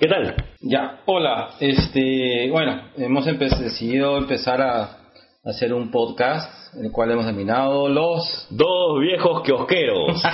¿Qué 0.00 0.08
tal? 0.08 0.34
Ya, 0.62 1.00
hola. 1.06 1.50
Este, 1.60 2.48
bueno, 2.50 2.80
hemos 2.96 3.26
empe- 3.26 3.54
decidido 3.58 4.16
empezar 4.16 4.60
a 4.62 4.96
hacer 5.44 5.74
un 5.74 5.90
podcast, 5.90 6.74
el 6.82 6.90
cual 6.90 7.10
hemos 7.10 7.26
denominado 7.26 7.88
Los. 7.88 8.46
Dos 8.50 9.00
viejos 9.00 9.42
kiosqueros. 9.42 10.22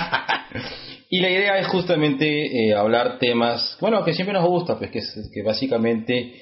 Y 1.09 1.21
la 1.21 1.29
idea 1.29 1.57
es 1.57 1.67
justamente 1.67 2.25
eh, 2.67 2.75
hablar 2.75 3.17
temas, 3.17 3.77
bueno, 3.79 4.03
que 4.03 4.11
siempre 4.13 4.33
nos 4.33 4.45
gusta, 4.45 4.77
pues 4.77 4.91
que, 4.91 4.99
es- 4.99 5.31
que 5.33 5.41
básicamente 5.41 6.33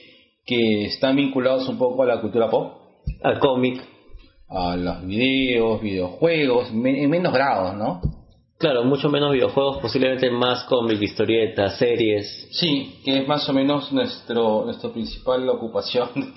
que 0.44 0.86
están 0.86 1.16
vinculados 1.16 1.70
un 1.70 1.78
poco 1.78 2.02
a 2.02 2.08
la 2.08 2.20
cultura 2.20 2.50
pop, 2.50 2.74
Al 3.22 3.38
cómic. 3.38 3.80
a 4.50 4.76
los 4.76 5.06
videos, 5.06 5.82
videojuegos, 5.84 6.72
en 6.72 7.10
menos 7.12 7.32
grados, 7.32 7.76
¿no? 7.76 8.02
Claro, 8.58 8.86
mucho 8.86 9.10
menos 9.10 9.34
videojuegos, 9.34 9.80
posiblemente 9.80 10.32
más 10.32 10.64
cómic, 10.64 11.02
historietas, 11.02 11.78
series. 11.78 12.48
Sí, 12.52 13.02
que 13.04 13.18
es 13.20 13.28
más 13.28 13.50
o 13.50 13.54
menos 13.54 13.92
nuestro 13.92 14.64
nuestra 14.64 14.92
principal 14.92 15.48
ocupación. 15.50 16.08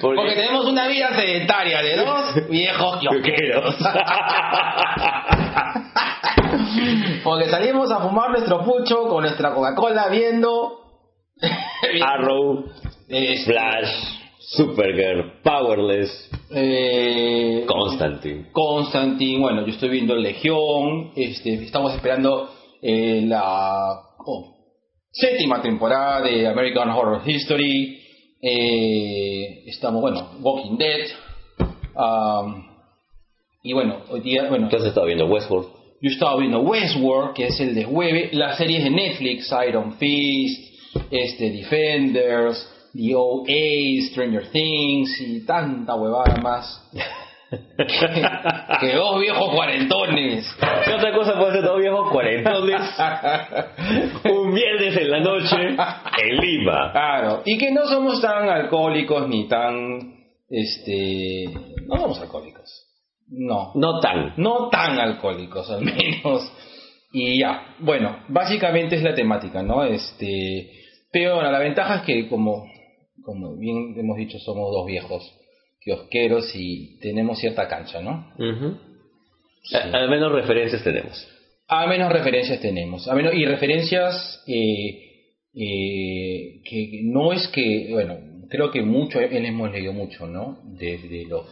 Porque 0.00 0.34
tenemos 0.34 0.64
una 0.64 0.88
vida 0.88 1.10
sedentaria 1.14 1.82
de 1.82 1.96
dos 1.96 2.48
viejos 2.48 2.96
kiosqueros. 3.00 3.76
Porque 7.22 7.50
salimos 7.50 7.90
a 7.90 8.00
fumar 8.00 8.30
nuestro 8.30 8.64
pucho 8.64 9.08
con 9.08 9.24
nuestra 9.24 9.52
Coca-Cola 9.52 10.08
viendo. 10.08 10.72
Arrow, 12.02 12.64
Este, 13.08 13.52
Flash, 13.52 14.17
Supergirl, 14.50 15.42
Powerless, 15.42 16.30
eh, 16.50 17.64
Constantine. 17.66 18.46
Constantine, 18.50 19.40
bueno, 19.40 19.66
yo 19.66 19.72
estoy 19.72 19.90
viendo 19.90 20.16
Legión, 20.16 21.12
este, 21.14 21.52
estamos 21.64 21.94
esperando 21.94 22.48
eh, 22.80 23.24
la 23.26 24.00
oh, 24.24 24.56
séptima 25.10 25.60
temporada 25.60 26.22
de 26.22 26.46
American 26.46 26.88
Horror 26.88 27.20
History, 27.26 28.00
eh, 28.40 29.64
estamos, 29.66 30.00
bueno, 30.00 30.30
Walking 30.40 30.78
Dead, 30.78 31.08
um, 31.94 32.64
y 33.62 33.74
bueno, 33.74 33.98
hoy 34.08 34.20
día, 34.20 34.48
bueno, 34.48 34.64
Entonces 34.64 34.88
estaba 34.88 35.06
viendo 35.06 35.26
Westworld. 35.26 35.68
yo 36.00 36.10
estaba 36.10 36.38
viendo 36.38 36.60
Westworld, 36.60 37.34
que 37.34 37.48
es 37.48 37.60
el 37.60 37.74
de 37.74 37.84
jueves, 37.84 38.32
las 38.32 38.56
series 38.56 38.82
de 38.82 38.90
Netflix, 38.90 39.54
Iron 39.68 39.98
Fist, 39.98 40.72
este, 41.10 41.50
Defenders, 41.50 42.77
The 42.94 43.14
OA, 43.14 44.08
Stranger 44.10 44.50
Things 44.50 45.20
y 45.20 45.44
tanta 45.46 45.94
huevada 45.94 46.36
más. 46.42 46.90
que, 47.50 47.86
que 48.80 48.92
dos 48.94 49.20
viejos 49.20 49.50
cuarentones. 49.54 50.56
¿Qué 50.84 50.92
otra 50.94 51.12
cosa 51.14 51.38
puede 51.38 51.52
ser 51.52 51.62
dos 51.62 51.78
viejos 51.80 52.10
cuarentones? 52.10 52.80
Un 54.24 54.54
viernes 54.54 54.96
en 54.96 55.10
la 55.10 55.20
noche 55.20 55.56
en 55.58 56.36
Lima. 56.36 56.92
Claro, 56.92 57.42
y 57.44 57.56
que 57.58 57.70
no 57.70 57.86
somos 57.86 58.20
tan 58.20 58.48
alcohólicos 58.48 59.28
ni 59.28 59.48
tan, 59.48 60.14
este, 60.48 61.44
no 61.86 61.96
somos 62.00 62.20
alcohólicos. 62.20 62.84
No, 63.30 63.72
No 63.74 64.00
tan. 64.00 64.32
no 64.38 64.68
tan 64.70 64.98
alcohólicos 64.98 65.70
al 65.70 65.82
menos. 65.82 66.50
Y 67.12 67.38
ya, 67.38 67.74
bueno, 67.80 68.24
básicamente 68.28 68.96
es 68.96 69.02
la 69.02 69.14
temática, 69.14 69.62
¿no? 69.62 69.84
Este, 69.84 70.70
pero 71.12 71.36
bueno, 71.36 71.50
la 71.50 71.58
ventaja 71.58 71.96
es 71.96 72.02
que 72.02 72.28
como, 72.28 72.64
como 73.28 73.56
bien 73.58 73.92
hemos 73.98 74.16
dicho, 74.16 74.38
somos 74.38 74.72
dos 74.72 74.86
viejos 74.86 75.22
kiosqueros 75.84 76.50
y 76.54 76.98
tenemos 77.00 77.38
cierta 77.38 77.68
cancha, 77.68 78.00
¿no? 78.00 78.32
A- 79.74 79.98
Al 79.98 80.08
menos 80.08 80.32
referencias 80.32 80.82
tenemos. 80.82 81.28
A 81.68 81.86
menos 81.86 82.10
referencias 82.10 82.58
tenemos, 82.58 83.06
a 83.06 83.14
menos, 83.14 83.34
y 83.34 83.44
referencias 83.44 84.42
eh, 84.46 85.26
eh, 85.54 86.62
que 86.64 87.02
no 87.04 87.34
es 87.34 87.46
que, 87.48 87.88
bueno, 87.92 88.16
creo 88.48 88.70
que 88.70 88.80
mucho, 88.80 89.20
él 89.20 89.44
hemos 89.44 89.70
leído 89.70 89.92
mucho, 89.92 90.26
¿no? 90.26 90.58
Desde 90.64 91.26
los, 91.26 91.44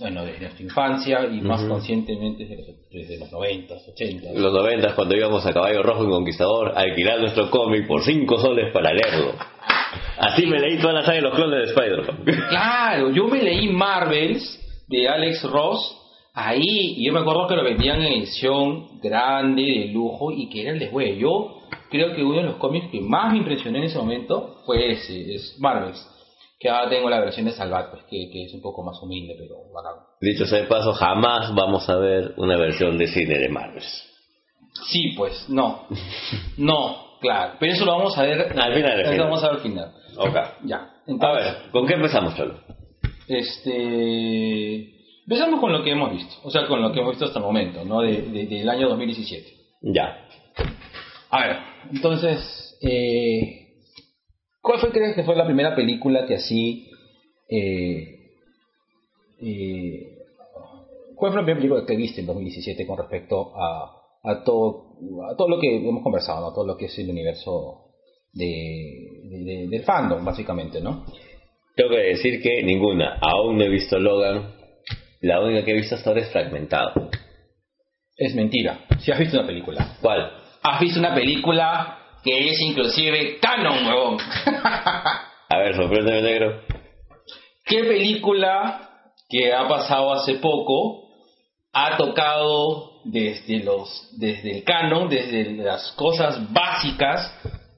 bueno, 0.00 0.24
desde 0.24 0.40
nuestra 0.40 0.64
infancia 0.64 1.26
y 1.26 1.40
más 1.40 1.62
conscientemente 1.64 2.44
desde 2.44 2.56
los, 2.56 2.90
desde 2.90 3.18
los 3.18 3.32
90, 3.32 3.74
80. 3.92 4.32
Los 4.34 4.52
noventas 4.52 4.94
cuando 4.94 5.16
íbamos 5.16 5.44
a 5.46 5.52
Caballo 5.52 5.82
Rojo 5.82 6.04
en 6.04 6.10
Conquistador 6.10 6.72
a 6.76 6.80
alquilar 6.80 7.20
nuestro 7.20 7.50
cómic 7.50 7.86
por 7.86 8.02
5 8.02 8.38
soles 8.38 8.72
para 8.72 8.92
leerlo. 8.92 9.32
Así 10.18 10.46
me 10.46 10.58
leí 10.58 10.78
toda 10.78 10.94
la 10.94 11.02
saga 11.02 11.16
de 11.16 11.22
los 11.22 11.34
clones 11.34 11.58
de 11.58 11.74
Spider-Man. 11.74 12.48
Claro, 12.48 13.10
yo 13.10 13.26
me 13.28 13.42
leí 13.42 13.68
Marvels 13.68 14.84
de 14.88 15.08
Alex 15.08 15.42
Ross 15.44 16.02
ahí 16.32 16.94
y 16.96 17.06
yo 17.06 17.12
me 17.12 17.20
acuerdo 17.20 17.46
que 17.48 17.56
lo 17.56 17.64
vendían 17.64 18.00
en 18.02 18.12
edición 18.12 19.00
grande, 19.00 19.62
de 19.62 19.86
lujo 19.92 20.30
y 20.30 20.48
que 20.48 20.62
era 20.62 20.72
el 20.72 20.78
después. 20.78 21.18
Yo 21.18 21.60
creo 21.90 22.14
que 22.14 22.22
uno 22.22 22.38
de 22.38 22.44
los 22.44 22.56
cómics 22.56 22.90
que 22.90 23.00
más 23.00 23.32
me 23.32 23.38
impresionó 23.38 23.78
en 23.78 23.84
ese 23.84 23.98
momento 23.98 24.60
fue 24.64 24.92
ese, 24.92 25.34
es 25.34 25.56
Marvels. 25.58 26.15
Que 26.58 26.70
ahora 26.70 26.88
tengo 26.88 27.10
la 27.10 27.20
versión 27.20 27.44
de 27.46 27.52
Salvat, 27.52 27.90
pues 27.90 28.02
que, 28.04 28.30
que 28.32 28.44
es 28.46 28.54
un 28.54 28.62
poco 28.62 28.82
más 28.82 28.96
humilde, 29.02 29.34
pero 29.38 29.56
bacán. 29.74 30.02
Dicho 30.20 30.46
sea 30.46 30.60
de 30.62 30.66
paso, 30.66 30.92
jamás 30.94 31.54
vamos 31.54 31.88
a 31.90 31.96
ver 31.96 32.32
una 32.38 32.56
versión 32.56 32.96
de 32.96 33.06
cine 33.08 33.38
de 33.38 33.48
Marvels. 33.50 34.04
Sí, 34.86 35.12
pues, 35.16 35.48
no. 35.48 35.86
No, 36.56 37.18
claro. 37.20 37.54
Pero 37.60 37.72
eso 37.72 37.84
lo 37.84 37.92
vamos 37.96 38.16
a 38.18 38.22
ver 38.22 38.40
Al 38.58 38.74
final, 38.74 38.92
al 38.92 39.00
Eso 39.00 39.12
lo 39.12 39.24
vamos 39.24 39.42
a 39.44 39.46
ver 39.48 39.56
al 39.56 39.62
final. 39.62 39.92
Ok. 40.18 40.36
Ya. 40.64 40.76
A 40.76 40.90
Entonces, 41.06 41.44
ver, 41.44 41.70
¿con 41.72 41.86
qué 41.86 41.94
empezamos, 41.94 42.34
Cholo? 42.36 42.60
Este. 43.76 44.92
Empezamos 45.28 45.60
con 45.60 45.72
lo 45.72 45.82
que 45.82 45.90
hemos 45.90 46.12
visto, 46.12 46.34
o 46.44 46.50
sea, 46.50 46.66
con 46.68 46.80
lo 46.80 46.92
que 46.92 47.00
hemos 47.00 47.12
visto 47.12 47.24
hasta 47.24 47.38
el 47.40 47.44
momento, 47.44 47.84
¿no? 47.84 48.00
De, 48.00 48.22
de- 48.22 48.46
del 48.46 48.68
año 48.68 48.88
2017. 48.88 49.46
Ya. 49.82 50.24
A 51.30 51.40
ver, 51.40 51.56
entonces, 51.92 52.78
eh, 52.80 53.65
¿cuál 54.66 54.80
fue, 54.80 54.90
crees 54.90 55.14
que 55.14 55.22
fue 55.24 55.36
la 55.36 55.46
primera 55.46 55.74
película 55.76 56.26
que 56.26 56.34
así. 56.34 56.90
Eh, 57.48 58.32
eh, 59.40 60.12
¿Cuál 61.14 61.32
fue 61.32 61.40
la 61.40 61.46
primera 61.46 61.60
película 61.60 61.86
que 61.86 61.96
viste 61.96 62.20
en 62.20 62.26
2017 62.26 62.86
con 62.86 62.98
respecto 62.98 63.52
a, 63.56 63.92
a, 64.24 64.42
todo, 64.44 64.96
a 65.30 65.36
todo 65.36 65.48
lo 65.48 65.60
que 65.60 65.76
hemos 65.76 66.02
conversado, 66.02 66.40
¿no? 66.40 66.48
a 66.48 66.54
todo 66.54 66.66
lo 66.66 66.76
que 66.76 66.86
es 66.86 66.98
el 66.98 67.08
universo 67.10 67.84
de, 68.32 68.44
de- 69.30 69.44
de- 69.44 69.66
del 69.68 69.82
fandom, 69.84 70.24
básicamente, 70.24 70.80
¿no? 70.80 71.06
Tengo 71.74 71.90
que 71.90 71.98
decir 72.02 72.42
que 72.42 72.62
ninguna. 72.62 73.18
Aún 73.20 73.56
no 73.58 73.64
he 73.64 73.68
visto 73.68 73.98
Logan. 73.98 74.54
La 75.20 75.40
única 75.40 75.64
que 75.64 75.70
he 75.72 75.74
visto 75.74 75.94
hasta 75.94 76.10
ahora 76.10 76.22
es 76.22 76.30
Fragmentado. 76.30 77.10
Es 78.16 78.34
mentira. 78.34 78.80
Si 79.00 79.12
has 79.12 79.18
visto 79.18 79.38
una 79.38 79.46
película. 79.46 79.96
¿Cuál? 80.02 80.32
has 80.62 80.80
visto 80.80 80.98
una 80.98 81.14
película 81.14 81.98
que 82.26 82.48
es 82.50 82.60
inclusive 82.60 83.38
canon, 83.40 83.86
huevón. 83.86 84.18
A 85.48 85.58
ver, 85.58 85.76
sorpréndeme, 85.76 86.22
negro. 86.22 86.60
¿Qué 87.64 87.84
película 87.84 88.90
que 89.28 89.52
ha 89.54 89.66
pasado 89.68 90.12
hace 90.12 90.34
poco 90.34 91.04
ha 91.72 91.96
tocado 91.96 93.00
desde 93.04 93.62
los 93.62 94.08
desde 94.18 94.58
el 94.58 94.64
canon, 94.64 95.08
desde 95.08 95.52
las 95.52 95.92
cosas 95.92 96.52
básicas 96.52 97.32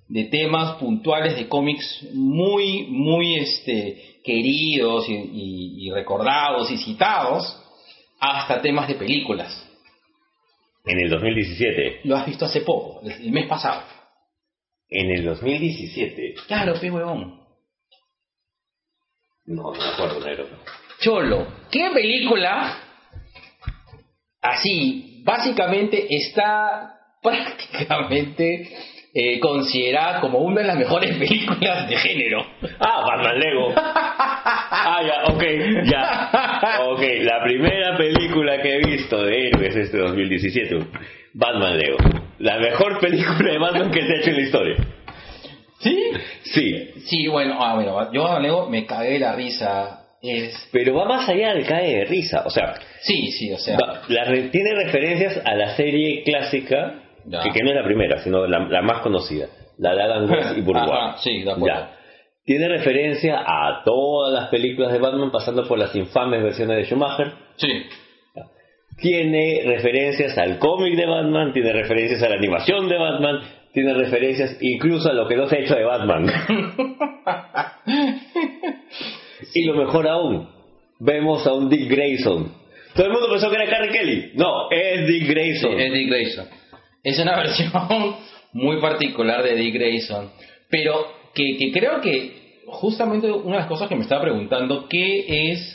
de 0.09 0.25
temas 0.25 0.77
puntuales 0.77 1.37
de 1.37 1.47
cómics 1.49 2.07
muy 2.15 2.87
muy 2.89 3.37
este 3.37 4.21
queridos 4.25 5.07
y, 5.11 5.13
y- 5.13 5.87
y 5.87 5.91
recordados 5.91 6.71
y 6.71 6.79
citados 6.79 7.45
hasta 8.19 8.63
temas 8.63 8.89
de 8.89 8.95
películas? 8.95 9.53
En 10.87 10.99
el 11.01 11.11
2017. 11.11 12.01
Lo 12.05 12.17
has 12.17 12.25
visto 12.25 12.47
hace 12.47 12.63
poco, 12.63 13.01
el 13.03 13.13
el 13.13 13.31
mes 13.33 13.47
pasado. 13.47 13.83
En 14.91 15.11
el 15.11 15.25
2017. 15.25 16.35
Claro, 16.47 16.81
pe 16.81 16.91
huevón. 16.91 17.41
No, 19.45 19.63
no 19.63 19.73
me 19.73 19.85
acuerdo, 19.85 20.21
negro. 20.21 20.47
Cholo, 21.01 21.47
¿qué 21.71 21.91
película 21.93 22.81
así 24.41 25.23
básicamente 25.25 26.07
está 26.11 27.01
prácticamente 27.23 28.77
eh, 29.21 29.41
considerada 29.41 30.21
como 30.21 30.39
una 30.39 30.61
de 30.61 30.67
las 30.69 30.77
mejores 30.79 31.17
películas 31.19 31.89
de 31.89 31.97
género? 31.97 32.47
Ah, 32.79 33.03
Batman 33.07 33.39
Lego. 33.41 33.75
Ah, 34.71 35.01
ya, 35.07 35.33
ok, 35.33 35.43
ya. 35.85 36.31
Ok, 36.89 37.01
la 37.23 37.43
primera 37.43 37.97
película 37.97 38.61
que 38.61 38.77
he 38.77 38.79
visto 38.81 39.23
de 39.23 39.49
héroes 39.49 39.77
este 39.77 39.99
2017. 39.99 40.79
Batman 41.35 41.79
Lego. 41.79 41.99
La 42.39 42.59
mejor 42.59 42.99
película 43.01 43.53
de 43.53 43.59
Batman 43.59 43.91
que 43.91 44.03
se 44.07 44.13
ha 44.13 44.17
hecho 44.21 44.31
en 44.31 44.37
la 44.37 44.43
historia. 44.43 44.77
¿Sí? 45.81 46.11
Sí, 46.43 46.91
Sí, 47.07 47.27
bueno, 47.29 47.57
ah, 47.61 47.75
bueno 47.75 48.13
yo 48.13 48.39
luego 48.41 48.69
me 48.69 48.85
cagué 48.87 49.13
de 49.13 49.19
la 49.21 49.35
risa. 49.37 50.05
Es... 50.23 50.69
pero 50.73 50.95
va 50.95 51.05
más 51.07 51.29
allá 51.29 51.55
del 51.55 51.65
cae 51.65 51.99
de 51.99 52.05
risa. 52.07 52.43
O 52.45 52.51
sea, 52.51 52.75
Sí, 53.01 53.31
sí, 53.33 53.53
o 53.53 53.59
sea... 53.59 53.77
va- 53.79 54.03
la 54.09 54.25
tiene 54.51 54.75
referencias 54.85 55.41
a 55.45 55.55
la 55.55 55.77
serie 55.77 56.23
clásica, 56.25 56.95
Ya. 57.27 57.43
que, 57.43 57.51
que 57.51 57.63
no 57.63 57.71
es 57.71 57.77
la 57.77 57.85
primera, 57.85 58.19
sino 58.19 58.47
la, 58.47 58.61
la 58.61 58.83
más 58.83 59.01
conocida. 59.03 59.47
La 59.79 59.95
de 59.95 60.03
Adam 60.03 60.31
West 60.31 60.59
y. 60.59 60.71
Ajá, 60.77 61.17
sí, 61.19 61.43
de 61.43 61.53
acuerdo. 61.53 61.67
Ya. 61.67 61.95
Tiene 62.45 62.69
referencia 62.69 63.43
a 63.47 63.83
todas 63.85 64.33
las 64.33 64.49
películas 64.49 64.91
de 64.93 64.99
Batman, 64.99 65.31
pasando 65.31 65.69
por 65.69 65.79
las 65.79 65.95
infames 65.95 66.43
versiones 66.43 66.79
de 66.79 66.85
Schumacher. 66.87 67.33
Sí. 67.57 67.69
tiene 68.97 69.65
referencias 69.67 70.39
al 70.39 70.59
cómic 70.59 70.97
de 70.97 71.07
Batman, 71.07 71.53
tiene 71.53 71.73
referencias 71.73 72.23
a 72.23 72.29
la 72.31 72.37
animación 72.37 72.89
de 72.89 72.97
Batman, 72.97 73.41
tiene 73.75 73.93
referencias 73.93 74.57
incluso 74.63 75.11
a 75.11 75.13
lo 75.13 75.29
que 75.29 75.37
no 75.37 75.47
se 75.47 75.57
ha 75.57 75.59
hecho 75.61 75.75
de 75.75 75.85
Batman. 75.85 76.27
y 79.55 79.65
lo 79.67 79.75
mejor 79.75 80.09
aún, 80.09 80.49
vemos 81.01 81.47
a 81.47 81.53
un 81.53 81.69
Dick 81.69 81.91
Grayson. 81.91 82.51
Todo 82.95 83.07
el 83.07 83.13
mundo 83.13 83.29
pensó 83.31 83.51
que 83.51 83.57
era 83.57 83.69
Carrie 83.69 83.93
Kelly. 83.93 84.33
No, 84.35 84.71
es 84.71 85.07
Dick 85.07 85.29
Grayson. 85.29 85.79
es 85.79 85.93
Dick 85.93 86.09
Grayson. 86.09 86.47
Es 87.03 87.19
una 87.19 87.37
versión 87.37 87.73
muy 88.53 88.81
particular 88.81 89.43
de 89.43 89.55
Dick 89.55 89.75
Grayson. 89.75 90.31
Pero 90.71 90.95
que, 91.35 91.57
que 91.59 91.73
creo 91.73 92.01
que 92.01 92.63
justamente 92.67 93.31
una 93.31 93.57
de 93.57 93.61
las 93.61 93.69
cosas 93.69 93.89
que 93.89 93.97
me 93.97 94.03
estaba 94.03 94.23
preguntando, 94.23 94.89
¿qué 94.89 95.51
es 95.53 95.75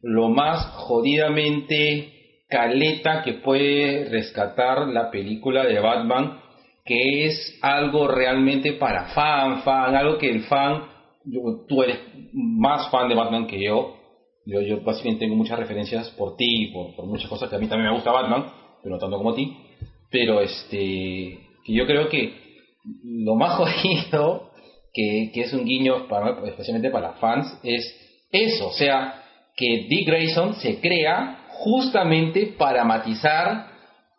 lo 0.00 0.28
más 0.28 0.64
jodidamente 0.76 2.14
caleta 2.48 3.22
que 3.22 3.34
puede 3.34 4.08
rescatar 4.08 4.88
la 4.88 5.10
película 5.10 5.64
de 5.64 5.80
Batman? 5.80 6.40
Que 6.84 7.26
es 7.26 7.58
algo 7.60 8.08
realmente 8.08 8.72
para 8.74 9.06
fan, 9.10 9.62
fan, 9.62 9.94
algo 9.94 10.16
que 10.16 10.30
el 10.30 10.42
fan, 10.44 10.84
tú 11.68 11.82
eres 11.82 11.98
más 12.32 12.90
fan 12.90 13.08
de 13.08 13.14
Batman 13.14 13.46
que 13.46 13.62
yo, 13.62 13.96
yo, 14.46 14.62
yo 14.62 14.80
básicamente 14.80 15.26
tengo 15.26 15.36
muchas 15.36 15.58
referencias 15.58 16.08
por 16.12 16.36
ti, 16.36 16.70
por, 16.72 16.96
por 16.96 17.06
muchas 17.06 17.28
cosas 17.28 17.50
que 17.50 17.56
a 17.56 17.58
mí 17.58 17.66
también 17.66 17.90
me 17.90 17.94
gusta 17.94 18.12
Batman, 18.12 18.46
pero 18.82 18.94
no 18.94 18.98
tanto 18.98 19.18
como 19.18 19.30
a 19.30 19.34
ti. 19.34 19.54
Pero 20.10 20.40
este, 20.40 21.38
que 21.64 21.72
yo 21.72 21.86
creo 21.86 22.08
que 22.08 22.34
lo 23.04 23.34
más 23.34 23.56
jodido, 23.56 24.50
que, 24.92 25.30
que 25.32 25.42
es 25.42 25.52
un 25.52 25.64
guiño 25.64 26.08
para, 26.08 26.46
especialmente 26.48 26.90
para 26.90 27.12
fans, 27.14 27.58
es 27.62 27.94
eso, 28.30 28.68
o 28.68 28.72
sea, 28.72 29.22
que 29.56 29.86
Dick 29.88 30.06
Grayson 30.06 30.54
se 30.54 30.80
crea 30.80 31.46
justamente 31.50 32.54
para 32.56 32.84
matizar 32.84 33.66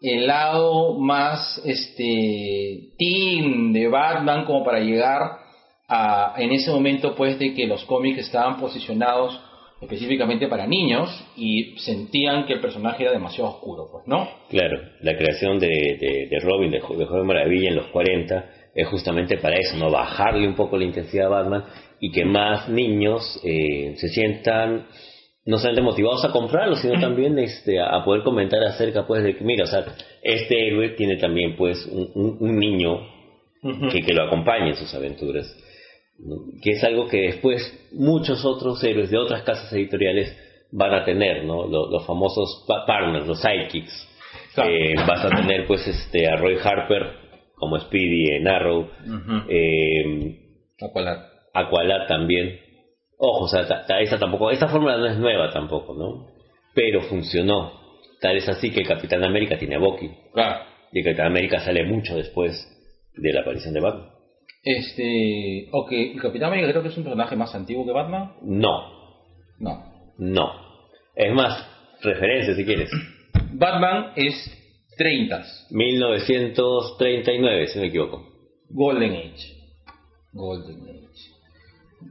el 0.01 0.27
lado 0.27 0.97
más 1.00 1.62
este 1.65 2.94
team 2.97 3.74
de 3.74 3.88
Batman 3.88 4.45
como 4.45 4.63
para 4.63 4.80
llegar 4.80 5.39
a 5.88 6.36
en 6.38 6.51
ese 6.51 6.71
momento 6.71 7.15
pues 7.15 7.38
de 7.39 7.53
que 7.53 7.68
los 7.68 7.83
cómics 7.86 8.19
estaban 8.19 8.59
posicionados 8.59 9.39
específicamente 9.81 10.48
para 10.48 10.68
niños 10.68 11.10
y 11.38 11.78
sentían 11.80 12.46
que 12.46 12.54
el 12.54 12.62
personaje 12.62 13.04
era 13.04 13.14
demasiado 13.14 13.50
oscuro, 13.50 13.88
pues, 13.92 14.08
¿no? 14.08 14.28
Claro, 14.50 14.81
la 15.02 15.16
creación 15.16 15.58
de, 15.60 16.28
de, 16.30 16.40
Robin, 16.42 16.72
de, 16.72 16.80
de 16.80 17.06
Joven 17.06 17.26
Maravilla 17.26 17.70
en 17.70 17.76
los 17.76 17.88
40 17.88 18.50
es 18.76 18.88
justamente 18.88 19.38
para 19.38 19.58
eso, 19.58 19.78
¿no? 19.78 19.90
Bajarle 19.90 20.48
un 20.48 20.56
poco 20.56 20.78
la 20.78 20.86
intensidad 20.86 21.28
a 21.28 21.30
Batman 21.30 21.66
y 22.00 22.12
que 22.12 22.26
más 22.26 22.70
niños 22.70 23.40
eh, 23.44 23.94
se 23.98 24.10
sientan 24.10 24.88
no 25.46 25.58
solamente 25.58 25.82
motivados 25.82 26.25
a 26.25 26.32
comprarlo, 26.32 26.75
sino 26.75 26.94
también 27.02 27.40
este, 27.40 27.80
a 27.80 28.04
poder 28.04 28.24
comentar 28.24 28.62
acerca, 28.64 29.08
pues, 29.08 29.24
de 29.24 29.36
que, 29.36 29.44
mira, 29.44 29.64
o 29.64 29.68
sea, 29.68 29.86
este 30.22 30.68
héroe 30.68 30.90
tiene 30.90 31.18
también, 31.18 31.56
pues, 31.56 31.86
un, 31.86 32.38
un, 32.40 32.60
niño 32.60 33.00
que, 33.92 34.02
que 34.02 34.14
lo 34.14 34.24
acompañe 34.24 34.70
en 34.70 34.75
sus 34.75 34.94
aventuras 34.94 35.54
que 36.62 36.71
es 36.71 36.83
algo 36.83 37.07
que 37.07 37.21
después 37.21 37.89
muchos 37.94 38.44
otros 38.45 38.83
héroes 38.83 39.10
de 39.10 39.18
otras 39.18 39.44
casas 39.44 39.71
editoriales 39.74 40.36
van 40.71 40.94
a 40.94 41.06
tener, 41.06 41.45
¿no? 41.45 41.66
Los, 41.68 42.06
famosos 42.06 42.66
partners, 42.68 43.27
los 43.27 43.42
sidekicks. 43.42 44.07
Eh, 44.57 44.95
vas 45.07 45.24
a 45.24 45.30
tener 45.30 45.66
pues 45.66 45.88
este 45.88 46.27
a 46.27 46.36
Roy 46.36 46.57
Harper 46.62 47.30
como 47.56 47.80
Speedy 47.80 48.36
en 48.36 48.48
Arrow, 48.48 48.89
eh, 49.50 50.36
Aqualad. 51.54 52.07
también. 52.07 52.60
Ojo, 53.18 53.45
o 53.45 53.48
sea, 53.48 53.68
esta 54.00 54.18
tampoco, 54.18 54.50
esta 54.51 54.68
fórmula 54.68 54.98
no 54.98 55.07
es 55.07 55.18
nueva 55.18 55.51
tampoco, 55.51 55.94
¿no? 55.94 56.27
Pero 56.74 57.01
funcionó. 57.01 57.80
Tal 58.22 58.38
es 58.38 58.48
así 58.48 58.72
que 58.72 58.83
Capitán 58.83 59.24
América 59.24 59.57
tiene 59.57 59.75
a 59.75 59.80
Bucky. 59.80 60.10
Claro. 60.33 60.65
Y 60.92 61.04
Capitán 61.04 61.27
América 61.27 61.60
sale 61.60 61.86
mucho 61.86 62.15
después 62.15 62.65
de 63.15 63.33
la 63.33 63.42
aparición 63.42 63.74
de 63.74 63.81
Batman. 63.81 64.19
Este, 64.62 65.70
ok, 65.72 65.92
¿el 65.92 66.22
Capitán 66.22 66.50
América 66.50 66.72
creo 66.72 66.84
que 66.84 66.90
es 66.90 66.98
un 66.98 67.04
personaje 67.04 67.36
más 67.36 67.56
antiguo 67.56 67.86
que 67.86 67.92
Batman? 67.92 68.34
No. 68.42 69.24
No. 69.60 69.84
No. 70.18 70.52
Es 71.16 71.34
más, 71.34 71.66
referencia 72.02 72.56
si 72.56 72.66
quieres. 72.66 72.92
Batman 73.54 74.12
es 74.16 74.36
30. 74.98 75.46
1939, 75.72 77.68
si 77.68 77.76
no 77.76 77.82
me 77.82 77.88
equivoco. 77.88 78.28
Golden 78.70 79.14
Age. 79.14 79.56
Golden 80.34 80.82
Age. 80.82 81.08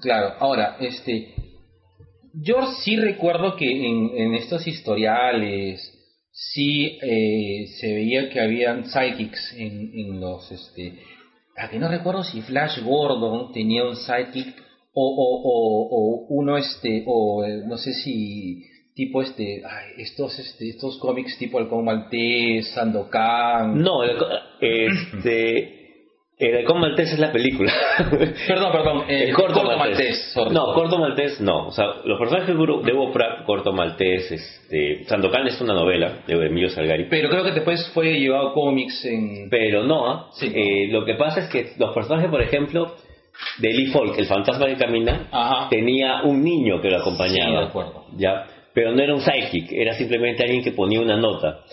Claro, 0.01 0.35
ahora, 0.39 0.77
este. 0.81 1.35
Yo 2.35 2.67
sí 2.83 2.97
recuerdo 2.97 3.57
que 3.57 3.67
en, 3.67 4.11
en 4.17 4.35
estos 4.35 4.67
historiales 4.67 5.95
sí 6.31 6.99
eh, 7.03 7.67
se 7.81 7.95
veía 7.95 8.31
que 8.31 8.41
habían 8.41 8.85
psychics 8.85 9.55
en, 9.57 9.91
en 9.93 10.21
los 10.21 10.51
este 10.53 10.99
a 11.59 11.69
que 11.69 11.79
no 11.79 11.89
recuerdo 11.89 12.23
si 12.25 12.43
Flash 12.43 12.83
Gordon 12.83 13.53
tenía 13.53 13.85
un 13.85 13.97
sidekick 13.97 14.55
o, 14.95 15.03
o, 15.03 15.89
o, 15.91 16.27
uno 16.31 16.57
este 16.57 17.05
o 17.07 17.45
eh, 17.45 17.63
no 17.67 17.77
sé 17.77 17.93
si 17.93 18.65
tipo 18.95 19.23
este 19.23 19.63
ay, 19.65 20.03
estos 20.03 20.39
este 20.39 20.71
estos 20.71 20.99
cómics 20.99 21.39
tipo 21.39 21.59
el 21.59 21.69
Maltés, 21.69 22.71
Sandokan. 22.75 23.81
No 23.81 24.03
este 24.61 25.78
el 26.39 26.57
Halcón 26.57 26.81
Maltés 26.81 27.13
es 27.13 27.19
la 27.19 27.33
película. 27.33 27.73
perdón, 28.47 28.73
perdón. 28.73 29.05
el, 29.09 29.35
Corto, 29.35 29.65
Maltés. 29.65 30.37
no, 30.53 30.73
Corto 30.73 30.99
Maltés 30.99 31.41
no. 31.41 31.67
O 31.67 31.73
sea, 31.73 31.87
los 32.05 32.19
personajes 32.19 32.57
de 32.57 32.93
Wopra, 32.93 33.43
Corto 33.45 33.73
Maltés, 33.73 34.31
este, 34.31 35.05
Sandokan 35.05 35.49
es 35.49 35.61
una 35.61 35.75
novela 35.75 36.21
de 36.27 36.35
Emilio 36.35 36.71
Salgari. 36.71 37.07
Pero 37.11 37.29
creo 37.29 37.43
que 37.43 37.51
después 37.51 37.91
fue 37.93 38.21
llevado 38.21 38.53
cómics 38.53 39.05
en... 39.05 39.51
Pero 39.51 39.83
no, 39.83 40.09
¿ah? 40.09 40.31
eh, 40.41 40.87
lo 40.91 41.05
que 41.05 41.15
pasa 41.15 41.41
es 41.41 41.49
que 41.49 41.73
los 41.77 41.93
personajes, 41.93 42.31
por 42.31 42.41
ejemplo, 42.41 42.95
de 43.59 43.73
Lee 43.73 43.87
Folk, 43.87 44.17
el 44.17 44.27
fantasma 44.27 44.67
que 44.67 44.77
camina, 44.77 45.67
tenía 45.71 46.23
un 46.23 46.45
niño 46.45 46.81
que 46.81 46.89
lo 46.89 46.99
acompañaba. 46.99 47.51
Sí, 47.51 47.57
de 47.57 47.65
acuerdo. 47.65 48.07
¿ya? 48.17 48.47
Pero 48.73 48.93
no 48.93 49.03
era 49.03 49.13
un 49.13 49.23
psychic, 49.23 49.73
era 49.73 49.95
simplemente 49.95 50.45
alguien 50.45 50.63
que 50.63 50.71
ponía 50.71 51.01
una 51.01 51.17
nota. 51.17 51.65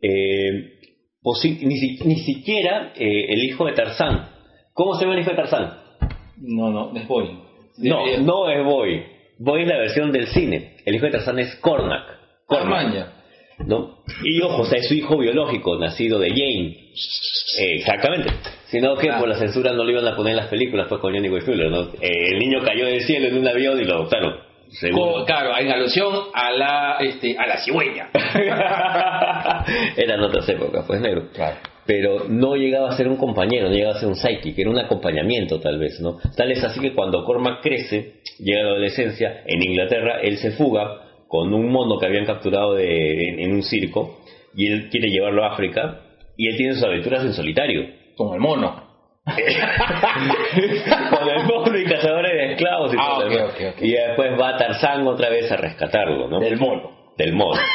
Eh, 0.00 0.78
ni, 1.24 1.98
ni 2.04 2.16
siquiera 2.20 2.92
eh, 2.96 3.26
el 3.28 3.44
hijo 3.44 3.64
de 3.66 3.72
Tarzán. 3.72 4.28
¿Cómo 4.72 4.94
se 4.94 5.02
llama 5.02 5.14
el 5.14 5.20
hijo 5.20 5.30
de 5.30 5.36
Tarzán? 5.36 5.78
No, 6.38 6.70
no, 6.70 6.92
es 6.96 7.06
Boy. 7.06 7.38
No, 7.78 8.18
no 8.18 8.50
es 8.50 8.64
Boy. 8.64 9.04
Boy 9.38 9.62
es 9.62 9.68
la 9.68 9.78
versión 9.78 10.12
del 10.12 10.26
cine. 10.28 10.76
El 10.84 10.94
hijo 10.94 11.06
de 11.06 11.12
Tarzán 11.12 11.38
es 11.38 11.54
Cormac. 11.56 12.04
Cormac. 12.46 13.08
¿No? 13.66 14.02
Y 14.24 14.40
ojo, 14.42 14.62
o 14.62 14.64
sea, 14.64 14.78
es 14.78 14.88
su 14.88 14.94
hijo 14.94 15.16
biológico, 15.18 15.78
nacido 15.78 16.18
de 16.18 16.30
Jane. 16.30 16.90
Eh, 17.58 17.76
exactamente. 17.76 18.30
Sino 18.66 18.96
que 18.96 19.08
por 19.12 19.28
la 19.28 19.36
censura 19.36 19.72
no 19.72 19.84
lo 19.84 19.90
iban 19.90 20.06
a 20.08 20.16
poner 20.16 20.32
en 20.32 20.38
las 20.38 20.48
películas, 20.48 20.86
pues 20.88 21.00
con 21.00 21.14
Johnny 21.14 21.28
Fuller, 21.40 21.70
¿no? 21.70 21.82
Eh, 22.00 22.32
el 22.32 22.38
niño 22.38 22.60
cayó 22.64 22.86
del 22.86 23.02
cielo 23.02 23.28
en 23.28 23.38
un 23.38 23.46
avión 23.46 23.80
y 23.80 23.84
lo 23.84 23.94
adoptaron 23.94 24.51
claro, 25.26 25.58
en 25.58 25.70
alusión 25.70 26.14
a 26.32 26.50
la, 26.52 26.96
este, 27.00 27.36
a 27.38 27.46
la 27.46 27.58
cigüeña. 27.58 28.10
Eran 29.96 30.20
otras 30.20 30.48
épocas, 30.48 30.84
pues 30.86 31.00
negro. 31.00 31.28
Claro. 31.32 31.56
Pero 31.84 32.28
no 32.28 32.54
llegaba 32.54 32.90
a 32.90 32.96
ser 32.96 33.08
un 33.08 33.16
compañero, 33.16 33.68
no 33.68 33.74
llegaba 33.74 33.96
a 33.96 33.98
ser 33.98 34.08
un 34.08 34.14
psychic, 34.14 34.56
era 34.56 34.70
un 34.70 34.78
acompañamiento 34.78 35.58
tal 35.58 35.78
vez, 35.78 36.00
¿no? 36.00 36.18
Tal 36.36 36.52
es 36.52 36.62
así 36.62 36.80
que 36.80 36.94
cuando 36.94 37.24
Cormac 37.24 37.60
crece, 37.60 38.20
llega 38.38 38.60
a 38.60 38.64
la 38.64 38.70
adolescencia, 38.70 39.42
en 39.46 39.62
Inglaterra, 39.62 40.20
él 40.22 40.38
se 40.38 40.52
fuga 40.52 41.02
con 41.26 41.52
un 41.52 41.72
mono 41.72 41.98
que 41.98 42.06
habían 42.06 42.26
capturado 42.26 42.74
de, 42.74 43.42
en, 43.42 43.52
un 43.52 43.62
circo 43.62 44.20
y 44.54 44.70
él 44.70 44.90
quiere 44.90 45.08
llevarlo 45.08 45.44
a 45.44 45.54
África 45.54 46.00
y 46.36 46.48
él 46.48 46.56
tiene 46.56 46.74
sus 46.74 46.84
aventuras 46.84 47.24
en 47.24 47.32
solitario. 47.32 47.88
Con 48.16 48.34
el 48.34 48.40
mono. 48.40 48.92
con 49.24 49.34
el 51.30 51.44
mono 51.44 51.78
y 51.78 51.84
cazadores 51.84 52.31
de 52.31 52.31
esclavos 52.62 52.94
y 52.94 52.96
ah, 52.98 53.74
Y 53.80 53.92
después 53.92 54.40
va 54.40 54.56
Tarzán 54.56 55.06
otra 55.06 55.28
vez 55.30 55.50
a 55.50 55.56
rescatarlo, 55.56 56.28
¿no? 56.28 56.40
Del 56.40 56.58
mono. 56.58 56.90
Del 57.16 57.32
mono. 57.32 57.60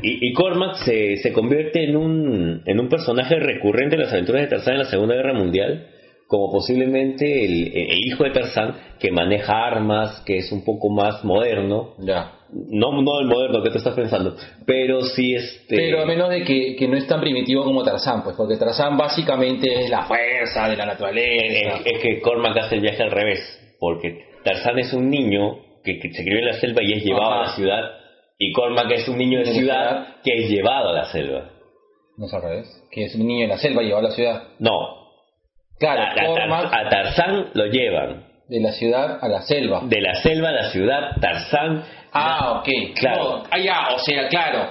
Y, 0.00 0.28
y, 0.28 0.32
Cormac 0.32 0.76
se, 0.76 1.16
se 1.16 1.32
convierte 1.32 1.82
en 1.82 1.96
un, 1.96 2.62
en 2.64 2.78
un 2.78 2.88
personaje 2.88 3.34
recurrente 3.34 3.96
en 3.96 4.02
las 4.02 4.12
aventuras 4.12 4.42
de 4.42 4.46
Tarzán 4.46 4.74
en 4.74 4.78
la 4.78 4.84
Segunda 4.84 5.16
Guerra 5.16 5.32
Mundial, 5.32 5.88
como 6.28 6.52
posiblemente 6.52 7.44
el, 7.44 7.72
el 7.76 8.06
hijo 8.06 8.22
de 8.22 8.30
Tarzán, 8.30 8.76
que 9.00 9.10
maneja 9.10 9.66
armas, 9.66 10.22
que 10.24 10.38
es 10.38 10.52
un 10.52 10.64
poco 10.64 10.88
más 10.88 11.24
moderno. 11.24 11.94
Ya 11.98 12.37
no, 12.52 13.02
no 13.02 13.20
el 13.20 13.26
moderno 13.26 13.62
que 13.62 13.70
te 13.70 13.78
estás 13.78 13.94
pensando, 13.94 14.36
pero 14.66 15.02
sí 15.02 15.34
este... 15.34 15.76
Pero 15.76 16.02
a 16.02 16.06
menos 16.06 16.30
de 16.30 16.44
que, 16.44 16.76
que 16.76 16.88
no 16.88 16.96
es 16.96 17.06
tan 17.06 17.20
primitivo 17.20 17.64
como 17.64 17.84
Tarzán, 17.84 18.22
pues, 18.22 18.36
porque 18.36 18.56
Tarzán 18.56 18.96
básicamente 18.96 19.84
es 19.84 19.90
la 19.90 20.04
fuerza 20.04 20.68
de 20.68 20.76
la 20.76 20.86
naturaleza. 20.86 21.80
Es, 21.84 21.98
que 22.00 22.20
Cormac 22.20 22.56
hace 22.56 22.76
el 22.76 22.80
viaje 22.80 23.02
al 23.02 23.10
revés, 23.10 23.76
porque 23.78 24.24
Tarzán 24.44 24.78
es 24.78 24.92
un 24.92 25.10
niño 25.10 25.58
que, 25.84 26.00
se 26.00 26.24
crió 26.24 26.38
en 26.38 26.46
la 26.46 26.54
selva 26.54 26.82
y 26.82 26.92
es 26.92 27.04
llevado 27.04 27.32
a 27.32 27.42
la 27.42 27.54
ciudad, 27.54 27.82
y 28.38 28.52
Cormac 28.52 28.90
es 28.92 29.08
un 29.08 29.18
niño 29.18 29.40
de 29.40 29.46
ciudad 29.46 30.16
que 30.22 30.44
es 30.44 30.50
llevado 30.50 30.90
a 30.90 30.92
la 30.92 31.04
selva. 31.06 31.50
No 32.16 32.26
es 32.26 32.34
al 32.34 32.42
revés, 32.42 32.84
que 32.90 33.04
es 33.04 33.14
un 33.14 33.26
niño 33.26 33.44
en 33.44 33.50
la 33.50 33.58
selva 33.58 33.82
llevado 33.82 34.06
a 34.06 34.10
la 34.10 34.14
ciudad. 34.14 34.42
No. 34.58 34.98
Claro, 35.78 36.02
a, 36.02 36.80
a 36.80 36.88
Tarzán 36.88 37.50
lo 37.54 37.66
llevan. 37.66 38.26
De 38.48 38.60
la 38.60 38.72
ciudad 38.72 39.18
a 39.20 39.28
la 39.28 39.42
selva. 39.42 39.82
De 39.84 40.00
la 40.00 40.14
selva 40.14 40.48
a 40.48 40.52
la 40.52 40.70
ciudad, 40.70 41.10
Tarzán 41.20 41.84
Ah, 42.12 42.60
ok. 42.60 42.68
Claro. 42.98 43.42
ah, 43.50 43.58
ya, 43.58 43.88
o 43.94 43.98
sea, 43.98 44.28
claro. 44.28 44.70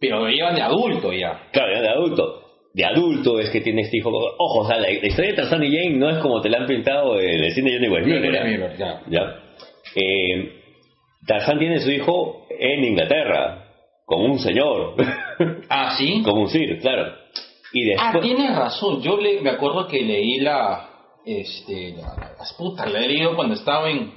Pero 0.00 0.20
lo 0.20 0.28
llevan 0.28 0.54
de 0.54 0.62
adulto 0.62 1.12
ya. 1.12 1.48
Claro, 1.52 1.72
ya 1.74 1.80
de 1.82 1.88
adulto. 1.88 2.38
De 2.74 2.84
adulto 2.84 3.38
es 3.38 3.50
que 3.50 3.60
tiene 3.60 3.82
este 3.82 3.98
hijo. 3.98 4.08
Ojo, 4.10 4.60
o 4.60 4.66
sea, 4.66 4.76
la, 4.78 4.88
la 4.88 5.06
historia 5.06 5.30
de 5.32 5.36
Tarzán 5.36 5.62
y 5.62 5.70
Jane 5.76 5.96
no 5.98 6.08
es 6.10 6.18
como 6.18 6.40
te 6.40 6.48
la 6.48 6.58
han 6.58 6.66
pintado 6.66 7.20
en 7.20 7.44
el 7.44 7.52
cine 7.52 7.70
de 7.70 7.76
Johnny 7.76 7.88
Westmuller. 7.88 8.32
¿ya? 8.34 8.44
Miller, 8.44 8.76
ya. 8.78 9.00
¿Ya? 9.08 9.36
Eh, 9.94 10.52
Tarzán 11.26 11.58
tiene 11.58 11.78
su 11.80 11.90
hijo 11.90 12.46
en 12.58 12.84
Inglaterra, 12.84 13.64
con 14.06 14.22
un 14.22 14.38
señor, 14.38 14.94
Ah, 15.68 15.94
¿sí? 15.96 16.22
como 16.24 16.42
un 16.42 16.48
sir, 16.48 16.80
claro. 16.80 17.14
Y 17.74 17.92
Ah, 17.92 18.18
tienes 18.20 18.56
razón. 18.56 19.00
Yo 19.02 19.16
le, 19.18 19.40
me 19.40 19.50
acuerdo 19.50 19.86
que 19.86 20.02
leí 20.02 20.40
la... 20.40 20.88
Este... 21.24 21.94
La, 21.96 22.32
las 22.38 22.52
putas, 22.58 22.90
la 22.92 23.00
he 23.00 23.08
leído 23.08 23.36
cuando 23.36 23.54
estaba 23.54 23.88
en... 23.90 24.12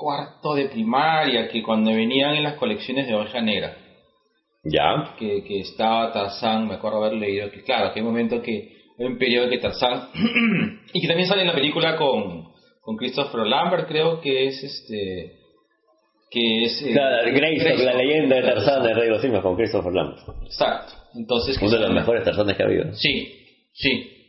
Cuarto 0.00 0.54
de 0.54 0.70
primaria, 0.70 1.46
que 1.48 1.62
cuando 1.62 1.90
venían 1.90 2.34
en 2.34 2.42
las 2.42 2.54
colecciones 2.54 3.06
de 3.06 3.14
Oveja 3.14 3.42
Negra. 3.42 3.76
Ya. 4.64 5.14
que, 5.18 5.44
que 5.44 5.60
estaba 5.60 6.10
Tarzán, 6.10 6.66
me 6.66 6.76
acuerdo 6.76 7.04
haber 7.04 7.18
leído 7.18 7.50
que, 7.50 7.62
claro, 7.62 7.92
que 7.92 8.00
hay 8.00 8.06
un 8.06 8.10
momento 8.10 8.40
que 8.40 8.78
hay 8.98 9.04
un 9.06 9.18
periodo 9.18 9.50
que 9.50 9.58
Tarzán, 9.58 10.08
y 10.94 11.02
que 11.02 11.06
también 11.06 11.28
sale 11.28 11.42
en 11.42 11.48
la 11.48 11.54
película 11.54 11.96
con, 11.98 12.48
con 12.80 12.96
Christopher 12.96 13.46
Lambert, 13.46 13.88
creo 13.88 14.22
que 14.22 14.46
es 14.46 14.64
este, 14.64 15.34
que 16.30 16.64
es... 16.64 16.82
eh, 16.82 16.94
Greystock, 17.32 17.78
la 17.84 17.94
leyenda 17.94 18.36
de 18.36 18.42
Tarzán 18.42 18.82
de 18.82 18.94
Rey 18.94 19.10
de 19.10 19.28
los 19.28 19.42
con 19.42 19.54
Christopher 19.54 19.92
Lambert. 19.92 20.22
Exacto, 20.46 20.94
entonces... 21.14 21.58
Uno 21.60 21.70
de 21.72 21.78
los 21.78 21.92
mejores 21.92 22.24
Tarzanes 22.24 22.56
que 22.56 22.62
ha 22.62 22.66
habido. 22.66 22.94
Sí, 22.94 23.34
sí. 23.74 24.19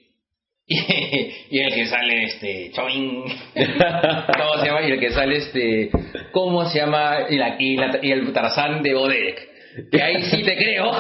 Y, 1.50 1.60
el 1.60 1.74
que 1.74 1.86
sale 1.86 2.24
este, 2.24 2.72
choing, 2.72 3.24
¿cómo 4.38 4.62
se 4.62 4.68
llama? 4.68 4.82
Y 4.88 4.92
el 4.92 5.00
que 5.00 5.12
sale 5.12 5.38
este, 5.38 5.90
¿cómo 6.32 6.66
se 6.66 6.80
llama? 6.80 7.26
Y, 7.30 7.36
la- 7.38 7.56
y 7.60 7.76
la- 7.78 8.00
y 8.02 8.12
el 8.12 8.32
Tarzán 8.32 8.82
de 8.82 8.94
Bodek. 8.94 9.50
Que 9.92 10.02
ahí 10.02 10.22
sí 10.24 10.44
te 10.44 10.56
creo 10.58 10.92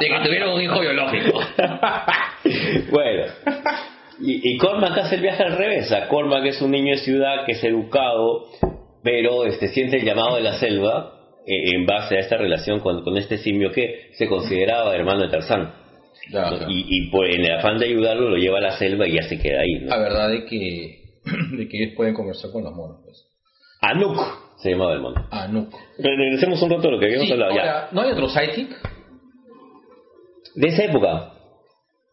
de 0.00 0.06
que 0.08 0.18
tuvieron 0.24 0.54
un 0.54 0.60
hijo 0.60 0.80
biológico. 0.80 1.40
bueno. 2.90 3.24
Y, 4.20 4.54
y 4.54 4.58
Cormac 4.58 4.96
hace 4.98 5.16
el 5.16 5.20
viaje 5.22 5.42
al 5.42 5.56
revés. 5.56 5.90
A 5.92 6.08
Cormac 6.08 6.44
es 6.46 6.60
un 6.62 6.70
niño 6.70 6.92
de 6.96 6.98
ciudad 7.02 7.44
que 7.44 7.52
es 7.52 7.64
educado, 7.64 8.46
pero 9.02 9.44
este, 9.46 9.68
siente 9.68 9.96
el 9.98 10.04
llamado 10.04 10.36
de 10.36 10.42
la 10.42 10.54
selva 10.54 11.12
eh, 11.46 11.74
en 11.74 11.86
base 11.86 12.16
a 12.16 12.20
esta 12.20 12.36
relación 12.36 12.80
con, 12.80 13.02
con 13.02 13.16
este 13.16 13.38
simio 13.38 13.70
que 13.72 14.10
se 14.12 14.26
consideraba 14.28 14.94
hermano 14.94 15.22
de 15.22 15.28
Tarzán. 15.30 15.72
Y, 16.68 16.84
y 16.88 17.10
por 17.10 17.26
en 17.26 17.44
el 17.44 17.58
afán 17.58 17.78
de 17.78 17.86
ayudarlo 17.86 18.30
lo 18.30 18.36
lleva 18.36 18.58
a 18.58 18.62
la 18.62 18.78
selva 18.78 19.06
y 19.06 19.14
ya 19.14 19.22
se 19.22 19.38
queda 19.38 19.60
ahí. 19.60 19.80
¿no? 19.80 19.88
La 19.88 19.98
verdad 19.98 20.30
de 20.30 20.44
que, 20.44 21.00
de 21.56 21.68
que 21.68 21.82
ellos 21.82 21.94
pueden 21.96 22.14
conversar 22.14 22.50
con 22.52 22.64
los 22.64 22.74
monos. 22.74 23.00
Pues. 23.04 23.24
Anuk 23.80 24.18
se 24.58 24.70
llamaba 24.70 24.92
el 24.94 25.00
mono. 25.00 25.28
Pero 25.96 26.16
regresemos 26.16 26.62
un 26.62 26.70
rato 26.70 26.88
a 26.88 26.90
lo 26.92 26.98
que 26.98 27.06
habíamos 27.06 27.26
Sí, 27.26 27.32
hablado 27.32 27.54
ya. 27.54 27.88
¿no 27.90 28.02
hay 28.02 28.12
otro 28.12 28.28
sidekick? 28.28 28.70
De 30.54 30.68
esa 30.68 30.84
época. 30.84 31.32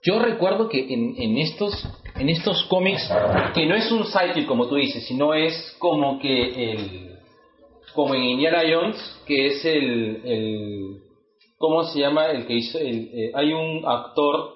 Yo 0.02 0.18
recuerdo 0.20 0.70
que 0.70 0.94
en, 0.94 1.16
en 1.18 1.38
estos 1.38 1.88
en 2.16 2.30
estos 2.30 2.64
cómics, 2.66 3.10
que 3.54 3.66
no 3.66 3.76
es 3.76 3.92
un 3.92 4.06
sidekick 4.06 4.46
como 4.48 4.68
tú 4.68 4.76
dices, 4.76 5.06
sino 5.06 5.34
es 5.34 5.76
como 5.80 6.20
que 6.20 6.74
el 6.74 7.10
como 7.94 8.16
en 8.16 8.24
Indiana 8.24 8.62
Jones, 8.70 8.98
que 9.26 9.48
es 9.48 9.66
el, 9.66 10.22
el 10.24 10.98
¿cómo 11.60 11.84
se 11.84 12.00
llama? 12.00 12.26
El 12.32 12.48
que 12.48 12.54
hizo 12.54 12.80
el, 12.80 13.10
eh, 13.14 13.32
hay 13.36 13.54
un 13.54 13.84
actor 13.86 14.56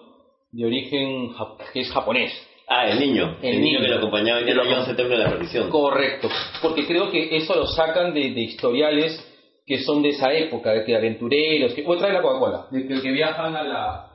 de 0.51 0.65
origen 0.65 1.29
jap- 1.35 1.57
que 1.71 1.81
es 1.81 1.91
japonés. 1.91 2.31
Ah, 2.67 2.87
el 2.89 2.97
niño. 2.99 3.37
El 3.41 3.55
El, 3.55 3.61
niño, 3.61 3.79
niño. 3.79 3.81
que 3.81 3.87
lo 3.89 3.97
acompañaba 3.97 4.39
en 4.39 4.47
el 4.47 4.55
templo 4.95 5.09
de 5.17 5.17
la 5.23 5.29
perdición. 5.29 5.69
Correcto, 5.69 6.29
porque 6.61 6.87
creo 6.87 7.11
que 7.11 7.35
eso 7.37 7.53
lo 7.55 7.67
sacan 7.67 8.13
de, 8.13 8.31
de 8.31 8.41
historiales 8.41 9.29
que 9.67 9.79
son 9.83 10.01
de 10.01 10.09
esa 10.09 10.33
época, 10.33 10.71
de 10.71 10.83
que 10.85 10.95
aventureros, 10.95 11.73
que, 11.73 11.83
voy 11.83 11.97
a 11.97 11.99
traer 11.99 12.15
la 12.15 12.21
Coca-Cola, 12.21 12.65
de 12.71 12.87
que, 12.87 13.01
que 13.01 13.11
viajan 13.11 13.55
a 13.55 13.63
la 13.63 14.09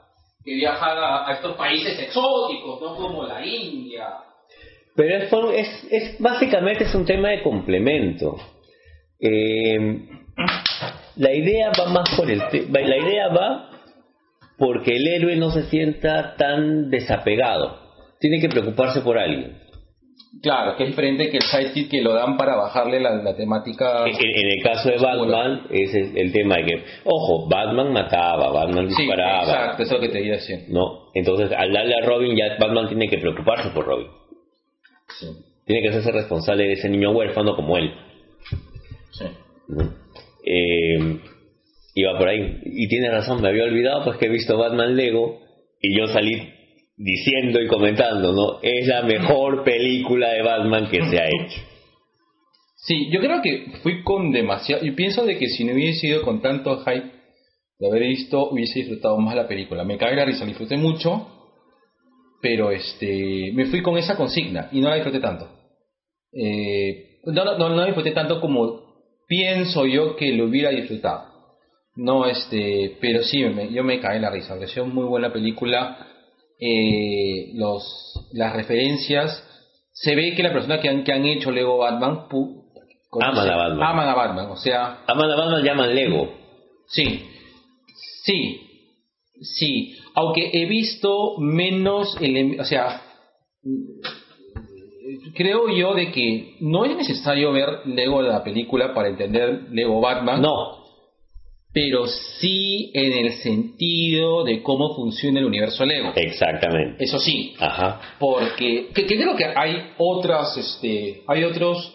que 0.45 0.54
viajan 0.54 0.97
a, 0.99 1.28
a 1.28 1.33
estos 1.35 1.57
países 1.57 1.99
exóticos, 1.99 2.80
no 2.80 2.95
como 2.97 3.23
la 3.25 3.45
India. 3.47 4.09
Pero 4.97 5.16
es, 5.16 5.28
por- 5.30 5.54
es, 5.54 5.87
es- 5.90 6.18
básicamente 6.21 6.85
es 6.85 6.95
un 6.95 7.04
tema 7.04 7.28
de 7.28 7.42
complemento. 7.42 8.37
Eh, 9.21 9.76
la 11.18 11.32
idea 11.34 11.70
va 11.78 11.90
más 11.90 12.08
por 12.16 12.30
el 12.30 12.38
la 12.38 12.96
idea 12.96 13.28
va 13.28 13.70
porque 14.56 14.96
el 14.96 15.06
héroe 15.06 15.37
no 15.37 15.50
se 15.50 15.64
sienta 15.64 16.34
tan 16.37 16.90
desapegado. 16.90 17.78
Tiene 18.18 18.40
que 18.40 18.48
preocuparse 18.48 19.00
por 19.02 19.16
alguien. 19.18 19.56
Claro, 20.42 20.76
que 20.76 20.82
es 20.84 20.90
diferente 20.90 21.30
que 21.30 21.38
el 21.38 21.42
sidekick 21.44 21.90
que 21.90 22.02
lo 22.02 22.12
dan 22.12 22.37
para 22.37 22.56
bajarle 22.56 23.00
la, 23.00 23.14
la 23.22 23.34
temática. 23.37 24.04
En, 24.06 24.14
en 24.16 24.58
el 24.58 24.62
caso 24.62 24.88
de 24.90 24.98
Batman, 24.98 25.66
ese 25.70 26.00
es 26.00 26.10
el 26.16 26.32
tema 26.32 26.56
de 26.56 26.64
que, 26.64 26.84
ojo, 27.04 27.48
Batman 27.48 27.92
mataba, 27.92 28.50
Batman 28.50 28.90
Sí, 28.90 29.02
disparaba. 29.02 29.42
exacto, 29.44 29.82
eso 29.84 29.94
es 29.96 30.00
lo 30.02 30.06
que 30.06 30.12
te 30.12 30.25
iba 30.25 30.37
diciendo. 30.37 30.66
¿no? 30.70 31.10
Entonces, 31.14 31.50
al 31.56 31.72
darle 31.72 31.94
a 31.94 32.04
Robin, 32.06 32.37
ya 32.37 32.56
Batman 32.58 32.88
tiene 32.88 33.08
que 33.08 33.18
preocuparse 33.18 33.70
por 33.70 33.87
Robin. 33.87 34.08
Sí, 35.18 35.26
Tiene 35.64 35.82
que 35.82 35.88
hacerse 35.90 36.12
responsable 36.12 36.64
de 36.64 36.72
ese 36.72 36.88
niño 36.88 37.12
huérfano 37.12 37.54
como 37.56 37.76
él. 37.78 37.94
sí. 39.12 39.25
¿no? 39.68 40.08
Eh, 40.50 41.21
iba 41.95 42.17
por 42.17 42.28
ahí. 42.28 42.61
Y 42.64 42.88
tiene 42.88 43.11
razón, 43.11 43.43
me 43.43 43.49
había 43.49 43.64
olvidado 43.64 44.05
pues 44.05 44.17
que 44.17 44.26
he 44.26 44.31
visto 44.31 44.57
Batman 44.57 44.97
Lego 44.97 45.40
y 45.81 45.97
yo 45.97 46.07
salí 46.07 46.55
diciendo 46.97 47.61
y 47.61 47.69
comentando, 47.69 48.33
¿no? 48.33 48.61
Es 48.62 48.87
la 48.87 49.02
mejor 49.02 49.62
película 49.62 50.31
de 50.31 50.43
Batman 50.43 50.88
que 50.88 51.05
se 51.05 51.21
ha 51.21 51.26
hecho. 51.26 51.61
Sí, 52.76 53.11
yo 53.11 53.21
creo 53.21 53.43
que 53.43 53.73
fui 53.83 54.02
con 54.02 54.33
demasiado. 54.33 54.85
Y 54.87 54.93
pienso 54.93 55.26
de 55.26 55.37
que 55.37 55.49
si 55.49 55.64
no 55.64 55.75
hubiese 55.75 56.07
ido 56.07 56.23
con 56.23 56.40
tanto 56.40 56.78
hype 56.78 57.11
de 57.78 57.87
haber 57.87 58.02
visto, 58.05 58.49
hubiese 58.50 58.81
disfrutado 58.81 59.19
más 59.19 59.37
la 59.37 59.47
película. 59.47 59.85
Me 59.85 59.99
cae 59.99 60.17
la 60.17 60.25
risa, 60.25 60.47
disfruté 60.47 60.76
mucho, 60.78 61.28
pero 62.40 62.71
este 62.71 63.52
me 63.52 63.67
fui 63.67 63.83
con 63.83 63.99
esa 63.99 64.17
consigna 64.17 64.71
y 64.73 64.81
no 64.81 64.88
la 64.88 64.95
disfruté 64.95 65.21
tanto. 65.21 65.47
Eh, 66.33 67.19
no, 67.25 67.45
no, 67.45 67.59
no 67.59 67.76
la 67.76 67.87
disfruté 67.87 68.12
tanto 68.12 68.40
como 68.40 68.88
pienso 69.28 69.87
yo 69.87 70.16
que 70.16 70.32
lo 70.32 70.47
hubiera 70.47 70.70
disfrutado. 70.70 71.28
No, 71.94 72.26
este, 72.26 72.97
pero 73.00 73.23
sí, 73.23 73.44
me- 73.44 73.73
yo 73.73 73.85
me 73.85 74.00
caí 74.00 74.16
en 74.16 74.23
la 74.23 74.30
risa. 74.30 74.54
Me 74.54 74.61
pareció 74.61 74.85
muy 74.87 75.04
buena 75.04 75.32
película. 75.32 76.06
Eh, 76.61 77.52
los, 77.54 77.85
las 78.32 78.54
referencias. 78.56 79.44
Se 79.92 80.14
ve 80.16 80.35
que 80.35 80.42
la 80.42 80.52
persona 80.52 80.80
que 80.80 80.88
han, 80.88 81.04
que 81.04 81.12
han 81.12 81.25
hecho 81.26 81.50
Lego 81.50 81.78
Batman 81.78 82.28
pu- 82.28 82.64
Aman 83.20 83.49
a 83.49 83.56
Batman. 83.56 83.82
Aman 83.88 84.08
a 84.08 84.14
Batman. 84.14 84.47
O 84.50 84.56
sea, 84.56 85.02
Aman 85.06 85.30
a 85.30 85.37
Batman 85.37 85.62
llaman 85.64 85.94
Lego. 85.94 86.32
sí. 86.88 87.25
Sí. 88.25 88.61
Sí. 89.40 89.94
Aunque 90.14 90.50
he 90.52 90.66
visto 90.66 91.37
menos. 91.38 92.16
O 92.61 92.64
sea. 92.64 93.02
Creo 95.34 95.68
yo 95.70 95.94
de 95.94 96.10
que 96.10 96.56
no 96.60 96.84
es 96.84 96.96
necesario 96.96 97.52
ver 97.52 97.87
Lego 97.87 98.22
la 98.22 98.42
película 98.42 98.94
para 98.94 99.08
entender 99.08 99.68
Lego 99.70 100.00
Batman. 100.00 100.40
No, 100.42 100.78
pero 101.72 102.06
sí 102.06 102.90
en 102.94 103.12
el 103.12 103.32
sentido 103.34 104.42
de 104.44 104.62
cómo 104.62 104.94
funciona 104.96 105.38
el 105.38 105.46
universo 105.46 105.84
Lego. 105.84 106.12
exactamente. 106.16 107.04
Eso 107.04 107.18
sí, 107.18 107.54
Ajá. 107.58 108.00
porque 108.18 108.88
que, 108.94 109.06
que 109.06 109.16
creo 109.16 109.37
que 109.37 109.44
hay 109.44 109.92
otras, 109.98 110.56
este, 110.56 111.22
hay 111.26 111.44
otros 111.44 111.94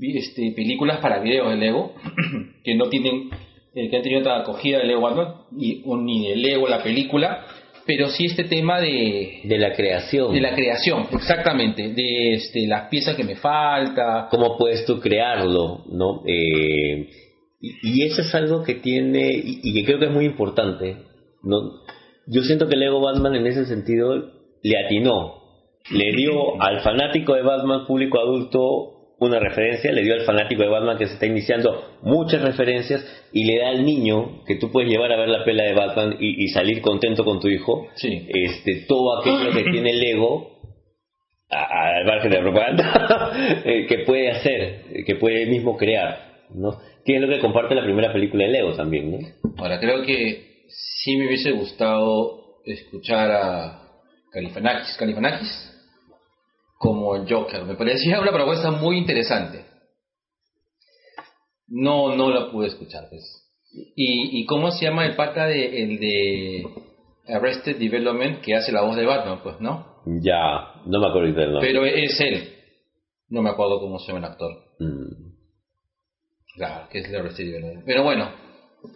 este, 0.00 0.52
películas 0.52 0.98
para 0.98 1.20
videos 1.20 1.50
de 1.50 1.56
Lego 1.56 1.94
que 2.64 2.74
no 2.74 2.88
tienen, 2.88 3.30
eh, 3.74 3.88
que 3.88 3.96
han 3.96 4.02
tenido 4.02 4.20
otra 4.20 4.40
acogida 4.40 4.78
de 4.78 4.86
Lego 4.86 5.02
Batman 5.02 5.34
ni, 5.52 5.82
o 5.86 5.96
ni 5.96 6.28
de 6.28 6.36
Lego 6.36 6.68
la 6.68 6.82
película, 6.82 7.46
pero 7.86 8.08
sí 8.08 8.26
este 8.26 8.44
tema 8.44 8.80
de 8.80 9.40
De 9.44 9.58
la 9.58 9.72
creación. 9.74 10.32
de 10.32 10.40
la 10.40 10.54
creación, 10.54 11.06
exactamente, 11.12 11.92
de 11.92 12.34
este, 12.34 12.66
las 12.66 12.88
piezas 12.88 13.16
que 13.16 13.24
me 13.24 13.36
falta. 13.36 14.28
cómo 14.30 14.56
puedes 14.56 14.84
tú 14.86 15.00
crearlo, 15.00 15.84
¿no? 15.90 16.22
Eh, 16.26 17.08
y, 17.60 17.70
y 17.82 18.02
eso 18.04 18.22
es 18.22 18.34
algo 18.34 18.62
que 18.62 18.74
tiene 18.76 19.30
y, 19.32 19.60
y 19.62 19.74
que 19.74 19.84
creo 19.84 19.98
que 19.98 20.06
es 20.06 20.12
muy 20.12 20.24
importante, 20.24 20.96
¿no? 21.42 21.58
Yo 22.26 22.42
siento 22.42 22.68
que 22.68 22.76
Lego 22.76 23.00
Batman 23.00 23.34
en 23.34 23.46
ese 23.46 23.66
sentido 23.66 24.14
le 24.62 24.78
atinó, 24.84 25.42
le 25.90 26.12
dio 26.12 26.60
al 26.62 26.80
fanático 26.82 27.34
de 27.34 27.42
Batman 27.42 27.86
público 27.86 28.20
adulto 28.20 28.91
una 29.26 29.38
referencia, 29.38 29.92
le 29.92 30.02
dio 30.02 30.14
al 30.14 30.22
fanático 30.22 30.62
de 30.62 30.68
Batman 30.68 30.98
que 30.98 31.06
se 31.06 31.14
está 31.14 31.26
iniciando 31.26 31.98
muchas 32.02 32.42
referencias 32.42 33.04
y 33.32 33.44
le 33.44 33.58
da 33.60 33.68
al 33.70 33.84
niño 33.84 34.42
que 34.46 34.56
tú 34.56 34.70
puedes 34.70 34.90
llevar 34.90 35.12
a 35.12 35.16
ver 35.16 35.28
la 35.28 35.44
pela 35.44 35.64
de 35.64 35.74
Batman 35.74 36.16
y, 36.20 36.44
y 36.44 36.48
salir 36.48 36.80
contento 36.80 37.24
con 37.24 37.40
tu 37.40 37.48
hijo, 37.48 37.88
Sí. 37.96 38.26
este, 38.28 38.84
todo 38.88 39.20
aquello 39.20 39.50
que 39.52 39.64
tiene 39.70 39.92
Lego 39.94 40.50
a- 41.50 41.96
al 41.98 42.04
margen 42.06 42.30
de 42.30 42.36
la 42.38 42.42
propaganda 42.42 43.32
eh, 43.64 43.86
que 43.88 43.98
puede 43.98 44.30
hacer, 44.30 44.84
que 45.06 45.14
puede 45.16 45.42
él 45.44 45.50
mismo 45.50 45.76
crear, 45.76 46.46
¿no? 46.54 46.78
Que 47.04 47.16
es 47.16 47.20
lo 47.20 47.28
que 47.28 47.40
comparte 47.40 47.74
la 47.74 47.84
primera 47.84 48.12
película 48.12 48.44
de 48.44 48.50
Lego 48.52 48.72
también, 48.74 49.10
¿no? 49.12 49.18
Ahora, 49.58 49.78
creo 49.80 50.02
que 50.04 50.64
sí 50.68 51.16
me 51.16 51.26
hubiese 51.26 51.50
gustado 51.52 52.58
escuchar 52.64 53.30
a 53.30 53.82
Califanakis, 54.30 54.96
Califanakis 54.98 55.68
como 56.82 57.14
el 57.14 57.32
Joker. 57.32 57.64
Me 57.64 57.76
parecía 57.76 58.20
una 58.20 58.32
propuesta 58.32 58.72
muy 58.72 58.98
interesante. 58.98 59.64
No, 61.68 62.16
no 62.16 62.28
lo 62.28 62.50
pude 62.50 62.66
escuchar, 62.66 63.06
pues. 63.08 63.22
¿Y, 63.94 64.40
y 64.40 64.46
cómo 64.46 64.72
se 64.72 64.86
llama 64.86 65.06
el 65.06 65.14
pata 65.14 65.46
de, 65.46 65.80
el 65.80 66.00
de 66.00 66.64
Arrested 67.28 67.78
Development 67.78 68.40
que 68.40 68.56
hace 68.56 68.72
la 68.72 68.82
voz 68.82 68.96
de 68.96 69.06
Batman? 69.06 69.38
Pues, 69.44 69.60
¿no? 69.60 70.02
Ya, 70.22 70.82
no 70.84 70.98
me 70.98 71.06
acuerdo 71.06 71.32
del 71.32 71.52
nombre. 71.52 71.68
Pero 71.68 71.86
es 71.86 72.20
él. 72.20 72.52
No 73.28 73.42
me 73.42 73.50
acuerdo 73.50 73.78
cómo 73.78 74.00
se 74.00 74.08
llama 74.08 74.26
el 74.26 74.32
actor. 74.32 74.50
Mm. 74.80 75.32
Claro, 76.56 76.88
que 76.90 76.98
es 76.98 77.08
el 77.08 77.14
Arrested 77.14 77.44
Development. 77.44 77.84
Pero 77.86 78.02
bueno, 78.02 78.28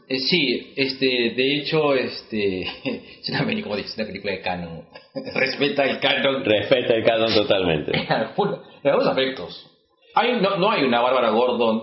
eh, 0.09 0.19
sí, 0.19 0.73
este, 0.77 1.07
de 1.07 1.57
hecho, 1.57 1.95
este, 1.95 2.63
es 3.21 3.29
una 3.29 3.45
película, 3.45 3.75
como 3.75 3.77
dice, 3.77 3.95
una 4.01 4.07
película 4.07 4.33
de 4.33 4.41
canon. 4.41 4.85
Respeta 5.35 5.85
el 5.85 6.01
canon. 6.01 6.45
Respeta 6.45 6.95
el 6.95 7.05
canon 7.05 7.35
totalmente. 7.35 7.97
En 7.97 8.13
algunos 8.13 9.09
aspectos. 9.09 9.71
Hay, 10.15 10.41
no, 10.41 10.57
no 10.57 10.71
hay 10.71 10.85
una 10.85 11.01
Bárbara 11.01 11.31
Gordon, 11.31 11.83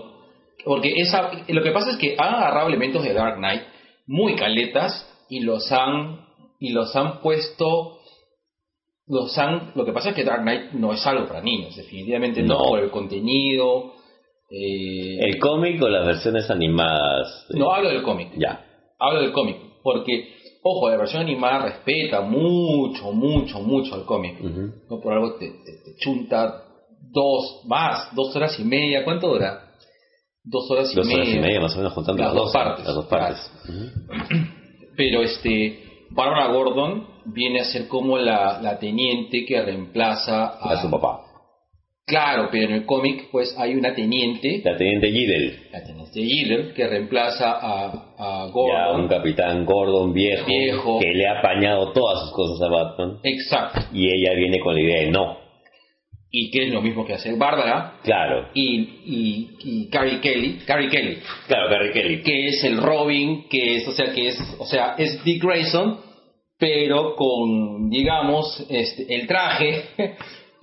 porque 0.64 0.94
esa, 1.00 1.30
lo 1.48 1.62
que 1.62 1.70
pasa 1.70 1.90
es 1.90 1.96
que 1.96 2.16
han 2.18 2.34
agarrado 2.34 2.68
elementos 2.68 3.02
de 3.02 3.12
Dark 3.12 3.36
Knight 3.36 3.62
muy 4.06 4.34
caletas 4.34 5.08
y 5.28 5.40
los 5.40 5.70
han 5.72 6.24
y 6.58 6.70
los 6.70 6.94
han 6.96 7.20
puesto 7.20 7.98
los 9.06 9.36
han 9.38 9.72
lo 9.74 9.84
que 9.84 9.92
pasa 9.92 10.10
es 10.10 10.16
que 10.16 10.24
Dark 10.24 10.42
Knight 10.42 10.72
no 10.72 10.92
es 10.92 11.06
algo 11.06 11.26
para 11.26 11.42
niños 11.42 11.76
definitivamente 11.76 12.42
no, 12.42 12.58
No. 12.58 12.64
por 12.64 12.80
el 12.80 12.90
contenido 12.90 13.94
eh, 14.50 15.18
¿El 15.20 15.38
cómic 15.38 15.82
o 15.82 15.88
las 15.88 16.06
versiones 16.06 16.50
animadas? 16.50 17.46
no 17.50 17.72
hablo 17.72 17.88
del 17.90 18.02
cómic 18.02 18.28
Ya. 18.36 18.64
hablo 18.98 19.20
del 19.20 19.32
cómic 19.32 19.56
porque 19.82 20.34
ojo 20.62 20.88
la 20.90 20.96
versión 20.96 21.22
animada 21.22 21.66
respeta 21.66 22.20
mucho 22.22 23.12
mucho 23.12 23.60
mucho 23.60 23.94
al 23.94 24.04
cómic 24.04 24.40
no 24.40 25.00
por 25.00 25.12
algo 25.12 25.34
te, 25.36 25.46
te- 25.48 25.54
te 25.84 25.96
chunta 25.98 26.62
dos 27.12 27.62
más 27.66 28.14
dos 28.14 28.34
horas 28.36 28.58
y 28.58 28.64
media 28.64 29.04
cuánto 29.04 29.28
dura 29.28 29.70
dos 30.44 30.70
horas 30.70 30.92
y 30.92 30.96
Dos 30.96 31.06
media 31.06 31.22
horas 31.22 31.34
y 31.34 31.38
media 31.40 31.60
más 31.60 31.74
o 31.74 31.78
menos 31.78 31.92
juntando 31.94 32.22
Las 32.22 32.34
las, 32.34 32.42
dos 32.42 32.52
dos 32.52 32.62
partes, 32.62 32.84
Las 32.86 32.94
dos 32.94 33.06
partes. 33.06 33.52
Pero 34.96 35.22
este 35.22 35.80
Barbara 36.10 36.48
Gordon 36.52 37.06
viene 37.26 37.60
a 37.60 37.64
ser 37.64 37.88
como 37.88 38.18
la, 38.18 38.60
la 38.62 38.78
teniente 38.78 39.44
que 39.46 39.60
reemplaza 39.62 40.44
a, 40.46 40.70
A 40.72 40.82
su 40.82 40.90
papá. 40.90 41.20
Claro 42.06 42.48
pero 42.52 42.68
en 42.68 42.74
el 42.74 42.84
cómic 42.86 43.28
pues 43.32 43.54
hay 43.58 43.74
una 43.74 43.94
teniente 43.94 44.60
La 44.64 44.76
teniente 44.76 45.10
Giddel. 45.10 45.58
la 45.72 45.82
teniente 45.84 46.20
Giddel 46.22 46.72
que 46.74 46.86
reemplaza 46.86 47.52
a, 47.52 47.86
a 48.18 48.46
Ya 48.46 48.52
Gordon 48.52 49.00
un 49.02 49.08
capitán 49.08 49.64
Gordon 49.64 50.12
viejo, 50.12 50.46
Viejo. 50.46 50.98
que 51.00 51.12
le 51.14 51.26
ha 51.26 51.38
apañado 51.38 51.92
todas 51.92 52.20
sus 52.22 52.32
cosas 52.32 52.60
a 52.62 52.70
Batman 52.70 53.18
exacto 53.22 53.80
y 53.92 54.06
ella 54.06 54.34
viene 54.36 54.58
con 54.60 54.74
la 54.74 54.80
idea 54.82 55.00
de 55.00 55.10
no. 55.10 55.38
y 56.30 56.50
que 56.50 56.64
es 56.66 56.72
lo 56.72 56.82
mismo 56.82 57.06
que 57.06 57.14
hace 57.14 57.32
Bárbara 57.36 57.94
Claro, 58.02 58.48
y, 58.54 58.80
y, 59.06 59.50
y 59.64 59.88
Carrie 59.88 60.20
Kelly 60.20 60.58
Carrie 60.66 60.90
Kelly 60.90 61.18
claro, 61.48 61.70
Carrie 61.70 61.92
Kelly. 61.92 62.22
que 62.22 62.48
es 62.48 62.64
el 62.64 62.76
Robin, 62.76 63.48
que 63.48 63.76
es, 63.76 63.88
o 63.88 63.92
sea, 63.92 64.12
que 64.12 64.28
es, 64.28 64.56
o 64.58 64.66
sea, 64.66 64.94
es 64.98 65.24
Dick 65.24 65.42
Grayson, 65.42 66.00
pero 66.58 67.14
con, 67.16 67.88
digamos, 67.88 68.66
este, 68.68 69.06
el 69.14 69.26
traje 69.26 69.84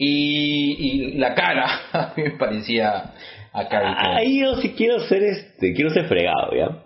y, 0.04 0.78
y 0.80 1.18
la 1.20 1.36
cara, 1.36 1.68
a 1.94 2.14
mí 2.18 2.24
me 2.24 2.32
parecía 2.32 3.14
a 3.54 3.68
Carrie 3.68 3.96
Kelly. 3.96 4.16
Ahí 4.18 4.40
yo 4.40 4.56
sí 4.56 4.74
quiero 4.76 5.00
ser 5.02 5.22
este, 5.22 5.74
quiero 5.74 5.92
ser 5.92 6.06
fregado, 6.06 6.56
¿ya? 6.56 6.84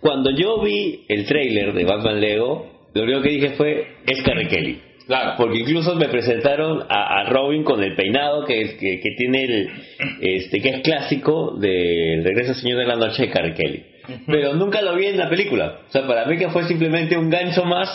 Cuando 0.00 0.30
yo 0.30 0.62
vi 0.62 1.04
el 1.08 1.26
tráiler 1.26 1.74
de 1.74 1.84
Batman 1.84 2.18
Lego, 2.18 2.88
lo 2.94 3.02
único 3.02 3.20
que 3.20 3.28
dije 3.28 3.50
fue, 3.50 3.96
es 4.06 4.22
Carrie 4.22 4.48
Kelly. 4.48 4.80
Claro, 5.06 5.34
Porque 5.36 5.58
incluso 5.58 5.94
me 5.96 6.08
presentaron 6.08 6.82
a, 6.88 7.20
a 7.20 7.28
Robin 7.28 7.62
con 7.62 7.82
el 7.82 7.94
peinado 7.94 8.44
que, 8.44 8.76
que, 8.76 9.00
que 9.00 9.10
tiene 9.16 9.44
el, 9.44 9.70
este, 10.20 10.60
que 10.60 10.68
es 10.70 10.80
clásico 10.80 11.56
del 11.58 12.24
Regreso 12.24 12.52
al 12.52 12.56
Señor 12.56 12.78
de 12.78 12.86
la 12.86 12.96
Noche 12.96 13.26
de 13.26 13.30
Carrie 13.30 13.54
Kelly. 13.54 13.84
Pero 14.26 14.54
nunca 14.54 14.80
lo 14.80 14.96
vi 14.96 15.06
en 15.06 15.18
la 15.18 15.28
película. 15.28 15.80
O 15.88 15.92
sea, 15.92 16.06
para 16.06 16.24
mí 16.24 16.38
que 16.38 16.48
fue 16.48 16.64
simplemente 16.64 17.16
un 17.16 17.28
gancho 17.28 17.64
más 17.64 17.88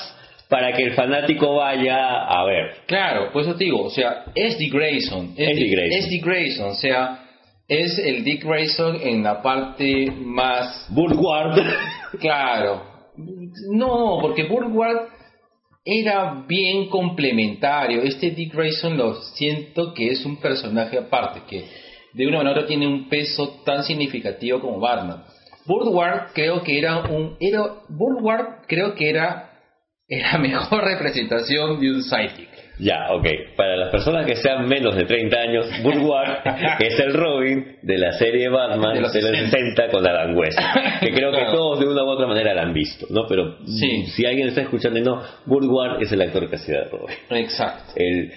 para 0.51 0.73
que 0.73 0.83
el 0.83 0.95
fanático 0.95 1.55
vaya 1.55 2.25
a 2.25 2.43
ver. 2.43 2.73
claro, 2.85 3.29
pues 3.31 3.47
eso 3.47 3.55
te 3.55 3.63
digo, 3.63 3.83
o 3.85 3.89
sea, 3.89 4.25
es 4.35 4.57
Dick 4.57 4.73
Grayson, 4.73 5.33
Es 5.37 5.55
Dick 5.55 5.71
Grayson. 5.71 5.97
es 5.97 6.09
Dick 6.09 6.25
Grayson, 6.25 6.69
o 6.71 6.73
sea, 6.73 7.23
es 7.69 7.97
el 7.97 8.21
Dick 8.25 8.43
Grayson 8.43 8.99
en 9.01 9.23
la 9.23 9.41
parte 9.41 10.11
más 10.11 10.87
Burgward. 10.89 11.57
Claro. 12.19 12.81
No, 13.71 14.17
porque 14.21 14.43
Burgward 14.43 15.07
era 15.85 16.43
bien 16.45 16.89
complementario. 16.89 18.01
Este 18.01 18.31
Dick 18.31 18.53
Grayson 18.53 18.97
lo 18.97 19.21
siento 19.21 19.93
que 19.93 20.09
es 20.09 20.25
un 20.25 20.35
personaje 20.41 20.97
aparte, 20.97 21.43
que 21.47 21.63
de 22.11 22.27
una 22.27 22.39
manera 22.39 22.65
tiene 22.65 22.85
un 22.85 23.07
peso 23.07 23.61
tan 23.63 23.83
significativo 23.83 24.59
como 24.59 24.81
Batman. 24.81 25.23
Burgward 25.65 26.33
creo 26.33 26.61
que 26.61 26.77
era 26.77 27.03
un... 27.09 27.37
Era, 27.39 27.61
Burgward 27.87 28.65
creo 28.67 28.93
que 28.93 29.09
era 29.09 29.50
la 30.31 30.37
mejor 30.37 30.83
representación 30.83 31.79
de 31.79 31.91
un 31.91 32.03
sidekick. 32.03 32.49
Ya, 32.79 33.11
ok. 33.11 33.27
Para 33.55 33.75
las 33.77 33.89
personas 33.89 34.25
que 34.25 34.35
sean 34.35 34.67
menos 34.67 34.95
de 34.95 35.05
30 35.05 35.37
años, 35.37 35.67
Burgward 35.83 36.39
es 36.79 36.99
el 36.99 37.13
Robin 37.13 37.77
de 37.83 37.97
la 37.97 38.11
serie 38.13 38.49
Batman 38.49 38.93
De 38.93 38.95
de 38.95 39.01
los 39.01 39.13
los, 39.13 39.37
60 39.51 39.89
con 39.89 40.07
Adam 40.07 40.35
West. 40.35 40.59
Que 40.99 41.11
creo 41.13 41.31
que 41.31 41.37
Claro. 41.37 41.51
todos 41.53 41.79
de 41.79 41.87
una 41.87 42.03
u 42.03 42.07
otra 42.07 42.25
manera 42.27 42.53
la 42.55 42.63
han 42.63 42.73
visto, 42.73 43.05
¿no? 43.11 43.27
Pero 43.27 43.57
Sí. 43.65 44.07
si 44.07 44.25
alguien 44.25 44.47
está 44.47 44.61
escuchando 44.61 44.97
y 44.99 45.03
no, 45.03 45.21
Burgward 45.45 46.01
es 46.01 46.11
el 46.11 46.21
actor 46.23 46.49
que 46.49 46.55
hacía 46.55 46.79
de 46.79 46.85
Robin. 46.85 47.15
Exacto. 47.29 47.93
El 47.95 48.31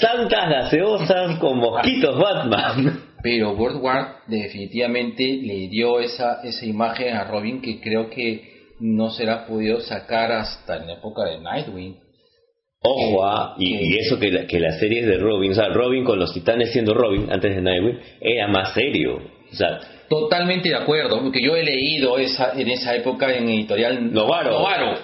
Santas 0.00 0.48
gaseosas 0.48 1.38
con 1.40 1.58
mosquitos 1.58 2.16
Batman. 2.18 3.00
Pero 3.22 3.54
Burgward 3.56 4.22
definitivamente 4.28 5.24
le 5.42 5.68
dio 5.68 5.98
esa, 6.00 6.40
esa 6.44 6.64
imagen 6.64 7.14
a 7.16 7.24
Robin 7.24 7.60
que 7.60 7.80
creo 7.80 8.08
que 8.08 8.57
no 8.80 9.10
se 9.10 9.24
la 9.24 9.34
ha 9.34 9.46
podido 9.46 9.80
sacar 9.80 10.32
hasta 10.32 10.76
en 10.76 10.86
la 10.86 10.92
época 10.94 11.24
de 11.24 11.38
Nightwing. 11.40 11.96
Ojo, 12.80 13.24
ah, 13.24 13.56
y, 13.58 13.66
Sí. 13.66 13.78
y 13.82 13.98
eso 13.98 14.18
que, 14.20 14.30
la- 14.30 14.46
que 14.46 14.60
las 14.60 14.78
series 14.78 15.04
de 15.06 15.18
Robin, 15.18 15.50
o 15.50 15.54
sea, 15.54 15.68
Robin 15.70 16.04
con 16.04 16.18
los 16.18 16.32
titanes 16.32 16.70
siendo 16.72 16.94
Robin 16.94 17.26
antes 17.30 17.54
de 17.56 17.60
Nightwing, 17.60 17.98
era 18.20 18.46
más 18.48 18.72
serio. 18.74 19.16
O 19.50 19.54
sea, 19.54 19.80
Totalmente 20.08 20.70
de 20.70 20.74
acuerdo, 20.76 21.20
porque 21.22 21.40
yo 21.42 21.54
he 21.54 21.62
leído 21.62 22.16
esa, 22.18 22.52
en 22.58 22.68
esa 22.70 22.94
época 22.94 23.30
en 23.34 23.46
editorial 23.48 24.10
Novaro. 24.10 24.52
Novaro, 24.52 24.98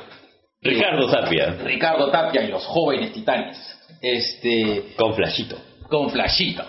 Ricardo 0.62 1.10
Tapia, 1.10 1.56
Ricardo 1.62 2.10
Tapia 2.10 2.42
y 2.44 2.48
los 2.48 2.64
jóvenes 2.64 3.12
titanes, 3.12 3.58
este, 4.00 4.94
con 4.96 5.12
flashito. 5.14 5.58
Con 5.88 6.10
flashito. 6.10 6.64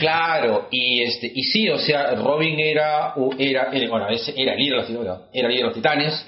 claro, 0.00 0.68
y 0.70 1.02
este, 1.02 1.30
y 1.34 1.42
sí, 1.44 1.68
o 1.68 1.78
sea, 1.78 2.14
Robin 2.16 2.58
era, 2.58 3.14
era, 3.38 3.68
era- 3.72 3.90
bueno, 3.90 4.06
era 4.36 4.52
el 4.54 4.58
líder 4.58 4.86
de 4.86 4.86
los 4.86 4.86
titanes, 4.86 5.20
era 5.32 5.46
el 5.48 5.52
líder 5.52 5.62
de 5.62 5.66
los 5.66 5.74
titanes, 5.74 6.26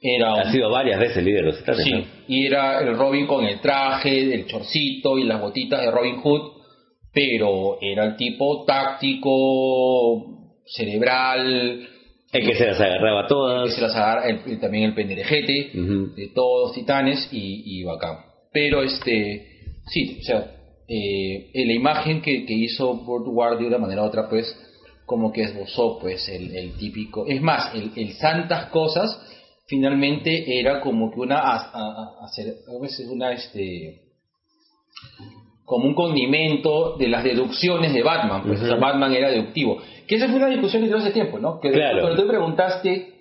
era 0.00 0.32
Ha 0.34 0.52
sido 0.52 0.70
varias 0.70 1.00
veces 1.00 1.24
líder 1.24 1.44
de 1.44 1.50
los 1.50 1.58
titanes. 1.58 1.84
Sí, 1.84 1.92
¿no? 1.92 2.04
y 2.28 2.46
era 2.46 2.80
el 2.80 2.96
Robin 2.96 3.26
con 3.26 3.44
el 3.44 3.60
traje, 3.60 4.34
el 4.34 4.46
chorcito 4.46 5.18
y 5.18 5.24
las 5.24 5.40
botitas 5.40 5.80
de 5.82 5.90
Robin 5.90 6.16
Hood, 6.20 6.52
pero 7.12 7.78
era 7.80 8.04
el 8.04 8.16
tipo 8.16 8.64
táctico, 8.66 10.26
cerebral, 10.66 11.88
El 12.32 12.46
que 12.46 12.54
se 12.56 12.66
las 12.66 12.80
agarraba 12.80 13.22
que 13.22 13.28
todas. 13.28 13.74
se 13.74 13.80
las 13.80 13.94
agarra, 13.94 14.28
el- 14.28 14.40
el- 14.46 14.60
también 14.60 14.84
el 14.84 14.94
penderejete 14.94 15.70
de 15.72 16.28
todos 16.34 16.68
los 16.68 16.74
titanes 16.74 17.28
y, 17.32 17.80
y 17.80 17.84
bacán. 17.84 18.16
Pero 18.54 18.82
este, 18.82 19.46
sí, 19.88 20.18
o 20.20 20.24
sea, 20.24 20.50
eh, 20.88 21.50
en 21.52 21.66
la 21.68 21.74
imagen 21.74 22.22
que, 22.22 22.46
que 22.46 22.54
hizo 22.54 22.94
Burt 22.94 23.26
Ward 23.26 23.58
de 23.58 23.66
una 23.66 23.78
manera 23.78 24.02
u 24.02 24.06
otra, 24.06 24.28
pues, 24.30 24.46
como 25.04 25.32
que 25.32 25.42
esbozó, 25.42 25.98
pues, 25.98 26.26
el, 26.28 26.56
el 26.56 26.72
típico. 26.78 27.26
Es 27.26 27.42
más, 27.42 27.74
el, 27.74 27.90
el 27.96 28.12
Santas 28.14 28.66
Cosas 28.70 29.20
finalmente 29.66 30.58
era 30.60 30.80
como 30.80 31.10
que 31.12 31.20
una. 31.20 31.38
A, 31.40 31.56
a- 31.56 31.70
a- 32.20 32.24
hacer, 32.26 32.54
una, 33.10 33.32
este. 33.32 34.00
Como 35.64 35.86
un 35.88 35.94
condimento 35.94 36.96
de 36.98 37.08
las 37.08 37.24
deducciones 37.24 37.92
de 37.94 38.02
Batman, 38.02 38.42
pues, 38.46 38.60
o 38.60 38.66
sea, 38.66 38.74
Ujú. 38.74 38.82
Batman 38.84 39.12
era 39.14 39.30
deductivo. 39.30 39.78
Que 40.06 40.16
esa 40.16 40.28
fue 40.28 40.36
una 40.36 40.48
discusión 40.48 40.82
que 40.82 40.88
tuve 40.88 40.98
hace 41.00 41.10
tiempo, 41.10 41.38
¿no? 41.38 41.58
Que 41.58 41.70
Claro. 41.72 42.02
Cuando 42.02 42.16
tú 42.20 42.26
me 42.26 42.28
preguntaste 42.34 43.14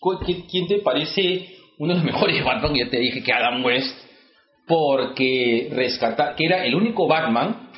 ¿cu- 0.00 0.18
qui- 0.18 0.44
quién 0.50 0.66
te 0.66 0.80
parece 0.80 1.46
uno 1.78 1.94
de 1.94 2.00
los 2.00 2.04
mejores 2.04 2.44
Batman, 2.44 2.74
yo 2.74 2.88
te 2.90 2.98
dije 2.98 3.22
que 3.22 3.32
Adam 3.32 3.64
West, 3.64 3.96
porque 4.66 5.68
rescata, 5.72 6.34
que 6.36 6.44
era 6.46 6.64
el 6.64 6.74
único 6.74 7.06
Batman 7.06 7.70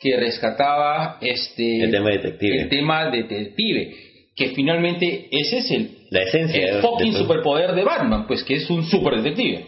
que 0.00 0.16
rescataba 0.16 1.18
este 1.20 1.84
El 1.84 1.90
tema 1.90 2.10
detective. 2.10 2.62
el 2.62 2.68
tema 2.68 3.10
detective, 3.10 3.96
que 4.36 4.50
finalmente 4.50 5.28
ese 5.30 5.58
es 5.58 5.70
el, 5.70 5.98
La 6.10 6.22
esencia 6.22 6.68
el 6.76 6.82
fucking 6.82 7.12
de- 7.12 7.18
superpoder 7.18 7.74
de 7.74 7.82
Batman, 7.84 8.26
pues 8.26 8.44
que 8.44 8.54
es 8.54 8.70
un 8.70 8.84
super 8.84 9.20
detective, 9.20 9.66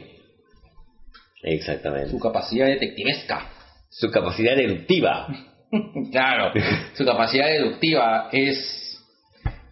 Exactamente. 1.42 2.10
su 2.10 2.18
capacidad 2.18 2.66
detectivesca. 2.66 3.50
Su 3.88 4.10
capacidad 4.10 4.54
deductiva. 4.56 5.26
claro, 6.12 6.52
su 6.94 7.04
capacidad 7.04 7.46
deductiva 7.48 8.28
es, 8.30 9.02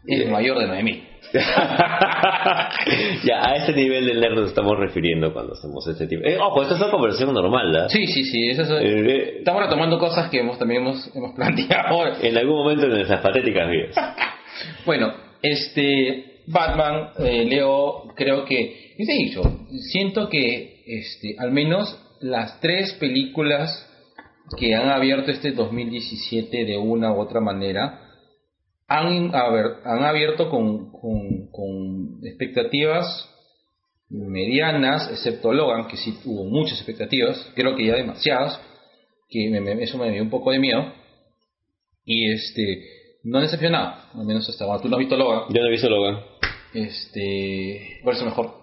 es 0.06 0.28
mayor 0.28 0.58
de 0.58 0.66
9000. 0.66 1.07
ya, 3.24 3.42
a 3.42 3.56
ese 3.56 3.72
nivel 3.72 4.06
de 4.06 4.14
nerd 4.14 4.34
nos 4.34 4.48
estamos 4.48 4.78
refiriendo 4.78 5.32
cuando 5.32 5.52
hacemos 5.54 5.86
este 5.86 6.06
tipo. 6.06 6.24
Eh, 6.26 6.38
ojo, 6.38 6.62
esto 6.62 6.74
es 6.74 6.80
una 6.80 6.90
conversación 6.90 7.34
normal, 7.34 7.72
¿verdad? 7.72 7.88
Sí, 7.88 8.06
sí, 8.06 8.24
sí. 8.24 8.48
Eso 8.48 8.62
es, 8.62 8.70
Eh, 8.70 9.38
estamos 9.38 9.62
retomando 9.62 9.98
cosas 9.98 10.30
que 10.30 10.40
hemos, 10.40 10.58
también 10.58 10.82
hemos, 10.82 11.10
hemos 11.14 11.34
planteado. 11.34 12.14
en 12.20 12.36
algún 12.36 12.56
momento 12.56 12.86
de 12.86 12.94
nuestras 12.96 13.20
patéticas 13.20 13.70
vidas. 13.70 13.96
Bueno, 14.84 15.12
este 15.40 16.40
Batman, 16.48 17.10
eh, 17.18 17.44
Leo, 17.44 18.08
creo 18.16 18.44
que, 18.44 18.94
y 18.98 19.06
te 19.06 19.12
he 19.12 19.16
dicho, 19.24 19.42
siento 19.92 20.28
que 20.28 20.82
este, 20.84 21.36
al 21.38 21.52
menos 21.52 21.96
las 22.20 22.58
tres 22.60 22.94
películas 22.94 23.88
que 24.58 24.74
han 24.74 24.88
abierto 24.88 25.30
este 25.30 25.52
2017 25.52 26.64
de 26.64 26.76
una 26.76 27.12
u 27.12 27.20
otra 27.20 27.40
manera 27.40 28.07
han, 28.88 29.30
han 29.34 30.02
abierto 30.04 30.48
con, 30.50 30.90
con, 30.92 31.48
con 31.52 32.20
expectativas 32.24 33.28
medianas, 34.08 35.08
excepto 35.10 35.52
Logan, 35.52 35.86
que 35.88 35.96
sí 35.96 36.18
tuvo 36.24 36.44
muchas 36.44 36.78
expectativas, 36.78 37.52
creo 37.54 37.76
que 37.76 37.86
ya 37.86 37.94
demasiadas, 37.94 38.58
que 39.28 39.50
me- 39.50 39.60
me- 39.60 39.82
eso 39.82 39.98
me 39.98 40.10
dio 40.10 40.22
un 40.22 40.30
poco 40.30 40.50
de 40.50 40.58
miedo. 40.58 40.92
Y 42.04 42.32
este, 42.32 42.82
no 43.24 43.40
decepcionado, 43.40 43.96
al 44.14 44.24
menos 44.24 44.48
hasta 44.48 44.64
ahora. 44.64 44.80
Tú 44.80 44.88
no 44.88 44.96
has 44.96 45.00
visto 45.00 45.16
Logan, 45.16 45.42
Yo 45.52 45.60
no 45.60 45.66
he 45.68 45.70
visto 45.70 45.90
Logan. 45.90 46.20
este, 46.72 48.00
por 48.02 48.14
eso 48.14 48.24
mejor, 48.24 48.54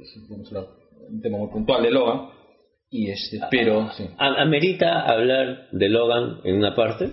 es 0.00 0.16
un 1.10 1.20
tema 1.20 1.38
muy 1.38 1.48
puntual 1.48 1.82
de 1.82 1.90
Logan. 1.90 2.28
Y 2.88 3.10
este, 3.10 3.40
pero, 3.50 3.90
sí. 3.96 4.04
¿A- 4.18 4.40
¿Amerita 4.42 5.00
hablar 5.00 5.68
de 5.72 5.88
Logan 5.88 6.38
en 6.44 6.56
una 6.56 6.74
parte? 6.76 7.10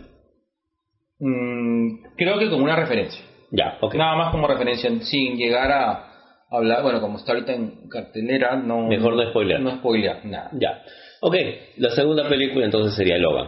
Mm, 1.26 2.16
creo 2.18 2.38
que 2.38 2.50
como 2.50 2.66
una 2.66 2.76
referencia. 2.76 3.24
Ya, 3.52 3.78
ok. 3.80 3.96
Nada 3.96 4.18
más 4.18 4.32
como 4.32 4.46
referencia, 4.46 4.90
sin 5.02 5.38
llegar 5.38 5.72
a 5.72 6.10
hablar, 6.52 6.84
bueno, 6.84 7.00
como 7.00 7.18
está 7.18 7.32
ahorita 7.32 7.54
en 7.54 7.88
cartelera, 7.90 8.58
no... 8.58 8.88
Mejor 8.88 9.16
no 9.16 9.30
spoilear. 9.30 9.62
No 9.62 9.78
spoilear, 9.78 10.26
nada. 10.26 10.50
Ya. 10.54 10.82
Ok, 11.22 11.36
la 11.78 11.92
segunda 11.92 12.28
película 12.28 12.66
entonces 12.66 12.94
sería 12.96 13.18
Logan. 13.18 13.48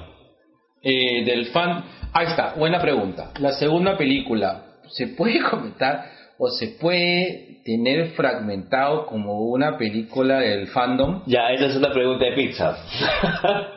Eh, 0.81 1.25
del 1.25 1.47
fan, 1.47 1.83
ahí 2.13 2.27
está, 2.27 2.53
buena 2.55 2.79
pregunta. 2.79 3.31
La 3.41 3.51
segunda 3.51 3.97
película, 3.97 4.77
¿se 4.87 5.07
puede 5.07 5.41
comentar 5.49 6.05
o 6.37 6.47
se 6.49 6.77
puede 6.79 7.61
tener 7.65 8.11
fragmentado 8.11 9.05
como 9.05 9.41
una 9.49 9.77
película 9.77 10.39
del 10.39 10.67
fandom? 10.67 11.23
Ya, 11.25 11.49
esa 11.51 11.65
es 11.65 11.75
una 11.75 11.91
pregunta 11.91 12.25
de 12.25 12.31
pizza. 12.31 12.77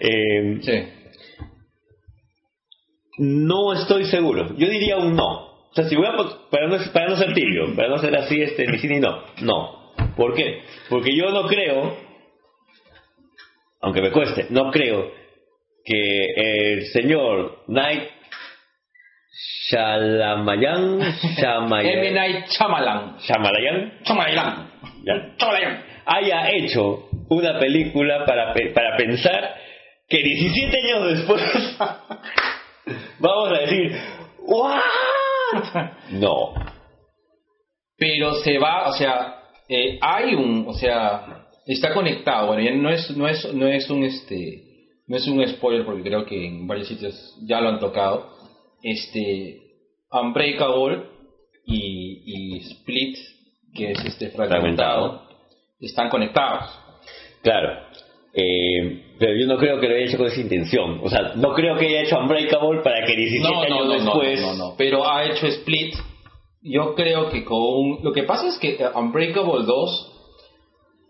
Eh, 0.00 0.58
Sí. 0.60 1.01
No 3.18 3.72
estoy 3.74 4.04
seguro. 4.06 4.54
Yo 4.56 4.68
diría 4.68 4.96
un 4.96 5.14
no. 5.14 5.52
O 5.70 5.74
sea, 5.74 5.84
si 5.84 5.96
voy 5.96 6.06
a... 6.06 6.16
Para 6.50 6.66
no, 6.68 6.76
para 6.92 7.08
no 7.08 7.16
ser 7.16 7.32
tibio, 7.34 7.74
para 7.74 7.88
no 7.88 7.98
ser 7.98 8.14
así, 8.16 8.40
este, 8.42 8.66
ni 8.66 8.78
sí 8.78 8.88
ni 8.88 9.00
no. 9.00 9.22
No. 9.42 9.92
¿Por 10.16 10.34
qué? 10.34 10.62
Porque 10.88 11.14
yo 11.16 11.30
no 11.30 11.46
creo, 11.46 11.96
aunque 13.80 14.02
me 14.02 14.10
cueste, 14.10 14.46
no 14.50 14.70
creo 14.70 15.10
que 15.84 16.26
el 16.74 16.86
señor 16.88 17.58
Night 17.68 18.08
Shalamayan, 19.70 21.00
M. 21.00 21.12
Shamay- 21.36 22.12
Night 22.12 22.46
Shyamalan. 22.48 23.16
Shamalayan, 23.20 23.92
Shyamalan. 24.04 24.70
ya, 25.04 25.14
Shyamalan. 25.38 25.84
haya 26.04 26.50
hecho 26.50 27.08
una 27.28 27.58
película 27.58 28.24
para, 28.26 28.52
para 28.74 28.96
pensar 28.96 29.54
que 30.08 30.18
17 30.22 30.76
años 30.78 31.08
después 31.16 31.42
vamos 33.18 33.52
a 33.52 33.58
decir 33.60 33.96
¿What? 34.44 34.80
No. 36.10 36.54
Pero 37.96 38.34
se 38.36 38.58
va, 38.58 38.88
o 38.88 38.92
sea, 38.92 39.42
eh, 39.68 39.98
hay 40.00 40.34
un, 40.34 40.66
o 40.66 40.72
sea, 40.74 41.46
está 41.66 41.94
conectado. 41.94 42.48
Bueno, 42.48 42.62
ya 42.62 42.74
no 42.74 42.90
es, 42.90 43.16
no 43.16 43.28
es, 43.28 43.54
no 43.54 43.68
es 43.68 43.88
un 43.90 44.02
este, 44.02 44.64
no 45.06 45.16
es 45.16 45.26
un 45.28 45.46
spoiler 45.46 45.84
porque 45.84 46.02
creo 46.02 46.24
que 46.24 46.46
en 46.46 46.66
varios 46.66 46.88
sitios 46.88 47.14
ya 47.46 47.60
lo 47.60 47.68
han 47.68 47.78
tocado. 47.78 48.30
Este, 48.82 49.60
Unbreakable 50.10 51.04
y, 51.64 52.22
y 52.26 52.58
Split, 52.58 53.16
que 53.74 53.92
es 53.92 54.04
este 54.04 54.30
fragmentado, 54.30 55.28
están 55.80 56.08
conectados. 56.08 56.78
Claro. 57.42 57.91
Eh, 58.34 59.02
pero 59.18 59.32
yo 59.38 59.46
no 59.46 59.58
creo 59.58 59.78
que 59.78 59.88
lo 59.88 59.94
haya 59.94 60.06
hecho 60.06 60.16
con 60.16 60.26
esa 60.26 60.40
intención. 60.40 61.00
O 61.02 61.08
sea, 61.10 61.32
no 61.36 61.52
creo 61.54 61.76
que 61.76 61.86
haya 61.86 62.02
hecho 62.02 62.18
Unbreakable 62.18 62.80
para 62.82 63.04
que 63.04 63.14
17 63.14 63.48
No, 63.54 63.60
años 63.62 63.78
no, 63.78 63.84
no, 63.86 63.92
después. 63.94 64.40
no, 64.40 64.54
no, 64.54 64.74
pero 64.78 65.08
ha 65.08 65.24
hecho 65.26 65.46
Split. 65.46 65.94
Yo 66.62 66.94
creo 66.94 67.28
que 67.28 67.44
con 67.44 68.02
lo 68.02 68.12
que 68.12 68.22
pasa 68.22 68.48
es 68.48 68.56
que 68.58 68.70
eh, 68.74 68.86
Unbreakable 68.94 69.64
2 69.66 70.08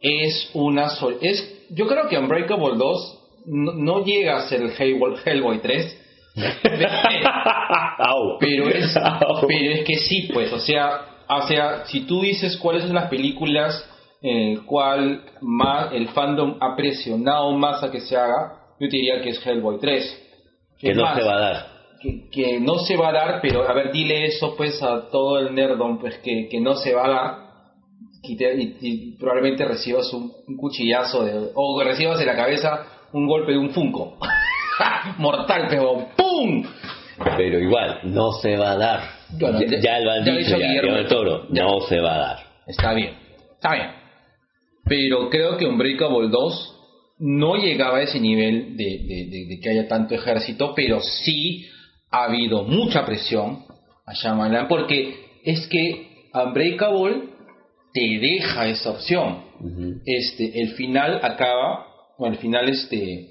es 0.01 0.51
una 0.55 0.89
sol- 0.89 1.19
es 1.21 1.67
yo 1.71 1.87
creo 1.87 2.09
que 2.09 2.19
Unbreakable 2.19 2.77
2 2.77 3.19
no, 3.47 4.05
llega 4.05 4.39
a 4.39 4.49
ser 4.49 4.63
el 4.63 4.73
Hellboy, 4.77 5.15
Hellboy 5.25 5.61
3. 5.61 5.99
Au. 7.99 8.39
pero 8.41 8.69
es 8.69 8.95
pero 9.47 9.73
es 9.75 9.85
que 9.85 9.97
sí, 9.97 10.31
pues, 10.33 10.53
o 10.53 10.59
sea, 10.59 11.01
o 11.29 11.47
sea, 11.47 11.85
si 11.87 12.01
tú 12.07 12.23
dices 12.23 12.57
cuáles 12.57 12.85
son 12.85 12.95
las 12.95 13.09
películas 13.09 13.89
en 14.23 14.37
el 14.53 14.63
cual 14.65 15.23
más 15.41 15.93
el 15.93 16.09
fandom 16.09 16.57
ha 16.61 16.77
presionado 16.77 17.53
más 17.53 17.83
a 17.83 17.91
que 17.91 18.01
se 18.01 18.17
haga, 18.17 18.55
yo 18.81 18.89
te 18.89 18.97
diría 18.97 19.21
que 19.21 19.31
es 19.31 19.45
Hellboy 19.47 19.79
3. 19.81 20.29
que 20.79 20.95
no 20.95 21.03
más, 21.03 21.19
se 21.19 21.25
va 21.25 21.35
a 21.37 21.41
dar. 21.41 21.67
que, 22.01 22.29
que 22.31 22.61
no 22.61 22.79
se 22.79 22.97
va 22.97 23.09
a 23.09 23.13
dar, 23.13 23.41
pero 23.43 23.69
a 23.69 23.73
ver, 23.73 23.93
dile 23.93 24.25
eso 24.27 24.55
pues 24.57 24.83
a 24.83 25.09
todo 25.11 25.39
el 25.39 25.55
nerdom, 25.55 25.99
pues 25.99 26.19
que, 26.19 26.49
que 26.51 26.61
no 26.61 26.75
se 26.75 26.93
va 26.95 27.07
a 27.07 27.09
dar 27.09 27.35
y, 28.25 28.37
te- 28.37 28.55
y- 28.55 28.77
y 28.81 29.17
probablemente 29.19 29.65
recibas 29.65 30.13
un, 30.13 30.33
un 30.47 30.57
cuchillazo 30.57 31.25
de, 31.25 31.51
o 31.55 31.83
recibas 31.83 32.21
en 32.21 32.27
la 32.27 32.37
cabeza 32.37 32.87
un 33.13 33.27
golpe 33.27 33.53
de 33.53 33.59
un 33.59 33.71
funko. 33.71 34.17
Mortal, 35.19 35.67
pero 35.69 36.07
¡pum! 36.17 36.65
Pero 37.37 37.59
igual, 37.61 38.01
no 38.05 38.33
se 38.33 38.57
va 38.57 38.73
a 38.73 38.77
dar. 38.77 39.01
Bueno, 39.39 39.61
ya, 39.61 39.79
ya- 39.81 40.01
lo 40.01 40.11
han 40.13 40.25
ya 40.25 40.33
dicho, 40.33 40.55
Guillermo. 40.57 40.69
Guillermo 40.69 40.97
del 40.97 41.09
Toro. 41.09 41.47
Ya. 41.51 41.63
No 41.65 41.81
se 41.83 42.01
va 42.01 42.15
a 42.15 42.19
dar. 42.19 42.37
Está 42.67 42.95
bien, 42.95 43.15
está 43.55 43.75
bien. 43.75 43.91
Pero 44.85 45.31
creo 45.31 45.57
que 45.57 45.67
Unbreakable 45.67 46.29
2 46.29 46.79
no 47.21 47.57
llegaba 47.57 47.99
a 47.99 48.03
ese 48.03 48.19
nivel 48.19 48.77
de, 48.77 48.85
de- 48.85 49.27
de- 49.31 49.47
de 49.49 49.61
que 49.63 49.71
haya 49.71 49.87
tanto 49.89 50.15
ejército, 50.15 50.73
pero 50.75 51.01
sí 51.01 51.67
ha 52.11 52.25
habido 52.25 52.65
mucha 52.65 53.05
presión 53.07 53.65
a 54.05 54.13
Shyamalan, 54.13 54.67
porque 54.69 55.15
es 55.45 55.67
que 55.69 56.27
Unbreakable 56.35 57.29
te 57.95 58.19
deja 58.21 58.67
esa 58.69 58.91
opción. 58.91 59.45
Este, 60.05 60.61
el 60.61 60.71
final 60.71 61.21
acaba, 61.23 61.87
bueno, 62.19 62.35
el 62.35 62.41
final 62.41 62.69
este, 62.69 63.29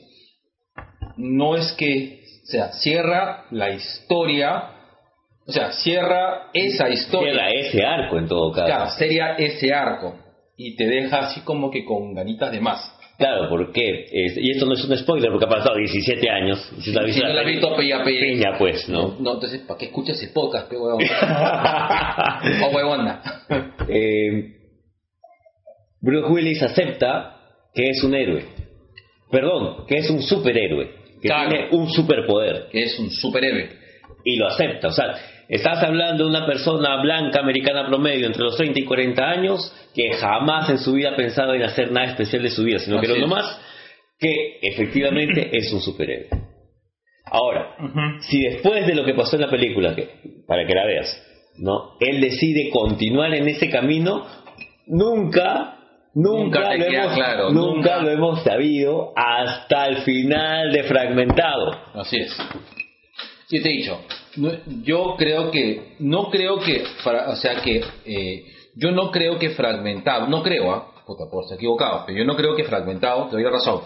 no 1.17 1.55
es 1.57 1.71
que, 1.73 2.21
o 2.43 2.45
sea, 2.47 2.71
cierra 2.73 3.45
la 3.51 3.71
historia, 3.71 4.69
o 5.45 5.51
sea, 5.51 5.71
cierra 5.73 6.49
esa 6.53 6.89
historia. 6.89 7.33
Cierra 7.33 7.49
ese 7.51 7.83
arco 7.85 8.17
en 8.17 8.27
todo 8.27 8.51
caso. 8.51 8.65
Claro, 8.67 8.89
sería 8.91 9.31
ese 9.33 9.73
arco. 9.73 10.15
Y 10.63 10.76
te 10.76 10.86
deja 10.86 11.19
así 11.19 11.41
como 11.41 11.71
que 11.71 11.84
con 11.86 12.13
ganitas 12.13 12.52
de 12.52 12.60
más. 12.60 12.97
Claro, 13.17 13.50
porque, 13.50 14.06
y 14.12 14.52
esto 14.52 14.65
no 14.65 14.74
es 14.74 14.84
un 14.84 14.97
spoiler 14.97 15.30
porque 15.32 15.45
ha 15.45 15.50
pasado 15.50 15.76
17 15.78 16.28
años. 16.30 16.58
Si 16.82 16.91
la 16.91 17.08
Si 17.12 17.19
no 17.19 17.28
la 17.30 17.41
has 17.41 17.47
visto, 17.47 17.74
pues 17.76 17.88
ya, 17.88 18.04
pe- 18.04 18.19
piña, 18.19 18.58
pues, 18.58 18.89
¿no? 18.89 19.15
No, 19.19 19.34
entonces, 19.36 19.62
¿para 19.67 19.78
qué 19.78 19.86
escuchas 19.86 20.17
ese 20.17 20.34
podcast, 20.34 20.67
pe 20.69 20.76
huevón? 20.78 21.04
o 22.63 22.76
huevona. 22.76 23.21
Eh, 23.93 24.56
Bruce 26.02 26.32
Willis 26.32 26.63
acepta 26.63 27.36
que 27.74 27.89
es 27.89 28.04
un 28.04 28.15
héroe. 28.15 28.45
Perdón, 29.30 29.86
que 29.88 29.97
es 29.97 30.10
un 30.10 30.21
superhéroe. 30.21 30.89
Que 31.21 31.28
Claro. 31.28 31.50
tiene 31.50 31.67
un 31.71 31.89
superpoder. 31.89 32.67
que 32.71 32.84
es 32.84 32.97
un 33.00 33.10
superhéroe. 33.12 33.69
Y 34.24 34.38
lo 34.38 34.47
acepta. 34.47 34.88
O 34.88 34.91
sea, 34.91 35.15
estás 35.51 35.83
hablando 35.83 36.23
de 36.23 36.29
una 36.29 36.45
persona 36.45 37.01
blanca 37.01 37.41
americana 37.41 37.85
promedio 37.85 38.25
entre 38.25 38.41
los 38.41 38.55
30 38.55 38.79
y 38.79 38.85
40 38.85 39.29
años 39.29 39.73
que 39.93 40.13
jamás 40.13 40.69
en 40.69 40.77
su 40.77 40.93
vida 40.93 41.11
ha 41.11 41.15
pensado 41.15 41.53
en 41.53 41.63
hacer 41.63 41.91
nada 41.91 42.07
especial 42.07 42.41
de 42.41 42.49
su 42.49 42.63
vida, 42.63 42.79
sino 42.79 43.01
que 43.01 43.07
lo 43.07 43.17
nomás 43.17 43.59
que 44.17 44.59
efectivamente 44.61 45.49
es 45.51 45.73
un 45.73 45.81
superhéroe. 45.81 46.29
Ahora, 47.25 47.75
si 48.21 48.43
después 48.43 48.85
de 48.87 48.95
lo 48.95 49.03
que 49.03 49.13
pasó 49.13 49.35
en 49.35 49.41
la 49.41 49.49
película, 49.49 49.95
que, 49.95 50.09
para 50.47 50.65
que 50.65 50.73
la 50.73 50.85
veas, 50.85 51.21
¿no? 51.57 51.97
Él 51.99 52.21
decide 52.21 52.69
continuar 52.69 53.33
en 53.33 53.47
ese 53.47 53.69
camino, 53.69 54.25
nunca, 54.87 55.77
nunca, 56.13 56.59
Nunca 56.59 56.69
te 56.69 56.77
lo, 56.77 56.85
queda 56.85 57.03
hemos, 57.03 57.15
claro, 57.15 57.51
nunca 57.51 57.97
nunca. 57.97 58.01
lo 58.03 58.09
hemos 58.09 58.43
sabido 58.43 59.13
hasta 59.15 59.87
el 59.87 59.97
final 59.97 60.71
de 60.71 60.83
Fragmentado. 60.83 61.71
Así 61.95 62.17
es. 62.17 62.37
Yo 63.49 63.61
te 63.61 63.69
he 63.69 63.77
dicho, 63.77 63.99
no- 64.38 64.52
yo 64.84 65.15
creo 65.17 65.52
que, 65.52 65.96
no 66.00 66.30
creo 66.30 66.60
que, 66.60 66.84
o 67.28 67.36
sea 67.36 67.62
que, 67.62 67.84
eh, 68.06 68.44
yo 68.76 68.91
no 68.91 69.12
creo 69.12 69.38
que 69.38 69.50
fragmentado, 69.52 70.28
no 70.28 70.41
creo, 70.44 70.72
ah, 70.72 70.91
puta, 71.06 71.26
por 71.30 71.44
estar 71.44 71.58
equivocado, 71.58 72.04
pero 72.06 72.17
yo 72.20 72.26
no 72.26 72.36
creo 72.36 72.56
que 72.56 72.63
fragmentado, 72.63 73.26
te 73.28 73.36
doy 73.36 73.44
razón, 73.44 73.82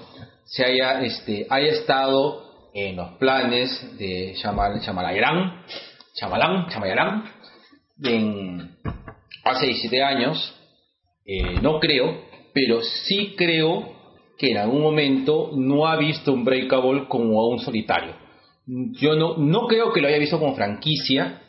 se 0.45 0.65
haya, 0.65 1.01
este, 1.01 1.47
haya 1.49 1.71
estado 1.71 2.43
en 2.73 2.95
los 2.97 3.13
planes 3.13 3.97
de 3.97 4.33
Chamal, 4.41 4.79
Chamalayarán, 4.81 5.63
Chamalán, 6.13 6.67
Chamalayarán, 6.69 7.23
en, 8.03 8.75
hace 9.43 9.65
17 9.67 10.03
años, 10.03 10.53
eh, 11.25 11.59
no 11.61 11.79
creo, 11.79 12.21
pero 12.53 12.81
sí 12.81 13.33
creo 13.37 13.93
que 14.37 14.51
en 14.51 14.57
algún 14.57 14.81
momento 14.81 15.51
no 15.55 15.87
ha 15.87 15.95
visto 15.95 16.33
un 16.33 16.43
Breakable 16.43 17.07
como 17.07 17.39
a 17.41 17.47
un 17.47 17.59
solitario. 17.59 18.13
Yo 18.67 19.15
no, 19.15 19.37
no 19.37 19.67
creo 19.67 19.93
que 19.93 20.01
lo 20.01 20.07
haya 20.07 20.17
visto 20.17 20.39
como 20.39 20.55
franquicia, 20.55 21.41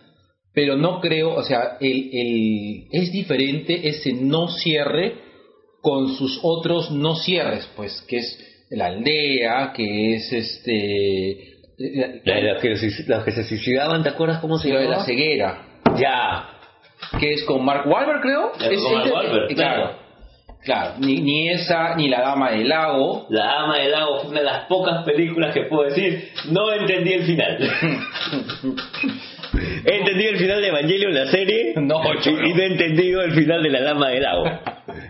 pero 0.52 0.76
no 0.76 1.00
creo, 1.00 1.34
o 1.34 1.42
sea, 1.42 1.76
el, 1.80 2.10
el, 2.12 2.86
es 2.92 3.12
diferente 3.12 3.88
ese 3.88 4.12
no 4.12 4.48
cierre 4.48 5.14
con 5.82 6.14
sus 6.14 6.40
otros 6.42 6.90
no 6.90 7.14
cierres, 7.16 7.68
pues, 7.76 8.04
que 8.08 8.18
es 8.18 8.66
la 8.70 8.86
aldea, 8.86 9.72
que 9.74 10.14
es 10.14 10.32
este... 10.32 11.52
La, 12.24 12.40
la 12.40 12.60
que, 12.60 12.74
se 12.76 13.44
suicidaban, 13.44 14.02
¿te 14.02 14.08
acuerdas 14.08 14.40
cómo 14.40 14.58
se 14.58 14.68
llamaba? 14.70 14.96
la 14.98 15.04
ceguera, 15.04 15.80
Ya. 15.98 16.48
que 17.20 17.32
es 17.34 17.44
con 17.44 17.62
Mark 17.64 17.86
Wahlberg, 17.86 18.22
creo. 18.22 18.52
Es 18.58 18.82
con 18.82 18.94
Mark 18.94 19.06
es- 19.06 19.12
Wahlberg, 19.12 19.54
claro. 19.54 19.82
Claro, 19.82 20.05
ni, 20.98 21.20
ni 21.20 21.48
esa, 21.50 21.94
ni 21.96 22.08
La 22.08 22.20
Dama 22.22 22.50
del 22.50 22.68
Lago. 22.68 23.26
La 23.30 23.44
Dama 23.44 23.78
del 23.78 23.90
Lago 23.92 24.20
fue 24.20 24.30
una 24.30 24.40
de 24.40 24.46
las 24.46 24.64
pocas 24.66 25.04
películas 25.04 25.54
que 25.54 25.62
puedo 25.62 25.84
decir, 25.88 26.30
no 26.50 26.72
entendí 26.72 27.12
el 27.12 27.22
final. 27.24 27.58
He 29.84 29.96
entendido 29.96 30.30
el 30.30 30.38
final 30.38 30.60
de 30.60 30.68
Evangelion, 30.68 31.14
la 31.14 31.26
serie, 31.26 31.72
No, 31.76 32.00
y 32.04 32.52
no 32.52 32.62
he 32.62 32.66
entendido 32.66 33.22
el 33.22 33.32
final 33.32 33.62
de 33.62 33.70
La 33.70 33.82
Dama 33.82 34.08
del 34.10 34.22
Lago. 34.22 34.44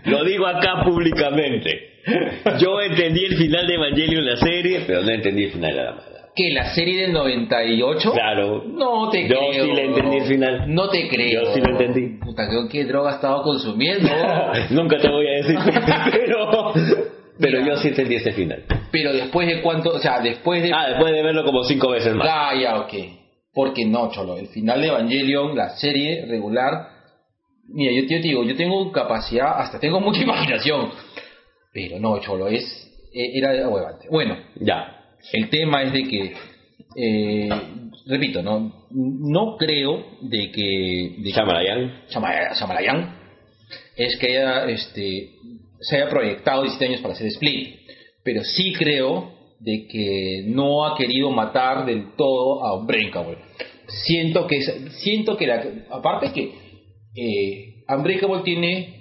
Lo 0.05 0.23
digo 0.23 0.47
acá 0.47 0.83
públicamente. 0.83 2.01
Yo 2.59 2.81
entendí 2.81 3.25
el 3.25 3.35
final 3.35 3.67
de 3.67 3.73
Evangelion, 3.73 4.25
la 4.25 4.37
serie, 4.37 4.83
pero 4.87 5.01
no 5.01 5.09
entendí 5.09 5.45
el 5.45 5.51
final 5.51 5.71
de 5.71 5.75
La 5.75 5.83
Dama 5.83 6.01
del 6.03 6.13
Lago. 6.13 6.16
¿Que 6.37 6.51
la 6.53 6.65
serie 6.75 7.01
del 7.01 7.13
98? 7.13 8.11
Claro. 8.13 8.63
No 8.67 9.09
te 9.09 9.27
Yo 9.27 9.39
creo. 9.49 9.65
sí 9.65 9.71
le 9.73 9.85
entendí 9.85 10.17
el 10.17 10.25
final. 10.25 10.63
No 10.73 10.87
te 10.89 11.07
creo. 11.09 11.45
Yo 11.45 11.53
sí 11.53 11.59
lo 11.61 11.71
entendí. 11.71 12.19
Puta, 12.19 12.47
¿qué, 12.47 12.55
qué 12.71 12.85
droga 12.85 13.15
estaba 13.15 13.41
consumiendo? 13.41 14.07
Nunca 14.69 14.97
te 14.99 15.09
voy 15.09 15.25
a 15.27 15.31
decir, 15.31 15.57
pero, 16.11 16.51
pero 17.39 17.61
Mira. 17.61 17.73
yo 17.73 17.77
sí 17.81 17.87
entendí 17.87 18.15
ese 18.15 18.31
final. 18.33 18.63
Pero 18.91 19.13
después 19.13 19.47
de 19.47 19.61
cuánto, 19.63 19.89
o 19.95 19.99
sea, 19.99 20.19
después 20.21 20.61
de... 20.61 20.71
Ah, 20.73 20.89
después 20.89 21.11
de 21.11 21.23
verlo 21.23 21.43
como 21.43 21.63
cinco 21.63 21.89
veces 21.89 22.13
más. 22.13 22.27
Ah, 22.29 22.53
ya, 22.55 22.79
ok. 22.81 22.93
Porque 23.53 23.85
no, 23.85 24.11
Cholo, 24.11 24.37
el 24.37 24.47
final 24.49 24.79
de 24.81 24.87
Evangelion, 24.89 25.55
la 25.57 25.69
serie 25.77 26.25
regular, 26.27 26.89
mira, 27.67 27.91
yo, 27.93 28.01
yo 28.03 28.07
te 28.21 28.27
digo, 28.27 28.43
yo 28.43 28.55
tengo 28.55 28.91
capacidad, 28.91 29.59
hasta 29.59 29.79
tengo 29.79 29.99
mucha 29.99 30.21
imaginación, 30.23 30.91
pero 31.73 31.99
no, 31.99 32.19
Cholo, 32.19 32.47
es, 32.47 32.63
e- 33.11 33.39
era 33.39 33.67
huevante. 33.67 34.05
Bueno, 34.11 34.37
Ya. 34.59 34.93
El 35.33 35.49
tema 35.49 35.83
es 35.83 35.93
de 35.93 36.03
que, 36.03 36.33
eh, 36.95 37.49
repito, 38.05 38.41
no, 38.41 38.87
no 38.91 39.57
creo 39.57 40.05
de 40.21 40.51
que, 40.51 41.15
de 41.17 41.23
que 41.23 41.31
Shyamalan. 41.31 42.03
Shamala- 42.09 42.53
Shamalayan 42.59 43.15
es 43.95 44.17
que 44.17 44.27
haya, 44.37 44.65
este, 44.69 45.29
se 45.81 45.97
haya 45.97 46.09
proyectado 46.09 46.63
17 46.63 46.85
años 46.85 47.01
para 47.01 47.13
hacer 47.13 47.27
Split, 47.27 47.75
pero 48.23 48.43
sí 48.43 48.73
creo 48.73 49.31
de 49.59 49.87
que 49.87 50.43
no 50.47 50.85
ha 50.85 50.95
querido 50.97 51.31
matar 51.31 51.85
del 51.85 52.15
todo 52.15 52.63
a 52.63 52.79
Unbreakable. 52.79 53.37
Siento 53.87 54.45
que, 54.47 54.61
siento 55.01 55.35
que 55.37 55.47
la, 55.47 55.63
aparte 55.89 56.31
que 56.31 56.51
eh, 57.15 57.83
Unbreakable 57.89 58.43
tiene 58.43 58.96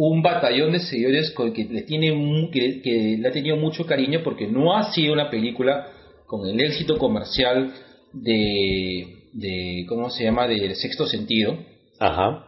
un 0.00 0.22
batallón 0.22 0.70
de 0.72 0.78
seguidores 0.78 1.32
con 1.32 1.52
que 1.52 1.64
le 1.64 1.82
tiene 1.82 2.08
que, 2.52 2.80
que 2.82 3.16
le 3.18 3.28
ha 3.28 3.32
tenido 3.32 3.56
mucho 3.56 3.84
cariño 3.84 4.20
porque 4.22 4.46
no 4.46 4.76
ha 4.76 4.92
sido 4.92 5.12
una 5.12 5.28
película 5.28 5.88
con 6.26 6.46
el 6.48 6.60
éxito 6.60 6.96
comercial 6.98 7.72
de, 8.12 9.06
de 9.32 9.84
¿cómo 9.88 10.08
se 10.10 10.22
llama? 10.22 10.46
del 10.46 10.76
sexto 10.76 11.04
sentido 11.06 11.58
Ajá. 11.98 12.44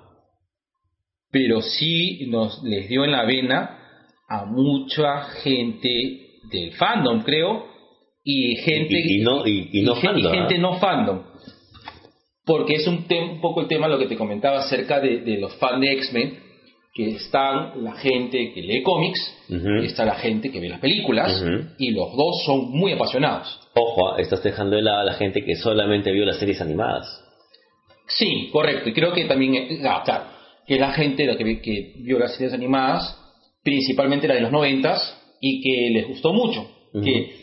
pero 1.32 1.60
sí 1.60 2.26
nos 2.28 2.62
les 2.62 2.88
dio 2.88 3.04
en 3.04 3.10
la 3.10 3.24
vena 3.24 3.78
a 4.28 4.44
mucha 4.44 5.22
gente 5.42 5.88
del 6.52 6.72
fandom, 6.74 7.22
creo, 7.24 7.64
y 8.22 8.54
gente 8.56 8.94
Y- 8.96 9.16
y 9.16 9.20
no- 9.24 9.44
y- 9.44 9.70
y 9.72 9.82
no 9.82 9.96
fandom, 9.96 10.32
gente 10.32 10.54
¿ah? 10.56 10.60
no 10.60 10.78
fandom. 10.78 11.22
Porque 12.46 12.74
es 12.74 12.86
un, 12.86 13.08
tem- 13.08 13.32
un 13.32 13.40
poco 13.40 13.60
el 13.62 13.66
tema 13.68 13.88
lo 13.88 13.98
que 13.98 14.06
te 14.06 14.16
comentaba 14.16 14.60
acerca 14.60 15.00
de, 15.00 15.18
de 15.18 15.38
los 15.38 15.54
fans 15.56 15.80
de 15.80 15.92
X-Men, 15.94 16.38
que 16.92 17.10
están 17.16 17.84
la 17.84 17.92
gente 17.92 18.52
que 18.52 18.62
lee 18.62 18.82
cómics 18.82 19.20
y 19.82 19.86
está 19.86 20.04
la 20.04 20.16
gente 20.16 20.50
que 20.50 20.58
ve 20.60 20.68
las 20.68 20.80
películas, 20.80 21.40
y 21.78 21.90
los 21.92 22.16
dos 22.16 22.42
son 22.44 22.70
muy 22.72 22.92
apasionados. 22.92 23.60
Ojo, 23.74 24.08
ah, 24.12 24.20
estás 24.20 24.42
dejando 24.42 24.76
de 24.76 24.82
lado 24.82 25.00
a 25.00 25.04
la 25.04 25.14
gente 25.14 25.44
que 25.44 25.54
solamente 25.56 26.10
vio 26.12 26.24
las 26.26 26.38
series 26.38 26.60
animadas. 26.60 27.06
Sí, 28.08 28.48
correcto. 28.52 28.88
Y 28.88 28.92
creo 28.92 29.12
que 29.12 29.24
también, 29.26 29.54
ah, 29.86 30.02
claro, 30.04 30.24
que 30.66 30.78
la 30.78 30.92
gente 30.92 31.26
la 31.26 31.36
que, 31.36 31.44
vi- 31.44 31.60
que 31.60 31.94
vio 31.98 32.18
las 32.18 32.34
series 32.34 32.52
animadas, 32.54 33.16
principalmente 33.62 34.26
la 34.26 34.34
de 34.34 34.40
los 34.40 34.50
noventas, 34.52 35.16
y 35.40 35.62
que 35.62 35.90
les 35.90 36.08
gustó 36.08 36.32
mucho. 36.32 36.68
Que, 36.92 37.36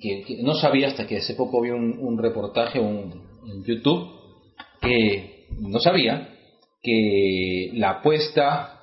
que- 0.00 0.24
que 0.24 0.42
no 0.42 0.54
sabía 0.54 0.88
hasta 0.88 1.06
que 1.06 1.16
hace 1.16 1.34
poco 1.34 1.62
vi 1.62 1.70
un, 1.70 1.98
un 1.98 2.18
reportaje 2.18 2.78
un- 2.78 3.26
en 3.50 3.64
YouTube 3.64 4.10
que 4.82 5.46
no 5.58 5.80
sabía 5.80 6.34
que 6.88 7.70
la 7.74 7.90
apuesta 7.90 8.80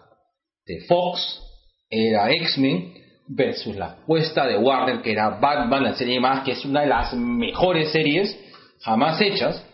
de 0.63 0.81
Fox 0.81 1.41
era 1.89 2.31
X-Men 2.31 2.93
versus 3.27 3.75
la 3.75 3.93
apuesta 3.93 4.45
de 4.45 4.57
Warner 4.57 5.01
que 5.01 5.11
era 5.11 5.39
Batman, 5.39 5.83
la 5.83 5.95
serie 5.95 6.19
más 6.19 6.43
que 6.43 6.51
es 6.51 6.63
una 6.65 6.81
de 6.81 6.87
las 6.87 7.15
mejores 7.15 7.91
series 7.91 8.37
jamás 8.81 9.19
hechas. 9.21 9.65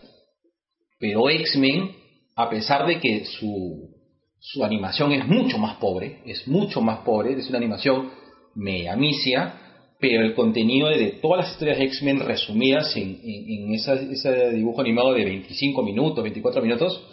Pero 0.98 1.28
X-Men, 1.28 1.94
a 2.36 2.48
pesar 2.48 2.86
de 2.86 3.00
que 3.00 3.26
su, 3.26 3.90
su 4.38 4.64
animación 4.64 5.12
es 5.12 5.26
mucho 5.26 5.58
más 5.58 5.76
pobre, 5.76 6.22
es 6.24 6.48
mucho 6.48 6.80
más 6.80 7.00
pobre, 7.00 7.34
es 7.34 7.48
una 7.50 7.58
animación 7.58 8.12
media 8.54 8.96
misia, 8.96 9.54
pero 10.00 10.24
el 10.24 10.34
contenido 10.34 10.88
de 10.88 11.18
todas 11.20 11.44
las 11.44 11.52
historias 11.52 11.78
de 11.78 11.84
X-Men 11.84 12.20
resumidas 12.20 12.96
en, 12.96 13.20
en, 13.22 13.74
ese 13.74 14.52
dibujo 14.52 14.80
animado 14.80 15.12
de 15.12 15.24
25 15.24 15.82
minutos, 15.82 16.22
24 16.22 16.62
minutos, 16.62 17.06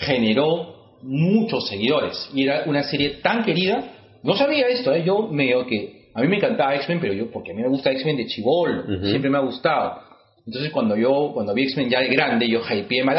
generó 0.00 0.98
muchos 1.02 1.68
seguidores. 1.68 2.30
Y 2.34 2.44
era 2.44 2.64
una 2.66 2.82
serie 2.82 3.20
tan 3.22 3.44
querida. 3.44 3.84
No 4.22 4.34
sabía 4.34 4.68
esto, 4.68 4.92
¿eh? 4.92 5.02
yo 5.04 5.28
medio 5.28 5.66
que... 5.66 6.00
A 6.12 6.22
mí 6.22 6.28
me 6.28 6.36
encantaba 6.36 6.74
X-Men, 6.74 6.98
pero 7.00 7.14
yo, 7.14 7.30
porque 7.30 7.52
a 7.52 7.54
mí 7.54 7.62
me 7.62 7.68
gusta 7.68 7.92
X-Men 7.92 8.16
de 8.16 8.26
chivolo, 8.26 8.82
siempre 9.04 9.30
me 9.30 9.38
ha 9.38 9.42
gustado. 9.42 10.00
Entonces 10.44 10.72
cuando 10.72 10.96
yo, 10.96 11.30
cuando 11.32 11.54
vi 11.54 11.62
X-Men 11.64 11.88
ya 11.88 12.00
de 12.00 12.08
grande, 12.08 12.48
yo 12.48 12.60
hypeé 12.68 13.04
mal. 13.04 13.16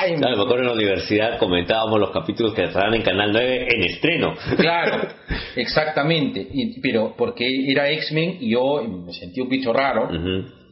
¡ay! 0.00 0.14
Claro, 0.14 0.36
me 0.36 0.42
acuerdo 0.44 0.62
en 0.62 0.68
la 0.68 0.74
universidad 0.74 1.38
comentábamos 1.38 1.98
los 1.98 2.10
capítulos 2.10 2.54
que 2.54 2.64
estaban 2.64 2.94
en 2.94 3.02
Canal 3.02 3.32
9 3.32 3.68
en 3.70 3.82
estreno. 3.84 4.34
Claro, 4.56 5.08
exactamente. 5.56 6.46
Y, 6.52 6.80
pero 6.80 7.14
porque 7.16 7.70
era 7.70 7.90
X-Men 7.90 8.38
y 8.40 8.50
yo 8.50 8.82
me 8.82 9.12
sentí 9.12 9.40
un 9.40 9.48
bicho 9.48 9.72
raro. 9.72 10.08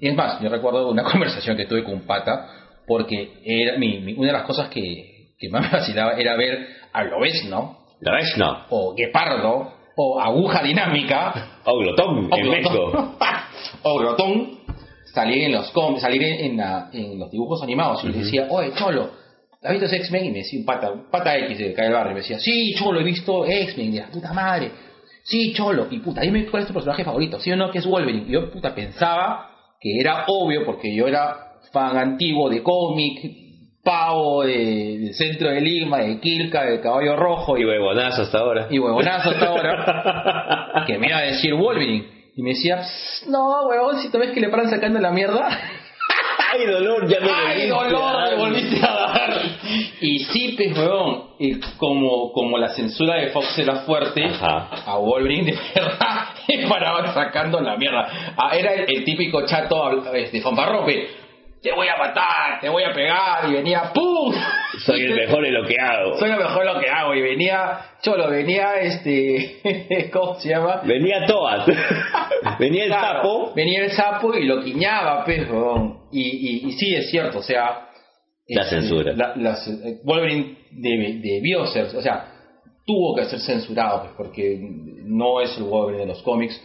Y 0.01 0.09
es 0.09 0.15
más, 0.15 0.41
yo 0.41 0.49
recuerdo 0.49 0.89
una 0.89 1.03
conversación 1.11 1.57
que 1.57 1.67
tuve 1.67 1.83
con 1.85 1.95
un 1.95 2.07
pata, 2.07 2.58
porque 2.89 3.35
era 3.45 3.79
mi, 3.79 3.99
mi- 4.01 4.15
una 4.15 4.29
de 4.29 4.33
las 4.33 4.43
cosas 4.45 4.69
que, 4.71 5.35
que 5.39 5.49
más 5.51 5.63
me 5.71 5.79
vacilaba 5.79 6.13
era 6.19 6.35
ver 6.37 6.67
a 6.93 7.05
Lobezno, 7.05 7.79
Reshna, 8.01 8.67
o 8.71 8.95
Guepardo, 8.95 9.73
o 9.97 10.21
Aguja 10.21 10.63
Dinámica, 10.63 11.59
o 11.65 11.79
Glotón, 11.79 12.31
en 12.33 12.49
México. 12.51 13.17
o 13.83 13.99
Grotón, 13.99 14.59
salir 15.13 15.45
en 15.45 15.53
los 15.53 15.71
com- 15.73 15.99
salir 15.99 16.23
en, 16.23 16.45
en 16.53 16.57
la- 16.57 16.91
en 16.93 17.19
los 17.19 17.31
dibujos 17.31 17.63
animados. 17.63 18.03
Y 18.05 18.07
le 18.09 18.13
Ujú. 18.15 18.25
decía, 18.25 18.47
oye, 18.51 18.73
Cholo, 18.75 19.11
¿has 19.63 19.73
visto 19.73 19.87
X-Men? 19.95 20.25
Y 20.27 20.31
me 20.31 20.39
decía 20.39 20.61
un 20.61 20.65
pata, 20.67 20.91
un 20.93 21.11
pata 21.11 21.37
X 21.37 21.59
de 21.59 21.71
acá 21.73 21.83
del 21.85 21.93
barrio. 21.93 22.13
Y 22.13 22.15
me 22.15 22.21
decía, 22.21 22.39
sí, 22.39 22.75
Cholo, 22.79 23.01
he 23.01 23.05
visto 23.05 23.45
X-Men, 23.45 23.93
de 23.93 24.01
la 24.01 24.07
puta 24.09 24.33
madre. 24.33 24.71
Sí, 25.25 25.53
Cholo. 25.53 25.89
Y 25.91 25.99
puta, 25.99 26.21
dime 26.23 26.47
cuál 26.47 26.63
es 26.63 26.69
tu 26.69 26.73
personaje 26.75 27.05
favorito. 27.05 27.39
¿Sí 27.41 27.51
o 27.51 27.57
no? 27.57 27.71
Que 27.71 27.79
es 27.79 27.87
Wolverine. 27.87 28.25
Y 28.29 28.33
yo, 28.33 28.51
puta, 28.51 28.75
pensaba 28.75 29.51
que 29.81 29.99
era 30.01 30.25
obvio 30.29 30.65
porque 30.65 30.95
yo 30.95 31.07
era 31.09 31.48
fan 31.73 31.97
antiguo 31.97 32.49
de 32.51 32.63
cómic, 32.63 33.21
pavo 33.83 34.43
de- 34.45 35.11
centro 35.15 35.51
de 35.51 35.61
Lima, 35.61 35.99
de 35.99 36.21
Quilca, 36.21 36.65
de 36.65 36.81
Caballo 36.81 37.17
Rojo 37.17 37.57
Y 37.57 37.65
huevonazo 37.65 38.23
hasta 38.23 38.39
ahora. 38.39 38.67
y 38.71 38.79
huevonazo 38.79 39.31
hasta 39.31 39.47
ahora 39.47 40.85
que 40.87 40.99
me 40.99 41.09
iba 41.09 41.19
a 41.19 41.23
decir 41.23 41.55
Wolverine. 41.55 42.19
Y 42.37 42.43
me 42.43 42.51
decía, 42.51 42.77
"Pss, 42.79 43.27
no, 43.29 43.67
huevón, 43.67 43.99
si 43.99 44.11
te 44.11 44.19
ves 44.19 44.31
que 44.31 44.41
le 44.41 44.49
paran 44.49 44.69
sacando 44.71 45.01
la 45.01 45.11
mierda. 45.11 45.49
¡Ay, 46.55 46.67
dolor! 46.67 47.09
Ya 47.09 47.21
me 47.21 47.31
¡Ay, 47.31 47.69
dolor! 47.69 48.31
Me 48.31 48.37
volviste 48.37 48.79
a 48.87 48.93
dar. 48.95 49.43
Y 50.01 50.21
sí, 50.21 50.55
pues, 50.57 50.77
huevón, 50.79 51.31
y 51.41 51.59
como, 51.77 52.33
como 52.33 52.57
la 52.59 52.69
censura 52.69 53.17
de 53.17 53.29
Fox 53.31 53.59
era 53.59 53.77
fuerte, 53.81 54.25
Ajá. 54.25 54.69
a 54.87 54.99
Wolverine 54.99 55.51
de 55.53 55.59
verdad 55.75 56.29
le 56.49 56.67
paraban 56.69 57.13
sacando 57.13 57.61
la 57.61 57.77
mierda. 57.77 58.09
Ah, 58.37 58.57
era 58.57 58.73
el, 58.75 58.85
el 58.89 59.05
típico 59.05 59.45
chato 59.45 60.07
este, 60.15 60.41
fanfarrope. 60.41 61.09
Te 61.63 61.73
voy 61.73 61.89
a 61.89 61.97
matar, 61.97 62.61
te 62.61 62.69
voy 62.69 62.85
a 62.85 62.93
pegar, 62.93 63.49
y 63.51 63.53
venía 63.55 63.91
¡pum! 63.93 64.33
Soy 64.87 65.01
el 65.03 65.15
mejor 65.15 65.45
en 65.45 65.55
lo 65.55 65.67
que 65.67 65.75
hago. 65.81 66.17
Soy 66.19 66.29
lo 66.31 66.37
mejor 66.37 66.65
lo 66.65 66.79
que 66.81 66.89
hago. 66.89 67.15
Y 67.15 67.21
venía, 67.23 67.81
cholo, 68.01 68.29
venía 68.31 68.75
este, 68.81 70.11
¿cómo 70.13 70.35
se 70.39 70.51
llama? 70.51 70.83
Venía 70.85 71.27
Toad. 71.27 71.67
Venía 72.61 72.85
el 72.85 72.91
Claro, 72.91 73.17
sapo. 73.23 73.53
Venía 73.57 73.85
el 73.85 73.91
sapo 73.91 74.35
y 74.35 74.45
lo 74.47 74.63
quiñaba, 74.63 75.25
pues. 75.25 75.49
Y, 76.13 76.21
y, 76.23 76.69
y 76.69 76.73
sí, 76.73 76.95
es 76.95 77.11
cierto, 77.11 77.39
o 77.39 77.43
sea, 77.43 77.89
La 78.49 78.63
este, 78.63 78.77
censura. 78.81 79.13
la- 79.15 79.35
las- 79.37 79.67
eh, 79.67 79.99
Wolverine 80.05 80.59
debió 80.71 81.67
ser, 81.67 81.87
o 81.87 82.01
sea, 82.03 82.33
tuvo 82.87 83.17
que 83.17 83.25
ser 83.25 83.41
censurado, 83.41 84.03
pues, 84.03 84.13
porque 84.17 84.59
no 84.61 85.41
es 85.41 85.57
el 85.59 85.65
Wolverine 85.65 86.03
de 86.07 86.13
los 86.13 86.23
cómics, 86.23 86.59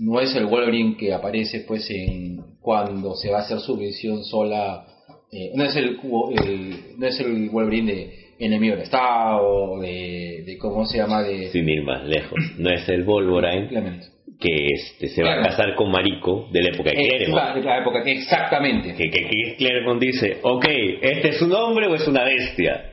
no 0.00 0.20
es 0.20 0.34
el 0.34 0.46
Wolverine 0.46 0.96
que 0.96 1.12
aparece 1.12 1.60
pues 1.68 1.88
en 1.90 2.38
cuando 2.60 3.14
se 3.14 3.30
va 3.30 3.38
a 3.38 3.42
hacer 3.42 3.58
su 3.60 3.76
visión 3.76 4.24
sola, 4.24 4.84
eh, 5.32 5.52
no 5.54 5.64
es 5.64 5.76
el, 5.76 5.98
el- 6.44 6.98
no 6.98 7.06
es 7.06 7.20
el 7.20 7.48
Wolverine 7.50 7.92
de 7.92 8.14
enemigo 8.40 8.74
del 8.74 8.84
Estado, 8.84 9.78
de, 9.80 10.42
de 10.46 10.58
cómo 10.58 10.86
se 10.86 10.98
llama, 10.98 11.22
de 11.22 11.48
Sin 11.50 11.68
ir 11.68 11.82
más 11.84 12.04
lejos. 12.04 12.38
No 12.58 12.70
es 12.70 12.88
el 12.88 13.04
Wolverine 13.04 13.68
Clement. 13.68 14.02
que 14.40 14.66
este, 14.74 15.08
se 15.08 15.22
va 15.22 15.34
a 15.34 15.42
casar 15.42 15.74
con 15.74 15.90
Marico 15.90 16.48
de 16.50 16.62
la 16.62 16.70
época 16.70 16.90
de 16.90 16.96
Eh, 17.02 17.08
Claremont. 17.08 17.56
la, 17.56 17.60
la 17.60 17.78
época 17.82 18.02
exactamente, 18.06 18.94
Que, 18.94 19.10
que, 19.10 19.28
que 19.28 19.56
Claremont 19.58 20.00
dice, 20.00 20.38
ok, 20.42 20.64
¿este 21.02 21.28
es 21.28 21.42
un 21.42 21.52
hombre 21.52 21.86
o 21.88 21.94
es 21.94 22.08
una 22.08 22.24
bestia? 22.24 22.86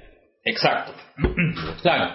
exacto, 0.44 0.92
claro. 1.82 2.14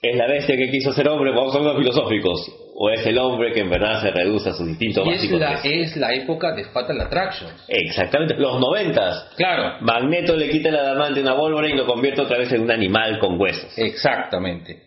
¿Es 0.00 0.16
la 0.16 0.28
bestia 0.28 0.56
que 0.56 0.70
quiso 0.70 0.92
ser 0.92 1.08
hombre? 1.08 1.32
Vamos 1.32 1.52
a 1.54 1.58
hablar 1.58 1.76
filosóficos. 1.76 2.52
¿O 2.80 2.90
es 2.90 3.04
el 3.06 3.18
hombre 3.18 3.52
que 3.52 3.60
en 3.60 3.70
verdad 3.70 4.00
se 4.00 4.12
reduce 4.12 4.50
a 4.50 4.52
sus 4.52 4.68
instintos 4.68 5.04
Y 5.04 5.10
es 5.10 5.16
básicos? 5.16 5.40
la, 5.40 5.54
es 5.64 5.96
la 5.96 6.14
época 6.14 6.54
de 6.54 6.62
Fatal 6.66 7.00
Attraction. 7.00 7.50
Exactamente, 7.66 8.34
los 8.36 8.60
noventas. 8.60 9.32
Claro, 9.36 9.78
Magneto 9.80 10.36
le 10.36 10.48
quita 10.48 10.70
la 10.70 10.80
adamante 10.82 11.18
a 11.18 11.22
una 11.24 11.34
Wolverine 11.34 11.74
y 11.74 11.78
lo 11.78 11.86
convierte 11.86 12.20
otra 12.20 12.38
vez 12.38 12.52
en 12.52 12.60
un 12.62 12.70
animal 12.70 13.18
con 13.18 13.40
huesos. 13.40 13.76
exactamente. 13.76 14.80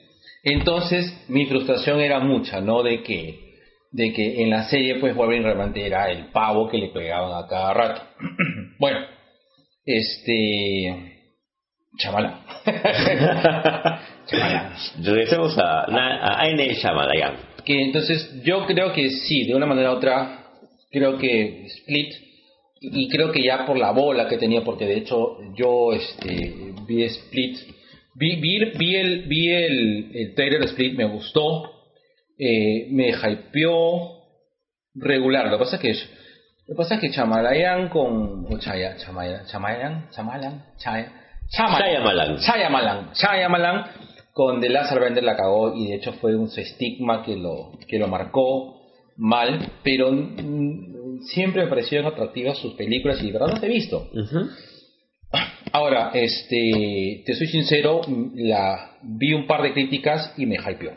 Entonces, 0.43 1.25
mi 1.27 1.45
frustración 1.47 1.99
era 1.99 2.19
mucha, 2.19 2.61
¿no? 2.61 2.81
De 2.81 3.03
que, 3.03 3.37
de 3.91 4.13
que 4.13 4.41
en 4.41 4.49
la 4.49 4.63
serie, 4.69 4.95
pues, 4.95 5.13
Wolverine 5.13 5.43
realmente 5.43 5.85
era 5.85 6.09
el 6.09 6.27
pavo 6.31 6.69
que 6.69 6.77
le 6.77 6.87
pegaban 6.93 7.43
a 7.43 7.47
cada 7.47 7.73
rato. 7.73 8.01
bueno, 8.79 8.99
este... 9.85 11.17
Chamala. 11.97 12.39
Chamala. 14.27 14.79
Regresemos 15.03 15.57
a, 15.57 15.81
a, 15.81 16.41
a 16.41 16.47
N. 16.47 16.73
Shyamalan. 16.73 17.50
Que 17.63 17.81
entonces 17.81 18.41
yo 18.43 18.65
creo 18.65 18.93
que 18.93 19.09
sí, 19.09 19.45
de 19.45 19.55
una 19.55 19.65
manera 19.65 19.91
u 19.91 19.97
otra, 19.97 20.45
creo 20.91 21.17
que 21.17 21.65
Split, 21.65 22.13
y 22.79 23.07
creo 23.09 23.31
que 23.31 23.43
ya 23.43 23.65
por 23.65 23.77
la 23.77 23.91
bola 23.91 24.27
que 24.27 24.37
tenía, 24.37 24.63
porque 24.63 24.85
de 24.85 24.97
hecho 24.97 25.37
yo 25.55 25.93
este, 25.93 26.73
vi 26.87 27.03
Split, 27.03 27.57
vi, 28.15 28.35
vi, 28.37 28.71
vi 28.77 28.95
el, 28.95 29.21
vi 29.23 29.51
el, 29.51 30.11
el 30.13 30.35
trailer 30.35 30.61
de 30.61 30.65
Split, 30.67 30.93
me 30.95 31.05
gustó, 31.05 31.71
eh, 32.37 32.87
me 32.89 33.09
hypeó 33.09 34.19
regular, 34.95 35.45
lo 35.45 35.57
que 35.57 35.63
pasa 35.63 35.75
es 35.77 35.81
que 35.81 35.93
lo 36.67 36.75
que 36.75 36.77
pasa 36.77 36.95
es 36.95 37.01
que 37.01 37.11
Chamalayan 37.11 37.89
con 37.89 38.45
o 38.49 38.57
Chaya, 38.59 38.95
Chamaya, 38.97 39.43
Chamayan, 39.45 40.09
Chamalan, 40.11 40.63
Chaya, 40.77 41.11
Shyamalan. 41.51 42.37
Shyamalan. 42.37 43.13
Shyamalan 43.13 43.85
con 44.33 44.61
The 44.61 44.69
Last 44.69 44.91
Airbender 44.91 45.23
la 45.23 45.35
cagó 45.35 45.75
y 45.75 45.87
de 45.87 45.95
hecho 45.95 46.13
fue 46.13 46.35
un 46.35 46.49
estigma 46.55 47.23
que 47.23 47.35
lo, 47.35 47.71
que 47.87 47.99
lo 47.99 48.07
marcó 48.07 48.81
mal, 49.17 49.71
pero 49.83 50.11
mm, 50.11 51.21
siempre 51.23 51.63
me 51.63 51.69
parecieron 51.69 52.11
atractivas 52.11 52.57
sus 52.57 52.73
películas 52.73 53.21
y 53.21 53.27
de 53.27 53.33
verdad 53.33 53.53
las 53.53 53.63
he 53.63 53.67
visto. 53.67 54.09
Ahora, 55.73 56.11
este, 56.13 57.23
te 57.25 57.33
soy 57.35 57.47
sincero, 57.47 58.01
mm, 58.07 58.31
la 58.35 58.97
vi 59.03 59.33
un 59.33 59.47
par 59.47 59.61
de 59.63 59.73
críticas 59.73 60.33
y 60.37 60.45
me 60.45 60.55
hypeó. 60.55 60.93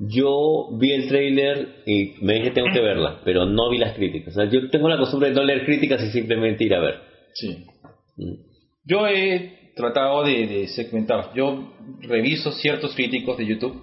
Yo 0.00 0.70
vi 0.78 0.92
el 0.92 1.08
trailer 1.08 1.82
y 1.86 2.14
me 2.20 2.34
dije 2.34 2.50
tengo 2.50 2.68
que 2.72 2.80
verla, 2.80 3.20
pero 3.24 3.46
no 3.46 3.70
vi 3.70 3.78
las 3.78 3.94
críticas. 3.94 4.36
O 4.36 4.40
sea, 4.40 4.50
yo 4.50 4.68
tengo 4.70 4.88
la 4.88 4.98
costumbre 4.98 5.28
de 5.28 5.34
no 5.34 5.44
leer 5.44 5.64
críticas 5.64 6.02
y 6.02 6.10
simplemente 6.10 6.64
ir 6.64 6.74
a 6.74 6.80
ver. 6.80 6.94
Sí. 7.34 7.64
Mm. 8.16 8.34
Yo 8.86 9.06
he 9.06 9.63
tratado 9.74 10.22
de, 10.24 10.46
de 10.46 10.68
segmentar. 10.68 11.32
Yo 11.34 11.72
reviso 12.00 12.52
ciertos 12.52 12.94
críticos 12.94 13.36
de 13.38 13.46
YouTube. 13.46 13.82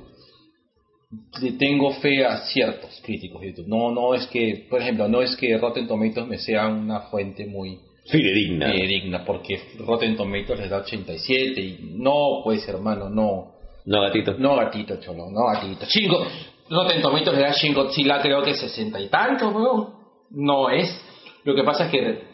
Le 1.41 1.51
tengo 1.53 1.91
fe 1.95 2.25
a 2.25 2.37
ciertos 2.47 3.01
críticos 3.03 3.41
de 3.41 3.49
YouTube. 3.49 3.67
No, 3.67 3.91
no 3.91 4.13
es 4.15 4.25
que, 4.27 4.65
por 4.69 4.81
ejemplo, 4.81 5.07
no 5.09 5.21
es 5.21 5.35
que 5.35 5.57
Rotten 5.57 5.87
Tomatoes 5.87 6.27
me 6.27 6.37
sea 6.37 6.67
una 6.67 7.01
fuente 7.01 7.45
muy 7.45 7.79
Fidedigna. 8.05 8.73
eh, 8.73 8.87
digna, 8.87 9.25
porque 9.25 9.59
Rotten 9.79 10.15
Tomatoes 10.15 10.59
les 10.59 10.69
da 10.69 10.77
87 10.77 11.61
y 11.61 11.79
no, 11.97 12.41
pues 12.43 12.65
hermano, 12.67 13.09
no. 13.09 13.51
No, 13.85 14.01
gatito. 14.01 14.35
No 14.37 14.55
gatito, 14.55 14.95
cholo, 15.01 15.29
no 15.29 15.47
gatito. 15.47 15.85
Chingo, 15.87 16.25
Rotten 16.69 17.01
Tomatoes 17.01 17.35
le 17.37 17.43
da 17.43 17.51
Shin 17.51 17.73
Godzilla 17.73 18.21
creo 18.21 18.41
que 18.43 18.53
60 18.53 18.99
y 19.01 19.07
tantos, 19.09 19.53
weón. 19.53 19.89
No 20.29 20.69
es. 20.69 20.87
Lo 21.43 21.53
que 21.55 21.63
pasa 21.63 21.85
es 21.85 21.91
que 21.91 22.30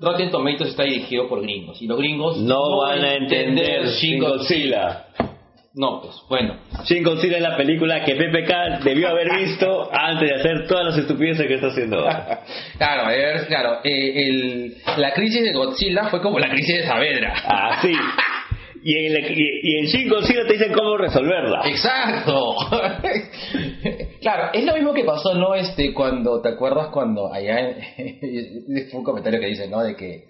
Rotten 0.00 0.30
Tomatoes 0.30 0.70
está 0.70 0.84
dirigido 0.84 1.28
por 1.28 1.42
gringos 1.42 1.82
y 1.82 1.86
los 1.86 1.98
gringos 1.98 2.38
No 2.38 2.78
van 2.78 3.04
a 3.04 3.14
entender 3.14 3.86
Shin 3.86 4.20
Godzilla. 4.20 5.06
No, 5.74 6.00
pues 6.00 6.14
bueno. 6.28 6.56
Shin 6.84 7.02
Godzilla 7.02 7.36
es 7.36 7.42
la 7.42 7.56
película 7.56 8.04
que 8.04 8.14
PPK 8.14 8.84
debió 8.84 9.08
haber 9.08 9.28
visto 9.36 9.88
antes 9.92 10.28
de 10.28 10.34
hacer 10.36 10.66
todas 10.66 10.86
las 10.86 10.98
estupideces 10.98 11.46
que 11.46 11.54
está 11.54 11.68
haciendo 11.68 11.98
ahora. 11.98 12.40
Claro, 12.78 13.02
a 13.06 13.08
ver, 13.10 13.46
claro, 13.46 13.78
eh, 13.84 14.28
el, 14.28 14.76
la 14.96 15.12
crisis 15.12 15.42
de 15.42 15.52
Godzilla 15.52 16.04
fue 16.04 16.20
como 16.22 16.38
la 16.38 16.48
crisis 16.48 16.78
de 16.78 16.86
Saavedra. 16.86 17.34
Así. 17.46 17.92
Y 18.80 18.94
en, 18.94 19.24
y, 19.36 19.42
y 19.64 19.78
en 19.80 19.86
Shin 19.86 20.08
Godzilla 20.08 20.46
te 20.46 20.52
dicen 20.52 20.72
cómo 20.72 20.96
resolverla. 20.96 21.62
Exacto. 21.64 22.54
claro, 24.28 24.50
es 24.52 24.64
lo 24.64 24.74
mismo 24.74 24.92
que 24.92 25.04
pasó, 25.04 25.34
¿no? 25.34 25.54
Este, 25.54 25.94
cuando, 25.94 26.40
¿te 26.42 26.50
acuerdas 26.50 26.88
cuando 26.88 27.32
allá, 27.32 27.76
fue 27.96 28.88
un 28.98 29.04
comentario 29.04 29.40
que 29.40 29.46
dice, 29.46 29.68
¿no? 29.68 29.82
De 29.82 29.96
que, 29.96 30.24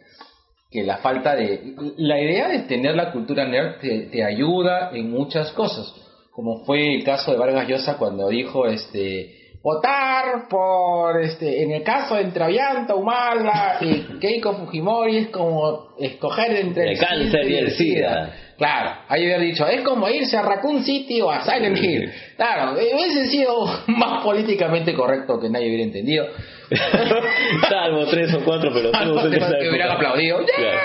que 0.70 0.84
la 0.84 0.98
falta 0.98 1.34
de, 1.34 1.74
la 1.96 2.20
idea 2.20 2.48
de 2.48 2.60
tener 2.60 2.94
la 2.94 3.10
cultura 3.10 3.46
nerd 3.46 3.80
te, 3.80 4.02
te 4.02 4.24
ayuda 4.24 4.90
en 4.92 5.10
muchas 5.10 5.50
cosas, 5.52 5.92
como 6.30 6.64
fue 6.64 6.94
el 6.94 7.04
caso 7.04 7.32
de 7.32 7.38
Vargas 7.38 7.66
Llosa 7.66 7.98
cuando 7.98 8.28
dijo, 8.28 8.66
este, 8.66 9.34
votar 9.62 10.46
por, 10.48 11.20
este, 11.20 11.64
en 11.64 11.72
el 11.72 11.82
caso 11.82 12.14
de 12.14 12.22
entre 12.22 12.44
Ollanta, 12.44 12.94
Humala 12.94 13.78
y 13.80 14.18
Keiko 14.20 14.54
Fujimori 14.58 15.16
es 15.16 15.28
como 15.30 15.96
escoger 15.98 16.52
entre 16.52 16.92
El 16.92 16.98
cáncer 16.98 17.50
y 17.50 17.56
el 17.56 17.70
SIDA. 17.72 18.32
Claro, 18.58 18.90
ahí 19.08 19.24
haber 19.24 19.40
dicho, 19.42 19.66
es 19.68 19.82
como 19.82 20.08
irse 20.08 20.36
a 20.36 20.42
Raccoon 20.42 20.82
City 20.82 21.20
o 21.20 21.30
a 21.30 21.42
Silent 21.44 21.78
Hill. 21.78 22.10
Claro, 22.36 22.72
hubiese 22.72 23.26
sido 23.26 23.64
más 23.86 24.24
políticamente 24.24 24.94
correcto 24.94 25.38
que 25.40 25.48
nadie 25.48 25.68
hubiera 25.68 25.84
entendido. 25.84 26.26
Salvo 27.68 28.06
tres 28.06 28.34
o 28.34 28.40
cuatro, 28.44 28.70
pero 28.74 28.90
que 28.90 29.68
hubieran 29.68 29.92
aplaudido. 29.92 30.40
Claro. 30.56 30.78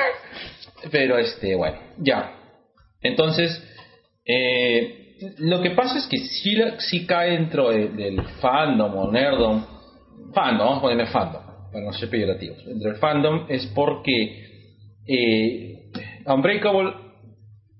Pero 0.91 1.17
este, 1.17 1.55
bueno, 1.55 1.77
ya. 1.97 2.33
Entonces, 3.01 3.61
eh, 4.25 5.15
lo 5.39 5.61
que 5.61 5.71
pasa 5.71 5.97
es 5.97 6.05
que 6.07 6.17
sí, 6.19 6.55
sí 6.77 7.05
cae 7.07 7.31
dentro 7.31 7.69
de- 7.71 7.89
del 7.89 8.21
fandom 8.39 8.95
o 8.97 9.11
nerdom. 9.11 9.65
Fandom, 10.33 10.59
vamos 10.67 10.77
a 10.77 10.81
ponerle 10.81 11.05
fandom, 11.07 11.41
para 11.71 11.85
no 11.85 11.93
ser 11.93 12.09
peyorativos. 12.09 12.63
Dentro 12.65 12.91
del 12.91 12.99
fandom 12.99 13.45
es 13.49 13.65
porque 13.73 14.45
eh, 15.07 15.89
Unbreakable 16.25 17.02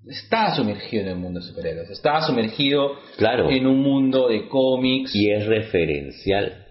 está 0.08 0.56
sumergido 0.56 1.04
en 1.04 1.10
el 1.10 1.16
mundo 1.18 1.40
de 1.40 1.46
superhéroes, 1.48 1.90
está 1.90 2.22
sumergido 2.22 2.96
Claro. 3.18 3.50
en 3.50 3.68
un 3.68 3.80
mundo 3.82 4.28
de 4.30 4.48
cómics. 4.48 5.16
Y 5.16 5.32
es 5.32 5.46
referencial. 5.46 6.66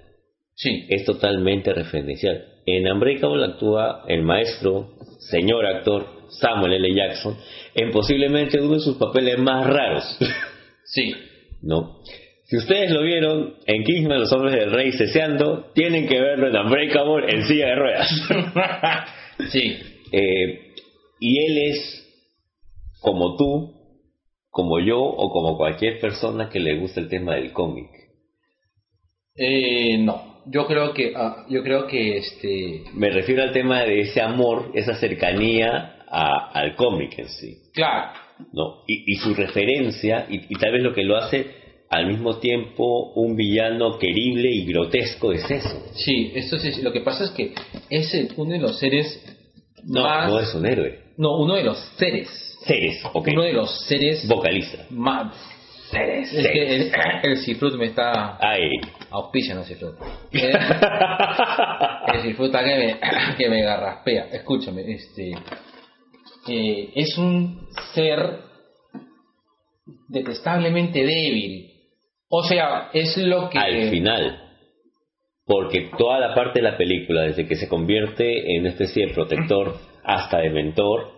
Sí, 0.54 0.86
Es 0.90 1.04
totalmente 1.04 1.72
referencial. 1.72 2.44
En 2.66 2.86
Unbreakable 2.90 3.44
actúa 3.44 4.04
el 4.06 4.22
maestro, 4.22 4.90
señor 5.18 5.66
actor 5.66 6.06
Samuel 6.28 6.74
L. 6.74 6.94
Jackson, 6.94 7.36
en 7.74 7.90
posiblemente 7.90 8.60
uno 8.60 8.74
de 8.74 8.80
sus 8.80 8.96
papeles 8.96 9.38
más 9.38 9.66
raros. 9.66 10.18
sí. 10.84 11.12
¿No? 11.62 11.98
Si 12.44 12.56
ustedes 12.58 12.90
lo 12.90 13.02
vieron 13.02 13.54
en 13.66 13.82
Kingsman, 13.82 14.20
los 14.20 14.32
hombres 14.32 14.54
del 14.54 14.70
rey 14.72 14.92
ceseando, 14.92 15.70
tienen 15.74 16.06
que 16.06 16.20
verlo 16.20 16.48
en 16.48 16.56
Unbreakable 16.56 17.32
en 17.34 17.44
silla 17.46 17.66
de 17.68 17.74
ruedas. 17.76 18.08
sí, 19.50 19.76
Eh, 20.12 20.74
y 21.18 21.38
él 21.38 21.58
es 21.70 22.01
como 23.02 23.36
tú, 23.36 23.72
como 24.50 24.80
yo 24.80 24.98
o 25.00 25.30
como 25.30 25.56
cualquier 25.56 26.00
persona 26.00 26.48
que 26.48 26.60
le 26.60 26.78
gusta 26.78 27.00
el 27.00 27.08
tema 27.08 27.34
del 27.34 27.52
cómic. 27.52 27.88
Eh, 29.34 29.98
no, 29.98 30.42
yo 30.46 30.66
creo 30.66 30.92
que, 30.92 31.12
ah, 31.16 31.46
yo 31.48 31.62
creo 31.62 31.86
que 31.86 32.18
este, 32.18 32.84
Me 32.94 33.10
refiero 33.10 33.42
al 33.42 33.52
tema 33.52 33.80
de 33.82 34.00
ese 34.00 34.20
amor, 34.20 34.70
esa 34.74 34.94
cercanía 34.96 35.96
a- 36.08 36.50
al 36.52 36.74
cómic 36.76 37.18
en 37.18 37.28
sí. 37.28 37.56
claro, 37.72 38.10
¿no? 38.52 38.82
Y, 38.86 39.12
y 39.12 39.16
su 39.16 39.32
referencia, 39.34 40.26
y, 40.28 40.36
y 40.52 40.54
tal 40.58 40.72
vez 40.72 40.82
lo 40.82 40.92
que 40.94 41.04
lo 41.04 41.16
hace 41.16 41.46
al 41.88 42.06
mismo 42.06 42.38
tiempo 42.38 43.12
un 43.14 43.36
villano 43.36 43.98
querible 43.98 44.50
y 44.50 44.66
grotesco 44.66 45.32
es 45.32 45.50
eso. 45.50 45.82
sí, 45.94 46.32
eso 46.34 46.58
sí, 46.58 46.82
lo 46.82 46.92
que 46.92 47.00
pasa 47.00 47.24
es 47.24 47.30
que 47.30 47.54
es 47.88 48.32
uno 48.36 48.52
de 48.52 48.58
los 48.58 48.78
seres 48.78 49.22
No, 49.84 50.02
más, 50.02 50.30
no 50.30 50.38
es 50.40 50.54
un 50.54 50.66
héroe. 50.66 50.98
no, 51.16 51.38
uno 51.38 51.54
de 51.54 51.64
los 51.64 51.78
seres, 51.96 52.51
Seres, 52.66 53.02
ok. 53.12 53.28
uno 53.32 53.42
de 53.42 53.52
los 53.52 53.86
seres 53.86 54.26
Vocaliza. 54.28 54.86
más 54.90 55.34
seres. 55.90 56.32
Es 56.32 56.48
que 56.50 56.76
el, 56.76 56.92
el 57.22 57.36
Cifrut 57.44 57.74
me 57.74 57.86
está 57.86 58.38
Ay. 58.40 58.70
auspicia, 59.10 59.54
no 59.54 59.64
Cifrut. 59.64 59.94
Eh, 60.32 60.52
el 62.14 62.22
Cifrut 62.22 62.46
está 62.46 62.64
que 62.64 62.76
me, 62.76 62.98
que 63.36 63.48
me 63.48 63.62
garraspea. 63.62 64.26
Escúchame, 64.32 64.82
este, 64.92 65.32
eh, 66.48 66.90
es 66.94 67.16
un 67.18 67.68
ser 67.94 68.40
detestablemente 70.08 71.00
débil. 71.04 71.70
O 72.28 72.42
sea, 72.42 72.90
es 72.94 73.16
lo 73.18 73.48
que... 73.50 73.58
Al 73.58 73.90
final. 73.90 74.38
Porque 75.44 75.90
toda 75.98 76.18
la 76.18 76.34
parte 76.34 76.60
de 76.60 76.70
la 76.70 76.76
película, 76.78 77.22
desde 77.22 77.46
que 77.46 77.56
se 77.56 77.68
convierte 77.68 78.54
en 78.54 78.60
una 78.62 78.70
especie 78.70 79.06
de 79.06 79.12
protector 79.14 79.76
hasta 80.04 80.38
de 80.38 80.50
mentor, 80.50 81.10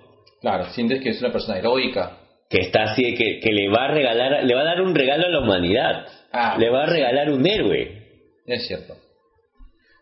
Claro, 0.44 0.66
sientes 0.74 1.00
que 1.02 1.08
es 1.08 1.20
una 1.22 1.32
persona 1.32 1.56
heroica. 1.58 2.18
que 2.50 2.58
está 2.60 2.82
así, 2.84 3.14
que, 3.16 3.40
que 3.40 3.50
le 3.50 3.70
va 3.70 3.86
a 3.86 3.88
regalar, 3.94 4.44
le 4.44 4.54
va 4.54 4.60
a 4.60 4.64
dar 4.64 4.82
un 4.82 4.94
regalo 4.94 5.24
a 5.26 5.30
la 5.30 5.40
humanidad. 5.40 6.06
Ah, 6.30 6.56
le 6.58 6.68
va 6.68 6.82
a 6.84 6.86
regalar 6.86 7.30
un 7.32 7.44
héroe. 7.46 8.02
Es 8.46 8.66
cierto. 8.66 8.94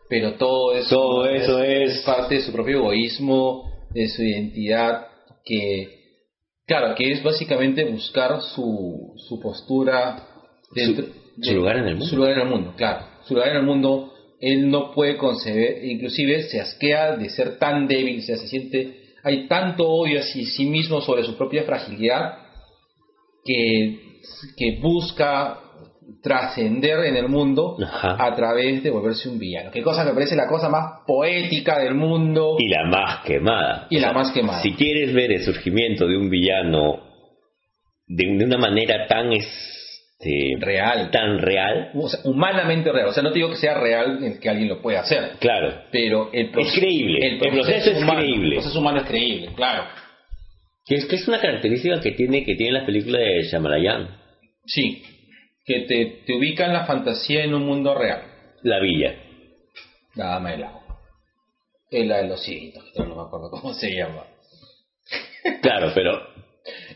Pero 0.09 0.33
todo 0.33 0.73
eso, 0.75 0.95
Todo 0.95 1.25
eso 1.29 1.63
es- 1.63 2.01
parte 2.05 2.35
de 2.35 2.41
su 2.41 2.51
propio 2.51 2.79
egoísmo, 2.79 3.63
de 3.91 4.07
su 4.09 4.21
identidad, 4.21 5.07
que, 5.45 5.87
claro, 6.67 6.93
que 6.95 7.13
es 7.13 7.23
básicamente 7.23 7.85
buscar 7.85 8.41
su, 8.41 9.13
su 9.15 9.39
postura 9.39 10.27
dentro- 10.75 11.05
Su- 11.37 11.43
su 11.43 11.53
lugar 11.55 11.77
en 11.77 11.85
el 11.87 11.93
mundo. 11.95 12.05
Su 12.05 12.17
lugar 12.17 12.31
en 12.33 12.39
el 12.41 12.49
mundo, 12.49 12.73
claro. 12.75 13.05
Su 13.23 13.33
lugar 13.35 13.49
en 13.51 13.55
el 13.57 13.63
mundo, 13.63 14.13
él 14.41 14.69
no 14.69 14.91
puede 14.91 15.15
conceber, 15.15 15.83
inclusive 15.85 16.43
se 16.43 16.59
asquea 16.59 17.15
de 17.15 17.29
ser 17.29 17.57
tan 17.57 17.87
débil, 17.87 18.19
o 18.19 18.21
sea, 18.21 18.35
se 18.35 18.47
siente, 18.49 18.99
hay 19.23 19.47
tanto 19.47 19.87
odio 19.87 20.19
hacia 20.19 20.45
sí 20.45 20.65
mismo 20.65 21.01
sobre 21.01 21.23
su 21.23 21.37
propia 21.37 21.63
fragilidad, 21.63 22.37
que, 23.45 23.99
que 24.57 24.79
busca 24.81 25.59
trascender 26.21 26.99
en 27.05 27.15
el 27.17 27.27
mundo 27.29 27.77
Ajá. 27.81 28.15
a 28.19 28.35
través 28.35 28.83
de 28.83 28.89
volverse 28.89 29.29
un 29.29 29.39
villano. 29.39 29.71
Qué 29.71 29.81
cosa 29.81 30.03
me 30.05 30.13
parece 30.13 30.35
la 30.35 30.47
cosa 30.47 30.69
más 30.69 31.01
poética 31.05 31.79
del 31.79 31.95
mundo 31.95 32.55
Y 32.59 32.67
la 32.69 32.85
más 32.85 33.23
quemada. 33.25 33.87
y 33.89 33.99
la 33.99 34.13
más 34.13 34.31
quemada. 34.31 34.61
Si 34.61 34.73
quieres 34.73 35.13
ver 35.13 35.31
el 35.31 35.43
surgimiento 35.43 36.07
de 36.07 36.17
un 36.17 36.29
villano 36.29 36.99
de, 38.07 38.25
de 38.37 38.45
una 38.45 38.57
manera 38.57 39.07
tan 39.07 39.31
este, 40.23 40.65
real. 40.65 41.11
tan 41.11 41.39
real, 41.39 41.91
O 41.95 42.07
sea, 42.09 42.19
humanamente 42.23 42.91
real. 42.91 43.07
O 43.07 43.13
sea, 43.13 43.23
no 43.23 43.29
te 43.31 43.35
digo 43.39 43.49
que 43.49 43.57
sea 43.57 43.73
real 43.75 44.37
que 44.41 44.49
alguien 44.49 44.69
lo 44.69 44.81
pueda 44.81 45.01
hacer. 45.01 45.33
claro, 45.39 45.83
Pero 45.91 46.29
el 46.33 46.49
Es 46.57 46.73
creíble. 46.73 47.19
El 47.27 47.37
proceso 47.39 47.91
es 47.91 47.97
humano, 47.97 48.19
creíble. 48.19 48.47
El 48.49 48.53
proceso 48.61 48.79
humano 48.79 48.99
es 48.99 49.07
creíble, 49.07 49.49
claro. 49.55 49.85
que 50.85 50.95
es 50.95 51.05
que 51.05 51.15
es 51.15 51.27
una 51.27 51.39
característica 51.39 51.99
que 52.01 52.11
tiene 52.11 52.43
que 52.43 52.55
tiene 52.55 52.73
las 52.73 52.85
películas 52.85 53.21
de 53.21 53.43
Shyamalan, 53.43 54.17
Sí. 54.65 55.03
Que 55.65 55.81
te, 55.81 56.23
te 56.25 56.35
ubica 56.35 56.65
en 56.65 56.73
la 56.73 56.85
fantasía 56.85 57.43
en 57.43 57.53
un 57.53 57.65
mundo 57.65 57.95
real. 57.95 58.21
La 58.63 58.79
Villa. 58.79 59.15
La 60.15 60.25
dama 60.25 60.51
del 60.51 60.63
agua. 60.63 60.99
Es 61.89 62.05
la 62.07 62.17
de 62.17 62.27
los 62.27 62.43
cieguitos, 62.43 62.83
que 62.93 62.99
no 63.03 63.15
me 63.15 63.21
acuerdo 63.21 63.49
cómo 63.51 63.73
se 63.73 63.95
llama. 63.95 64.23
Claro, 65.61 65.91
pero 65.93 66.11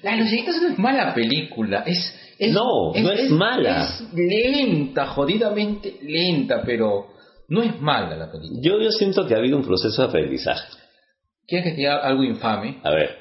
La 0.01 0.11
de 0.11 0.17
los 0.17 0.29
cieguitos 0.29 0.61
no 0.61 0.69
es 0.69 0.79
mala 0.79 1.13
película. 1.13 1.83
Es, 1.85 2.26
es- 2.39 2.53
No, 2.53 2.93
no 2.93 3.11
es 3.11 3.29
mala. 3.31 3.83
Es 3.83 4.13
lenta, 4.13 5.07
jodidamente 5.07 5.99
lenta, 6.01 6.61
pero 6.65 7.07
no 7.49 7.63
es 7.63 7.79
mala 7.81 8.15
la 8.15 8.31
película. 8.31 8.59
yo, 8.61 8.79
yo 8.81 8.91
siento 8.91 9.25
que 9.25 9.33
ha 9.35 9.37
habido 9.37 9.57
un 9.57 9.63
proceso 9.65 10.01
de 10.01 10.07
aprendizaje. 10.09 10.67
¿Quieres 11.47 11.65
que 11.65 11.71
te 11.71 11.77
diga 11.77 11.97
algo 12.05 12.23
infame? 12.23 12.79
A 12.83 12.91
ver, 12.91 13.17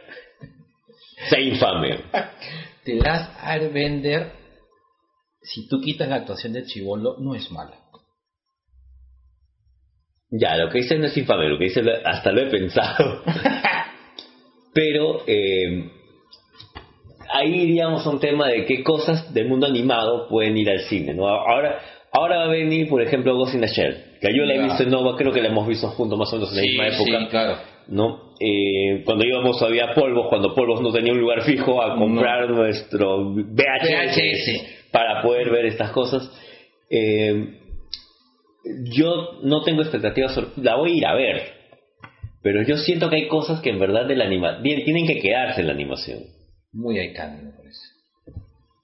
sea 1.31 1.41
infame. 1.41 2.05
The 2.85 2.95
Last 2.97 3.33
Airbender, 3.43 4.33
si 5.43 5.69
tú 5.69 5.81
quitas 5.81 6.09
la 6.09 6.17
actuación 6.17 6.53
del 6.53 6.67
chivolo, 6.67 7.17
no 7.19 7.35
es 7.35 7.51
mala. 7.51 7.81
Ya, 10.31 10.57
lo 10.57 10.71
que 10.71 10.79
dice 10.79 10.99
no 10.99 11.07
es 11.07 11.17
infame, 11.17 11.49
lo 11.49 11.57
que 11.59 11.65
dice 11.65 11.83
lo- 11.83 12.05
hasta 12.05 12.33
lo 12.33 12.43
he 12.43 12.51
pensado. 12.51 13.23
Pero 14.75 15.23
eh, 15.27 15.91
ahí 17.37 17.63
iríamos 17.63 18.07
a 18.07 18.11
un 18.11 18.21
tema 18.21 18.49
de 18.49 18.65
qué 18.65 18.83
cosas 18.83 19.33
del 19.33 19.49
mundo 19.49 19.67
animado 19.67 20.29
pueden 20.29 20.57
ir 20.57 20.71
al 20.71 20.81
cine. 20.81 21.15
¿no? 21.15 21.29
Ahora, 21.29 21.79
ahora 22.13 22.39
va 22.39 22.45
a 22.45 22.49
venir, 22.49 22.89
por 22.89 23.03
ejemplo, 23.03 23.37
Ghost 23.37 23.55
in 23.55 23.61
the 23.61 23.69
Shell, 23.69 24.19
que 24.21 24.29
yo 24.35 24.45
la 24.45 24.55
he 24.55 24.63
visto 24.63 24.83
en 24.83 24.91
Nova, 24.91 25.17
creo 25.17 25.33
que 25.33 25.43
la 25.43 25.49
hemos 25.49 25.67
visto 25.67 25.89
juntos 25.89 26.19
más 26.19 26.33
o 26.33 26.37
menos 26.37 26.51
en 26.51 26.57
la 26.57 26.63
misma 26.63 26.89
época. 26.89 27.29
claro. 27.31 27.57
¿no? 27.89 28.33
Eh, 28.41 29.03
cuando 29.05 29.25
íbamos 29.25 29.59
todavía 29.59 29.91
a 29.91 29.95
Polvos, 29.95 30.27
cuando 30.29 30.55
Polvos 30.55 30.81
no 30.83 30.93
tenía 30.93 31.13
un 31.13 31.21
lugar 31.21 31.43
fijo 31.43 31.83
a 31.83 31.97
comprar 31.97 32.51
nuestro 32.51 33.33
VHS, 33.33 34.17
VHS. 34.17 34.91
para 34.91 35.23
poder 35.23 35.51
ver 35.51 35.67
estas 35.67 35.91
cosas. 35.91 36.31
Eh, 36.91 37.61
yo 38.93 39.39
no 39.43 39.63
tengo 39.63 39.83
expectativas, 39.83 40.39
la 40.57 40.77
voy 40.77 40.93
a 40.93 40.97
ir 40.97 41.07
a 41.07 41.15
ver, 41.15 41.43
pero 42.43 42.63
yo 42.63 42.77
siento 42.77 43.09
que 43.09 43.17
hay 43.17 43.29
cosas 43.29 43.61
que 43.61 43.71
en 43.71 43.79
verdad 43.79 44.07
de 44.07 44.17
la 44.17 44.25
anima 44.25 44.61
tienen 44.63 45.07
que 45.07 45.21
quedarse 45.21 45.61
en 45.61 45.69
la 45.69 45.73
animación. 45.73 46.36
Muy 46.77 47.01
icónico, 47.01 47.43
me 47.43 47.53
parece. 47.53 47.81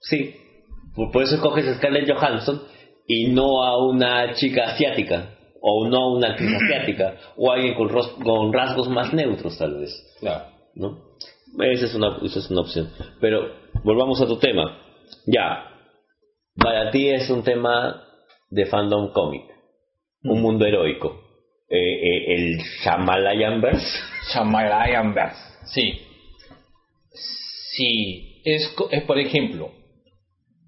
Sí, 0.01 0.34
por, 0.95 1.22
eso 1.22 1.34
escoges 1.34 1.68
a 1.68 1.74
Scarlett 1.74 2.11
Johansson 2.11 2.62
y 3.07 3.28
no 3.28 3.62
a 3.62 3.86
una 3.86 4.32
chica 4.34 4.72
asiática, 4.72 5.34
o 5.61 5.86
no 5.88 5.99
a 5.99 6.16
una 6.16 6.28
actriz 6.30 6.51
asiática, 6.62 7.16
o 7.36 7.51
a 7.51 7.57
alguien 7.57 7.74
con, 7.74 7.88
con 7.88 8.53
rasgos 8.53 8.88
más 8.88 9.12
neutros 9.12 9.59
tal 9.59 9.78
vez. 9.78 9.90
Claro. 10.20 10.47
¿no? 10.74 11.03
Esa 11.61 11.84
es 11.84 11.95
una, 11.95 12.18
esa 12.24 12.38
es 12.38 12.51
una 12.51 12.62
opción. 12.62 12.90
Pero 13.20 13.53
volvamos 13.84 14.20
a 14.22 14.26
tu 14.26 14.38
tema. 14.38 14.78
Ya, 15.26 15.68
para 16.57 16.90
ti 16.90 17.11
es 17.11 17.28
un 17.28 17.45
tema 17.45 18.05
de 18.51 18.66
fandom 18.66 19.12
cómic, 19.12 19.45
un 20.24 20.40
mundo 20.40 20.64
heroico. 20.64 21.20
Eh, 21.68 21.76
eh, 21.76 22.34
el 22.34 22.59
Shamalayanverse, 22.84 23.99
Shyamalan 24.30 25.14
Verse. 25.14 25.40
Sí. 25.66 26.12
Sí. 27.77 28.41
Es, 28.45 28.75
es, 28.91 29.03
por 29.05 29.18
ejemplo, 29.18 29.70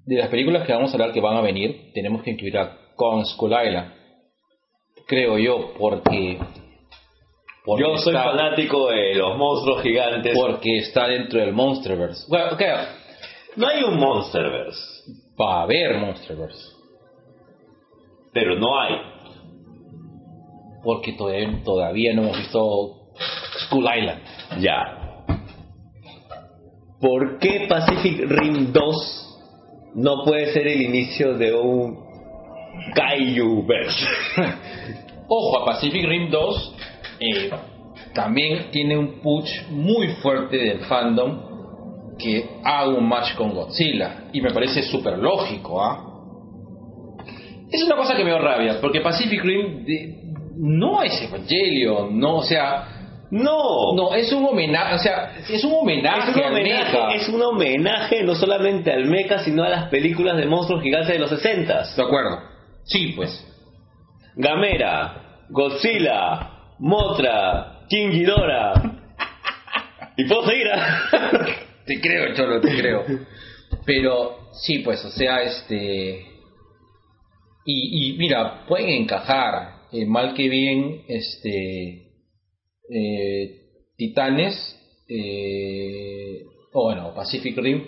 de 0.07 0.17
las 0.17 0.29
películas 0.29 0.67
que 0.67 0.73
vamos 0.73 0.91
a 0.91 0.95
hablar 0.95 1.13
que 1.13 1.21
van 1.21 1.37
a 1.37 1.41
venir, 1.41 1.91
tenemos 1.93 2.23
que 2.23 2.31
incluir 2.31 2.57
a 2.59 2.77
Kong 2.97 3.25
Skull 3.27 3.53
Island. 3.53 3.93
Creo 5.07 5.39
yo, 5.39 5.75
porque. 5.79 6.39
porque 7.65 7.83
yo 7.83 7.99
soy 7.99 8.15
está- 8.15 8.31
fanático 8.31 8.89
de 8.89 9.15
los 9.17 9.37
monstruos 9.37 9.83
gigantes. 9.83 10.33
Porque 10.39 10.79
está 10.79 11.09
dentro 11.09 11.41
del 11.41 11.53
Monsterverse. 11.53 12.25
Bueno, 12.29 12.53
ok, 12.53 12.63
No 13.57 13.69
hay 13.69 13.83
un 13.85 13.97
Monsterverse, 13.99 14.81
va 15.41 15.61
a 15.61 15.63
haber 15.65 15.99
Monsterverse. 15.99 16.73
pero 18.33 18.57
no 18.57 18.81
hay. 18.81 18.95
Porque 20.83 21.13
todavía, 21.13 21.63
todavía 21.65 22.13
no 22.15 22.23
hemos 22.23 22.37
visto 22.39 22.61
Skull 23.67 23.85
Island. 23.97 24.23
Ya. 24.61 25.04
¿Por 27.05 27.39
qué 27.39 27.67
Pacific 27.69 28.25
Rim 28.27 28.73
2 28.73 29.93
no 29.97 30.25
puede 30.25 30.55
ser 30.55 30.67
el 30.67 30.81
inicio 30.81 31.35
de 31.35 31.55
un 31.55 31.99
Kaiju-verse? 32.95 34.07
Ojo, 35.29 35.59
a 35.59 35.67
Pacific 35.67 36.03
Rim 36.03 36.31
2 36.31 36.75
eh, 37.21 37.51
también 38.15 38.71
tiene 38.71 38.97
un 38.97 39.21
push 39.21 39.67
muy 39.69 40.15
fuerte 40.23 40.57
del 40.57 40.79
fandom 40.87 42.17
que 42.19 42.43
haga 42.65 42.95
un 42.95 43.07
match 43.07 43.35
con 43.35 43.53
Godzilla. 43.53 44.31
Y 44.33 44.41
me 44.41 44.51
parece 44.55 44.83
súper 44.85 45.19
lógico, 45.19 45.85
¿ah? 45.85 46.07
Es 47.71 47.83
una 47.85 47.97
cosa 47.97 48.17
que 48.17 48.25
me 48.25 48.31
da 48.31 48.39
rabia, 48.39 48.81
porque 48.81 49.03
Pacific 49.03 49.43
Rim 49.43 49.85
no 50.57 51.03
es 51.03 51.21
Evangelion, 51.21 52.19
no, 52.19 52.37
o 52.37 52.43
sea, 52.43 52.94
No, 53.35 53.93
no, 53.97 54.15
es 54.15 54.33
un 54.33 54.45
homenaje, 54.45 54.95
o 54.95 54.99
sea, 54.99 55.35
es 55.49 55.65
un 55.65 55.73
homenaje, 55.73 56.31
es 56.31 56.37
un 56.37 56.43
al 56.45 56.53
homenaje, 56.53 56.93
mecha. 56.93 57.11
es 57.15 57.29
un 57.29 57.43
homenaje 57.43 58.23
no 58.23 58.37
solamente 58.37 58.93
al 58.93 59.07
mecha, 59.07 59.41
sino 59.41 59.65
a 59.65 59.69
las 59.69 59.89
películas 59.89 60.37
de 60.37 60.47
monstruos 60.47 60.81
gigantes 60.85 61.15
de 61.15 61.19
los 61.19 61.31
60 61.31 61.83
De 61.97 62.03
acuerdo. 62.05 62.39
Sí, 62.85 63.13
pues. 63.17 63.45
Gamera, 64.37 65.47
Godzilla, 65.51 66.51
Motra, 66.79 67.81
King 67.89 68.11
Ghidorah. 68.11 68.73
y 70.17 70.25
puedo 70.27 70.47
seguir. 70.47 70.69
¿ah? 70.73 71.01
Te 71.87 72.01
creo, 72.01 72.35
Cholo, 72.37 72.61
te 72.61 72.69
creo. 72.79 73.05
Pero 73.85 74.51
sí, 74.53 74.79
pues, 74.79 75.05
o 75.05 75.11
sea, 75.11 75.43
este... 75.43 76.25
Y, 77.67 78.11
y 78.11 78.17
mira, 78.17 78.65
pueden 78.69 78.91
encajar, 78.91 79.81
eh, 79.93 80.07
mal 80.07 80.35
que 80.35 80.49
bien, 80.49 81.03
este... 81.09 82.04
eh, 82.91 83.61
Titanes, 83.97 84.55
eh, 85.09 86.43
o 86.73 86.85
bueno, 86.85 87.13
Pacific 87.15 87.57
Rim, 87.57 87.85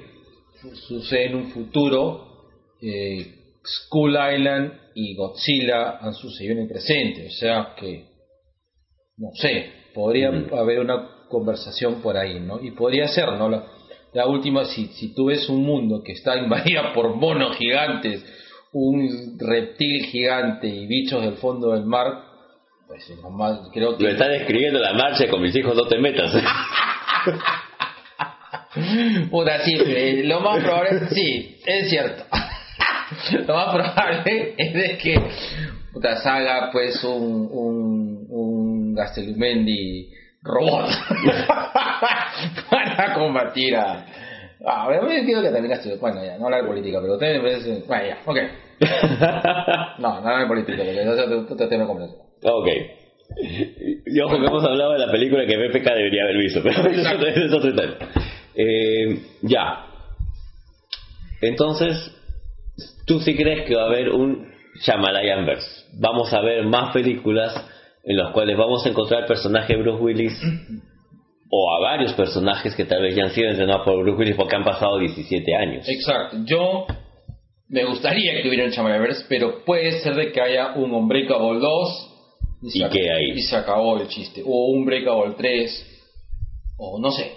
sucede 0.89 1.27
en 1.27 1.35
un 1.37 1.51
futuro, 1.51 2.49
eh, 2.81 3.27
Skull 3.65 4.11
Island 4.35 4.73
y 4.95 5.15
Godzilla 5.17 5.99
han 5.99 6.15
sucedido 6.15 6.55
en 6.55 6.61
el 6.61 6.69
presente, 6.69 7.27
o 7.27 7.31
sea 7.31 7.75
que, 7.79 8.05
no 9.19 9.31
sé, 9.35 9.71
podría 9.95 10.31
Mm. 10.31 10.55
haber 10.55 10.81
una 10.81 11.27
conversación 11.29 12.01
por 12.03 12.17
ahí, 12.17 12.39
¿no? 12.41 12.63
Y 12.63 12.71
podría 12.71 13.09
ser, 13.09 13.33
¿no? 13.33 13.49
La, 13.49 13.67
la 14.13 14.27
última, 14.29 14.65
si, 14.67 14.87
si 14.89 15.15
tú 15.15 15.27
ves 15.27 15.49
un 15.49 15.65
mundo 15.65 16.03
que 16.03 16.13
está 16.13 16.37
invadido 16.39 16.83
por 16.95 17.17
monos 17.17 17.57
gigantes, 17.57 18.25
un 18.73 19.39
reptil 19.39 20.05
gigante 20.07 20.69
y 20.69 20.87
bichos 20.87 21.23
del 21.23 21.35
fondo 21.37 21.73
del 21.73 21.85
mar, 21.85 22.26
pues 22.87 23.11
normal, 23.21 23.69
creo 23.73 23.93
Lo 23.93 23.99
que... 23.99 24.11
está 24.11 24.29
describiendo 24.29 24.79
la 24.79 24.93
marcha 24.95 25.29
con 25.29 25.43
mis 25.43 25.55
hijos, 25.57 25.75
no 25.75 25.87
te 25.87 25.99
metas. 25.99 26.33
Puta, 29.31 29.65
sí, 29.65 29.75
eh, 29.87 30.23
lo 30.25 30.41
más 30.41 30.63
probable, 30.63 31.09
sí, 31.11 31.61
es 31.65 31.89
cierto. 31.89 32.25
lo 33.47 33.55
más 33.55 33.75
probable 33.75 34.55
es 34.57 34.75
de 34.75 34.99
que 34.99 35.21
puta, 35.93 36.17
salga 36.17 36.71
pues 36.73 37.03
un, 37.05 37.49
un, 37.51 38.27
un 38.29 38.95
Gastelumendi 38.95 40.11
robot 40.43 40.91
para 42.71 43.15
combatir 43.15 43.77
a... 43.77 44.07
Ah, 44.65 44.89
me 44.89 45.25
que 45.25 45.33
también 45.33 45.69
Gastel- 45.71 45.99
bueno, 45.99 46.25
ya, 46.25 46.39
no 46.39 46.47
hablar 46.47 46.63
de 46.63 46.69
política, 46.69 46.99
pero 47.01 47.19
también 47.19 47.43
me. 47.43 47.81
Bueno, 47.87 48.07
ya, 48.07 48.19
ok. 48.25 48.39
No, 49.99 50.21
no 50.21 50.29
hablar 50.29 50.41
de 50.41 50.47
política, 50.47 50.79
porque 50.79 51.03
eso 51.03 51.15
es 51.15 51.51
otro 51.51 51.69
tema 51.69 51.87
completo. 51.87 52.26
Ok. 52.43 52.69
Y 54.07 54.21
ojo 54.21 54.39
que 54.41 54.47
hemos 54.47 54.65
hablado 54.65 54.93
de 54.93 54.99
la 55.01 55.11
película 55.11 55.45
que 55.47 55.57
PPK 55.59 55.85
debería 55.95 56.23
haber 56.25 56.37
visto, 56.39 56.61
pero 56.63 56.89
eso 56.89 57.11
es 57.27 57.53
otro- 57.53 57.75
tema. 57.75 57.97
Eh, 58.55 59.19
ya. 59.43 59.85
Entonces, 61.43 62.11
¿tú 63.07 63.21
sí 63.21 63.37
crees 63.37 63.67
que 63.67 63.75
va 63.75 63.83
a 63.83 63.87
haber 63.87 64.11
un 64.11 64.49
Shyamalanverse? 64.81 65.87
Vamos 66.01 66.33
a 66.33 66.41
ver 66.41 66.65
más 66.65 66.93
películas 66.93 67.55
en 68.05 68.17
las 68.17 68.33
cuales 68.33 68.57
vamos 68.57 68.85
a 68.87 68.89
encontrar 68.89 69.23
el 69.23 69.27
personaje 69.27 69.75
de 69.75 69.83
Bruce 69.83 70.03
Willis 70.03 70.41
o 71.51 71.77
a 71.77 71.81
varios 71.81 72.13
personajes 72.15 72.75
que 72.75 72.85
tal 72.85 73.03
vez 73.03 73.15
ya 73.15 73.25
han 73.25 73.31
sido 73.31 73.51
entrenados 73.51 73.85
por 73.85 74.03
Bruce 74.03 74.19
Willis 74.19 74.37
porque 74.37 74.57
han 74.57 74.65
pasado 74.65 74.99
17 74.99 75.55
años. 75.57 75.87
Exacto. 75.89 76.39
Yo 76.45 76.87
me 77.69 77.85
gustaría 77.85 78.41
que 78.41 78.49
hubiera 78.49 78.65
un 78.65 78.71
Chamalaverse, 78.73 79.27
pero 79.29 79.65
puede 79.65 80.01
ser 80.01 80.15
de 80.15 80.33
que 80.33 80.41
haya 80.41 80.73
un 80.77 80.93
Unbreakable 80.93 81.59
2 81.61 82.13
¿Y 82.67 82.81
se 82.81 83.35
y 83.35 83.43
se 83.43 83.57
acabó 83.57 83.99
el 84.01 84.09
chiste. 84.09 84.43
O 84.45 84.67
un 84.71 84.85
Breakable 84.85 85.35
3, 85.37 85.87
o 86.79 86.99
no 87.01 87.11
sé. 87.13 87.33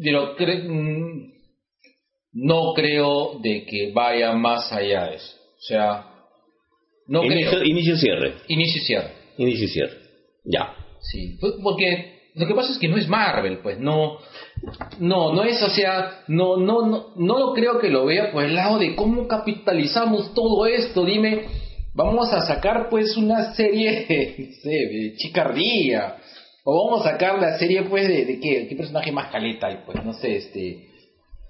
Pero 0.00 0.36
cre- 0.36 0.64
mm, 0.68 1.32
no 2.34 2.72
creo 2.74 3.38
de 3.40 3.64
que 3.64 3.92
vaya 3.92 4.32
más 4.32 4.72
allá 4.72 5.06
de 5.06 5.16
eso. 5.16 5.36
O 5.56 5.60
sea, 5.66 6.06
no 7.06 7.24
inicio, 7.24 7.50
creo. 7.50 7.64
inicio 7.64 7.96
cierre. 7.96 8.34
Inicio 8.48 8.82
y 8.82 8.84
cierre. 8.84 9.12
Inicio 9.38 9.64
y 9.64 9.68
cierre. 9.68 9.98
Ya. 10.44 10.74
Sí, 11.00 11.38
porque 11.62 12.14
lo 12.34 12.46
que 12.46 12.54
pasa 12.54 12.72
es 12.72 12.78
que 12.78 12.88
no 12.88 12.96
es 12.96 13.08
Marvel, 13.08 13.58
pues 13.62 13.78
no, 13.78 14.18
no, 14.98 15.32
no 15.32 15.44
es, 15.44 15.62
o 15.62 15.70
sea, 15.70 16.24
no, 16.28 16.56
no, 16.56 16.86
no, 16.86 17.12
no 17.16 17.38
lo 17.38 17.52
creo 17.54 17.78
que 17.78 17.88
lo 17.90 18.06
vea 18.06 18.32
por 18.32 18.42
el 18.44 18.54
lado 18.54 18.78
de 18.78 18.96
cómo 18.96 19.28
capitalizamos 19.28 20.34
todo 20.34 20.66
esto. 20.66 21.04
Dime, 21.04 21.46
vamos 21.94 22.32
a 22.32 22.40
sacar 22.42 22.88
pues 22.90 23.16
una 23.16 23.54
serie, 23.54 24.06
no 24.38 24.52
sé, 24.62 24.70
de 24.70 25.14
chicardía, 25.16 26.16
o 26.64 26.86
vamos 26.90 27.06
a 27.06 27.10
sacar 27.12 27.38
la 27.40 27.58
serie 27.58 27.82
pues 27.84 28.08
de, 28.08 28.24
de 28.24 28.40
qué, 28.40 28.66
qué 28.68 28.76
personaje 28.76 29.12
más 29.12 29.30
caleta 29.30 29.68
hay, 29.68 29.78
pues, 29.86 30.04
no 30.04 30.12
sé, 30.14 30.36
este, 30.36 30.88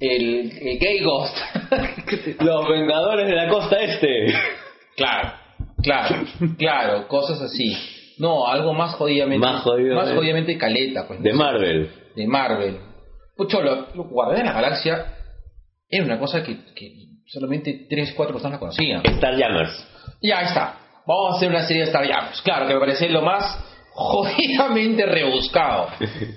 el, 0.01 0.53
el 0.61 0.79
Gay 0.79 1.01
Ghost. 1.03 1.37
Los 2.41 2.69
Vengadores 2.69 3.27
de 3.27 3.35
la 3.35 3.49
Costa 3.49 3.77
Este. 3.81 4.27
Claro, 4.97 5.33
claro, 5.83 6.25
claro, 6.59 7.09
cosas 7.09 7.41
así. 7.41 7.77
No, 8.19 8.47
algo 8.47 8.73
más 8.75 8.95
jodidamente, 8.95 9.45
Más 9.45 9.63
jodido, 9.63 9.97
más 9.97 10.13
jodidamente 10.13 10.57
caleta, 10.57 11.07
pues. 11.07 11.19
no 11.19 11.25
De 11.25 11.31
sé. 11.33 11.37
Marvel. 11.37 11.91
de 12.15 12.27
Marvel. 12.29 12.77
Pucho, 13.37 13.61
lo, 13.61 13.89
lo 13.95 14.05
Guardián 14.05 14.47
de 14.47 14.53
la 14.53 14.53
Galaxia 14.61 15.07
era 15.89 16.05
una 16.05 16.19
cosa 16.21 16.43
que, 16.45 16.57
que 16.77 16.93
solamente 17.27 17.87
3, 17.91 18.15
4 18.15 18.33
personas 18.35 18.59
conocían. 18.61 19.03
Starjammers. 19.05 19.89
Y 20.21 20.31
ahí 20.33 20.47
está. 20.47 20.79
Vamos 21.07 21.35
a 21.35 21.37
hacer 21.37 21.51
una 21.51 21.67
serie 21.67 21.83
de 21.83 21.89
Star 21.91 22.07
Wars. 22.07 22.41
Claro, 22.43 22.67
que 22.67 22.75
me 22.75 22.81
parece 22.81 23.09
lo 23.09 23.23
más 23.23 23.59
jodidamente 23.93 25.07
rebuscado. 25.07 25.89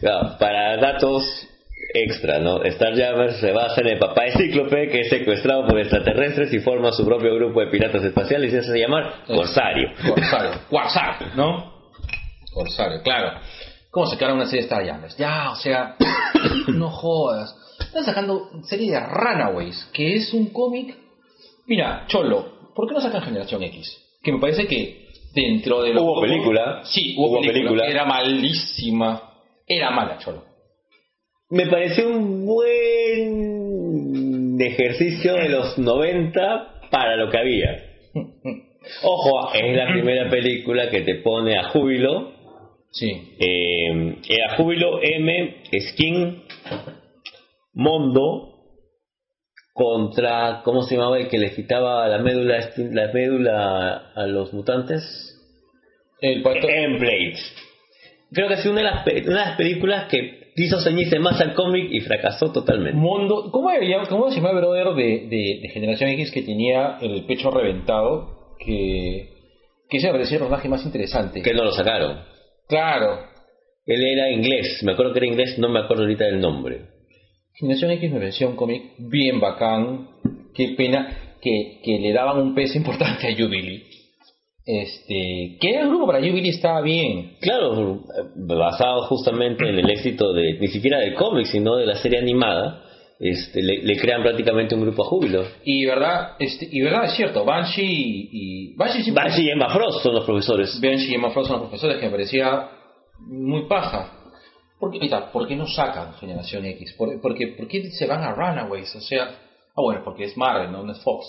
Para 0.39 0.77
datos 0.77 1.47
extra, 1.93 2.39
¿no? 2.39 2.59
Starjammers 2.63 3.37
se 3.39 3.51
basa 3.51 3.81
en 3.81 3.87
el 3.87 3.99
papá 3.99 4.23
de 4.23 4.31
Cíclope 4.31 4.89
que 4.89 5.01
es 5.01 5.09
secuestrado 5.09 5.65
por 5.67 5.79
extraterrestres 5.79 6.53
y 6.53 6.59
forma 6.59 6.91
su 6.91 7.05
propio 7.05 7.33
grupo 7.35 7.61
de 7.61 7.67
piratas 7.67 8.03
espaciales 8.03 8.49
y 8.49 8.51
se 8.51 8.59
hace 8.59 8.79
llamar 8.79 9.23
Corsario. 9.25 9.89
Corsario. 10.07 10.51
Corsario, 10.69 11.27
¿no? 11.35 11.73
Corsario, 12.53 13.01
claro. 13.03 13.39
¿Cómo 13.89 14.05
sacaron 14.07 14.37
una 14.37 14.45
serie 14.45 14.61
de 14.61 14.67
Star 14.67 14.83
Wars? 14.83 15.17
Ya, 15.17 15.51
o 15.51 15.55
sea, 15.55 15.95
no 16.67 16.89
jodas. 16.89 17.55
Están 17.79 18.03
sacando 18.03 18.49
serie 18.63 18.91
de 18.91 18.99
Runaways, 18.99 19.89
que 19.93 20.15
es 20.15 20.33
un 20.33 20.47
cómic. 20.47 20.95
Mira, 21.67 22.05
Cholo, 22.07 22.56
¿por 22.77 22.87
qué 22.87 22.93
no 22.93 23.01
sacan 23.01 23.21
Generación 23.23 23.61
X? 23.63 23.97
Que 24.23 24.31
me 24.31 24.39
parece 24.39 24.67
que 24.67 25.07
dentro 25.33 25.81
de 25.83 25.93
lo 25.93 26.03
Hubo 26.03 26.13
poco- 26.15 26.21
película. 26.27 26.81
Sí, 26.85 27.13
hubo, 27.17 27.27
Hubo 27.31 27.41
película. 27.41 27.53
película. 27.59 27.85
Era 27.87 28.05
malísima. 28.05 29.21
Era 29.67 29.91
mala, 29.91 30.17
Cholo. 30.19 30.43
Me 31.49 31.65
pareció 31.67 32.07
un 32.09 32.45
buen 32.45 34.57
ejercicio 34.61 35.33
de 35.35 35.49
los 35.49 35.77
90 35.77 36.79
para 36.89 37.15
lo 37.17 37.29
que 37.29 37.37
había. 37.37 37.83
Ojo, 39.03 39.51
es 39.53 39.75
la 39.75 39.87
primera 39.91 40.29
película 40.29 40.89
que 40.89 41.01
te 41.01 41.15
pone 41.15 41.57
a 41.57 41.63
júbilo 41.69 42.31
Sí. 42.91 43.11
eh, 43.39 44.15
era 44.29 44.55
Júbilo 44.55 45.01
M, 45.03 45.57
Skin, 45.91 46.41
Mondo, 47.73 48.56
contra, 49.77 50.61
¿cómo 50.63 50.81
se 50.81 50.95
llamaba 50.95 51.19
el 51.19 51.29
que 51.29 51.37
le 51.37 51.53
quitaba 51.53 52.07
la 52.07 52.17
médula, 52.17 52.69
la 52.91 53.11
médula 53.13 54.11
a 54.15 54.25
los 54.25 54.51
mutantes? 54.53 55.03
El 56.19 56.41
pato- 56.41 56.67
Emblade. 56.67 57.35
Creo 58.31 58.47
que 58.47 58.55
ha 58.55 58.57
sido 58.57 58.71
una 58.73 58.81
de 58.81 58.87
las, 58.87 59.05
una 59.27 59.39
de 59.43 59.45
las 59.49 59.55
películas 59.57 60.07
que 60.09 60.51
quiso 60.55 60.81
ceñirse 60.81 61.19
más 61.19 61.39
al 61.39 61.53
cómic 61.53 61.89
y 61.91 61.99
fracasó 62.01 62.51
totalmente. 62.51 62.97
Mondo, 62.97 63.51
¿cómo, 63.51 63.69
había- 63.69 64.01
cómo 64.09 64.29
se 64.31 64.37
llama 64.37 64.49
el 64.49 64.55
brother 64.57 64.87
de, 64.95 65.27
de, 65.29 65.59
de 65.61 65.69
Generación 65.71 66.09
X 66.09 66.31
que 66.31 66.41
tenía 66.41 66.97
el 67.01 67.25
pecho 67.25 67.51
reventado? 67.51 68.55
Que, 68.59 69.29
que 69.87 69.97
ese 69.97 70.07
me 70.07 70.13
parecía 70.13 70.37
el 70.37 70.41
personaje 70.41 70.67
más 70.69 70.83
interesante. 70.83 71.41
Que 71.43 71.53
no 71.53 71.63
lo 71.63 71.71
sacaron. 71.71 72.19
Claro, 72.67 73.19
Él 73.85 74.03
era 74.03 74.29
inglés, 74.31 74.81
me 74.83 74.93
acuerdo 74.93 75.13
que 75.13 75.19
era 75.19 75.27
inglés, 75.27 75.57
no 75.59 75.69
me 75.69 75.79
acuerdo 75.79 76.03
ahorita 76.03 76.25
del 76.25 76.41
nombre. 76.41 76.96
Generación 77.59 77.91
X 77.91 78.11
me 78.11 78.19
pareció 78.19 78.49
un 78.49 78.55
cómic 78.55 78.83
bien 78.99 79.39
bacán. 79.39 80.09
Qué 80.53 80.75
pena 80.77 81.35
que, 81.41 81.79
que 81.83 81.99
le 81.99 82.13
daban 82.13 82.39
un 82.39 82.53
peso 82.53 82.77
importante 82.77 83.27
a 83.27 83.35
Jubilee. 83.35 83.83
Este, 84.63 85.57
que 85.59 85.79
el 85.79 85.87
grupo 85.87 86.07
para 86.07 86.19
Jubilee 86.19 86.49
estaba 86.49 86.81
bien. 86.81 87.37
Claro, 87.39 88.01
basado 88.35 89.03
justamente 89.07 89.67
en 89.67 89.79
el 89.79 89.89
éxito 89.89 90.33
de, 90.33 90.59
ni 90.59 90.67
siquiera 90.67 90.99
del 90.99 91.15
cómic, 91.15 91.45
sino 91.45 91.77
de 91.77 91.85
la 91.85 91.95
serie 91.95 92.19
animada, 92.19 92.83
este, 93.19 93.63
le, 93.63 93.81
le 93.81 93.97
crean 93.97 94.21
prácticamente 94.21 94.75
un 94.75 94.81
grupo 94.81 95.03
a 95.03 95.05
júbilo. 95.05 95.43
Y 95.63 95.85
verdad, 95.85 96.35
este, 96.37 96.67
y 96.69 96.81
verdad 96.81 97.05
es 97.05 97.13
cierto, 97.13 97.43
Banshee 97.45 97.81
y, 97.81 98.29
y 98.31 98.75
Banshee 98.75 99.09
Banshee 99.11 99.45
y 99.45 99.49
Emma 99.49 99.69
Frost 99.69 100.03
son 100.03 100.13
los 100.13 100.25
profesores. 100.25 100.79
Banshee 100.81 101.11
y 101.11 101.15
Emma 101.15 101.31
Frost 101.31 101.49
son 101.49 101.59
los 101.59 101.69
profesores 101.69 101.97
que 101.97 102.05
me 102.05 102.11
parecía 102.11 102.69
muy 103.19 103.67
paja. 103.67 104.16
¿Por 104.79 104.91
qué, 104.91 104.99
está, 105.01 105.31
¿por 105.31 105.47
qué 105.47 105.55
no 105.55 105.65
sacan 105.65 106.13
Generación 106.15 106.65
X? 106.65 106.93
¿Por, 106.97 107.19
porque, 107.21 107.47
¿Por 107.47 107.67
qué 107.67 107.89
se 107.91 108.05
van 108.05 108.23
a 108.23 108.33
Runaways? 108.33 108.95
O 108.95 109.01
sea, 109.01 109.23
ah 109.75 109.81
bueno, 109.81 110.01
porque 110.03 110.25
es 110.25 110.37
Marvel, 110.37 110.71
no, 110.71 110.83
no 110.83 110.91
es 110.91 111.01
Fox. 111.01 111.25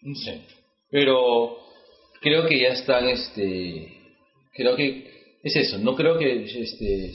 No 0.00 0.14
sé. 0.14 0.42
Pero 0.90 1.58
creo 2.20 2.46
que 2.46 2.58
ya 2.58 2.68
están, 2.68 3.08
este, 3.08 3.92
creo 4.54 4.76
que 4.76 5.18
es 5.42 5.56
eso. 5.56 5.78
No 5.78 5.94
creo 5.94 6.18
que 6.18 6.44
este, 6.44 7.12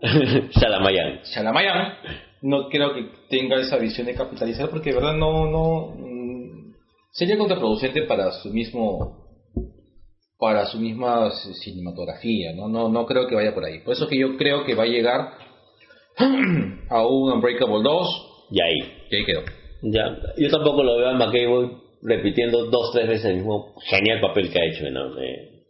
Shalamayan. 0.50 1.22
Shalamayan 1.24 1.94
no 2.42 2.68
creo 2.68 2.94
que 2.94 3.10
tenga 3.28 3.60
esa 3.60 3.76
visión 3.78 4.06
de 4.06 4.14
capitalizar 4.14 4.70
porque 4.70 4.90
de 4.90 4.96
verdad 4.96 5.14
no, 5.14 5.50
no 5.50 5.94
mm, 5.96 6.74
sería 7.10 7.36
contraproducente 7.36 8.02
para 8.02 8.30
su 8.32 8.50
mismo 8.50 9.17
para 10.38 10.66
su 10.66 10.78
misma 10.78 11.30
cinematografía, 11.62 12.52
¿no? 12.54 12.68
No, 12.68 12.88
no 12.88 13.06
creo 13.06 13.26
que 13.26 13.34
vaya 13.34 13.54
por 13.54 13.64
ahí. 13.64 13.80
Por 13.80 13.94
eso 13.94 14.06
que 14.06 14.18
yo 14.18 14.36
creo 14.36 14.64
que 14.64 14.74
va 14.74 14.84
a 14.84 14.86
llegar 14.86 15.32
a 16.90 17.06
un 17.06 17.32
Unbreakable 17.32 17.82
2 17.82 18.46
Y 18.50 18.60
ahí. 18.60 18.78
y 19.10 19.16
ahí 19.16 19.24
quedó. 19.24 19.42
Ya. 19.82 20.16
Yo 20.36 20.48
tampoco 20.50 20.82
lo 20.82 20.96
veo 20.96 21.08
a 21.08 21.14
McCabe 21.14 21.70
repitiendo 22.02 22.66
dos, 22.66 22.92
tres 22.92 23.08
veces 23.08 23.24
el 23.26 23.36
mismo 23.38 23.74
genial 23.88 24.20
papel 24.20 24.50
que 24.52 24.60
ha 24.60 24.64
hecho 24.66 24.88
¿no? 24.90 25.20
Eh, 25.20 25.64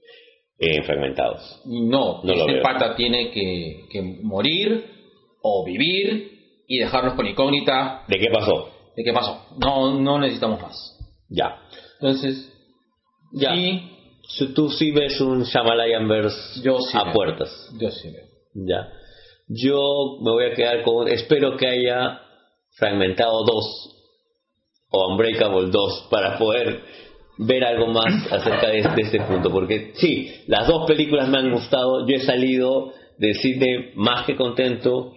en 0.60 0.84
Fragmentados. 0.84 1.62
No, 1.66 2.22
No 2.24 2.34
lo 2.34 2.46
este 2.48 2.60
pata 2.60 2.94
tiene 2.96 3.30
que, 3.30 3.84
que 3.90 4.02
morir 4.22 4.84
o 5.42 5.64
vivir 5.64 6.32
y 6.66 6.78
dejarnos 6.78 7.14
con 7.14 7.26
incógnita 7.26 8.02
¿De 8.08 8.18
qué 8.18 8.28
pasó? 8.30 8.70
de 8.96 9.04
qué 9.04 9.12
pasó. 9.12 9.46
No, 9.58 9.98
no 10.00 10.18
necesitamos 10.18 10.60
más. 10.60 10.98
Ya. 11.30 11.56
Entonces, 12.00 12.52
Ya. 13.32 13.50
Si 14.28 14.52
Tú 14.52 14.68
sí 14.70 14.90
ves 14.92 15.20
un 15.20 15.42
Shamalayan 15.42 16.06
verse 16.06 16.60
Yo 16.62 16.80
sí 16.80 16.96
a 16.96 17.12
puertas. 17.12 17.50
yo 17.80 17.90
sí 17.90 18.10
veo. 18.10 18.24
Ya. 18.54 18.92
Yo 19.48 20.18
me 20.22 20.30
voy 20.30 20.44
a 20.44 20.54
quedar 20.54 20.82
con. 20.82 21.08
Espero 21.08 21.56
que 21.56 21.66
haya 21.66 22.20
Fragmentado 22.76 23.44
2 23.44 23.94
o 24.90 25.08
Unbreakable 25.12 25.70
2 25.70 26.08
para 26.10 26.38
poder 26.38 26.80
ver 27.38 27.64
algo 27.64 27.88
más 27.88 28.30
acerca 28.30 28.68
de 28.68 28.78
este, 28.78 28.94
de 28.94 29.02
este 29.02 29.20
punto. 29.20 29.50
Porque 29.50 29.92
sí, 29.94 30.30
las 30.46 30.68
dos 30.68 30.86
películas 30.86 31.28
me 31.28 31.38
han 31.38 31.50
gustado. 31.50 32.06
Yo 32.06 32.16
he 32.16 32.20
salido 32.20 32.92
del 33.18 33.34
cine 33.36 33.92
más 33.94 34.26
que 34.26 34.36
contento. 34.36 35.14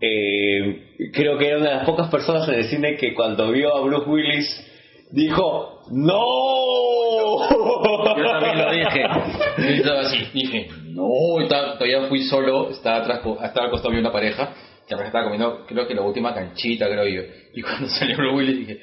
Eh, 0.00 1.10
creo 1.12 1.36
que 1.38 1.48
era 1.48 1.58
una 1.58 1.70
de 1.70 1.76
las 1.76 1.86
pocas 1.86 2.10
personas 2.10 2.48
en 2.48 2.54
el 2.54 2.64
cine 2.64 2.96
que 2.96 3.14
cuando 3.14 3.50
vio 3.52 3.76
a 3.76 3.80
Bruce 3.82 4.08
Willis 4.08 4.67
dijo 5.10 5.82
¡No! 5.90 6.58
Yo 8.16 8.30
también 8.40 8.58
lo 8.58 8.72
dije. 8.72 9.02
Estaba 9.78 10.00
así, 10.00 10.18
dije, 10.34 10.68
no, 10.88 11.40
y 11.40 11.48
todavía 11.48 12.08
fui 12.08 12.22
solo, 12.22 12.70
estaba 12.70 12.98
atrás, 12.98 13.18
estaba 13.18 13.66
al 13.66 13.70
costado 13.70 13.94
de 13.94 14.00
una 14.00 14.12
pareja, 14.12 14.54
que 14.86 14.96
me 14.96 15.04
estaba 15.04 15.24
comiendo, 15.24 15.64
creo 15.66 15.86
que 15.86 15.94
la 15.94 16.02
última 16.02 16.34
canchita, 16.34 16.86
creo 16.88 17.06
yo. 17.06 17.22
Y 17.54 17.62
cuando 17.62 17.88
salió 17.98 18.34
Willis 18.34 18.58
dije, 18.58 18.80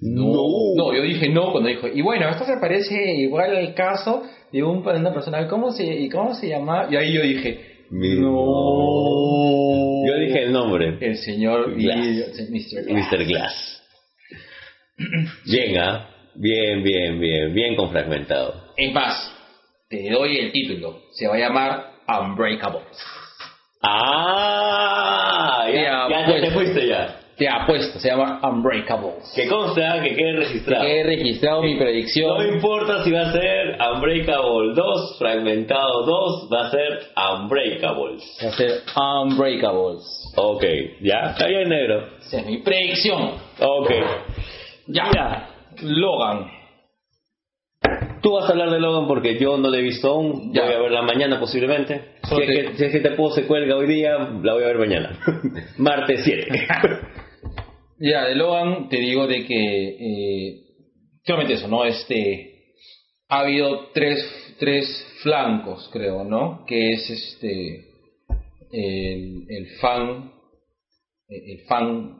no, 0.00 0.32
no, 0.76 0.94
yo 0.94 1.02
dije 1.02 1.28
no 1.30 1.52
cuando 1.52 1.68
dijo, 1.68 1.88
y 1.88 2.02
bueno, 2.02 2.28
esto 2.28 2.44
se 2.44 2.58
parece 2.60 3.14
igual 3.16 3.56
al 3.56 3.74
caso 3.74 4.22
de 4.52 4.62
un, 4.62 4.82
de 4.82 4.98
una 4.98 5.12
persona, 5.12 5.46
¿cómo 5.48 5.70
se, 5.72 5.84
y 5.84 6.08
cómo 6.08 6.34
se 6.34 6.48
llama? 6.48 6.88
Y 6.90 6.96
ahí 6.96 7.12
yo 7.14 7.22
dije, 7.22 7.76
no. 7.90 8.26
Yo 10.06 10.14
dije 10.18 10.42
el 10.44 10.52
nombre, 10.52 10.98
El 11.00 11.16
señor 11.16 11.74
Glass. 11.74 12.50
Mr. 12.50 12.84
Glass. 12.84 13.12
Mr. 13.12 13.24
Glass. 13.24 13.82
Bien, 15.44 15.78
¿ah? 15.78 16.08
Bien, 16.34 16.82
bien, 16.82 17.18
bien, 17.20 17.54
bien 17.54 17.76
confragmentado. 17.76 18.54
Es 18.76 18.92
más, 18.92 19.32
te 19.88 20.10
doy 20.10 20.36
el 20.38 20.52
título, 20.52 21.00
se 21.12 21.26
va 21.28 21.34
a 21.36 21.38
llamar 21.38 21.84
Unbreakable. 22.08 22.80
¡Ah! 23.82 25.66
Ya, 25.72 26.08
Ya, 26.08 26.28
ya, 26.28 26.40
te 26.40 26.50
fuiste 26.50 26.86
ya. 26.86 27.20
Te 27.36 27.46
apuesto, 27.48 27.98
se 28.00 28.08
llama 28.08 28.40
Unbreakable. 28.42 29.12
Que 29.34 29.46
consta 29.46 30.02
que 30.02 30.16
quede 30.16 30.36
registrado. 30.36 30.84
He 30.86 31.02
registrado 31.02 31.62
mi 31.62 31.74
No 31.74 31.80
predicción. 31.80 32.54
importa 32.54 33.04
si 33.04 33.10
va 33.10 33.28
a 33.28 33.32
ser 33.32 33.76
Unbreakable 33.94 34.72
2, 34.74 35.18
Fragmentado 35.18 36.06
2, 36.06 36.48
va 36.50 36.66
a 36.66 36.70
ser 36.70 37.00
Unbreakables. 37.34 38.38
Va 38.42 38.48
a 38.48 38.52
ser 38.52 38.80
Unbreakables. 38.96 40.32
Ok, 40.36 40.64
ya, 41.02 41.32
está 41.32 41.46
bien 41.46 41.68
negro. 41.68 42.08
Esa 42.20 42.40
es 42.40 42.46
mi 42.46 42.58
predicción. 42.58 43.32
Ok. 43.60 43.90
Ya. 44.88 45.04
Mira. 45.08 45.48
Logan. 45.82 46.46
Tú 48.22 48.32
vas 48.32 48.48
a 48.48 48.52
hablar 48.52 48.70
de 48.70 48.80
Logan 48.80 49.06
porque 49.06 49.38
yo 49.38 49.56
no 49.58 49.68
la 49.70 49.78
he 49.78 49.82
visto 49.82 50.08
aún. 50.08 50.52
Ya. 50.52 50.64
Voy 50.64 50.74
a 50.74 50.78
verla 50.80 51.02
mañana 51.02 51.38
posiblemente. 51.38 52.16
Si 52.24 52.28
Solo 52.28 52.42
es, 52.42 52.48
te- 52.48 52.54
que, 52.72 52.76
si 52.76 52.84
es 52.84 52.92
que 52.92 53.00
te 53.00 53.10
puedo 53.12 53.30
se 53.34 53.46
cuelga 53.46 53.76
hoy 53.76 53.86
día, 53.86 54.16
la 54.18 54.54
voy 54.54 54.62
a 54.64 54.66
ver 54.68 54.78
mañana. 54.78 55.18
Martes 55.78 56.22
7. 56.24 56.46
Ya, 57.98 58.26
de 58.26 58.34
Logan 58.34 58.90
te 58.90 58.98
digo 58.98 59.26
de 59.26 59.46
que 59.46 59.88
eh, 59.88 60.60
solamente 61.24 61.54
eso, 61.54 61.66
¿no? 61.66 61.82
Este 61.86 62.74
ha 63.30 63.38
habido 63.38 63.86
tres, 63.94 64.54
tres 64.58 64.86
flancos, 65.22 65.88
creo, 65.90 66.22
¿no? 66.22 66.66
Que 66.66 66.90
es 66.92 67.08
este 67.08 67.86
el, 68.70 69.46
el 69.48 69.66
fan 69.80 70.30
el 71.30 71.60
fan 71.66 72.18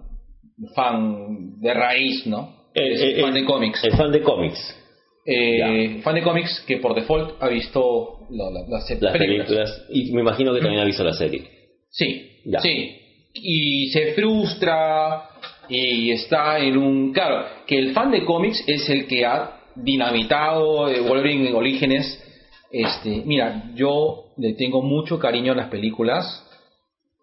fan 0.75 1.61
de 1.61 1.75
raíz, 1.75 2.27
¿no? 2.27 2.56
Eh, 2.77 2.93
Es 3.17 3.21
fan 3.23 3.37
eh, 3.37 3.41
de 3.41 3.45
cómics. 3.47 3.85
El 3.85 3.93
fan 3.93 4.13
de 4.13 4.23
cómics. 4.23 4.83
Eh, 5.25 6.01
fan 6.03 6.15
de 6.15 6.23
cómics 6.23 6.63
que 6.67 6.77
por 6.77 6.95
default 6.95 7.43
ha 7.43 7.49
visto 7.49 8.27
la- 8.31 8.51
la- 8.51 8.61
las, 8.69 8.89
Las 9.01 9.13
películas. 9.13 9.19
películas. 9.19 9.85
Y 9.91 10.13
me 10.13 10.21
imagino 10.21 10.53
que 10.55 10.61
también 10.61 10.81
ha 10.83 10.85
visto 10.85 11.03
la 11.03 11.15
serie. 11.15 11.43
Sí, 11.91 12.41
Ya. 12.45 12.61
sí. 12.61 12.97
Y 13.35 13.89
se 13.89 14.13
frustra 14.13 15.29
y 15.69 16.11
está 16.13 16.59
en 16.59 16.77
un... 16.77 17.13
Claro, 17.13 17.45
que 17.67 17.77
el 17.79 17.93
fan 17.93 18.11
de 18.13 18.25
cómics 18.25 18.63
es 18.67 18.89
el 18.89 19.07
que 19.07 19.25
ha 19.27 19.61
dinamitado 19.75 20.89
eh, 20.89 21.01
Wolverine 21.01 21.49
en 21.49 21.55
Orígenes. 21.57 22.23
Este, 22.71 23.23
mira, 23.25 23.71
yo 23.75 24.33
le 24.37 24.53
tengo 24.55 24.81
mucho 24.83 25.19
cariño 25.19 25.53
a 25.53 25.57
las 25.57 25.69
películas. 25.69 26.43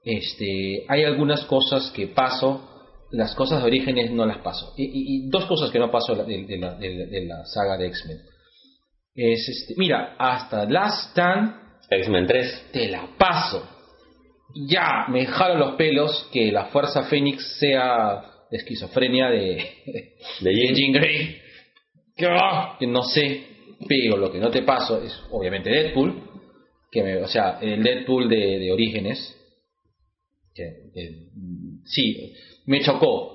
Este, 0.03 0.83
hay 0.89 1.03
algunas 1.03 1.45
cosas 1.45 1.89
que 1.91 2.07
paso, 2.07 2.72
las 3.13 3.33
cosas 3.35 3.61
de 3.61 3.67
Orígenes 3.67 4.11
no 4.11 4.25
las 4.25 4.39
paso. 4.39 4.73
Y, 4.77 4.83
y- 4.83 4.89
y 5.25 5.29
dos 5.29 5.45
cosas 5.45 5.71
que 5.71 5.79
no 5.79 5.89
paso 5.91 6.15
de, 6.15 6.57
la, 6.57 6.73
de- 6.75 7.05
de 7.07 7.25
la 7.25 7.45
saga 7.45 7.77
de 7.77 7.87
X-Men. 7.87 8.17
Es 9.15 9.47
este, 9.47 9.75
mira, 9.77 10.15
hasta 10.17 10.65
Last 10.69 11.11
Stand 11.11 11.55
X-Men 11.89 12.25
3. 12.27 12.69
te 12.71 12.87
la 12.89 13.07
paso. 13.17 13.69
Ya, 14.67 15.05
me 15.09 15.25
jalo 15.25 15.55
los 15.57 15.75
pelos 15.75 16.29
que 16.31 16.51
la 16.51 16.65
Fuerza 16.65 17.03
Fénix 17.03 17.57
sea 17.59 18.23
esquizofrenia 18.51 19.29
de, 19.29 19.63
De 20.41 20.53
Jean. 20.55 20.75
Jean 20.75 20.91
Grey. 20.93 21.37
Que, 22.15 22.27
ah, 22.29 22.75
que 22.79 22.85
no 22.87 23.03
sé, 23.03 23.43
pero 23.87 24.17
lo 24.17 24.31
que 24.31 24.39
no 24.39 24.49
te 24.51 24.61
paso 24.63 25.01
es 25.03 25.19
obviamente 25.31 25.69
Deadpool, 25.69 26.21
que 26.91 27.03
me- 27.03 27.17
o 27.17 27.27
sea, 27.27 27.59
el 27.61 27.81
Deadpool 27.83 28.29
de, 28.29 28.59
de 28.59 28.71
Orígenes, 28.71 29.35
que, 30.53 30.91
sí, 31.85 32.33
me 32.65 32.81
chocó. 32.81 33.31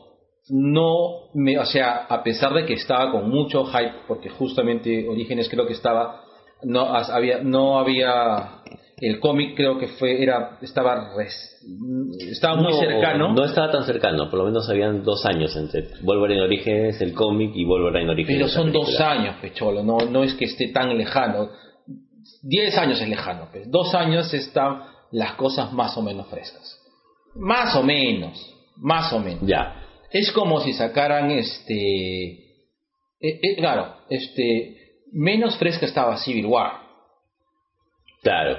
No, 0.51 1.29
me, 1.35 1.59
o 1.59 1.67
sea, 1.67 2.07
a 2.09 2.23
pesar 2.23 2.55
de 2.55 2.65
que 2.65 2.73
estaba 2.75 3.11
con 3.13 3.29
mucho 3.29 3.65
hype, 3.67 3.93
porque 4.07 4.31
justamente 4.31 5.07
Orígenes 5.07 5.49
creo 5.51 5.67
que 5.67 5.75
estaba, 5.75 6.23
no 6.63 6.81
había, 6.95 7.41
no 7.43 7.79
había, 7.79 8.63
el 8.97 9.21
cómic 9.21 9.55
creo 9.55 9.79
que 9.79 9.89
fue, 9.89 10.23
era, 10.23 10.57
estaba, 10.63 11.13
res- 11.15 11.63
estaba 12.31 12.57
muy 12.57 12.73
No, 12.73 12.79
cercano. 12.81 13.35
No 13.35 13.45
estaba 13.45 13.71
tan 13.71 13.85
cercano, 13.85 14.31
por 14.31 14.39
lo 14.39 14.47
menos 14.47 14.67
habían 14.71 15.03
dos 15.03 15.27
años 15.27 15.55
entre 15.55 15.87
Wolverine 16.03 16.41
Orígenes, 16.43 16.99
el 17.03 17.13
cómic, 17.13 17.51
y 17.55 17.67
Wolverine 17.67 18.11
Orígenes. 18.11 18.39
Pero 18.39 18.49
son 18.49 18.73
dos 18.73 18.99
años, 19.01 19.37
Pecholo, 19.43 19.83
no, 19.83 19.99
no 19.99 20.25
es 20.25 20.33
que 20.35 20.47
esté 20.47 20.69
tan 20.69 20.97
lejano. 20.97 21.51
Diez 22.43 22.77
años 22.79 23.01
es 23.03 23.09
lejano, 23.09 23.49
pues. 23.53 23.71
Dos 23.71 23.95
años 23.95 24.33
están 24.33 24.83
las 25.13 25.35
cosas 25.35 25.73
más 25.75 25.95
o 25.99 26.03
menos 26.03 26.27
frescas. 26.29 26.79
Más 27.35 27.77
o 27.77 27.83
menos, 27.83 28.55
más 28.81 29.13
o 29.13 29.19
menos. 29.21 29.43
Ya. 29.47 29.83
Es 30.11 30.33
como 30.33 30.61
si 30.61 30.73
sacaran 30.73 31.31
este. 31.31 31.75
eh, 32.33 32.35
eh, 33.21 33.57
claro, 33.57 33.95
este. 34.11 34.77
Menos 35.13 35.57
fresca 35.59 35.87
estaba 35.87 36.19
Civil 36.19 36.47
War. 36.47 36.73
Claro. 38.23 38.59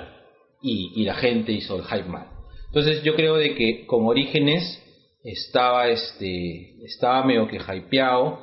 y, 0.62 1.02
y 1.02 1.06
la 1.06 1.14
gente 1.16 1.52
hizo 1.52 1.76
el 1.78 1.84
hype 1.84 2.10
mal. 2.10 2.28
Entonces 2.68 3.04
yo 3.04 3.16
creo 3.16 3.36
de 3.36 3.56
que 3.56 3.86
con 3.86 4.06
Orígenes 4.08 4.84
estaba 5.24 5.88
este 5.90 6.76
estaba 6.86 7.24
medio 7.24 7.48
que 7.48 7.58
hypeado, 7.58 8.40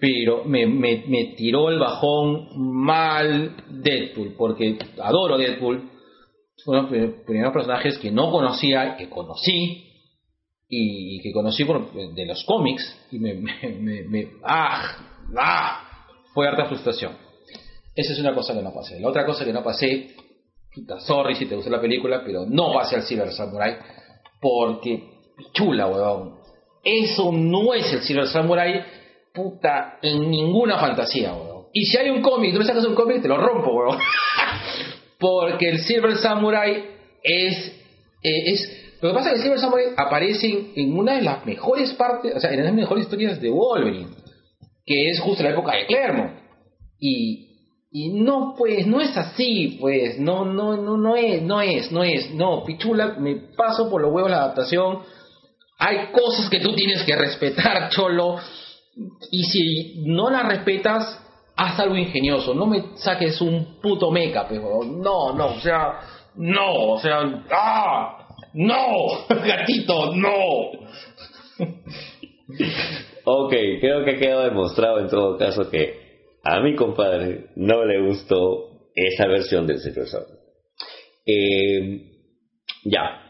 pero 0.00 0.44
me, 0.44 0.66
me, 0.66 1.04
me 1.06 1.24
tiró 1.36 1.68
el 1.70 1.78
bajón 1.78 2.48
mal 2.56 3.56
Deadpool, 3.82 4.34
porque 4.36 4.76
adoro 5.00 5.38
Deadpool. 5.38 5.90
Fueron 6.64 6.84
los 6.84 6.90
prim- 6.92 7.24
primeros 7.24 7.52
personajes 7.52 7.98
que 7.98 8.10
no 8.10 8.30
conocía, 8.30 8.96
que 8.96 9.08
conocí, 9.08 9.91
y, 10.74 11.20
que 11.20 11.32
conocí 11.32 11.66
por, 11.66 11.92
de 11.92 12.24
los 12.24 12.42
cómics, 12.44 12.96
y 13.10 13.18
me, 13.18 13.44
¡ah! 14.42 14.96
¡ah! 15.38 15.88
Fue 16.32 16.48
harta 16.48 16.64
frustración. 16.64 17.12
Esa 17.94 18.14
es 18.14 18.18
una 18.18 18.34
cosa 18.34 18.54
que 18.54 18.62
no 18.62 18.72
pasé. 18.72 18.98
La 18.98 19.08
otra 19.08 19.26
cosa 19.26 19.44
que 19.44 19.52
no 19.52 19.62
pasé 19.62 20.14
puta, 20.74 20.98
sorry 21.00 21.34
si 21.34 21.44
te 21.44 21.54
gustó 21.54 21.70
la 21.70 21.80
película, 21.80 22.22
pero 22.24 22.46
no 22.46 22.72
pase 22.72 22.96
al 22.96 23.02
Silver 23.02 23.30
Samurai, 23.32 23.76
porque 24.40 25.10
chula, 25.52 25.88
weón. 25.88 26.38
Eso 26.82 27.30
no 27.32 27.74
es 27.74 27.92
el 27.92 28.00
Silver 28.00 28.26
Samurai, 28.26 28.82
puta, 29.34 29.98
en 30.00 30.30
ninguna 30.30 30.78
fantasía, 30.78 31.34
weón. 31.34 31.66
Y 31.74 31.84
si 31.84 31.98
hay 31.98 32.08
un 32.08 32.22
cómic, 32.22 32.54
tú 32.54 32.60
me 32.60 32.64
sacas 32.64 32.86
un 32.86 32.94
cómic, 32.94 33.20
te 33.20 33.28
lo 33.28 33.36
rompo, 33.36 33.74
weón. 33.74 33.98
porque 35.18 35.68
el 35.68 35.80
Silver 35.80 36.16
Samurai 36.16 36.82
es, 37.22 37.68
eh, 38.22 38.52
es 38.52 38.81
lo 39.02 39.08
que 39.08 39.14
pasa 39.14 39.30
es 39.30 39.32
que 39.32 39.36
el 39.38 39.42
Silver 39.42 39.58
Samurai 39.58 39.86
aparece 39.96 40.72
en, 40.76 40.96
una 40.96 41.16
de 41.16 41.22
las 41.22 41.44
mejores 41.44 41.92
partes, 41.94 42.36
o 42.36 42.40
sea, 42.40 42.52
en 42.52 42.64
las 42.64 42.72
mejores 42.72 43.04
historias 43.04 43.40
de 43.40 43.50
Wolverine, 43.50 44.10
que 44.86 45.10
es 45.10 45.18
justo 45.18 45.42
la 45.42 45.50
época 45.50 45.72
de 45.72 45.86
Claremont. 45.86 46.38
Y, 47.00 47.48
y 47.90 48.10
no, 48.10 48.54
pues, 48.56 48.86
no 48.86 49.00
es 49.00 49.16
así, 49.16 49.76
pues, 49.80 50.20
no, 50.20 50.44
no, 50.44 50.76
no, 50.76 50.96
no 50.96 51.16
es, 51.16 51.42
no 51.42 51.60
es, 51.60 51.90
no 51.90 52.04
es, 52.04 52.32
no, 52.32 52.62
pichula, 52.64 53.16
me 53.18 53.34
paso 53.56 53.90
por 53.90 54.00
los 54.02 54.12
huevos 54.12 54.30
la 54.30 54.36
adaptación. 54.36 55.00
Hay 55.78 56.12
cosas 56.12 56.48
que 56.48 56.60
tú 56.60 56.72
tienes 56.72 57.02
que 57.02 57.16
respetar, 57.16 57.90
cholo, 57.90 58.36
y 59.32 59.44
si 59.44 60.04
no 60.06 60.30
las 60.30 60.46
respetas, 60.46 61.20
haz 61.56 61.80
algo 61.80 61.96
ingenioso, 61.96 62.54
no 62.54 62.66
me 62.66 62.84
saques 62.94 63.40
un 63.40 63.80
puto 63.82 64.12
meca, 64.12 64.46
pero 64.48 64.84
no, 64.84 65.32
no, 65.32 65.46
o 65.46 65.60
sea, 65.60 65.98
no, 66.36 66.92
o 66.92 66.98
sea, 67.00 67.44
¡ah! 67.50 68.21
¡No! 68.54 69.26
¡Gatito, 69.28 70.14
no! 70.14 70.70
Ok, 73.24 73.50
creo 73.80 74.04
que 74.04 74.10
ha 74.12 74.18
quedado 74.18 74.42
demostrado 74.44 74.98
en 75.00 75.08
todo 75.08 75.38
caso 75.38 75.70
que 75.70 75.94
a 76.44 76.60
mi 76.60 76.74
compadre 76.74 77.46
no 77.56 77.84
le 77.84 78.00
gustó 78.02 78.88
esa 78.94 79.26
versión 79.28 79.66
del 79.66 79.78
Surfer. 79.78 80.22
Eh, 81.24 82.10
ya. 82.84 83.20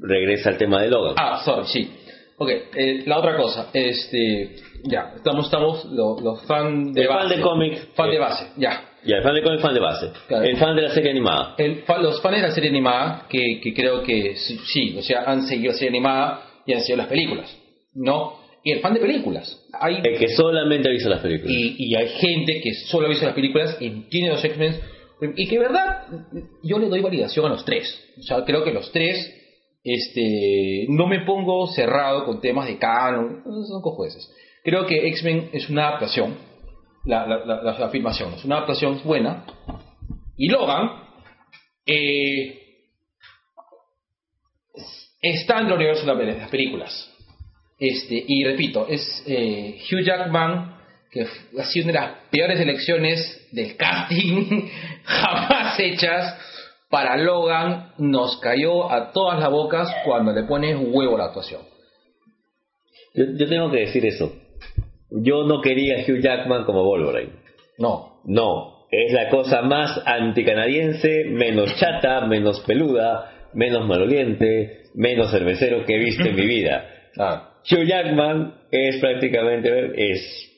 Regresa 0.00 0.50
al 0.50 0.56
tema 0.58 0.82
de 0.82 0.88
Logan. 0.88 1.14
Ah, 1.18 1.42
sorry, 1.44 1.66
sí. 1.66 1.90
Ok, 2.38 2.48
eh, 2.74 3.02
la 3.06 3.18
otra 3.18 3.36
cosa, 3.36 3.68
este, 3.74 4.56
ya, 4.84 5.12
estamos, 5.16 5.44
estamos, 5.44 5.84
lo- 5.86 6.18
los 6.20 6.42
fan 6.46 6.92
de 6.94 7.02
El 7.02 7.08
fan 7.08 7.16
base. 7.24 7.36
de 7.36 7.42
cómic, 7.42 7.78
Fan 7.94 8.08
eh, 8.08 8.12
de 8.12 8.18
base, 8.18 8.46
ya. 8.56 8.89
Ya, 9.04 9.16
el 9.16 9.22
fan 9.22 9.34
de 9.34 9.42
cómic, 9.42 9.60
fan 9.60 9.74
de 9.74 9.80
base. 9.80 10.10
Claro. 10.28 10.44
El 10.44 10.56
fan 10.56 10.76
de 10.76 10.82
la 10.82 10.90
serie 10.90 11.10
animada. 11.10 11.54
El 11.58 11.82
los 12.02 12.20
fans 12.20 12.36
de 12.36 12.42
la 12.42 12.50
serie 12.50 12.70
animada, 12.70 13.26
que, 13.28 13.60
que 13.62 13.74
creo 13.74 14.02
que 14.02 14.36
sí, 14.36 14.94
o 14.98 15.02
sea, 15.02 15.24
han 15.26 15.46
seguido 15.46 15.72
la 15.72 15.78
serie 15.78 15.88
animada 15.90 16.42
y 16.66 16.74
han 16.74 16.80
seguido 16.80 16.98
las 16.98 17.06
películas, 17.08 17.56
¿no? 17.94 18.40
Y 18.62 18.72
el 18.72 18.80
fan 18.80 18.92
de 18.92 19.00
películas. 19.00 19.58
Hay, 19.72 20.00
El 20.04 20.18
que 20.18 20.28
solamente 20.28 20.88
ha 20.88 20.92
visto 20.92 21.08
las 21.08 21.20
películas. 21.20 21.50
y, 21.50 21.76
y 21.78 21.94
hay 21.96 22.08
gente 22.08 22.60
que 22.60 22.74
solo 22.74 23.06
ha 23.06 23.08
visto 23.08 23.24
las 23.24 23.34
películas, 23.34 23.76
entiende 23.80 24.32
los 24.32 24.44
X-Men, 24.44 24.76
y 25.36 25.46
que, 25.48 25.58
verdad, 25.58 26.06
yo 26.62 26.78
le 26.78 26.88
doy 26.88 27.00
validación 27.00 27.46
a 27.46 27.50
los 27.50 27.64
tres. 27.64 28.02
O 28.18 28.22
sea, 28.22 28.44
creo 28.44 28.64
que 28.64 28.72
los 28.72 28.90
tres, 28.90 29.34
este, 29.84 30.86
no 30.88 31.06
me 31.06 31.24
pongo 31.24 31.66
cerrado 31.68 32.24
con 32.24 32.40
temas 32.40 32.66
de 32.66 32.78
canon, 32.78 33.42
son 33.44 33.82
cojueces. 33.82 34.30
Creo 34.64 34.86
que 34.86 35.08
X-Men 35.08 35.50
es 35.52 35.68
una 35.68 35.88
adaptación, 35.88 36.36
la, 37.04 37.26
la, 37.26 37.44
la, 37.44 37.62
la 37.62 37.86
afirmación, 37.86 38.34
es 38.34 38.44
una 38.44 38.56
adaptación 38.56 39.00
buena. 39.04 39.44
Y 40.36 40.48
Logan, 40.48 40.90
eh, 41.86 42.56
está 45.20 45.60
en 45.60 45.66
el 45.66 45.72
universo 45.74 46.06
de 46.06 46.14
la- 46.14 46.32
de 46.32 46.38
las 46.38 46.50
películas. 46.50 47.06
Este, 47.78 48.22
y 48.26 48.44
repito, 48.44 48.86
es 48.88 49.22
eh, 49.26 49.80
Hugh 49.90 50.04
Jackman, 50.04 50.76
que 51.10 51.22
ha 51.58 51.64
sido 51.64 51.88
una 51.90 52.00
de 52.00 52.06
las 52.06 52.16
peores 52.30 52.60
elecciones 52.60 53.48
del 53.52 53.76
casting 53.76 54.68
jamás 55.04 55.78
hechas 55.80 56.38
para 56.90 57.16
Logan, 57.16 57.92
nos 57.98 58.38
cayó 58.40 58.90
a 58.90 59.12
todas 59.12 59.38
las 59.40 59.50
bocas 59.50 59.88
cuando 60.04 60.32
le 60.32 60.42
pones 60.44 60.76
huevo 60.78 61.16
la 61.16 61.26
actuación. 61.26 61.62
Yo, 63.14 63.24
yo 63.36 63.48
tengo 63.48 63.70
que 63.70 63.78
decir 63.80 64.04
eso. 64.06 64.32
Yo 65.10 65.44
no 65.44 65.60
quería 65.60 66.04
Hugh 66.06 66.20
Jackman 66.20 66.64
como 66.64 66.84
Wolverine. 66.84 67.32
No, 67.78 68.20
No, 68.24 68.86
es 68.90 69.12
la 69.12 69.28
cosa 69.30 69.62
más 69.62 70.02
anticanadiense, 70.06 71.24
menos 71.26 71.74
chata, 71.76 72.22
menos 72.26 72.60
peluda, 72.60 73.48
menos 73.54 73.86
maloliente, 73.86 74.82
menos 74.94 75.30
cervecero 75.30 75.84
que 75.84 75.94
he 75.94 75.98
visto 75.98 76.24
en 76.24 76.36
mi 76.36 76.46
vida. 76.46 76.84
claro. 77.14 77.42
Hugh 77.70 77.84
Jackman 77.86 78.54
es 78.70 78.96
prácticamente 79.00 79.92
es 80.12 80.50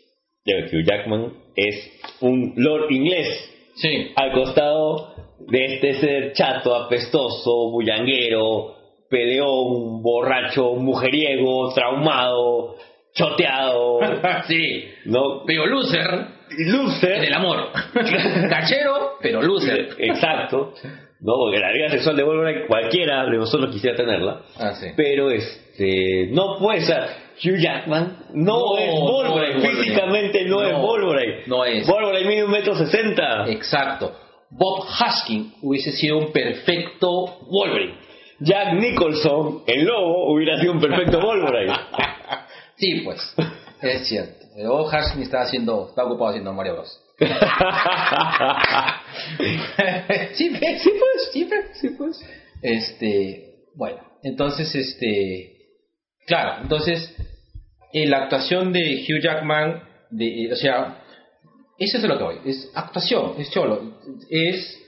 Hugh 0.46 0.84
Jackman 0.84 1.32
es 1.56 1.74
un 2.20 2.54
lord 2.56 2.90
inglés 2.90 3.48
Sí, 3.74 4.12
al 4.16 4.32
costado 4.32 5.14
de 5.48 5.64
este 5.64 5.94
ser 5.94 6.32
chato, 6.34 6.74
apestoso, 6.76 7.70
bullanguero, 7.70 8.74
peleón, 9.08 10.02
borracho, 10.02 10.74
mujeriego, 10.74 11.72
traumado, 11.74 12.76
choteado, 13.14 14.00
sí, 14.48 14.84
no, 15.06 15.42
pero 15.46 15.66
loser 15.66 16.42
loser, 16.58 17.12
en 17.12 17.24
el 17.24 17.34
amor. 17.34 17.68
Cachero, 18.50 19.12
pero 19.22 19.40
loser. 19.42 19.88
exacto, 19.98 20.74
no, 21.20 21.34
porque 21.38 21.58
la 21.58 21.72
vida 21.72 21.88
sexual 21.88 22.16
de 22.16 22.22
Wolverine 22.24 22.66
cualquiera 22.66 23.24
de 23.24 23.36
nosotros 23.38 23.70
quisiera 23.72 23.96
tenerla, 23.96 24.42
Ah, 24.58 24.72
sí. 24.74 24.88
pero 24.96 25.30
este 25.30 26.28
no 26.32 26.58
puede 26.58 26.80
ser 26.82 27.04
Hugh 27.42 27.58
Jackman 27.58 28.18
no, 28.34 28.58
No, 28.74 28.78
es 28.78 29.00
Wolverine, 29.00 29.64
es 29.66 29.78
físicamente 29.78 30.44
no, 30.44 30.62
es 30.62 30.72
No, 30.72 30.80
Wolverine, 30.82 31.42
no 31.46 31.64
es. 31.64 31.86
Wolverine 31.86 32.28
mide 32.28 32.44
un 32.44 32.50
metro 32.50 32.74
sesenta, 32.74 33.46
Exacto. 33.48 34.12
Bob 34.50 34.84
Huskin 34.84 35.54
hubiese 35.62 35.92
sido 35.92 36.18
un 36.18 36.30
perfecto 36.32 37.08
Wolverine. 37.50 37.94
Jack 38.40 38.74
Nicholson, 38.74 39.62
el 39.66 39.84
lobo, 39.86 40.34
hubiera 40.34 40.58
sido 40.58 40.72
un 40.72 40.80
perfecto 40.80 41.20
Wolverine. 41.20 41.72
Sí, 42.76 43.00
pues, 43.04 43.20
es 43.82 44.06
cierto. 44.08 44.46
Pero 44.54 44.70
Bob 44.70 44.86
Huskin 44.86 45.22
está 45.22 45.42
haciendo, 45.42 45.88
está 45.88 46.04
ocupado 46.04 46.30
haciendo 46.30 46.52
Mario 46.52 46.74
Bros. 46.74 46.98
sí, 50.34 50.50
pues, 50.58 50.82
sí, 50.82 50.90
pues, 50.98 51.30
sí, 51.32 51.44
pues, 51.44 51.64
sí, 51.80 51.88
pues. 51.96 52.20
Este, 52.62 53.54
bueno, 53.74 53.98
entonces, 54.22 54.74
este, 54.74 55.56
claro, 56.26 56.62
entonces, 56.62 57.14
eh, 57.92 58.06
la 58.06 58.24
actuación 58.24 58.72
de 58.72 59.04
Hugh 59.08 59.20
Jackman, 59.22 59.82
de, 60.10 60.44
eh, 60.44 60.52
o 60.52 60.56
sea, 60.56 61.02
eso 61.78 61.98
es 61.98 62.04
lo 62.04 62.18
que 62.18 62.24
voy, 62.24 62.36
es 62.46 62.70
actuación, 62.74 63.34
es 63.38 63.50
cholo, 63.50 63.98
es 64.30 64.78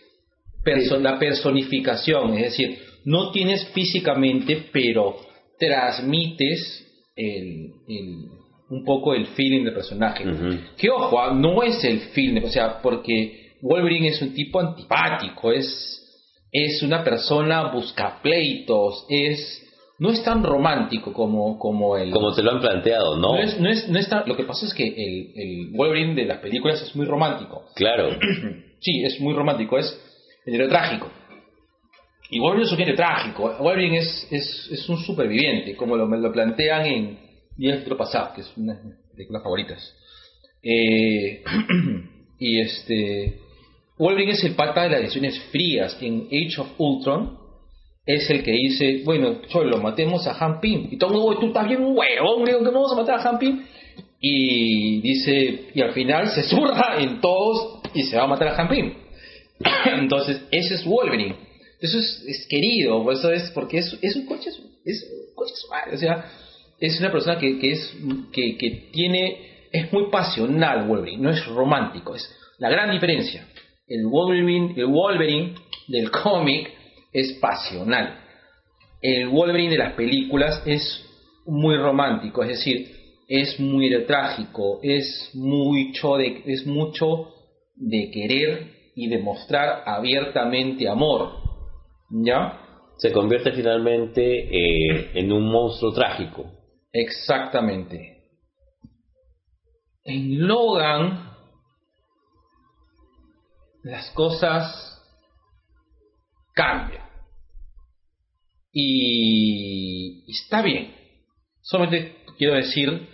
perso- 0.64 0.98
la 1.00 1.18
personificación, 1.18 2.34
es 2.34 2.42
decir, 2.50 2.78
no 3.04 3.32
tienes 3.32 3.66
físicamente, 3.68 4.68
pero 4.72 5.16
transmites 5.58 6.86
el, 7.16 7.70
el- 7.88 8.28
un 8.70 8.82
poco 8.84 9.14
el 9.14 9.26
feeling 9.26 9.64
del 9.64 9.74
personaje. 9.74 10.24
Que 10.78 10.90
ojo, 10.90 11.20
ah, 11.20 11.32
no 11.34 11.62
es 11.62 11.84
el 11.84 12.00
feeling, 12.00 12.42
o 12.44 12.48
sea, 12.48 12.80
porque 12.80 13.52
Wolverine 13.60 14.08
es 14.08 14.22
un 14.22 14.32
tipo 14.34 14.58
antipático, 14.58 15.52
es, 15.52 16.00
es 16.50 16.82
una 16.82 17.04
persona 17.04 17.70
buscapleitos, 17.72 19.06
es 19.08 19.60
no 19.98 20.10
es 20.10 20.24
tan 20.24 20.42
romántico 20.42 21.12
como, 21.12 21.56
como 21.58 21.96
el... 21.96 22.10
Como 22.10 22.34
te 22.34 22.42
lo 22.42 22.50
han 22.50 22.60
planteado, 22.60 23.16
¿no? 23.16 23.34
no 23.34 23.38
es, 23.38 23.60
no 23.60 23.68
es, 23.70 23.88
no 23.88 23.98
es 23.98 24.08
tan- 24.08 24.24
lo 24.26 24.36
que 24.36 24.42
pasa 24.42 24.66
es 24.66 24.74
que 24.74 24.84
el, 24.88 25.32
el 25.36 25.70
Wolverine 25.76 26.14
de 26.14 26.24
las 26.24 26.38
películas 26.38 26.82
es 26.82 26.96
muy 26.96 27.06
romántico. 27.06 27.64
Claro. 27.76 28.10
Sí, 28.80 29.04
es 29.04 29.20
muy 29.20 29.34
romántico, 29.34 29.78
es 29.78 29.96
héroe 30.46 30.68
trágico. 30.68 31.08
Y 32.30 32.40
Wolverine 32.40 32.66
es 32.66 32.72
un 32.72 32.80
héroe 32.80 32.96
trágico. 32.96 33.56
Wolverine 33.60 33.98
es, 33.98 34.28
es, 34.30 34.68
es 34.72 34.88
un 34.88 34.98
superviviente, 34.98 35.76
como 35.76 35.96
lo, 35.96 36.06
lo 36.06 36.32
plantean 36.32 36.86
en 36.86 37.18
Días 37.56 37.78
Futuro 37.78 37.98
Pasado, 37.98 38.32
que 38.34 38.40
es 38.40 38.52
una 38.56 38.74
de 38.74 38.84
mis 38.84 38.94
películas 39.12 39.42
favoritas. 39.42 39.94
Eh, 40.62 41.42
y 42.38 42.60
este. 42.60 43.40
Wolverine 43.98 44.32
es 44.32 44.42
el 44.44 44.54
pata 44.54 44.84
de 44.84 44.90
las 44.90 45.00
decisiones 45.02 45.38
frías. 45.52 45.96
En 46.00 46.26
Age 46.26 46.60
of 46.60 46.72
Ultron 46.78 47.38
es 48.06 48.28
el 48.30 48.42
que 48.42 48.52
dice: 48.52 49.02
Bueno, 49.04 49.42
cholo, 49.48 49.78
matemos 49.78 50.26
a 50.26 50.36
Han 50.44 50.60
Pym. 50.60 50.88
Y 50.90 50.96
todo 50.96 51.32
el 51.32 51.38
tú 51.38 51.48
estás 51.48 51.68
bien 51.68 51.82
huevón, 51.82 52.44
digo, 52.44 52.60
vamos 52.62 52.92
a 52.92 52.96
matar 52.96 53.20
a 53.20 53.28
Han 53.28 53.38
Pym. 53.38 53.62
Y 54.20 55.02
dice, 55.02 55.66
y 55.74 55.82
al 55.82 55.92
final 55.92 56.28
se 56.30 56.44
zurra 56.44 56.96
en 56.98 57.20
todos 57.20 57.82
y 57.92 58.04
se 58.04 58.16
va 58.16 58.24
a 58.24 58.26
matar 58.26 58.48
a 58.48 58.60
Han 58.60 58.68
Pym. 58.68 58.94
Entonces, 59.98 60.42
ese 60.50 60.76
es 60.76 60.84
Wolverine. 60.84 61.36
Eso 61.84 61.98
es, 61.98 62.46
querido, 62.48 63.12
eso 63.12 63.30
es 63.30 63.50
porque 63.50 63.76
es, 63.76 64.16
un 64.16 64.24
coche, 64.24 64.48
es 64.86 65.02
un 65.02 65.34
coche 65.34 65.52
o 65.92 65.98
sea, 65.98 66.30
es 66.80 66.98
una 66.98 67.12
persona 67.12 67.38
que, 67.38 67.58
que 67.58 67.72
es 67.72 67.94
que, 68.32 68.56
que 68.56 68.88
tiene 68.90 69.68
es 69.70 69.92
muy 69.92 70.10
pasional 70.10 70.88
Wolverine, 70.88 71.22
no 71.22 71.28
es 71.28 71.44
romántico, 71.44 72.14
es 72.14 72.26
la 72.56 72.70
gran 72.70 72.90
diferencia. 72.90 73.46
El 73.86 74.06
Wolverine, 74.06 74.72
el 74.78 74.86
Wolverine 74.86 75.56
del 75.88 76.10
cómic 76.10 76.72
es 77.12 77.34
pasional. 77.34 78.18
El 79.02 79.28
Wolverine 79.28 79.72
de 79.72 79.78
las 79.78 79.92
películas 79.92 80.62
es 80.64 81.04
muy 81.44 81.76
romántico, 81.76 82.44
es 82.44 82.48
decir, 82.48 82.88
es 83.28 83.60
muy 83.60 83.90
trágico, 84.06 84.80
es 84.82 85.32
mucho 85.34 86.16
de 86.16 86.44
es 86.46 86.64
mucho 86.64 87.34
de 87.74 88.10
querer 88.10 88.70
y 88.96 89.08
demostrar 89.08 89.82
abiertamente 89.84 90.88
amor. 90.88 91.43
¿Ya? 92.22 92.60
Se 92.98 93.12
convierte 93.12 93.52
finalmente 93.52 94.22
eh, 94.22 95.10
en 95.14 95.32
un 95.32 95.50
monstruo 95.50 95.92
trágico. 95.92 96.48
Exactamente. 96.92 98.22
En 100.04 100.46
Logan, 100.46 101.32
las 103.82 104.10
cosas 104.12 105.02
cambian. 106.54 107.02
Y 108.72 110.30
está 110.30 110.62
bien. 110.62 110.94
Solamente 111.62 112.16
quiero 112.38 112.54
decir 112.54 113.08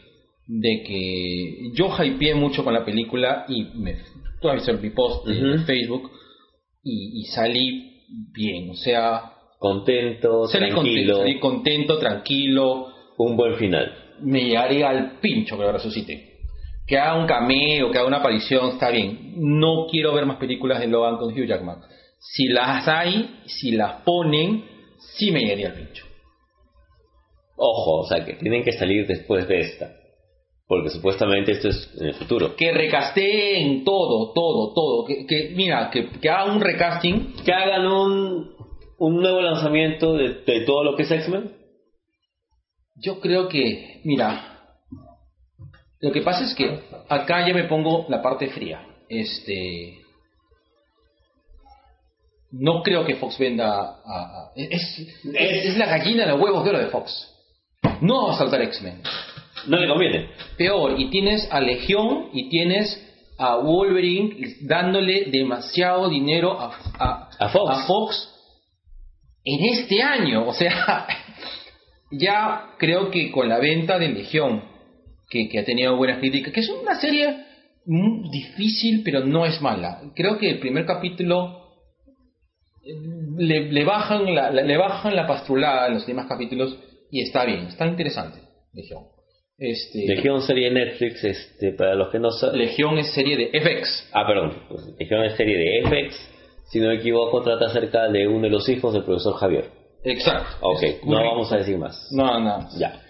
de 0.47 0.83
que 0.83 1.71
yo 1.75 1.89
hypeé 2.03 2.35
mucho 2.35 2.65
con 2.65 2.75
la 2.75 2.85
película 2.85 3.47
y 3.49 3.65
me, 3.79 3.97
tú 4.43 4.49
has 4.49 4.57
visto 4.57 4.73
mi 4.75 4.91
post 4.91 5.27
Ujú. 5.27 5.65
Facebook 5.65 6.11
y, 6.83 7.21
y 7.21 7.25
salí 7.27 7.90
bien. 8.33 8.71
O 8.71 8.75
sea, 8.75 9.33
Contento, 9.59 10.31
contento, 10.41 10.49
tranquilo, 10.49 11.19
salí 11.19 11.39
contento, 11.39 11.99
tranquilo, 11.99 12.89
un 13.19 13.37
buen 13.37 13.57
final. 13.57 13.93
me 14.21 14.45
llegaría 14.45 14.89
al 14.89 15.19
pincho 15.21 15.59
que 15.59 15.65
lo 15.65 15.73
resucite. 15.73 16.39
Que 16.87 16.99
haga 16.99 17.21
un 17.21 17.27
cameo, 17.27 17.91
que 17.91 17.99
haga 17.99 18.09
una 18.09 18.17
aparición, 18.19 18.71
está 18.71 18.89
bien. 18.91 19.35
No 19.37 19.87
quiero 19.91 20.15
ver 20.15 20.25
más 20.25 20.39
películas 20.39 20.81
de 20.81 20.87
Logan 20.89 21.19
con 21.19 21.33
Hugh 21.33 21.47
Jackman. 21.47 21.83
Si 22.19 22.49
las 22.49 22.89
hay, 22.89 23.41
si 23.47 23.73
las 23.73 24.03
ponen, 24.03 24.65
sí 24.99 25.31
me 25.31 25.41
llegaría 25.41 25.69
al 25.69 25.75
pincho. 25.75 26.07
Ojo, 27.57 28.01
o 28.01 28.07
sea 28.07 28.25
que 28.25 28.35
tienen 28.35 28.65
que 28.65 28.73
salir 28.73 29.07
después 29.07 29.47
de 29.47 29.61
esta. 29.61 29.93
Porque 30.71 30.91
supuestamente 30.91 31.51
esto 31.51 31.67
es 31.69 31.91
en 31.99 32.07
el 32.07 32.15
futuro. 32.15 32.55
Que 32.55 32.71
recasteen 32.71 33.83
todo, 33.83 34.33
todo, 34.33 34.73
todo. 34.73 35.05
Que, 35.05 35.27
que 35.27 35.51
mira, 35.57 35.91
que, 35.91 36.09
que 36.11 36.31
haga 36.31 36.45
un 36.53 36.61
recasting. 36.61 37.35
Que 37.45 37.53
hagan 37.53 37.89
un, 37.89 38.55
un 38.99 39.17
nuevo 39.21 39.41
lanzamiento 39.41 40.15
de, 40.15 40.43
de 40.47 40.61
todo 40.61 40.85
lo 40.85 40.95
que 40.95 41.03
es 41.03 41.11
X-Men. 41.11 41.57
Yo 43.03 43.19
creo 43.19 43.49
que, 43.49 44.01
mira, 44.05 44.61
lo 45.99 46.13
que 46.13 46.23
pasa 46.23 46.45
es 46.45 46.55
que 46.55 46.79
acá 47.09 47.45
ya 47.49 47.53
me 47.53 47.65
pongo 47.65 48.07
la 48.09 48.23
parte 48.23 48.47
fría. 48.51 48.87
Este, 49.09 49.99
No 52.53 52.85
creo 52.85 53.05
que 53.05 53.17
Fox 53.17 53.39
venda 53.39 53.67
a... 53.75 53.97
a- 54.05 54.53
es, 54.55 54.99
es, 55.01 55.65
es 55.67 55.77
la 55.77 55.87
gallina 55.87 56.27
de 56.27 56.31
los 56.33 56.41
huevos 56.41 56.63
de 56.63 56.71
oro 56.71 56.79
de 56.79 56.87
Fox. 56.91 57.27
No 58.03 58.27
va 58.29 58.35
a 58.35 58.39
saltar 58.39 58.63
X-Men. 58.63 59.03
No 59.67 59.77
le 59.79 59.89
conviene. 59.89 60.31
Peor, 60.57 60.99
y 60.99 61.11
tienes 61.11 61.49
a 61.51 61.61
Legión 61.61 62.29
y 62.33 62.49
tienes 62.49 63.07
a 63.39 63.57
Wolverine 63.57 64.37
dándole 64.63 65.27
demasiado 65.31 66.09
dinero 66.11 66.61
a, 66.61 66.73
a, 66.99 67.29
A 67.39 67.49
Fox. 67.49 67.87
Fox 67.87 68.29
en 69.45 69.65
este 69.73 70.03
año. 70.03 70.47
O 70.47 70.53
sea, 70.53 71.07
ya 72.11 72.71
creo 72.79 73.11
que 73.11 73.31
con 73.31 73.49
la 73.49 73.59
venta 73.59 73.99
de 73.99 74.09
Legión, 74.09 74.63
que, 75.29 75.49
que 75.49 75.59
ha 75.61 75.65
tenido 75.65 75.97
buenas 75.97 76.19
críticas, 76.19 76.53
que 76.53 76.61
es 76.61 76.69
una 76.71 76.97
serie 77.01 77.47
difícil, 78.31 79.03
pero 79.05 79.25
no 79.25 79.47
es 79.47 79.61
mala. 79.63 80.01
Creo 80.15 80.39
que 80.39 80.51
el 80.51 80.59
primer 80.59 80.85
capítulo 80.87 81.69
eh, 82.85 82.93
le, 83.39 83.73
le 83.73 83.85
bajan 83.85 84.35
la, 84.35 84.51
la- 84.51 84.63
le 84.63 84.77
bajan 84.77 85.17
la 85.17 85.27
pastrulada 85.27 85.87
en 85.89 85.95
los 85.95 86.07
demás 86.07 86.27
capítulos 86.27 86.77
y 87.11 87.23
está 87.23 87.45
bien, 87.45 87.67
está 87.69 87.87
interesante, 87.87 88.39
Legión. 88.75 89.05
Este, 89.63 90.07
Legión 90.07 90.41
serie 90.41 90.71
Netflix, 90.71 91.23
este, 91.23 91.73
para 91.73 91.95
los 91.95 92.09
que 92.09 92.19
no 92.19 92.31
saben. 92.31 92.59
Legión 92.59 92.97
es 92.99 93.13
serie 93.13 93.37
de 93.37 93.61
FX. 93.61 94.09
Ah, 94.13 94.27
perdón. 94.27 94.55
Pues, 94.71 94.87
Legión 94.99 95.23
es 95.25 95.37
serie 95.37 95.57
de 95.59 95.83
FX. 95.87 96.31
Si 96.71 96.81
no 96.81 96.89
me 96.89 96.95
equivoco, 96.97 97.43
trata 97.43 97.67
acerca 97.67 98.09
de 98.09 98.27
uno 98.27 98.43
de 98.45 98.49
los 98.51 98.67
hijos 98.71 98.95
del 98.95 99.05
profesor 99.05 99.35
Javier. 99.35 99.67
Exacto. 100.03 100.49
Ok, 100.63 100.83
no 101.05 101.17
vamos 101.17 101.53
a 101.53 101.59
decir 101.59 101.77
más. 101.77 102.09
No, 102.13 102.41
no. 102.41 102.69
Ya. 102.79 103.03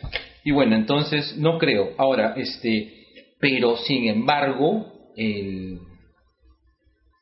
Y 0.44 0.50
bueno, 0.50 0.74
entonces 0.74 1.36
no 1.38 1.56
creo. 1.58 1.90
Ahora, 1.98 2.34
este, 2.36 2.94
pero 3.38 3.76
sin 3.76 4.08
embargo, 4.08 4.86
el, 5.14 5.78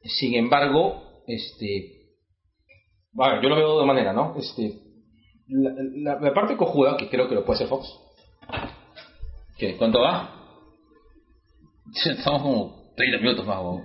sin 0.04 0.36
embargo, 0.36 1.02
este, 1.26 1.96
bueno, 3.12 3.42
yo 3.42 3.48
lo 3.50 3.56
veo 3.56 3.80
de 3.80 3.86
manera, 3.86 4.14
¿no? 4.14 4.36
Este, 4.38 4.72
la, 5.48 5.70
la- 6.14 6.20
la 6.20 6.32
parte 6.32 6.56
cojuda 6.56 6.96
que 6.96 7.10
creo 7.10 7.28
que 7.28 7.34
lo 7.34 7.44
puede 7.44 7.56
hacer 7.56 7.68
Fox. 7.68 7.88
¿Qué? 9.58 9.76
¿Cuánto 9.76 10.00
va? 10.00 10.34
Estamos 12.06 12.42
como 12.42 12.92
30 12.96 13.18
minutos 13.18 13.46
más. 13.46 13.58
¿no? 13.60 13.84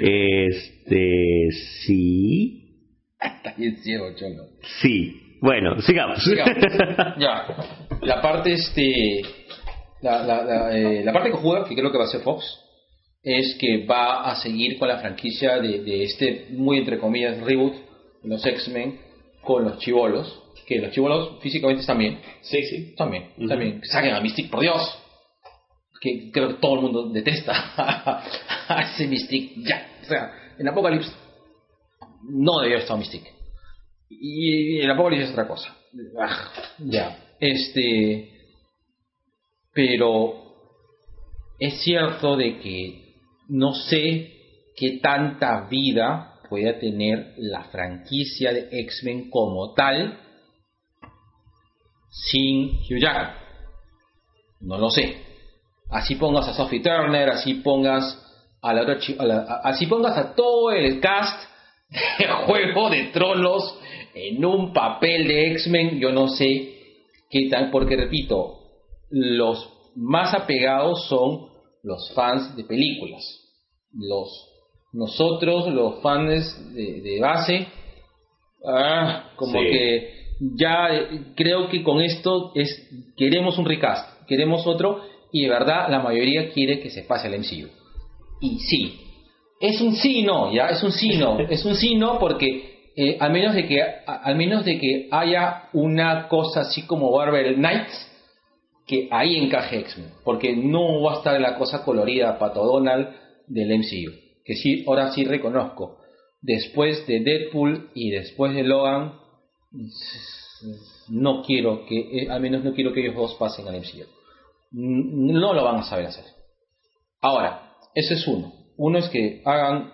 Este, 0.00 1.48
sí. 1.84 2.86
Está 3.20 3.54
bien 3.56 3.76
ciego, 3.78 4.06
cholo. 4.16 4.44
Sí. 4.80 5.36
Bueno, 5.42 5.80
sigamos. 5.82 6.22
Sigamos. 6.24 6.56
ya. 7.18 7.46
La 8.02 8.22
parte 8.22 8.52
este 8.52 9.22
la, 10.00 10.22
la, 10.22 10.44
la, 10.44 10.78
eh, 10.78 11.04
la 11.04 11.12
parte 11.12 11.30
cojuda 11.30 11.64
que 11.68 11.74
creo 11.74 11.92
que 11.92 11.98
va 11.98 12.04
a 12.04 12.06
hacer 12.06 12.22
Fox 12.22 12.44
es 13.22 13.56
que 13.60 13.84
va 13.84 14.30
a 14.30 14.36
seguir 14.36 14.78
con 14.78 14.88
la 14.88 14.98
franquicia 14.98 15.58
de, 15.58 15.80
de 15.80 16.04
este 16.04 16.46
muy 16.50 16.78
entre 16.78 16.98
comillas 16.98 17.38
reboot 17.42 17.74
de 18.22 18.28
los 18.28 18.44
X-Men 18.46 18.98
con 19.42 19.64
los 19.64 19.78
chivolos 19.78 20.39
que 20.70 20.78
los 20.78 20.92
chivolos 20.92 21.40
físicamente 21.42 21.80
están 21.80 21.98
bien 21.98 22.18
sí, 22.40 22.62
sí. 22.62 22.94
también 22.96 23.32
Ujú. 23.36 23.48
también 23.48 23.80
saquen 23.84 24.14
a 24.14 24.20
Mystique 24.20 24.50
por 24.50 24.60
Dios 24.60 24.80
que 26.00 26.30
creo 26.32 26.48
que 26.48 26.54
todo 26.54 26.76
el 26.76 26.80
mundo 26.80 27.08
detesta 27.10 27.52
a 28.68 28.82
ese 28.82 29.06
Mystique 29.06 29.54
ya 29.58 29.86
o 30.02 30.04
sea 30.06 30.32
en 30.58 30.68
Apocalypse 30.68 31.12
no 32.22 32.60
debió 32.60 32.78
estar 32.78 32.96
Mystique 32.96 33.40
y 34.10 34.80
el 34.80 34.90
Apocalipsis 34.90 35.28
es 35.28 35.32
otra 35.32 35.46
cosa. 35.46 35.74
Ah, 36.18 36.50
ya. 36.78 37.16
Este. 37.38 38.28
Pero. 39.72 40.48
Es 41.58 41.82
cierto 41.82 42.36
de 42.36 42.58
que 42.58 43.14
no 43.48 43.74
sé 43.74 44.32
qué 44.76 44.98
tanta 45.02 45.68
vida 45.68 46.40
pueda 46.48 46.78
tener 46.78 47.34
la 47.36 47.64
franquicia 47.64 48.52
de 48.52 48.68
X-Men 48.72 49.28
como 49.28 49.74
tal 49.74 50.18
sin 52.10 52.70
Hugh 52.88 52.98
Jackman. 53.00 53.34
No 54.60 54.78
lo 54.78 54.90
sé. 54.90 55.16
Así 55.88 56.14
pongas 56.16 56.46
a 56.48 56.54
Sophie 56.54 56.80
Turner, 56.80 57.30
así 57.30 57.54
pongas 57.54 58.26
a 58.62 58.74
la 58.74 58.82
otra 58.82 58.98
a 59.18 59.24
la- 59.26 59.40
a- 59.42 59.60
así 59.70 59.86
pongas 59.86 60.16
a 60.18 60.34
todo 60.34 60.70
el 60.70 61.00
cast 61.00 61.48
de 62.18 62.26
Juego 62.46 62.90
de 62.90 63.04
Tronos 63.06 63.78
en 64.14 64.44
un 64.44 64.72
papel 64.72 65.26
de 65.26 65.52
X-Men, 65.52 65.98
yo 65.98 66.12
no 66.12 66.28
sé 66.28 66.74
qué 67.30 67.48
tal, 67.50 67.70
porque 67.70 67.96
repito, 67.96 68.58
los 69.10 69.68
más 69.96 70.34
apegados 70.34 71.06
son 71.08 71.48
los 71.82 72.12
fans 72.14 72.54
de 72.56 72.64
películas. 72.64 73.22
Los 73.92 74.28
nosotros, 74.92 75.68
los 75.72 76.02
fans 76.02 76.74
de, 76.74 77.00
de 77.00 77.20
base, 77.20 77.66
ah, 78.66 79.30
como 79.36 79.52
Sí. 79.60 79.66
que 79.70 80.14
ya 80.56 80.88
eh, 80.94 81.20
creo 81.36 81.68
que 81.68 81.82
con 81.82 82.00
esto 82.00 82.52
es 82.54 82.88
queremos 83.16 83.58
un 83.58 83.66
recast, 83.66 84.26
queremos 84.26 84.66
otro 84.66 85.02
y 85.32 85.42
de 85.42 85.48
verdad 85.50 85.88
la 85.90 86.00
mayoría 86.00 86.50
quiere 86.52 86.80
que 86.80 86.90
se 86.90 87.02
pase 87.02 87.28
al 87.28 87.38
MCU. 87.38 87.68
Y 88.40 88.58
sí, 88.60 89.00
es 89.60 89.80
un 89.80 89.94
sí 89.94 90.22
no, 90.22 90.52
ya 90.52 90.68
es 90.68 90.82
un 90.82 90.92
sí 90.92 91.16
no, 91.18 91.38
es 91.48 91.64
un 91.64 91.74
sí 91.74 91.94
no 91.94 92.18
porque 92.18 92.70
eh, 92.96 93.16
al 93.20 93.32
menos 93.32 93.54
de 93.54 93.66
que 93.66 93.82
a- 93.82 94.22
al 94.24 94.36
menos 94.36 94.64
de 94.64 94.78
que 94.78 95.08
haya 95.10 95.68
una 95.72 96.28
cosa 96.28 96.62
así 96.62 96.86
como 96.86 97.14
Marvel 97.16 97.54
Knights 97.56 98.06
que 98.86 99.06
ahí 99.12 99.36
encaje 99.36 99.78
X-Men, 99.80 100.10
porque 100.24 100.56
no 100.56 101.02
va 101.02 101.12
a 101.12 101.16
estar 101.18 101.40
la 101.40 101.56
cosa 101.56 101.84
colorida 101.84 102.38
Pato 102.38 102.64
Donald 102.64 103.08
del 103.46 103.78
MCU, 103.78 104.10
que 104.44 104.56
sí 104.56 104.82
ahora 104.86 105.12
sí 105.12 105.22
reconozco. 105.24 105.98
Después 106.42 107.06
de 107.06 107.20
Deadpool 107.20 107.90
y 107.94 108.10
después 108.10 108.52
de 108.54 108.64
Logan 108.64 109.12
no 111.08 111.42
quiero 111.42 111.86
que 111.86 112.22
eh, 112.22 112.30
al 112.30 112.40
menos 112.40 112.64
no 112.64 112.74
quiero 112.74 112.92
que 112.92 113.00
ellos 113.00 113.14
dos 113.14 113.34
pasen 113.34 113.68
al 113.68 113.76
MCU. 113.76 114.06
No 114.72 115.52
lo 115.52 115.64
van 115.64 115.76
a 115.76 115.82
saber 115.82 116.06
hacer. 116.06 116.24
Ahora, 117.20 117.72
ese 117.94 118.14
es 118.14 118.26
uno. 118.26 118.52
Uno 118.76 118.98
es 118.98 119.08
que 119.08 119.42
hagan, 119.44 119.92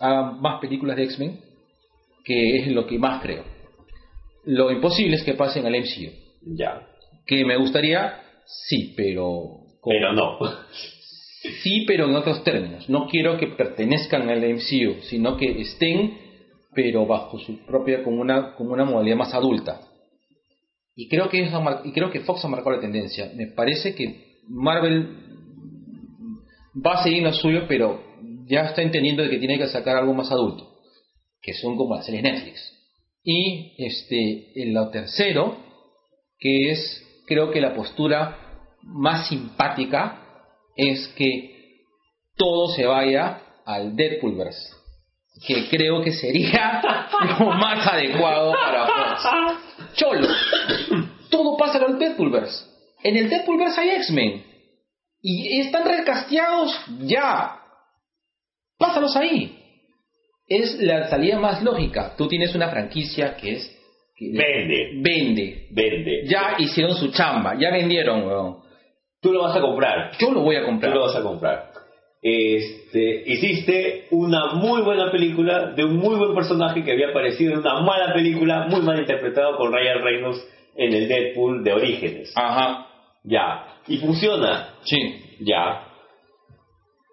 hagan 0.00 0.40
más 0.40 0.60
películas 0.60 0.96
de 0.96 1.04
X-Men, 1.04 1.40
que 2.24 2.56
es 2.58 2.68
lo 2.68 2.86
que 2.86 2.98
más 2.98 3.22
creo. 3.22 3.44
Lo 4.44 4.70
imposible 4.70 5.16
es 5.16 5.24
que 5.24 5.34
pasen 5.34 5.66
al 5.66 5.74
MCU. 5.74 6.10
Ya. 6.56 6.86
Que 7.26 7.44
me 7.44 7.56
gustaría, 7.56 8.20
sí, 8.46 8.94
pero... 8.96 9.60
Pero 9.84 10.12
no. 10.12 10.38
Sí, 11.62 11.84
pero 11.86 12.08
en 12.08 12.16
otros 12.16 12.42
términos. 12.44 12.88
No 12.88 13.06
quiero 13.08 13.36
que 13.36 13.48
pertenezcan 13.48 14.28
al 14.30 14.40
MCU, 14.40 15.02
sino 15.02 15.36
que 15.36 15.60
estén, 15.60 16.18
pero 16.74 17.06
bajo 17.06 17.38
su 17.38 17.64
propia, 17.64 18.02
como 18.02 18.20
una, 18.20 18.54
como 18.54 18.72
una 18.72 18.84
modalidad 18.84 19.16
más 19.16 19.34
adulta. 19.34 19.80
Y 20.96 21.08
creo 21.08 21.28
que 21.28 21.48
y 21.84 21.92
creo 21.92 22.10
que 22.10 22.20
Fox 22.20 22.44
ha 22.44 22.48
marcado 22.48 22.76
la 22.76 22.80
tendencia. 22.80 23.32
Me 23.34 23.48
parece 23.48 23.94
que 23.94 24.38
Marvel 24.48 25.24
va 26.74 27.00
a 27.00 27.02
seguir 27.02 27.22
lo 27.22 27.32
suyo, 27.32 27.62
pero 27.66 28.00
ya 28.46 28.62
está 28.62 28.82
entendiendo 28.82 29.22
de 29.22 29.30
que 29.30 29.38
tiene 29.38 29.58
que 29.58 29.66
sacar 29.68 29.96
algo 29.96 30.14
más 30.14 30.30
adulto, 30.30 30.78
que 31.42 31.54
son 31.54 31.76
como 31.76 31.96
las 31.96 32.06
series 32.06 32.22
Netflix. 32.22 32.72
Y 33.22 33.74
este, 33.78 34.62
en 34.62 34.74
lo 34.74 34.90
tercero, 34.90 35.56
que 36.38 36.70
es 36.70 37.02
creo 37.26 37.50
que 37.50 37.60
la 37.60 37.74
postura 37.74 38.38
más 38.82 39.28
simpática 39.28 40.20
es 40.76 41.08
que 41.16 41.84
todo 42.36 42.68
se 42.68 42.84
vaya 42.84 43.40
al 43.64 43.96
Deadpoolverse, 43.96 44.73
que 45.46 45.68
creo 45.68 46.02
que 46.02 46.12
sería 46.12 46.80
lo 47.38 47.46
más 47.50 47.86
adecuado 47.86 48.52
para 48.52 48.86
Fox. 48.86 49.22
Cholo, 49.94 50.28
todo 51.30 51.56
pasa 51.56 51.78
en 51.78 51.92
el 51.92 51.98
Deadpoolverse. 51.98 52.64
En 53.02 53.16
el 53.16 53.28
Deadpoolverse 53.28 53.80
hay 53.80 53.90
X-Men 53.90 54.44
y 55.20 55.60
están 55.60 55.84
recasteados 55.86 56.74
ya. 57.00 57.60
Pásalos 58.78 59.16
ahí. 59.16 59.58
Es 60.46 60.78
la 60.80 61.08
salida 61.08 61.38
más 61.38 61.62
lógica. 61.62 62.14
Tú 62.16 62.28
tienes 62.28 62.54
una 62.54 62.68
franquicia 62.68 63.36
que 63.36 63.52
es 63.56 63.70
que 64.16 64.30
Vende. 64.32 64.90
vende. 65.02 65.68
Vende. 65.70 66.22
Ya 66.26 66.54
hicieron 66.58 66.94
su 66.96 67.10
chamba, 67.10 67.54
ya 67.58 67.70
vendieron, 67.70 68.26
weón. 68.26 68.58
Tú 69.20 69.32
lo 69.32 69.42
vas 69.42 69.56
a 69.56 69.60
comprar. 69.60 70.12
Yo 70.18 70.30
lo 70.32 70.40
voy 70.42 70.56
a 70.56 70.60
Tú 70.60 70.66
comprar. 70.66 70.94
lo 70.94 71.00
vas 71.06 71.16
a 71.16 71.22
comprar. 71.22 71.70
Este, 72.26 73.22
hiciste 73.26 74.06
una 74.10 74.54
muy 74.54 74.80
buena 74.80 75.10
película 75.12 75.72
de 75.72 75.84
un 75.84 75.98
muy 75.98 76.16
buen 76.16 76.34
personaje 76.34 76.82
que 76.82 76.92
había 76.92 77.10
aparecido 77.10 77.52
en 77.52 77.58
una 77.58 77.80
mala 77.82 78.14
película, 78.14 78.66
muy 78.66 78.80
mal 78.80 78.98
interpretado 78.98 79.58
por 79.58 79.70
Ryan 79.70 80.02
Reynolds 80.02 80.42
en 80.74 80.94
el 80.94 81.06
Deadpool 81.06 81.62
de 81.62 81.72
Orígenes. 81.74 82.32
Ajá, 82.34 82.86
Ya. 83.24 83.66
Y 83.86 83.98
funciona. 83.98 84.70
sí. 84.84 85.20
Ya. 85.40 85.86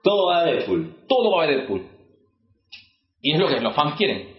Todo 0.02 0.28
va 0.28 0.40
a 0.40 0.46
Deadpool. 0.46 0.96
Todo 1.10 1.36
va 1.36 1.44
a 1.44 1.48
Deadpool. 1.48 1.82
Y 3.22 3.34
es 3.34 3.40
lo 3.40 3.50
que 3.50 3.60
los 3.60 3.76
fans 3.76 3.96
quieren. 3.96 4.30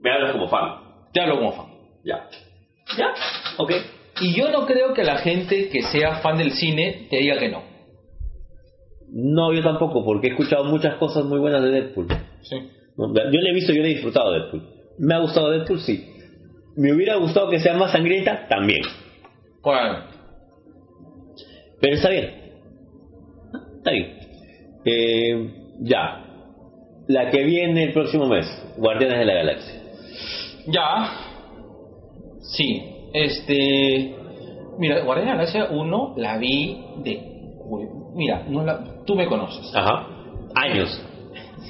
Me 0.00 0.10
hablas 0.10 0.32
como 0.32 0.48
fan. 0.48 0.78
Te 1.12 1.20
hablo 1.20 1.36
como 1.36 1.52
fan. 1.52 1.66
Ya. 2.02 2.26
Ya. 2.96 3.12
Ok. 3.58 3.72
Y 4.22 4.34
yo 4.34 4.50
no 4.50 4.64
creo 4.64 4.94
que 4.94 5.04
la 5.04 5.18
gente 5.18 5.68
que 5.68 5.82
sea 5.82 6.16
fan 6.20 6.38
del 6.38 6.52
cine 6.52 7.08
te 7.10 7.18
diga 7.18 7.38
que 7.38 7.50
no. 7.50 7.69
No, 9.12 9.52
yo 9.52 9.62
tampoco, 9.62 10.04
porque 10.04 10.28
he 10.28 10.30
escuchado 10.30 10.64
muchas 10.64 10.94
cosas 10.96 11.24
muy 11.24 11.38
buenas 11.38 11.62
de 11.62 11.70
Deadpool. 11.70 12.06
Sí. 12.42 12.56
Yo 12.96 13.40
le 13.40 13.50
he 13.50 13.54
visto, 13.54 13.72
yo 13.72 13.82
le 13.82 13.90
he 13.90 13.94
disfrutado 13.94 14.32
Deadpool. 14.32 14.62
¿Me 14.98 15.14
ha 15.14 15.18
gustado 15.18 15.50
Deadpool? 15.50 15.80
Sí. 15.80 16.06
¿Me 16.76 16.92
hubiera 16.92 17.16
gustado 17.16 17.50
que 17.50 17.58
sea 17.58 17.74
más 17.74 17.92
sangrienta? 17.92 18.46
También. 18.48 18.82
Bueno, 19.62 19.98
Pero 21.80 21.94
está 21.94 22.10
bien. 22.10 22.30
Está 23.78 23.90
bien. 23.90 24.18
Eh, 24.84 25.50
ya. 25.80 26.24
La 27.08 27.30
que 27.30 27.42
viene 27.42 27.84
el 27.84 27.92
próximo 27.92 28.26
mes, 28.26 28.46
Guardianes 28.76 29.18
de 29.18 29.24
la 29.24 29.34
Galaxia. 29.34 29.82
ya. 30.66 31.10
Sí, 32.40 32.82
este. 33.12 34.14
Mira, 34.78 35.02
Guardianes 35.04 35.48
de 35.48 35.56
la 35.56 35.62
Galaxia 35.62 35.76
1 35.76 36.14
la 36.16 36.38
vi 36.38 36.80
de. 37.02 37.30
Mira, 38.14 38.44
no 38.48 38.64
la, 38.64 38.99
tú 39.10 39.16
me 39.16 39.26
conoces. 39.26 39.74
Ajá. 39.74 40.06
Años. 40.54 40.88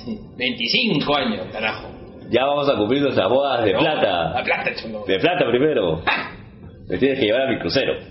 Sí, 0.04 0.18
25 0.36 1.16
años, 1.16 1.46
carajo. 1.52 1.88
Ya 2.30 2.44
vamos 2.44 2.68
a 2.68 2.76
cumplir 2.76 3.02
nuestras 3.02 3.28
bodas 3.28 3.64
de 3.64 3.72
No, 3.72 3.80
La 3.82 3.92
plata. 4.00 4.42
plata, 4.44 4.74
chulo. 4.76 5.04
De 5.06 5.18
plata 5.18 5.44
primero. 5.50 6.02
Me 6.88 6.98
tienes 6.98 7.18
que 7.18 7.24
llevar 7.26 7.42
a 7.42 7.50
mi 7.50 7.58
crucero. 7.58 7.94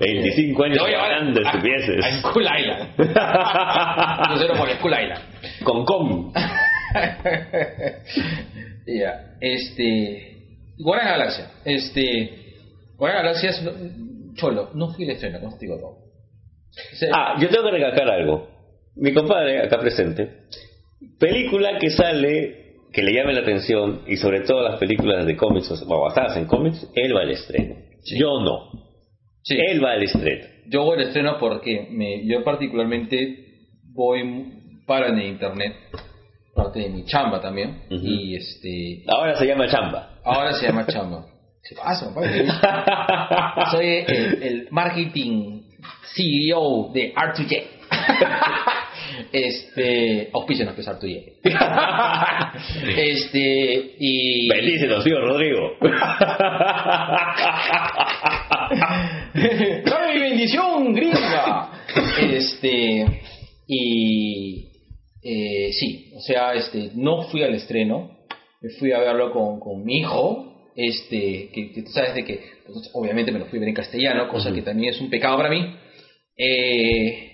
25 0.00 0.64
años 0.64 0.78
a 0.78 0.82
hablando 1.04 1.40
de 1.40 1.46
a- 1.46 1.50
estupideces. 1.50 2.04
A 2.04 2.10
Skull 2.28 2.42
Island. 2.44 2.96
Crucero 4.28 4.54
por 4.54 4.70
Skull 4.70 4.92
Island. 4.92 5.22
Con 5.64 5.84
con. 5.84 6.32
Ya, 8.86 9.34
este. 9.40 10.44
La 10.78 11.02
Galaxia. 11.04 11.50
Este. 11.64 12.54
La 13.00 13.08
Galaxia 13.12 13.50
es. 13.50 13.68
Cholo, 14.36 14.70
no 14.74 14.88
fui 14.94 15.04
el 15.04 15.10
estreno, 15.10 15.40
contigo 15.40 15.76
todo. 15.76 16.05
Ah, 17.12 17.36
yo 17.40 17.48
tengo 17.48 17.64
que 17.64 17.70
recalcar 17.72 18.08
algo. 18.08 18.48
Mi 18.96 19.12
compadre, 19.12 19.62
acá 19.62 19.78
presente, 19.78 20.44
película 21.18 21.78
que 21.78 21.90
sale, 21.90 22.76
que 22.92 23.02
le 23.02 23.12
llame 23.12 23.34
la 23.34 23.40
atención, 23.40 24.02
y 24.06 24.16
sobre 24.16 24.40
todo 24.40 24.62
las 24.62 24.78
películas 24.78 25.26
de 25.26 25.36
cómics 25.36 25.70
o 25.70 26.00
basadas 26.00 26.36
en 26.36 26.46
cómics, 26.46 26.86
él 26.94 27.14
va 27.14 27.20
al 27.22 27.30
estreno. 27.30 27.76
Sí. 28.02 28.18
Yo 28.18 28.40
no. 28.40 28.70
sí. 29.42 29.56
Él 29.58 29.84
va 29.84 29.92
al 29.92 30.02
estreno. 30.02 30.46
Yo 30.68 30.82
voy 30.84 30.96
al 30.98 31.08
estreno 31.08 31.36
porque 31.38 31.88
me, 31.90 32.26
yo 32.26 32.42
particularmente 32.42 33.44
voy 33.92 34.52
para 34.86 35.08
en 35.08 35.18
el 35.18 35.26
internet, 35.26 35.74
parte 36.54 36.80
de 36.80 36.88
mi 36.88 37.04
chamba 37.04 37.40
también, 37.40 37.82
y 37.90 38.34
este 38.36 39.02
Ahora 39.08 39.36
se 39.36 39.46
llama 39.46 39.68
chamba. 39.68 40.18
ahora 40.24 40.52
se 40.54 40.66
llama 40.66 40.86
chamba. 40.86 41.26
¿Qué 41.68 41.74
pasa? 41.74 42.14
Soy 43.72 44.04
el, 44.06 44.42
el 44.42 44.68
marketing 44.70 45.55
CEO 46.14 46.90
de 46.92 47.14
R2J. 47.14 47.62
Este, 49.32 50.28
auspícianos 50.32 50.74
pues 50.74 50.86
R2J. 50.86 51.32
Este, 52.96 53.94
y 53.98 54.48
Bendícenos, 54.48 55.04
tío 55.04 55.20
Rodrigo. 55.20 55.72
¡Dame 59.84 60.14
mi 60.14 60.20
bendición, 60.20 60.92
gringa! 60.92 61.70
Este, 62.20 63.22
y 63.66 64.68
eh, 65.22 65.72
sí, 65.72 66.12
o 66.14 66.20
sea, 66.20 66.54
este, 66.54 66.90
no 66.94 67.22
fui 67.24 67.42
al 67.42 67.54
estreno, 67.54 68.18
fui 68.78 68.92
a 68.92 68.98
verlo 68.98 69.32
con, 69.32 69.60
con 69.60 69.84
mi 69.84 69.98
hijo, 69.98 70.45
este, 70.76 71.50
que, 71.52 71.72
que 71.72 71.82
tú 71.82 71.90
sabes 71.90 72.14
de 72.14 72.24
que, 72.24 72.40
pues, 72.66 72.90
obviamente 72.94 73.32
me 73.32 73.38
lo 73.38 73.46
fui 73.46 73.58
a 73.58 73.60
ver 73.60 73.70
en 73.70 73.74
castellano, 73.74 74.28
cosa 74.28 74.52
que 74.52 74.62
también 74.62 74.92
es 74.94 75.00
un 75.00 75.10
pecado 75.10 75.36
para 75.38 75.50
mí. 75.50 75.74
Eh, 76.36 77.32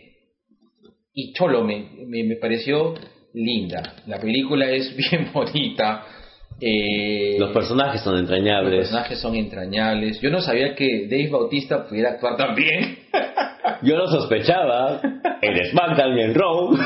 y 1.15 1.33
Cholo, 1.35 1.65
me, 1.65 1.87
me, 2.07 2.23
me 2.25 2.37
pareció 2.37 2.95
linda. 3.35 3.97
La 4.07 4.19
película 4.19 4.71
es 4.71 4.95
bien 5.11 5.31
bonita. 5.33 6.05
Eh, 6.61 7.37
Los 7.39 7.51
personajes 7.51 8.01
son 8.03 8.13
los 8.13 8.23
entrañables. 8.23 8.81
personajes 8.89 9.19
son 9.19 9.35
entrañables. 9.35 10.21
Yo 10.21 10.31
no 10.31 10.41
sabía 10.41 10.75
que 10.77 11.07
Dave 11.09 11.29
Bautista 11.31 11.87
pudiera 11.89 12.11
actuar 12.13 12.37
tan 12.37 12.55
bien. 12.55 12.99
Yo 13.83 13.97
lo 13.97 14.07
sospechaba 14.07 15.01
en 15.43 15.71
SmackDown 15.71 16.19
y 16.19 16.23
en 16.23 16.35
Raw. 16.35 16.71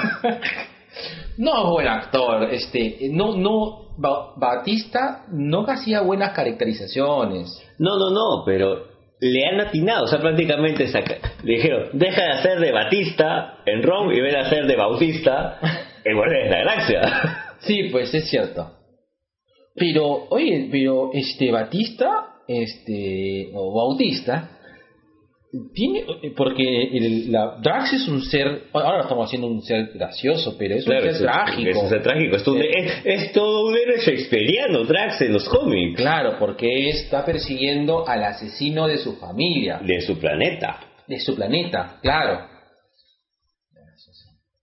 No 1.39 1.51
es 1.65 1.71
buen 1.71 1.87
actor. 1.87 2.49
Este, 2.51 2.97
no, 3.11 3.37
no, 3.37 3.86
Ba- 3.99 4.35
Bautista 4.37 5.25
no 5.31 5.65
hacía 5.67 6.01
buenas 6.03 6.33
caracterizaciones. 6.33 7.63
No, 7.79 7.99
no, 7.99 8.11
no, 8.11 8.45
pero 8.45 8.85
le 9.21 9.47
han 9.47 9.61
atinado, 9.61 10.05
o 10.05 10.09
sea, 10.09 10.21
prácticamente 10.21 10.89
saca- 10.89 11.19
le 11.43 11.55
dijeron, 11.55 11.89
deja 11.95 12.23
de 12.23 12.31
hacer 12.33 12.61
de 12.61 12.73
Batista 12.73 13.59
en 13.65 13.83
Raw 13.83 14.11
y 14.13 14.21
ven 14.21 14.37
a 14.37 14.41
hacer 14.43 14.67
de 14.67 14.77
Bautista 14.77 15.59
en 16.05 16.17
Guardianes 16.17 16.51
de 16.51 16.51
la 16.51 16.65
Galaxia. 16.65 17.43
Sí, 17.61 17.85
pues 17.91 18.13
es 18.15 18.29
cierto. 18.29 18.71
Pero, 19.75 20.27
oye, 20.29 20.69
pero 20.71 21.11
este 21.15 21.51
Batista, 21.51 22.35
este, 22.47 23.51
o 23.55 23.75
Bautista, 23.75 24.56
tiene, 25.75 26.05
porque 26.37 26.63
el- 26.93 27.33
la, 27.33 27.59
Drax 27.63 27.93
es 27.95 28.09
un 28.09 28.23
ser, 28.23 28.65
ahora 28.73 28.97
lo 28.99 29.03
estamos 29.03 29.27
haciendo 29.27 29.47
un 29.49 29.63
ser 29.63 29.91
gracioso, 29.95 30.57
pero 30.59 30.75
es 30.75 30.87
un 30.87 30.93
ser 30.93 31.07
es, 31.07 31.19
trágico. 31.19 31.71
Es 31.71 31.77
un 31.77 31.89
ser 31.89 32.03
trágico, 32.03 32.37
es, 32.37 32.43
todo 32.45 32.55
un- 32.57 32.63
es, 32.63 32.93
es 33.05 33.33
todo 33.33 33.67
un 33.69 33.77
héroe 33.77 33.99
shakespeariano, 33.99 34.85
Drax 34.85 35.21
en 35.23 35.33
los 35.33 35.49
cómics, 35.49 36.01
Claro, 36.01 36.37
porque 36.39 36.89
está 36.89 37.25
persiguiendo 37.25 38.07
al 38.09 38.23
asesino 38.25 38.87
de 38.89 38.99
su 38.99 39.17
familia, 39.17 39.81
de 39.85 40.01
su 40.01 40.19
planeta. 40.19 40.81
de 41.07 41.21
su 41.21 41.35
planeta, 41.37 41.99
claro. 42.03 42.49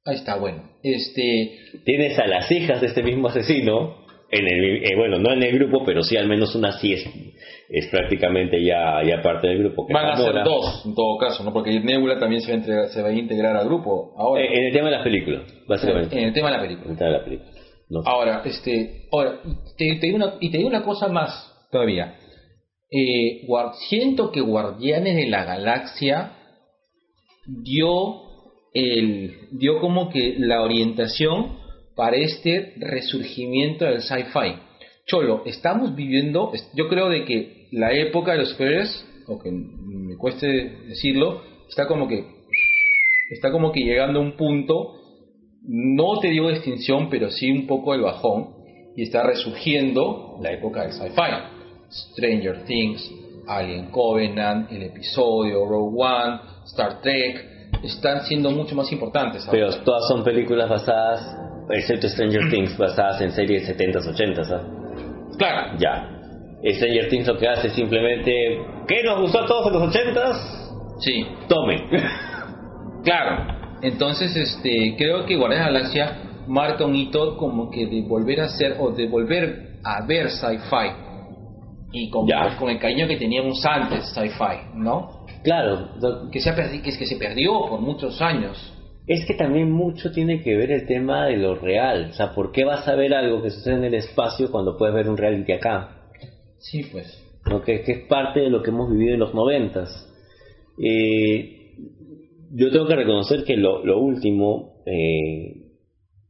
Ahí 0.05 0.15
está, 0.15 0.35
bueno. 0.35 0.69
Este, 0.83 1.59
Tienes 1.85 2.19
a 2.19 2.27
las 2.27 2.51
hijas 2.51 2.81
de 2.81 2.87
este 2.87 3.01
mismo 3.03 3.29
asesino, 3.29 4.03
en 4.29 4.45
el, 4.47 4.83
eh, 4.83 4.95
bueno, 4.97 5.17
no 5.19 5.31
en 5.31 5.43
el 5.43 5.53
grupo, 5.57 5.83
pero 5.85 6.01
sí 6.03 6.17
al 6.17 6.27
menos 6.27 6.55
una 6.55 6.73
sí 6.79 6.93
es, 7.75 7.87
prácticamente 7.89 8.63
ya, 8.63 9.01
ya 9.03 9.21
parte 9.21 9.47
del 9.47 9.59
grupo. 9.59 9.87
Que 9.87 9.93
van 9.93 10.05
a 10.11 10.15
ser 10.17 10.43
dos, 10.43 10.83
en 10.85 10.93
todo 10.93 11.17
caso, 11.17 11.43
¿no? 11.43 11.51
Porque 11.51 11.79
Nebula 11.79 12.19
también 12.19 12.41
se 12.41 12.51
va 12.51 12.53
a, 12.53 12.57
entregar- 12.59 12.87
se 12.89 13.01
va 13.01 13.09
a 13.09 13.13
integrar 13.13 13.55
al 13.57 13.65
grupo 13.65 14.13
ahora. 14.17 14.43
Eh, 14.43 14.49
en 14.59 14.63
el 14.65 14.73
tema 14.73 14.85
de 14.89 14.91
las 14.95 15.03
películas, 15.03 15.41
básicamente. 15.67 16.17
en 16.19 16.25
el 16.27 16.33
tema 16.33 16.51
de 16.51 16.57
la 16.57 16.63
En 16.63 16.67
película. 16.69 16.91
el 16.91 16.97
tema 16.97 17.09
de 17.11 17.17
la 17.17 17.23
película. 17.25 17.49
No. 17.89 18.01
Ahora, 18.05 18.41
este, 18.45 19.07
ahora, 19.11 19.39
te, 19.77 19.95
te 19.99 20.05
digo 20.07 20.17
una, 20.17 20.35
y 20.39 20.49
te 20.51 20.57
digo 20.57 20.69
una 20.69 20.83
cosa 20.83 21.07
más 21.09 21.51
todavía. 21.71 22.15
Eh, 22.91 23.47
siento 23.89 24.31
que 24.31 24.41
Guardianes 24.41 25.15
de 25.15 25.27
la 25.27 25.43
Galaxia 25.43 26.33
dio 27.45 28.21
el, 28.73 29.49
dio 29.51 29.79
como 29.79 30.09
que 30.09 30.35
la 30.37 30.61
orientación 30.61 31.57
para 31.95 32.17
este 32.17 32.73
resurgimiento 32.77 33.85
del 33.85 34.01
sci-fi. 34.01 34.55
Cholo, 35.05 35.43
estamos 35.45 35.95
viviendo, 35.95 36.51
yo 36.75 36.87
creo 36.87 37.09
de 37.09 37.25
que 37.25 37.62
la 37.73 37.91
época 37.93 38.33
de 38.33 38.39
los 38.39 38.49
superhéroes, 38.49 39.05
aunque 39.27 39.51
me 39.51 40.15
cueste 40.17 40.47
decirlo, 40.87 41.41
está 41.67 41.87
como 41.87 42.07
que 42.07 42.25
está 43.31 43.51
como 43.51 43.71
que 43.71 43.81
llegando 43.81 44.19
a 44.19 44.23
un 44.23 44.37
punto 44.37 45.03
no 45.65 46.19
te 46.19 46.27
digo 46.27 46.49
de 46.49 46.55
extinción, 46.55 47.09
pero 47.09 47.29
sí 47.31 47.49
un 47.51 47.67
poco 47.67 47.93
el 47.93 48.01
bajón, 48.01 48.49
y 48.95 49.03
está 49.03 49.23
resurgiendo 49.23 50.37
la 50.41 50.51
época 50.51 50.81
del 50.81 50.91
sci-fi. 50.91 51.21
Stranger 51.89 52.65
Things, 52.65 53.11
Alien 53.47 53.89
Covenant, 53.89 54.71
el 54.71 54.83
episodio, 54.83 55.65
Rogue 55.65 55.95
One, 55.97 56.39
Star 56.65 57.01
Trek, 57.01 57.71
están 57.83 58.21
siendo 58.25 58.51
mucho 58.51 58.75
más 58.75 58.91
importantes. 58.91 59.47
ahora. 59.47 59.51
Pero 59.51 59.83
todas 59.83 60.07
son 60.07 60.23
películas 60.23 60.69
basadas, 60.69 61.37
excepto 61.69 62.09
Stranger 62.09 62.49
Things, 62.49 62.77
basadas 62.77 63.21
en 63.21 63.31
series 63.31 63.67
70s, 63.67 64.05
80s. 64.05 64.51
¿ah? 64.51 65.37
Claro, 65.37 65.77
Ya. 65.79 66.12
Stranger 66.63 67.09
Things 67.09 67.27
lo 67.27 67.37
que 67.37 67.47
hace 67.47 67.67
es 67.67 67.73
simplemente. 67.73 68.31
¿Qué 68.87 69.03
nos 69.03 69.21
gustó 69.21 69.39
a 69.41 69.45
todos 69.45 69.67
en 69.67 69.73
los 69.73 69.93
80s? 69.93 70.99
sí, 70.99 71.25
Tomen. 71.49 71.79
claro. 73.03 73.53
Entonces, 73.81 74.35
este, 74.35 74.95
creo 74.97 75.25
que 75.25 75.35
Guardianes 75.35 75.67
de 75.67 75.71
la 75.73 75.79
Galaxia 75.79 76.17
marca 76.47 76.85
un 76.85 76.95
hito 76.95 77.35
como 77.37 77.69
que 77.69 77.85
de 77.87 78.01
volver 78.03 78.41
a 78.41 78.47
ser 78.49 78.77
o 78.79 78.91
de 78.91 79.07
volver 79.07 79.73
a 79.83 80.05
ver 80.05 80.29
sci-fi 80.29 80.91
y 81.91 82.09
con, 82.09 82.25
Ya. 82.27 82.55
con 82.57 82.69
el 82.69 82.79
cariño 82.79 83.07
que 83.07 83.17
teníamos 83.17 83.63
antes 83.65 84.09
sci-fi, 84.13 84.73
¿no? 84.75 85.25
Claro, 85.43 85.89
que 86.31 86.39
se, 86.39 86.49
ha 86.49 86.55
que, 86.55 86.89
es 86.89 86.97
que 86.97 87.05
se 87.05 87.17
perdió 87.17 87.51
por 87.69 87.81
muchos 87.81 88.21
años. 88.21 88.57
es 89.05 89.25
que 89.25 89.33
también 89.33 89.69
mucho 89.69 90.11
tiene 90.11 90.41
que 90.41 90.55
ver 90.55 90.71
el 90.71 90.87
tema 90.87 91.25
de 91.25 91.35
lo 91.37 91.55
real. 91.55 92.07
O 92.11 92.13
sea, 92.13 92.33
¿por 92.33 92.53
qué 92.53 92.63
vas 92.63 92.87
a 92.87 92.95
ver 92.95 93.13
algo 93.13 93.41
que 93.41 93.49
sucede 93.49 93.75
en 93.75 93.83
el 93.83 93.93
espacio 93.95 94.49
cuando 94.49 94.77
puedes 94.77 94.95
ver 94.95 95.09
un 95.09 95.17
reality 95.17 95.51
acá? 95.51 95.89
Sí, 96.63 96.83
pues. 96.91 97.23
¿no? 97.45 97.61
que, 97.61 97.81
que 97.83 97.91
es 97.91 97.99
parte 98.07 98.39
de 98.41 98.49
lo 98.49 98.63
que 98.63 98.71
hemos 98.71 98.91
vivido 98.91 99.13
en 99.13 99.19
los 99.19 99.33
noventas. 99.33 100.09
Eh, 100.77 101.75
yo 102.51 102.71
tengo 102.71 102.87
que 102.87 102.95
reconocer 102.95 103.43
que 103.43 103.57
lo, 103.57 103.85
lo 103.85 103.99
último, 103.99 104.81
eh, 104.85 105.55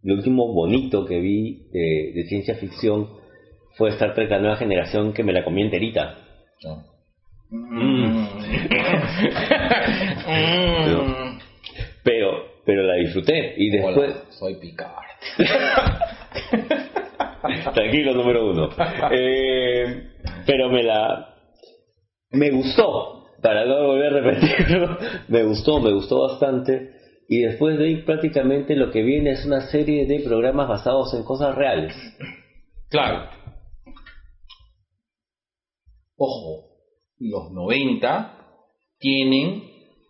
lo 0.01 0.15
último 0.15 0.53
bonito 0.53 1.05
que 1.05 1.19
vi 1.19 1.67
de, 1.71 2.11
de 2.13 2.25
ciencia 2.25 2.55
ficción 2.55 3.09
fue 3.77 3.89
Star 3.89 4.13
Trek 4.13 4.29
La 4.29 4.39
Nueva 4.39 4.57
Generación 4.57 5.13
que 5.13 5.23
me 5.23 5.33
la 5.33 5.43
comí 5.43 5.61
enterita. 5.61 6.19
Mm. 7.49 7.63
Mm. 7.89 8.27
Pero 12.03 12.53
pero 12.65 12.83
la 12.83 12.95
disfruté. 12.95 13.55
Y 13.57 13.69
después... 13.69 14.11
Hola, 14.11 14.23
soy 14.29 14.55
Picard. 14.55 14.91
Tranquilo, 17.73 18.13
número 18.13 18.49
uno. 18.49 18.69
Eh, 19.11 20.11
pero 20.45 20.69
me 20.69 20.83
la... 20.83 21.29
Me 22.31 22.49
gustó, 22.49 23.27
para 23.41 23.65
no 23.65 23.87
volver 23.87 24.13
a 24.13 24.21
repetirlo, 24.21 24.97
me 25.27 25.43
gustó, 25.43 25.79
me 25.79 25.93
gustó 25.93 26.21
bastante. 26.21 26.93
Y 27.27 27.41
después 27.41 27.77
de 27.77 27.85
ahí 27.85 27.95
prácticamente 28.03 28.75
lo 28.75 28.91
que 28.91 29.03
viene 29.03 29.31
es 29.31 29.45
una 29.45 29.61
serie 29.69 30.05
de 30.07 30.21
programas 30.21 30.67
basados 30.67 31.13
en 31.13 31.23
cosas 31.23 31.55
reales. 31.55 31.95
Claro. 32.89 33.29
Ojo, 36.15 36.69
los 37.19 37.51
90 37.51 38.39
tienen 38.99 39.63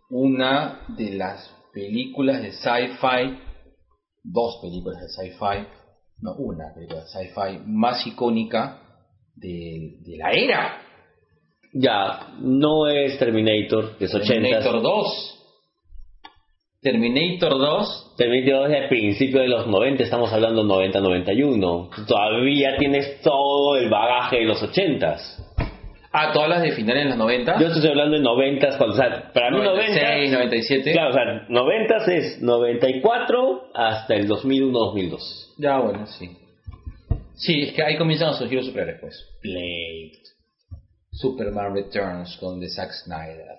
una 0.10 0.86
de 0.98 1.12
las 1.12 1.50
películas 1.74 2.42
de 2.42 2.52
sci-fi, 2.52 3.40
dos 4.24 4.60
películas 4.62 5.02
de 5.02 5.10
sci-fi, 5.10 5.68
no 6.22 6.34
una 6.38 6.74
película 6.74 7.02
de 7.02 7.08
sci-fi 7.08 7.60
más 7.66 8.06
icónica 8.08 8.80
de, 9.36 9.98
de 10.02 10.18
la 10.18 10.32
era. 10.32 10.82
Ya, 11.74 12.36
no 12.40 12.88
es 12.88 13.18
Terminator, 13.18 13.98
que 13.98 14.06
es 14.06 14.14
80. 14.14 14.34
Terminator 14.34 14.82
2. 14.82 15.40
Terminator 16.82 17.52
2. 17.58 18.14
Terminator 18.18 18.60
2 18.62 18.70
es 18.70 18.84
al 18.84 18.90
principio 18.90 19.42
de 19.42 19.48
los 19.48 19.68
90, 19.68 20.04
estamos 20.04 20.32
hablando 20.32 20.64
90-91. 20.64 22.06
Todavía 22.06 22.78
tienes 22.78 23.22
todo 23.22 23.78
el 23.78 23.90
bagaje 23.90 24.38
de 24.40 24.46
los 24.46 24.62
80s. 24.62 25.54
Ah, 26.12 26.32
todas 26.32 26.48
las 26.48 26.62
de 26.62 26.74
finales 26.74 27.06
de 27.06 27.10
los 27.10 27.18
90. 27.18 27.60
Yo 27.60 27.68
estoy 27.70 27.90
hablando 27.90 28.18
de 28.18 28.22
90, 28.22 28.78
cuando, 28.78 28.94
o 28.94 28.98
sea, 28.98 29.32
para 29.34 29.50
mí 29.50 29.58
96, 29.58 30.32
90. 30.32 30.38
97. 30.38 30.92
Claro, 30.92 31.10
o 31.10 31.14
sea, 31.14 31.46
90 31.50 31.96
es 32.12 32.42
94 32.42 33.64
hasta 33.74 34.14
el 34.14 34.30
2001-2002. 34.30 35.43
Ya, 35.58 35.80
bueno, 35.80 36.06
sí. 36.08 36.38
Sí, 37.36 37.62
es 37.62 37.74
que 37.74 37.84
ahí 37.84 37.98
comienzan 37.98 38.30
a 38.30 38.34
surgir 38.34 38.58
los 38.58 38.68
superhéroes, 38.68 39.02
pues. 39.02 39.26
Blade. 39.42 40.20
Superman 41.12 41.76
Returns 41.76 42.38
con 42.38 42.60
de 42.60 42.70
Zack 42.70 42.92
Snyder. 42.92 43.58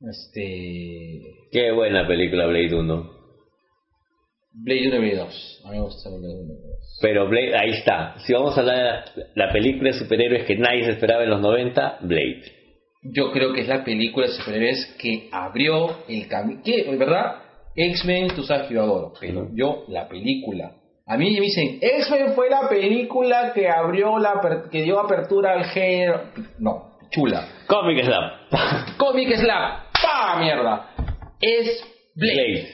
Este. 0.00 1.22
Qué 1.50 1.72
buena 1.72 2.06
película 2.06 2.46
Blade 2.46 2.74
1. 2.74 3.18
Blade 4.52 4.88
1 4.88 4.96
y 4.96 4.98
Blade 4.98 5.16
2. 5.16 5.62
A 5.64 5.70
mí 5.70 5.76
me 5.76 5.82
gusta 5.82 6.10
Blade 6.10 6.34
1 6.34 6.42
y 6.42 6.46
Blade 6.46 6.68
2. 6.68 6.98
Pero 7.00 7.28
Blade, 7.28 7.56
ahí 7.56 7.70
está. 7.70 8.18
Si 8.20 8.32
vamos 8.32 8.56
a 8.56 8.60
hablar 8.60 8.76
de 9.14 9.22
la, 9.34 9.46
la 9.46 9.52
película 9.52 9.90
de 9.90 9.98
superhéroes 9.98 10.44
que 10.46 10.56
nadie 10.56 10.84
se 10.84 10.92
esperaba 10.92 11.24
en 11.24 11.30
los 11.30 11.40
90, 11.40 11.98
Blade. 12.02 12.42
Yo 13.02 13.30
creo 13.32 13.52
que 13.52 13.62
es 13.62 13.68
la 13.68 13.84
película 13.84 14.26
de 14.26 14.32
superhéroes 14.32 14.96
que 15.00 15.28
abrió 15.32 16.04
el 16.08 16.28
camino. 16.28 16.62
Que, 16.64 16.84
verdad, 16.96 17.42
X-Men, 17.78 18.34
tú 18.34 18.42
sabes 18.42 18.66
que 18.66 18.74
yo 18.74 18.82
adoro. 18.82 19.12
Pero 19.20 19.46
yo, 19.54 19.84
la 19.86 20.08
película. 20.08 20.72
A 21.06 21.16
mí 21.16 21.32
me 21.32 21.40
dicen, 21.40 21.78
X-Men 21.80 22.32
fue 22.34 22.50
la 22.50 22.68
película 22.68 23.52
que 23.54 23.68
abrió 23.68 24.18
la. 24.18 24.40
que 24.70 24.82
dio 24.82 24.98
apertura 24.98 25.52
al 25.52 25.64
género. 25.66 26.24
No, 26.58 26.98
chula. 27.10 27.46
Comic 27.68 28.04
Slam. 28.04 28.30
Comic 28.98 29.32
Slap. 29.36 29.84
¡Pa! 30.02 30.40
Mierda. 30.40 30.90
Es 31.40 31.84
Blade. 32.16 32.34
Blade. 32.34 32.68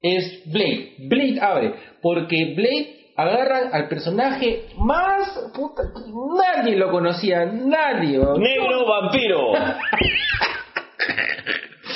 Es 0.00 0.42
Blade. 0.46 0.94
Blade 1.08 1.40
abre. 1.40 1.74
Porque 2.00 2.54
Blade 2.54 2.94
agarra 3.16 3.70
al 3.72 3.88
personaje 3.88 4.66
más. 4.78 5.50
Puta, 5.54 5.82
que 5.92 6.02
nadie 6.38 6.76
lo 6.76 6.92
conocía. 6.92 7.46
Nadie. 7.46 8.18
Negro 8.18 8.86
vampiro. 8.86 9.52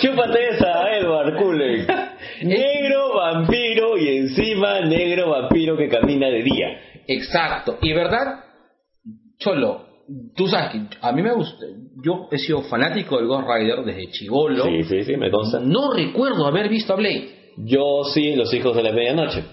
Chúpate 0.00 0.48
esa, 0.48 0.96
Edward 0.96 1.36
Cullen. 1.38 1.86
Negro 2.42 3.14
vampiro 3.16 3.96
y 3.98 4.08
encima 4.18 4.80
negro 4.80 5.30
vampiro 5.30 5.76
que 5.76 5.88
camina 5.88 6.28
de 6.28 6.42
día. 6.42 6.80
Exacto. 7.06 7.78
Y 7.82 7.92
verdad, 7.92 8.44
Cholo, 9.38 9.84
tú 10.36 10.46
sabes 10.48 10.70
que 10.72 10.96
a 11.00 11.12
mí 11.12 11.22
me 11.22 11.32
gusta. 11.32 11.64
Yo 12.04 12.28
he 12.30 12.38
sido 12.38 12.62
fanático 12.62 13.16
del 13.18 13.26
Ghost 13.26 13.46
Rider 13.48 13.84
desde 13.84 14.10
chivolo. 14.10 14.64
Sí, 14.64 14.82
sí, 14.84 15.04
sí, 15.04 15.16
me 15.16 15.30
consta. 15.30 15.60
No 15.60 15.92
recuerdo 15.92 16.46
haber 16.46 16.68
visto 16.68 16.92
a 16.92 16.96
Blade. 16.96 17.28
Yo 17.58 18.04
sí, 18.14 18.34
Los 18.36 18.52
Hijos 18.54 18.74
de 18.76 18.82
la 18.82 18.92
Medianoche. 18.92 19.44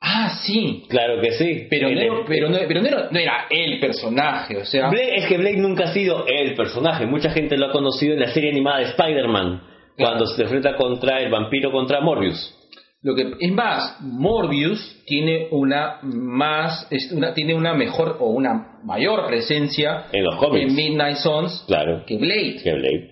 Ah, 0.00 0.30
sí. 0.44 0.84
Claro 0.88 1.20
que 1.20 1.30
sí. 1.32 1.66
Pero, 1.70 1.88
El- 1.88 2.06
no, 2.06 2.24
pero, 2.26 2.48
no, 2.48 2.58
pero 2.66 2.80
no 2.82 2.88
era, 2.88 3.08
no 3.10 3.18
era 3.18 3.46
el 3.50 3.78
personaje, 3.78 4.56
o 4.56 4.64
sea. 4.64 4.90
Blade- 4.90 5.16
es 5.16 5.26
que 5.26 5.38
Blade 5.38 5.58
nunca 5.58 5.84
ha 5.84 5.92
sido 5.92 6.26
el 6.26 6.54
personaje. 6.54 7.06
Mucha 7.06 7.30
gente 7.30 7.56
lo 7.56 7.66
ha 7.66 7.72
conocido 7.72 8.14
en 8.14 8.20
la 8.20 8.32
serie 8.32 8.50
animada 8.50 8.78
de 8.78 8.84
Spider-Man. 8.86 9.62
Cuando 9.98 10.26
se 10.26 10.42
enfrenta 10.42 10.76
contra 10.76 11.20
el 11.20 11.30
vampiro 11.30 11.70
contra 11.70 12.00
Morbius. 12.00 12.58
Lo 13.02 13.14
que 13.16 13.32
es 13.40 13.52
más, 13.52 13.96
Morbius 14.00 15.02
tiene 15.06 15.48
una 15.50 15.98
más, 16.02 16.86
es 16.90 17.10
una, 17.10 17.34
tiene 17.34 17.52
una 17.54 17.74
mejor 17.74 18.16
o 18.20 18.26
una 18.30 18.78
mayor 18.84 19.26
presencia 19.26 20.06
En 20.12 20.22
los 20.24 20.36
cómics. 20.36 20.68
en 20.70 20.74
Midnight 20.76 21.16
Suns 21.16 21.64
Claro. 21.66 22.04
que 22.06 22.16
Blade. 22.16 22.60
Que 22.62 22.72
Blade. 22.72 23.10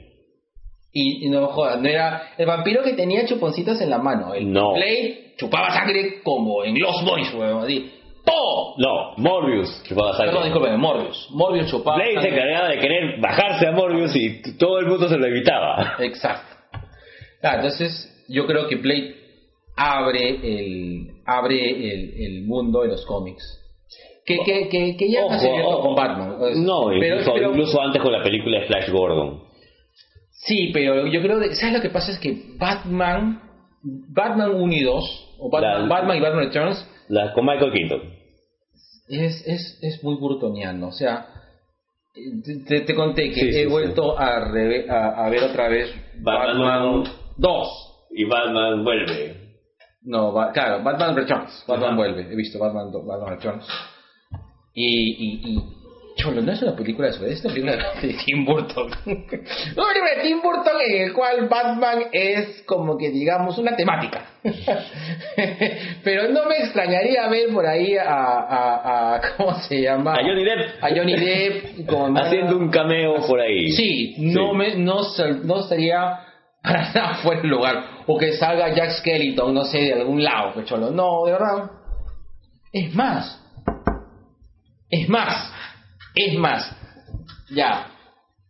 Y, 0.93 1.27
y 1.27 1.29
no 1.31 1.47
jodas, 1.49 1.81
no 1.81 1.89
era 1.89 2.23
el 2.39 2.47
vampiro 2.47 2.83
que 2.83 2.93
tenía 2.95 3.27
chuponcitos 3.27 3.81
en 3.81 3.91
la 3.91 3.99
mano. 3.99 4.33
El 4.35 4.53
No. 4.53 4.75
Blade 4.75 5.35
chupaba 5.37 5.71
sangre 5.73 6.21
como 6.23 6.65
en 6.65 6.79
Los 6.81 7.05
Boys, 7.05 7.33
weón. 7.35 7.65
Así. 7.65 7.91
¡Po! 8.25 8.75
No, 8.79 9.15
Morbius. 9.17 9.83
chupaba 9.89 10.13
sangre. 10.13 10.27
Perdón, 10.33 10.45
disculpen, 10.45 10.81
Morbius. 10.81 11.29
Morbius 11.33 11.69
chupaba 11.71 11.97
Blade 11.97 12.21
se 12.23 12.29
encargaba 12.29 12.69
de 12.69 12.79
querer 12.79 13.21
bajarse 13.21 13.67
a 13.67 13.73
Morbius 13.73 14.15
y 14.15 14.57
todo 14.57 14.79
el 14.79 14.87
mundo 14.87 15.09
se 15.09 15.17
lo 15.19 15.27
evitaba. 15.27 15.95
Exacto. 15.99 16.50
Ah, 17.43 17.57
entonces 17.57 18.25
yo 18.29 18.47
creo 18.47 18.69
que 18.69 18.77
Blade 18.77 19.15
abre 19.77 20.29
el 20.43 21.09
abre 21.25 21.71
el, 21.93 22.15
el 22.23 22.43
mundo 22.47 22.83
de 22.83 22.89
los 22.89 23.05
cómics. 23.07 23.43
Que, 24.27 24.39
que, 24.45 24.69
que, 24.69 24.97
que 24.97 25.11
ya 25.11 25.25
Ojo, 25.25 25.39
se 25.39 25.49
ojo. 25.51 25.81
con 25.83 25.95
Batman. 25.97 26.37
No, 26.65 26.87
pero- 26.89 26.97
incluso, 27.17 27.33
pero- 27.35 27.51
incluso 27.51 27.81
antes 27.81 28.03
con 28.03 28.13
la 28.13 28.23
película 28.23 28.61
de 28.61 28.67
Flash 28.67 28.91
Gordon. 28.91 29.43
Sí, 30.31 30.71
pero 30.73 31.07
yo 31.07 31.21
creo 31.23 31.41
que, 31.41 31.55
¿sabes 31.55 31.75
lo 31.77 31.81
que 31.83 31.91
pasa? 31.91 32.13
Es 32.13 32.19
que 32.19 32.37
Batman, 32.59 33.43
Batman 33.83 34.55
1 34.55 34.73
y 34.75 34.83
2, 34.83 35.37
o 35.39 35.51
Batman, 35.51 35.89
La- 35.89 35.95
Batman 35.95 36.17
y 36.17 36.21
Batman 36.21 36.45
Returns, 36.45 36.89
La, 37.09 37.33
con 37.33 37.45
Michael 37.47 37.73
Keaton. 37.73 38.01
es, 39.09 39.45
es, 39.47 39.79
es 39.83 40.05
muy 40.05 40.15
burtoniano. 40.17 40.89
O 40.89 40.93
sea, 40.93 41.27
te, 42.67 42.81
te- 42.83 42.95
conté 42.95 43.31
que 43.31 43.35
Sí, 43.41 43.53
sí, 43.53 43.59
he 43.61 43.65
sí. 43.65 43.67
vuelto 43.67 44.19
a, 44.19 44.41
reve- 44.51 44.89
a, 44.89 45.25
a 45.27 45.31
ver 45.31 45.43
otra 45.45 45.69
vez 45.69 45.91
Batman 46.23 46.59
Batman 46.61 47.13
2. 47.41 48.09
Y 48.13 48.25
Batman 48.25 48.85
vuelve. 48.85 49.37
No, 50.03 50.33
ba- 50.33 50.53
claro, 50.53 50.83
Batman 50.83 51.15
Returns. 51.17 51.65
Batman 51.67 51.89
Ajá. 51.91 51.97
vuelve. 51.97 52.23
He 52.33 52.37
visto 52.37 52.59
Batman, 52.59 52.91
Batman 52.93 53.29
Returns. 53.37 53.67
Y, 54.75 54.85
y, 54.87 55.51
y. 55.55 55.63
Cholo, 56.17 56.43
no 56.43 56.53
es 56.53 56.61
una 56.61 56.77
película 56.77 57.07
de 57.07 57.15
superhéroes, 57.15 57.39
es 57.39 57.45
una 57.45 57.55
película 57.55 57.93
de 58.03 58.15
Tim 58.25 58.45
Burton. 58.45 58.87
una 59.07 59.17
película 59.25 60.15
de 60.17 60.23
Tim 60.23 60.43
Burton 60.43 60.77
en 60.87 61.03
el 61.03 61.13
cual 61.15 61.49
Batman 61.49 61.99
es 62.13 62.63
como 62.67 62.99
que 62.99 63.11
digamos 63.11 63.57
una 63.59 63.75
temática. 63.75 64.27
Pero 66.05 66.29
no 66.31 66.47
me 66.47 66.57
extrañaría 66.59 67.29
ver 67.29 67.49
por 67.53 67.65
ahí 67.67 67.97
a. 67.97 68.05
a, 68.13 69.15
a 69.17 69.21
¿Cómo 69.37 69.55
se 69.61 69.81
llama? 69.81 70.13
A 70.15 70.17
Johnny 70.23 70.45
Depp. 70.45 70.83
A 70.85 70.89
Johnny 70.95 71.17
Depp 71.17 71.87
con- 71.87 72.17
Haciendo 72.19 72.57
un 72.59 72.71
cameo 72.71 73.15
por 73.27 73.41
ahí. 73.41 73.69
Sí, 73.69 74.17
no 74.19 74.53
me 74.53 74.75
no, 74.77 75.01
no 75.45 75.61
estaría 75.61 76.19
para 76.63 76.93
nada 76.93 77.15
fuera 77.23 77.43
de 77.43 77.49
lugar. 77.49 78.05
O 78.07 78.19
que 78.19 78.33
salga 78.33 78.75
Jack 78.75 78.91
Skellington, 78.99 79.55
no 79.55 79.65
sé, 79.65 79.79
de 79.79 79.95
algún 79.95 80.23
lado, 80.23 80.53
pues 80.55 80.67
cholo. 80.67 80.91
No, 80.91 81.25
de 81.25 81.33
verdad. 81.33 81.71
Es 82.73 82.95
más. 82.95 83.43
Es 84.89 85.09
más. 85.09 85.53
Es 86.15 86.39
más. 86.39 86.77
Ya. 87.51 87.89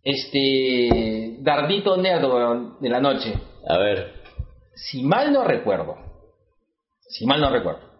Este. 0.02 1.36
Dardito 1.40 1.94
weón, 1.96 2.76
de 2.80 2.88
la 2.88 3.00
noche. 3.00 3.34
A 3.68 3.78
ver. 3.78 4.20
Si 4.74 5.02
mal 5.02 5.32
no 5.32 5.44
recuerdo. 5.44 5.96
Si 7.08 7.26
mal 7.26 7.40
no 7.40 7.50
recuerdo. 7.50 7.90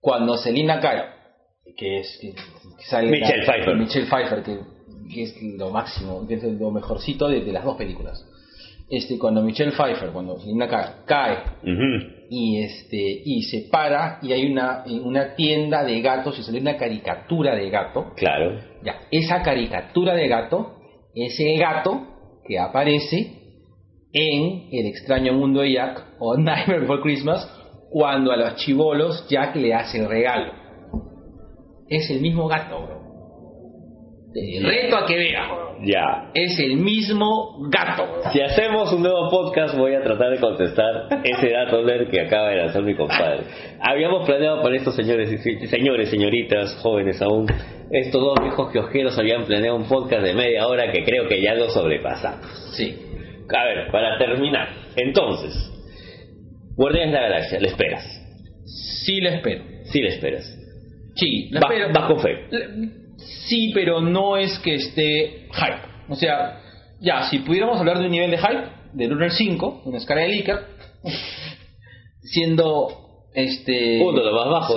Cuando 0.00 0.36
Selina 0.36 0.80
Kyle, 0.80 1.74
que 1.76 2.00
es. 2.00 2.18
Que, 2.20 2.34
que 2.34 2.84
sale 2.84 3.10
Michelle 3.10 3.44
Pfeiffer. 3.44 3.76
Michelle 3.76 4.06
Pfeiffer, 4.06 4.42
que, 4.42 4.60
que 5.12 5.22
es 5.22 5.42
lo 5.58 5.70
máximo, 5.70 6.26
que 6.26 6.34
es 6.34 6.42
lo 6.42 6.70
mejorcito 6.70 7.28
de, 7.28 7.42
de 7.42 7.52
las 7.52 7.64
dos 7.64 7.76
películas. 7.76 8.24
Este, 8.88 9.18
cuando 9.18 9.42
Michelle 9.42 9.72
Pfeiffer, 9.72 10.10
cuando 10.10 10.36
Kyle 10.36 11.04
cae 11.06 11.38
y 12.28 12.62
este 12.62 13.22
y 13.24 13.42
se 13.42 13.68
para 13.70 14.18
y 14.22 14.32
hay 14.32 14.50
una 14.50 14.84
una 15.02 15.34
tienda 15.34 15.84
de 15.84 16.00
gatos 16.00 16.38
y 16.38 16.42
sale 16.42 16.60
una 16.60 16.76
caricatura 16.76 17.54
de 17.54 17.70
gato. 17.70 18.12
Claro. 18.16 18.60
ya 18.82 19.00
esa 19.10 19.42
caricatura 19.42 20.14
de 20.14 20.28
gato 20.28 20.74
es 21.14 21.38
el 21.40 21.58
gato 21.58 22.08
que 22.46 22.58
aparece 22.58 23.38
en 24.12 24.68
el 24.70 24.86
extraño 24.86 25.32
mundo 25.32 25.60
de 25.60 25.72
Jack 25.72 26.04
o 26.18 26.36
Nightmare 26.38 26.80
Before 26.80 27.02
Christmas 27.02 27.48
cuando 27.90 28.32
a 28.32 28.36
los 28.36 28.56
chivolos 28.56 29.26
Jack 29.28 29.56
le 29.56 29.72
hace 29.72 29.98
el 29.98 30.08
regalo. 30.08 30.52
Es 31.88 32.10
el 32.10 32.20
mismo 32.20 32.48
gato 32.48 32.82
bro 32.82 33.03
Te 34.34 34.60
reto 34.66 34.96
a 34.96 35.06
que 35.06 35.16
veas. 35.16 35.48
Ya. 35.84 36.30
Es 36.34 36.58
el 36.58 36.76
mismo 36.76 37.56
gato. 37.70 38.04
Si 38.32 38.40
hacemos 38.40 38.92
un 38.92 39.02
nuevo 39.02 39.28
podcast 39.30 39.76
voy 39.76 39.94
a 39.94 40.02
tratar 40.02 40.30
de 40.30 40.40
contestar 40.40 41.20
ese 41.22 41.50
dato 41.50 41.82
nerd 41.84 42.10
que 42.10 42.20
acaba 42.20 42.48
de 42.50 42.56
lanzar 42.56 42.82
mi 42.82 42.94
compadre. 42.96 43.44
Habíamos 43.80 44.26
planeado 44.26 44.62
para 44.62 44.76
estos 44.76 44.96
señores, 44.96 45.30
y- 45.32 45.66
señores, 45.68 46.10
señoritas, 46.10 46.74
jóvenes 46.82 47.20
aún, 47.22 47.46
estos 47.90 48.20
dos 48.20 48.34
viejos 48.42 48.72
kiosqueros 48.72 49.16
habían 49.18 49.44
planeado 49.44 49.76
un 49.76 49.84
podcast 49.88 50.22
de 50.24 50.34
media 50.34 50.66
hora 50.66 50.90
que 50.90 51.04
creo 51.04 51.28
que 51.28 51.40
ya 51.40 51.54
lo 51.54 51.68
sobrepasamos. 51.68 52.46
Sí. 52.76 52.94
A 53.54 53.64
ver, 53.64 53.90
para 53.92 54.18
terminar, 54.18 54.68
entonces, 54.96 55.70
Guardianes 56.76 57.12
de 57.12 57.20
la 57.20 57.28
Galaxia, 57.28 57.60
¿le 57.60 57.68
esperas? 57.68 58.04
Sí 58.64 59.20
la 59.20 59.36
espero. 59.36 59.62
Sí, 59.84 60.00
le 60.00 60.08
esperas. 60.08 60.58
Sí, 61.14 61.50
la 61.52 61.60
espero. 61.60 61.92
vas 61.92 62.06
con 62.08 62.20
fe. 62.20 62.46
La- 62.50 63.03
Sí, 63.48 63.72
pero 63.74 64.00
no 64.00 64.36
es 64.36 64.58
que 64.60 64.74
esté 64.74 65.48
hype. 65.52 65.94
O 66.08 66.16
sea, 66.16 66.60
ya, 67.00 67.28
si 67.30 67.38
pudiéramos 67.38 67.78
hablar 67.78 67.98
de 67.98 68.06
un 68.06 68.10
nivel 68.10 68.30
de 68.30 68.38
hype, 68.38 68.68
del 68.92 69.12
1 69.12 69.24
al 69.24 69.30
5, 69.30 69.82
una 69.84 69.98
escala 69.98 70.22
de 70.22 70.28
Likert, 70.28 70.66
siendo 72.22 72.88
este. 73.34 74.00
Uno, 74.02 74.22
lo 74.22 74.32
más 74.32 74.50
bajo. 74.50 74.76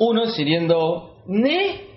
Uno 0.00 0.26
siendo 0.26 1.22
ne 1.26 1.88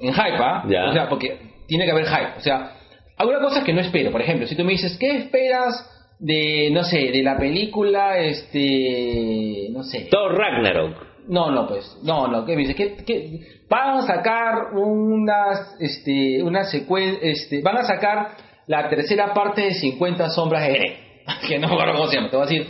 en 0.00 0.12
hype, 0.12 0.38
¿ah? 0.38 0.64
Ya. 0.68 0.88
O 0.88 0.92
sea, 0.92 1.08
porque 1.08 1.38
tiene 1.68 1.84
que 1.84 1.90
haber 1.92 2.06
hype. 2.06 2.38
O 2.38 2.40
sea, 2.40 2.76
alguna 3.16 3.40
cosa 3.40 3.62
que 3.62 3.72
no 3.72 3.80
espero. 3.80 4.10
Por 4.10 4.22
ejemplo, 4.22 4.46
si 4.46 4.56
tú 4.56 4.64
me 4.64 4.72
dices, 4.72 4.96
¿qué 4.98 5.16
esperas 5.16 5.88
de, 6.18 6.70
no 6.72 6.84
sé, 6.84 7.10
de 7.10 7.22
la 7.22 7.36
película, 7.36 8.18
este, 8.18 9.68
no 9.70 9.82
sé. 9.82 10.08
Thor 10.10 10.36
Ragnarok. 10.36 11.11
No, 11.28 11.50
no, 11.50 11.66
pues, 11.68 11.98
no, 12.02 12.26
no, 12.28 12.44
¿qué 12.44 12.54
me 12.56 12.62
dice? 12.62 12.74
¿Qué, 12.74 12.96
qué? 13.04 13.40
Van 13.68 13.98
a 13.98 14.02
sacar 14.02 14.74
unas, 14.74 15.76
este, 15.80 16.42
una 16.42 16.64
secuen, 16.64 17.18
este, 17.22 17.60
van 17.62 17.78
a 17.78 17.84
sacar 17.84 18.36
la 18.66 18.88
tercera 18.88 19.32
parte 19.32 19.62
de 19.62 19.74
50 19.74 20.30
sombras 20.30 20.66
de 20.66 20.72
Grey. 20.74 20.96
Que 21.48 21.58
no 21.58 21.68
me 21.68 21.74
acuerdo 21.74 21.94
cómo 21.94 22.08
se 22.08 22.16
llama, 22.16 22.30
te 22.30 22.36
voy 22.36 22.46
a 22.46 22.48
decir. 22.48 22.66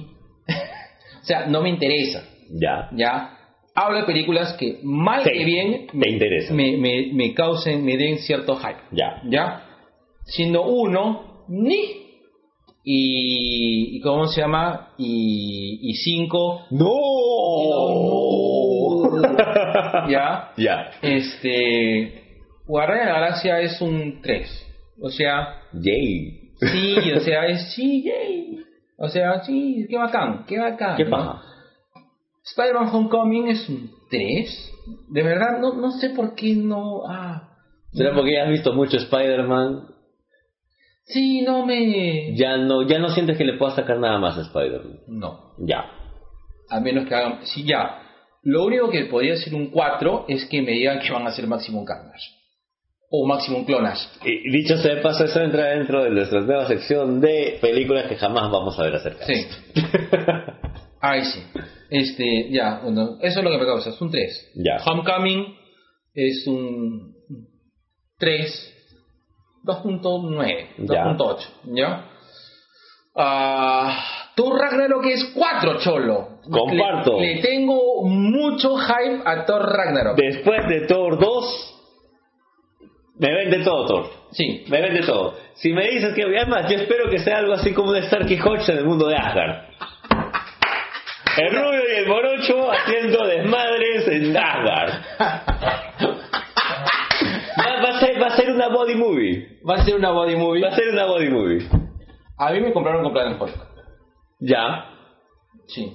o 1.21 1.25
sea, 1.25 1.45
no 1.47 1.61
me 1.61 1.69
interesa, 1.69 2.23
Ya. 2.49 2.89
¿ya? 2.93 3.31
Hablo 3.77 3.99
de 3.99 4.03
películas 4.05 4.53
que, 4.53 4.79
mal 4.83 5.23
Sí, 5.23 5.31
que 5.31 5.43
bien, 5.43 5.87
te 5.87 6.09
interesa. 6.09 6.53
me, 6.53 6.77
me, 6.77 7.09
me 7.13 7.33
causen, 7.33 7.83
me 7.83 7.97
den 7.97 8.19
cierto 8.19 8.55
hype. 8.55 8.79
Ya. 8.91 9.21
¿ya? 9.29 9.65
Siendo 10.23 10.63
uno, 10.63 11.43
ni. 11.49 12.04
Y, 12.87 13.97
y 13.97 14.01
¿cómo 14.01 14.27
se 14.27 14.41
llama? 14.41 14.89
Y, 14.99 15.79
y 15.81 15.93
cinco, 15.95 16.67
¡No! 16.69 16.93
¿ya? 20.09 20.51
ya. 20.55 20.91
Este. 21.01 22.43
Guardián 22.67 22.99
de 22.99 23.05
la 23.05 23.19
Galaxia 23.19 23.59
es 23.61 23.81
un 23.81 24.21
3. 24.21 24.67
O 25.01 25.09
sea, 25.09 25.61
Yay. 25.73 26.51
sí, 26.59 26.95
o 27.15 27.19
sea, 27.21 27.47
es 27.47 27.73
sí, 27.73 28.03
yay. 28.03 28.59
O 28.97 29.07
sea, 29.09 29.43
sí, 29.43 29.87
qué 29.89 29.97
bacán, 29.97 30.45
qué 30.47 30.59
bacán. 30.59 30.95
¿Qué 30.95 31.05
¿no? 31.05 31.09
pasa? 31.11 31.41
Spider-Man 32.43 32.89
Homecoming 32.93 33.47
es 33.47 33.67
un 33.67 33.89
3. 34.11 34.71
De 35.09 35.23
verdad, 35.23 35.59
no, 35.59 35.73
no 35.73 35.91
sé 35.91 36.11
por 36.11 36.35
qué 36.35 36.55
no. 36.55 37.01
Ah. 37.07 37.49
¿Será 37.93 38.13
porque 38.13 38.33
ya 38.33 38.43
has 38.43 38.49
visto 38.49 38.73
mucho 38.73 38.97
Spider-Man? 38.97 39.94
Sí, 41.05 41.41
no 41.41 41.65
me. 41.65 42.35
Ya 42.35 42.57
no, 42.57 42.87
ya 42.87 42.97
no 42.99 43.09
sientes 43.09 43.37
que 43.37 43.43
le 43.45 43.57
puedas 43.57 43.75
sacar 43.75 43.99
nada 43.99 44.17
más 44.17 44.37
a 44.37 44.41
Spider-Man. 44.41 45.01
No. 45.07 45.53
Ya. 45.59 45.85
A 46.69 46.79
menos 46.79 47.07
que 47.07 47.15
hagan. 47.15 47.45
Si 47.45 47.63
ya. 47.63 48.01
Lo 48.41 48.65
único 48.65 48.89
que 48.89 49.05
podría 49.05 49.35
ser 49.37 49.55
un 49.55 49.67
4 49.67 50.25
es 50.27 50.45
que 50.45 50.61
me 50.61 50.71
digan 50.71 50.99
que 50.99 51.11
van 51.11 51.25
a 51.25 51.29
hacer 51.29 51.47
Maximum 51.47 51.85
Carnage. 51.85 52.29
O 53.09 53.27
Maximum 53.27 53.65
Clonage. 53.65 54.07
Y 54.23 54.51
dicho 54.51 54.77
sea 54.77 54.95
de 54.95 55.01
paso, 55.01 55.25
eso 55.25 55.41
entra 55.41 55.69
dentro 55.69 56.03
de 56.03 56.09
nuestra 56.09 56.41
nueva 56.41 56.67
sección 56.67 57.21
de 57.21 57.57
películas 57.61 58.07
que 58.07 58.15
jamás 58.15 58.51
vamos 58.51 58.77
a 58.79 58.83
ver 58.83 58.95
acerca. 58.95 59.25
Sí. 59.25 59.45
Ahí 61.01 61.23
sí. 61.25 61.39
Este, 61.89 62.49
ya, 62.51 62.81
bueno, 62.83 63.17
eso 63.21 63.39
es 63.39 63.45
lo 63.45 63.51
que 63.51 63.57
me 63.57 63.65
causa, 63.65 63.91
es 63.91 64.01
un 64.01 64.11
3. 64.11 64.53
Ya. 64.55 64.83
Homecoming 64.83 65.55
es 66.13 66.47
un 66.47 67.15
3. 68.17 68.74
2.9, 69.65 70.67
Ya. 70.77 71.05
2.8, 71.05 71.37
¿ya? 71.73 72.05
Ah, 73.15 73.97
Thor 74.35 74.59
Ragnarok 74.59 75.05
es 75.05 75.31
4, 75.33 75.79
cholo. 75.79 76.27
Comparto. 76.51 77.19
Le, 77.19 77.35
le 77.35 77.41
tengo 77.41 78.03
mucho 78.03 78.75
hype 78.75 79.21
a 79.25 79.45
Thor 79.45 79.61
Ragnarok. 79.63 80.17
Después 80.17 80.67
de 80.67 80.81
Thor 80.87 81.17
2, 81.17 81.75
me 83.19 83.33
vende 83.33 83.63
todo 83.63 83.85
Thor. 83.85 84.09
Sí, 84.31 84.65
Me 84.67 84.81
vende 84.81 85.01
todo. 85.03 85.35
Si 85.53 85.71
me 85.71 85.87
dices 85.87 86.13
que, 86.13 86.23
además, 86.23 86.69
yo 86.69 86.75
espero 86.75 87.09
que 87.09 87.19
sea 87.19 87.37
algo 87.37 87.53
así 87.53 87.73
como 87.73 87.91
un 87.91 88.03
Starkey 88.03 88.37
Hodge 88.37 88.69
en 88.69 88.79
el 88.79 88.85
mundo 88.85 89.07
de 89.07 89.15
Asgard. 89.15 89.63
El 91.37 91.51
rubio 91.55 91.81
y 91.93 91.95
el 91.99 92.07
morocho 92.07 92.71
haciendo 92.71 93.25
desmadres 93.25 94.07
en 94.09 94.37
Asgard. 94.37 94.93
Ser, 98.45 98.55
una 98.55 98.67
body 98.69 98.95
movie. 98.95 99.59
va 99.67 99.75
a 99.75 99.85
ser 99.85 99.95
una 99.95 100.11
body 100.11 100.35
movie. 100.35 100.61
Va 100.61 100.69
a 100.69 100.75
ser 100.75 100.89
una 100.89 101.05
body 101.05 101.29
movie. 101.29 101.67
A 102.37 102.51
mí 102.51 102.61
me 102.61 102.73
compraron 102.73 103.03
comprar 103.03 103.27
en 103.27 103.41
Hulk. 103.41 103.53
Ya. 104.39 104.89
Sí. 105.67 105.91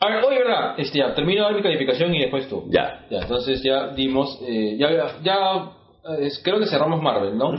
A 0.00 0.08
ver, 0.08 0.24
oye, 0.24 0.38
verdad, 0.38 0.74
este, 0.78 0.98
ya, 0.98 1.14
termino 1.14 1.40
de 1.42 1.46
dar 1.46 1.54
mi 1.56 1.62
calificación 1.62 2.14
y 2.14 2.20
después 2.20 2.48
tú. 2.48 2.64
Ya. 2.70 3.06
Ya, 3.10 3.20
entonces 3.22 3.62
ya 3.62 3.88
dimos, 3.94 4.38
eh, 4.46 4.76
ya, 4.78 5.18
ya 5.22 5.72
eh, 6.18 6.26
es- 6.26 6.40
creo 6.44 6.58
que 6.58 6.66
cerramos 6.66 7.00
Marvel, 7.02 7.36
¿no? 7.38 7.52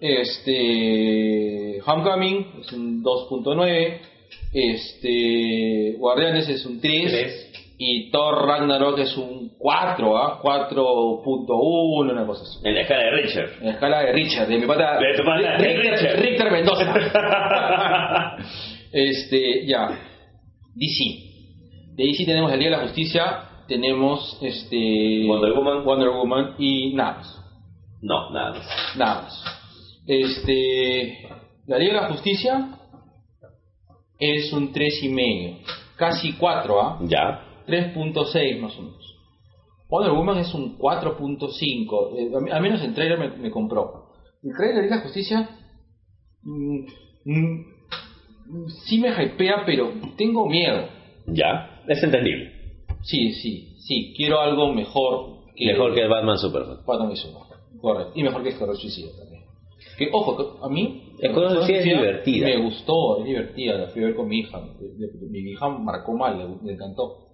Este, 0.00 1.80
Homecoming 1.84 2.60
es 2.60 2.72
un 2.72 3.02
2.9, 3.02 4.00
este, 4.52 5.94
Guardianes 5.98 6.48
es 6.48 6.64
un 6.66 6.80
3, 6.80 7.10
Tres. 7.10 7.47
Y 7.80 8.10
Thor 8.10 8.44
Ragnarok 8.44 8.98
es 8.98 9.16
un 9.16 9.52
4, 9.56 10.18
¿ah? 10.18 10.40
4.1, 10.42 12.10
una 12.10 12.26
cosa 12.26 12.42
así. 12.42 12.58
En 12.64 12.74
la 12.74 12.80
escala 12.80 13.04
de 13.04 13.10
Richard. 13.12 13.50
En 13.60 13.66
la 13.66 13.72
escala 13.72 14.00
de 14.00 14.12
Richard, 14.12 14.48
de 14.48 14.58
mi 14.58 14.66
pata, 14.66 14.98
De 14.98 15.16
tu 15.16 15.24
pata, 15.24 15.56
Richter, 15.58 15.92
Richard. 15.92 16.20
Richter 16.20 16.50
Mendoza. 16.50 16.92
este, 18.92 19.64
ya. 19.64 19.90
DC. 20.74 21.04
De 21.94 22.04
DC 22.04 22.24
tenemos 22.26 22.50
la 22.50 22.56
Liga 22.56 22.70
de 22.70 22.76
la 22.78 22.82
Justicia, 22.82 23.42
tenemos 23.68 24.36
este 24.42 25.24
Wonder 25.28 25.52
Woman. 25.52 25.84
Wonder 25.84 26.08
Woman 26.08 26.54
y 26.58 26.94
nada 26.94 27.18
más. 27.18 27.44
No, 28.02 28.30
nada 28.30 28.54
más. 28.54 28.96
Nada 28.96 29.22
más. 29.22 29.44
Este, 30.04 31.28
la 31.68 31.78
Liga 31.78 31.94
de 31.94 32.00
la 32.00 32.08
Justicia 32.08 32.70
es 34.18 34.52
un 34.52 34.72
3,5. 34.72 35.58
Casi 35.96 36.32
4, 36.32 36.82
¿ah? 36.82 36.98
Ya. 37.02 37.44
3.6 37.68 38.60
más 38.60 38.76
o 38.78 38.82
menos. 38.82 39.18
Wonder 39.88 40.12
Woman 40.12 40.38
es 40.38 40.52
un 40.54 40.78
4.5. 40.78 42.18
Eh, 42.18 42.52
al 42.52 42.62
menos 42.62 42.82
el 42.82 42.94
trailer 42.94 43.18
me, 43.18 43.36
me 43.36 43.50
compró. 43.50 44.08
El 44.42 44.56
trailer 44.56 44.84
de 44.84 44.90
la 44.90 45.00
Justicia 45.00 45.48
mm, 46.42 46.80
mm, 47.24 47.64
sí 48.86 48.98
me 48.98 49.10
hypea, 49.10 49.64
pero 49.64 49.92
tengo 50.16 50.46
miedo. 50.46 50.88
Ya. 51.26 51.82
Es 51.86 52.02
entendible. 52.02 52.52
Sí, 53.02 53.32
sí, 53.32 53.76
sí. 53.80 54.14
Quiero 54.16 54.40
algo 54.40 54.72
mejor 54.72 55.38
que 55.56 55.66
Mejor 55.66 55.94
que 55.94 56.06
Batman 56.06 56.38
Superman. 56.38 56.78
Batman 56.86 57.12
y 57.12 57.16
Superman. 57.16 57.58
Correcto. 57.80 58.12
Y 58.14 58.22
mejor 58.22 58.42
que 58.42 58.50
Escuadrón 58.50 58.76
Suicida 58.76 59.10
también. 59.18 59.42
Que, 59.96 60.08
ojo, 60.12 60.58
a 60.62 60.68
mí... 60.68 61.14
Escuadrón 61.18 61.56
Suicida 61.56 61.78
es 61.78 61.84
divertida. 61.84 62.46
Me 62.46 62.62
gustó, 62.62 63.18
es 63.20 63.24
divertida. 63.24 63.78
La 63.78 63.86
fui 63.88 64.02
a 64.02 64.06
ver 64.06 64.14
con 64.14 64.28
mi 64.28 64.40
hija. 64.40 64.60
Mi 65.30 65.38
hija 65.38 65.68
marcó 65.68 66.12
mal, 66.12 66.38
le, 66.38 66.66
le 66.66 66.72
encantó. 66.74 67.27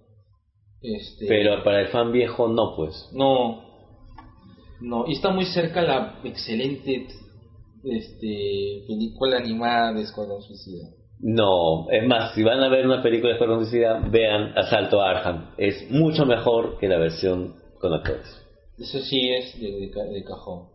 Este, 0.85 1.25
Pero 1.27 1.63
para 1.63 1.81
el 1.81 1.87
fan 1.87 2.11
viejo 2.11 2.47
no, 2.47 2.75
pues. 2.75 3.09
No, 3.13 3.63
no, 4.81 5.05
y 5.07 5.13
está 5.13 5.31
muy 5.31 5.45
cerca 5.45 5.81
la 5.81 6.19
excelente 6.23 7.07
este, 7.83 8.83
película 8.87 9.37
animada 9.37 9.93
de 9.93 10.01
Escuadrón 10.01 10.41
Suicida. 10.41 10.89
No, 11.19 11.89
es 11.89 12.05
más, 12.05 12.33
si 12.35 12.43
van 12.43 12.61
a 12.61 12.69
ver 12.69 12.85
una 12.85 13.01
película 13.01 13.29
de 13.29 13.35
Escuadrón 13.35 13.65
Suicida, 13.65 13.99
vean 14.11 14.57
Asalto 14.57 15.01
a 15.01 15.11
Arkham. 15.11 15.51
Es 15.57 15.89
mucho 15.89 16.25
mejor 16.25 16.77
que 16.77 16.87
la 16.87 16.97
versión 16.97 17.55
con 17.79 17.93
actores. 17.93 18.41
Eso 18.77 18.99
sí 18.99 19.29
es 19.29 19.59
de, 19.59 19.71
de 19.71 20.13
de 20.13 20.23
cajón. 20.23 20.67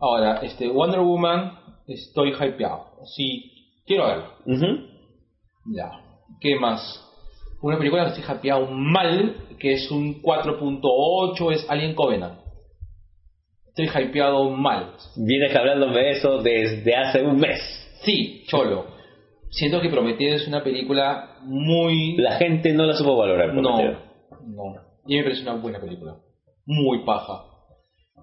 Ahora, 0.00 0.40
este, 0.42 0.68
Wonder 0.68 1.00
Woman, 1.00 1.52
estoy 1.86 2.32
hypeado. 2.34 2.86
Sí, 3.14 3.52
quiero 3.86 4.06
verla. 4.06 4.30
Ujú. 4.44 4.66
Ya. 5.72 5.90
¿Qué 6.40 6.58
más? 6.58 7.02
Una 7.62 7.78
película 7.78 8.04
que 8.04 8.20
estoy 8.20 8.36
hypeado 8.36 8.66
mal, 8.70 9.36
que 9.58 9.72
es 9.74 9.90
un 9.90 10.22
4.8, 10.22 11.52
es 11.52 11.66
Alien 11.70 11.94
Covenant. 11.94 12.40
Estoy 13.74 13.88
hypeado 14.04 14.50
mal. 14.50 14.94
Vienes 15.16 15.54
hablándome 15.54 16.00
de 16.00 16.10
eso 16.12 16.42
desde 16.42 16.94
hace 16.96 17.22
un 17.22 17.36
mes. 17.38 17.60
Sí, 18.02 18.44
cholo. 18.46 18.86
Siento 19.50 19.80
que 19.80 19.88
Prometeo 19.90 20.34
es 20.34 20.46
una 20.48 20.62
película 20.64 21.36
muy... 21.42 22.16
La 22.16 22.32
gente 22.38 22.72
no 22.72 22.84
la 22.84 22.94
supo 22.94 23.16
valorar. 23.16 23.54
No, 23.54 23.62
no. 23.62 24.74
Y 25.06 25.16
me 25.16 25.22
parece 25.22 25.42
una 25.42 25.54
buena 25.54 25.78
película. 25.80 26.16
Muy 26.64 27.04
paja. 27.04 27.44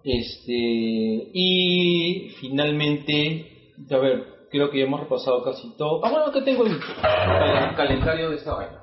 Este, 0.04 0.52
y 0.54 2.30
finalmente, 2.42 3.72
a 3.90 3.98
ver, 3.98 4.26
creo 4.52 4.70
que 4.70 4.80
ya 4.80 4.86
hemos 4.86 5.00
repasado 5.00 5.44
casi 5.44 5.76
todo. 5.78 6.04
Ah, 6.04 6.10
bueno, 6.12 6.32
que 6.32 6.42
tengo 6.42 6.66
el 6.66 6.78
cal- 7.02 7.76
calendario 7.76 8.30
de 8.32 8.36
esta 8.36 8.54
vaina. 8.56 8.83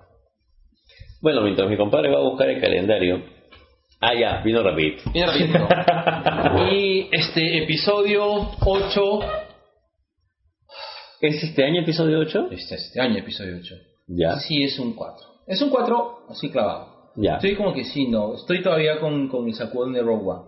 Bueno, 1.20 1.42
mientras 1.42 1.68
mi 1.68 1.76
compadre 1.76 2.10
va 2.10 2.18
a 2.18 2.22
buscar 2.22 2.48
el 2.48 2.60
calendario. 2.60 3.22
Ah, 4.00 4.14
ya, 4.18 4.40
vino 4.42 4.62
rapidito. 4.62 5.02
Bien 5.12 5.26
rapidito. 5.26 5.58
y 6.72 7.08
este 7.12 7.62
episodio 7.62 8.50
8, 8.64 9.20
¿Es 11.20 11.42
este 11.42 11.64
año 11.64 11.82
episodio 11.82 12.18
8? 12.20 12.48
este, 12.50 12.76
este 12.76 13.00
año 13.00 13.18
episodio 13.18 13.58
8. 13.58 13.74
Ya, 14.08 14.36
Sí, 14.40 14.62
es 14.62 14.78
un 14.78 14.94
4. 14.94 15.26
Es 15.46 15.60
un 15.60 15.68
4 15.68 16.26
así 16.30 16.50
clavado. 16.50 17.10
ya, 17.16 17.34
Estoy 17.34 17.56
como 17.56 17.74
que 17.74 17.84
sí, 17.84 18.08
no. 18.08 18.34
Estoy 18.34 18.62
todavía 18.62 18.98
con, 19.00 19.28
con 19.28 19.46
el 19.46 19.54
sacudón 19.54 19.92
de 19.92 20.00
Rogue 20.02 20.24
One. 20.26 20.42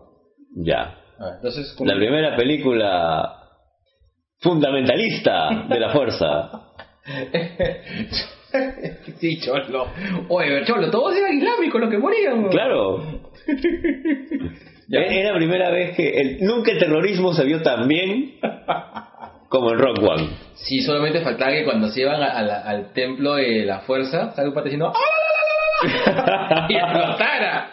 ya. 0.64 0.98
A 1.18 1.24
ver, 1.26 1.34
entonces, 1.36 1.76
La 1.80 1.94
primera 1.94 2.34
película 2.34 3.38
fundamentalista 4.40 5.66
de 5.68 5.78
la 5.78 5.90
fuerza. 5.90 6.50
sí, 9.18 9.40
cholo. 9.40 9.86
Oye, 10.28 10.64
cholo, 10.64 10.90
todos 10.90 11.16
eran 11.16 11.36
islámicos 11.36 11.80
los 11.80 11.90
que 11.90 11.98
morían. 11.98 12.48
Claro. 12.48 13.02
E- 14.90 15.20
Es 15.20 15.24
la 15.24 15.34
primera 15.34 15.70
vez 15.70 15.96
que 15.96 16.20
el, 16.20 16.38
nunca 16.44 16.72
el 16.72 16.78
terrorismo 16.78 17.32
se 17.32 17.44
vio 17.44 17.62
tan 17.62 17.88
bien 17.88 18.34
como 19.48 19.70
en 19.72 19.78
Rock 19.78 19.98
One. 20.02 20.28
Sí, 20.54 20.80
solamente 20.82 21.20
faltaba 21.22 21.50
que 21.52 21.64
cuando 21.64 21.88
se 21.88 22.02
iban 22.02 22.22
a- 22.22 22.30
a 22.32 22.42
la- 22.42 22.60
al 22.60 22.92
templo 22.92 23.36
de 23.36 23.64
la 23.64 23.80
fuerza, 23.80 24.32
salga 24.34 24.50
un 24.50 24.54
pata 24.54 24.64
diciendo 24.64 24.92
¡Ah, 24.94 25.86
la, 25.86 26.14
la, 26.14 26.24
la, 26.24 26.24
la, 26.24 26.48
la! 26.50 26.66
y 26.68 26.74
explotara. 26.76 27.70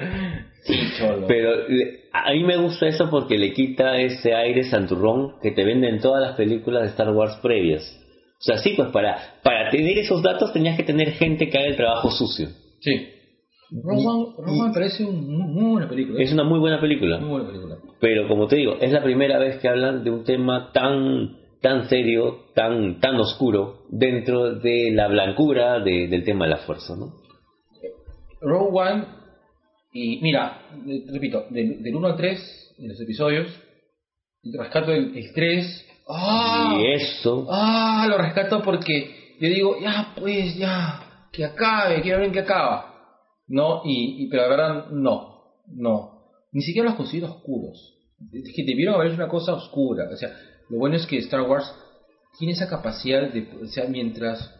Sí, 0.64 0.80
cholo. 0.98 1.28
Pero 1.28 1.68
le- 1.68 2.00
a 2.14 2.32
mí 2.32 2.44
me 2.44 2.56
gusta 2.58 2.88
eso 2.88 3.10
porque 3.10 3.38
le 3.38 3.52
quita 3.54 3.98
ese 3.98 4.34
aire 4.34 4.64
santurrón 4.64 5.40
que 5.42 5.52
te 5.52 5.64
venden 5.66 6.00
todas 6.00 6.22
las 6.26 6.36
películas 6.38 6.84
de 6.84 6.88
Star 6.90 7.10
Wars 7.10 7.36
previas. 7.42 7.96
O 8.40 8.42
sea, 8.42 8.58
sí, 8.60 8.74
pues 8.78 8.90
para, 8.92 9.18
para 9.44 9.59
tener 9.70 9.98
esos 9.98 10.22
datos 10.22 10.52
tenías 10.54 10.76
que 10.78 10.84
tener 10.84 11.12
gente 11.12 11.50
que 11.50 11.58
haga 11.58 11.68
el 11.68 11.76
trabajo 11.76 12.12
sucio. 12.12 12.50
Sí. 12.82 13.10
Rogue 13.84 14.04
One, 14.06 14.26
Rogue 14.38 14.60
One 14.60 14.68
me 14.70 14.74
parece 14.74 15.06
un- 15.06 15.28
muy, 15.54 15.72
buena 15.74 15.88
película. 15.90 16.24
Es 16.24 16.32
una 16.34 16.44
muy 16.44 16.60
buena 16.60 16.82
película. 16.82 17.20
Muy 17.20 17.30
buena 17.30 17.48
película. 17.48 17.78
Pero 18.00 18.28
como 18.28 18.48
te 18.48 18.56
digo, 18.56 18.78
es 18.82 18.92
la 18.92 19.04
primera 19.04 19.38
vez 19.38 19.58
que 19.60 19.68
hablan 19.68 20.04
de 20.04 20.10
un 20.12 20.24
tema 20.24 20.72
tan 20.72 21.38
tan 21.62 21.90
serio, 21.90 22.46
tan 22.56 23.00
tan 23.02 23.18
oscuro 23.18 23.80
dentro 23.90 24.56
de 24.56 24.92
la 24.94 25.08
blancura 25.10 25.80
de- 25.82 26.08
del 26.08 26.24
tema 26.24 26.46
de 26.46 26.52
la 26.52 26.58
fuerza, 26.60 26.96
¿no? 26.96 27.12
Rogue 28.42 28.70
One, 28.80 29.06
y 29.94 30.22
mira, 30.22 30.62
eh, 30.88 31.04
repito, 31.12 31.46
del, 31.50 31.84
del 31.84 31.96
1 31.96 32.08
al 32.08 32.16
3, 32.16 32.76
en 32.80 32.88
los 32.88 33.02
episodios, 33.02 33.48
y 34.42 34.56
rescato 34.58 34.94
el, 34.94 35.18
el 35.18 35.34
3. 35.34 35.86
¡Ah! 36.08 36.78
Y 36.80 36.94
eso, 36.94 37.46
Ah, 37.52 38.08
lo 38.10 38.18
rescato 38.18 38.62
porque 38.64 39.19
yo 39.40 39.48
digo, 39.48 39.80
ya, 39.80 40.14
pues, 40.16 40.56
ya, 40.58 41.28
que 41.32 41.46
acabe, 41.46 42.02
quiero 42.02 42.20
ver 42.20 42.32
qué 42.32 42.40
acaba. 42.40 42.90
No, 43.48 43.82
y, 43.84 44.28
pero 44.30 44.44
la 44.44 44.50
verdad, 44.50 44.90
no, 44.92 45.44
no. 45.68 46.20
Ni 46.52 46.62
siquiera 46.62 46.90
los 46.90 46.98
considero 46.98 47.34
oscuros. 47.34 47.96
Es 48.32 48.54
que 48.56 48.64
debieron 48.64 48.96
haber 48.96 49.08
hecho 49.08 49.16
una 49.16 49.28
cosa 49.28 49.54
oscura. 49.54 50.10
O 50.12 50.16
sea, 50.16 50.30
lo 50.70 50.78
bueno 50.78 50.96
es 50.96 51.06
que 51.06 51.18
Star 51.18 51.42
Wars 51.42 51.74
tiene 52.38 52.54
esa 52.54 52.70
capacidad 52.70 53.32
de, 53.32 53.50
o 53.62 53.66
sea, 53.68 53.86
mientras 53.88 54.54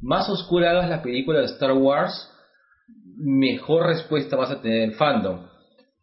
más 0.00 0.28
oscura 0.28 0.70
hagas 0.70 0.88
la 0.88 1.02
película 1.02 1.40
de 1.40 1.46
Star 1.46 1.72
Wars, 1.72 2.30
mejor 3.16 3.86
respuesta 3.86 4.36
vas 4.36 4.50
a 4.50 4.60
tener 4.60 4.82
el 4.82 4.94
fandom. 4.94 5.46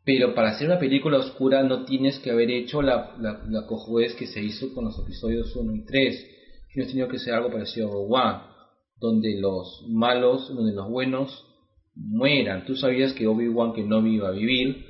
Pero 0.04 0.34
para 0.34 0.50
hacer 0.50 0.68
una 0.68 0.80
película 0.80 1.20
oscura 1.20 1.64
no 1.64 1.86
tienes 1.86 2.18
que 2.20 2.32
haber 2.32 2.50
hecho 2.50 2.82
la, 2.82 3.16
la, 3.20 3.68
que 4.18 4.28
se 4.28 4.42
hizo 4.42 4.74
con 4.74 4.86
los 4.86 4.98
episodios 5.00 5.56
1 5.56 5.76
y 5.76 5.86
3. 5.86 6.28
Tienes 6.74 6.92
tenido 6.92 7.08
que 7.10 7.20
ser 7.20 7.34
algo 7.34 7.52
parecido 7.52 7.90
a 7.90 7.98
One, 7.98 8.40
donde 9.00 9.40
los 9.40 9.86
malos, 9.90 10.54
donde 10.54 10.74
los 10.74 10.90
buenos 10.90 11.46
mueran. 11.96 12.66
Tú 12.66 12.76
sabías 12.76 13.14
que 13.14 13.28
Obi-Wan 13.28 13.74
Kenobi 13.74 14.16
iba 14.16 14.30
a 14.30 14.32
vivir, 14.32 14.86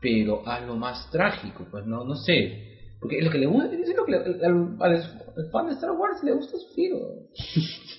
pero 0.00 0.42
hazlo 0.46 0.76
más 0.76 1.10
trágico, 1.10 1.66
pues 1.70 1.84
no, 1.86 2.04
no 2.04 2.14
sé. 2.14 2.70
Porque 3.00 3.18
es 3.18 3.24
lo 3.24 3.30
que 3.30 3.38
le 3.38 3.46
gusta, 3.46 3.74
es 3.74 3.96
lo 3.96 4.04
que 4.04 4.12
le- 4.12 4.46
al, 4.46 4.76
al- 4.80 4.80
al 4.80 5.50
fan 5.50 5.66
de 5.66 5.72
Star 5.74 5.90
Wars 5.92 6.22
le 6.22 6.32
gusta 6.32 6.56
sufrir. 6.58 6.92
weón. 6.94 7.26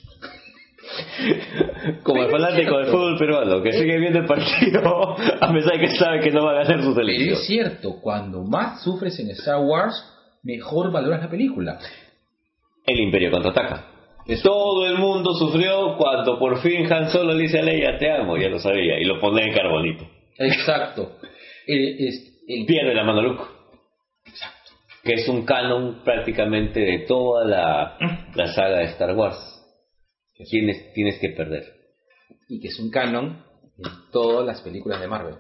como 2.04 2.24
el 2.24 2.32
fanático 2.32 2.78
del 2.78 2.88
fútbol 2.88 3.18
peruano, 3.18 3.62
que 3.62 3.72
sigue 3.74 3.98
viendo 4.00 4.20
el 4.20 4.26
partido 4.26 5.16
a 5.42 5.54
pesar 5.54 5.74
de 5.74 5.80
que 5.80 5.96
sabe 5.98 6.20
que 6.22 6.32
no 6.32 6.46
va 6.46 6.52
a 6.52 6.64
ganar 6.64 6.82
su 6.84 6.94
Pero 6.94 7.08
selección. 7.08 7.34
es 7.34 7.46
cierto, 7.48 8.00
cuando 8.02 8.44
más 8.44 8.84
sufres 8.84 9.18
en 9.20 9.30
Star 9.32 9.62
Wars, 9.64 9.96
mejor 10.44 10.92
valoras 10.92 11.22
la 11.22 11.30
película. 11.30 11.80
El 12.86 13.00
Imperio 13.00 13.32
contraataca. 13.32 13.92
Todo 14.44 14.88
el 14.88 14.98
mundo 14.98 15.34
sufrió 15.36 15.96
cuando 15.98 16.40
por 16.40 16.60
fin 16.60 16.92
Han 16.92 17.10
Solo 17.10 17.34
le 17.34 17.44
dice 17.44 17.60
a 17.60 17.64
Leia, 17.64 17.98
te 17.98 18.12
amo, 18.12 18.38
ya 18.38 18.50
lo 18.50 18.60
sabía, 18.60 19.00
y 19.00 19.06
lo 19.06 19.20
pone 19.20 19.44
en 19.44 19.54
carbonito. 19.54 20.08
Exacto. 20.38 21.18
El, 21.68 22.66
Pierde 22.68 22.94
la 22.94 23.04
mano 23.04 23.22
Luke, 23.24 23.44
exacto. 24.26 24.72
que 25.04 25.14
es 25.14 25.28
un 25.28 25.46
canon 25.46 26.04
prácticamente 26.04 26.80
de 26.80 27.00
toda 27.08 27.44
la, 27.44 27.98
la 28.36 28.48
saga 28.54 28.78
de 28.80 28.86
Star 28.86 29.16
Wars. 29.16 29.38
Tienes, 30.50 30.94
tienes 30.94 31.20
que 31.20 31.30
perder. 31.30 31.64
Y 32.50 32.60
que 32.60 32.68
es 32.68 32.80
un 32.80 32.92
canon 32.92 33.44
en 33.78 34.12
todas 34.12 34.46
las 34.46 34.62
películas 34.62 35.00
de 35.00 35.08
Marvel. 35.08 35.36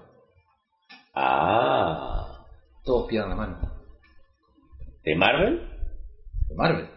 Ah, 1.14 2.46
Todos 2.84 3.08
pierdan 3.08 3.30
la 3.30 3.36
mano. 3.36 3.76
¿de 5.04 5.16
Marvel? 5.16 5.60
De 6.50 6.56
Marvel. 6.56 6.95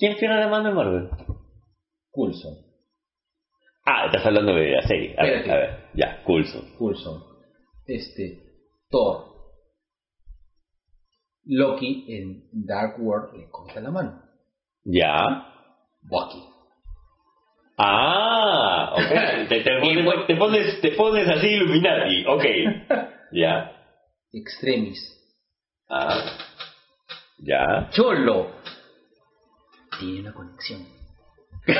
¿Quién 0.00 0.16
pierde 0.16 0.40
la 0.40 0.48
mano 0.48 0.70
en 0.70 0.74
Marvel? 0.74 1.10
Coulson. 2.10 2.54
Ah, 3.84 4.06
estás 4.06 4.24
hablando 4.24 4.54
de 4.54 4.70
la 4.70 4.82
serie. 4.82 5.14
A 5.18 5.24
ver, 5.24 5.50
a 5.50 5.56
ver, 5.56 5.90
ya, 5.92 6.22
Coulson. 6.24 6.74
Coulson. 6.78 7.22
Este. 7.86 8.42
Thor. 8.88 9.26
Loki 11.44 12.06
en 12.08 12.48
Dark 12.64 12.94
World 12.98 13.36
le 13.36 13.50
corta 13.50 13.80
la 13.80 13.90
mano. 13.90 14.22
Ya. 14.84 15.46
Bucky. 16.00 16.44
Ah, 17.76 18.94
ok. 18.94 19.48
Te, 19.50 19.60
te 19.60 19.80
pones, 19.80 20.26
te, 20.26 20.36
pones, 20.36 20.80
te 20.80 20.92
pones 20.92 21.28
así 21.28 21.46
Illuminati, 21.46 22.24
ok. 22.26 22.44
Ya. 23.32 23.70
Extremis. 24.32 24.98
Ah. 25.90 26.38
Ya. 27.38 27.90
Cholo. 27.92 28.59
Tiene 30.00 30.20
una 30.20 30.32
conexión. 30.32 30.80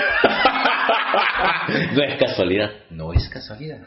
No 1.95 2.03
es 2.03 2.19
casualidad. 2.19 2.71
No 2.91 3.13
es 3.13 3.29
casualidad. 3.29 3.81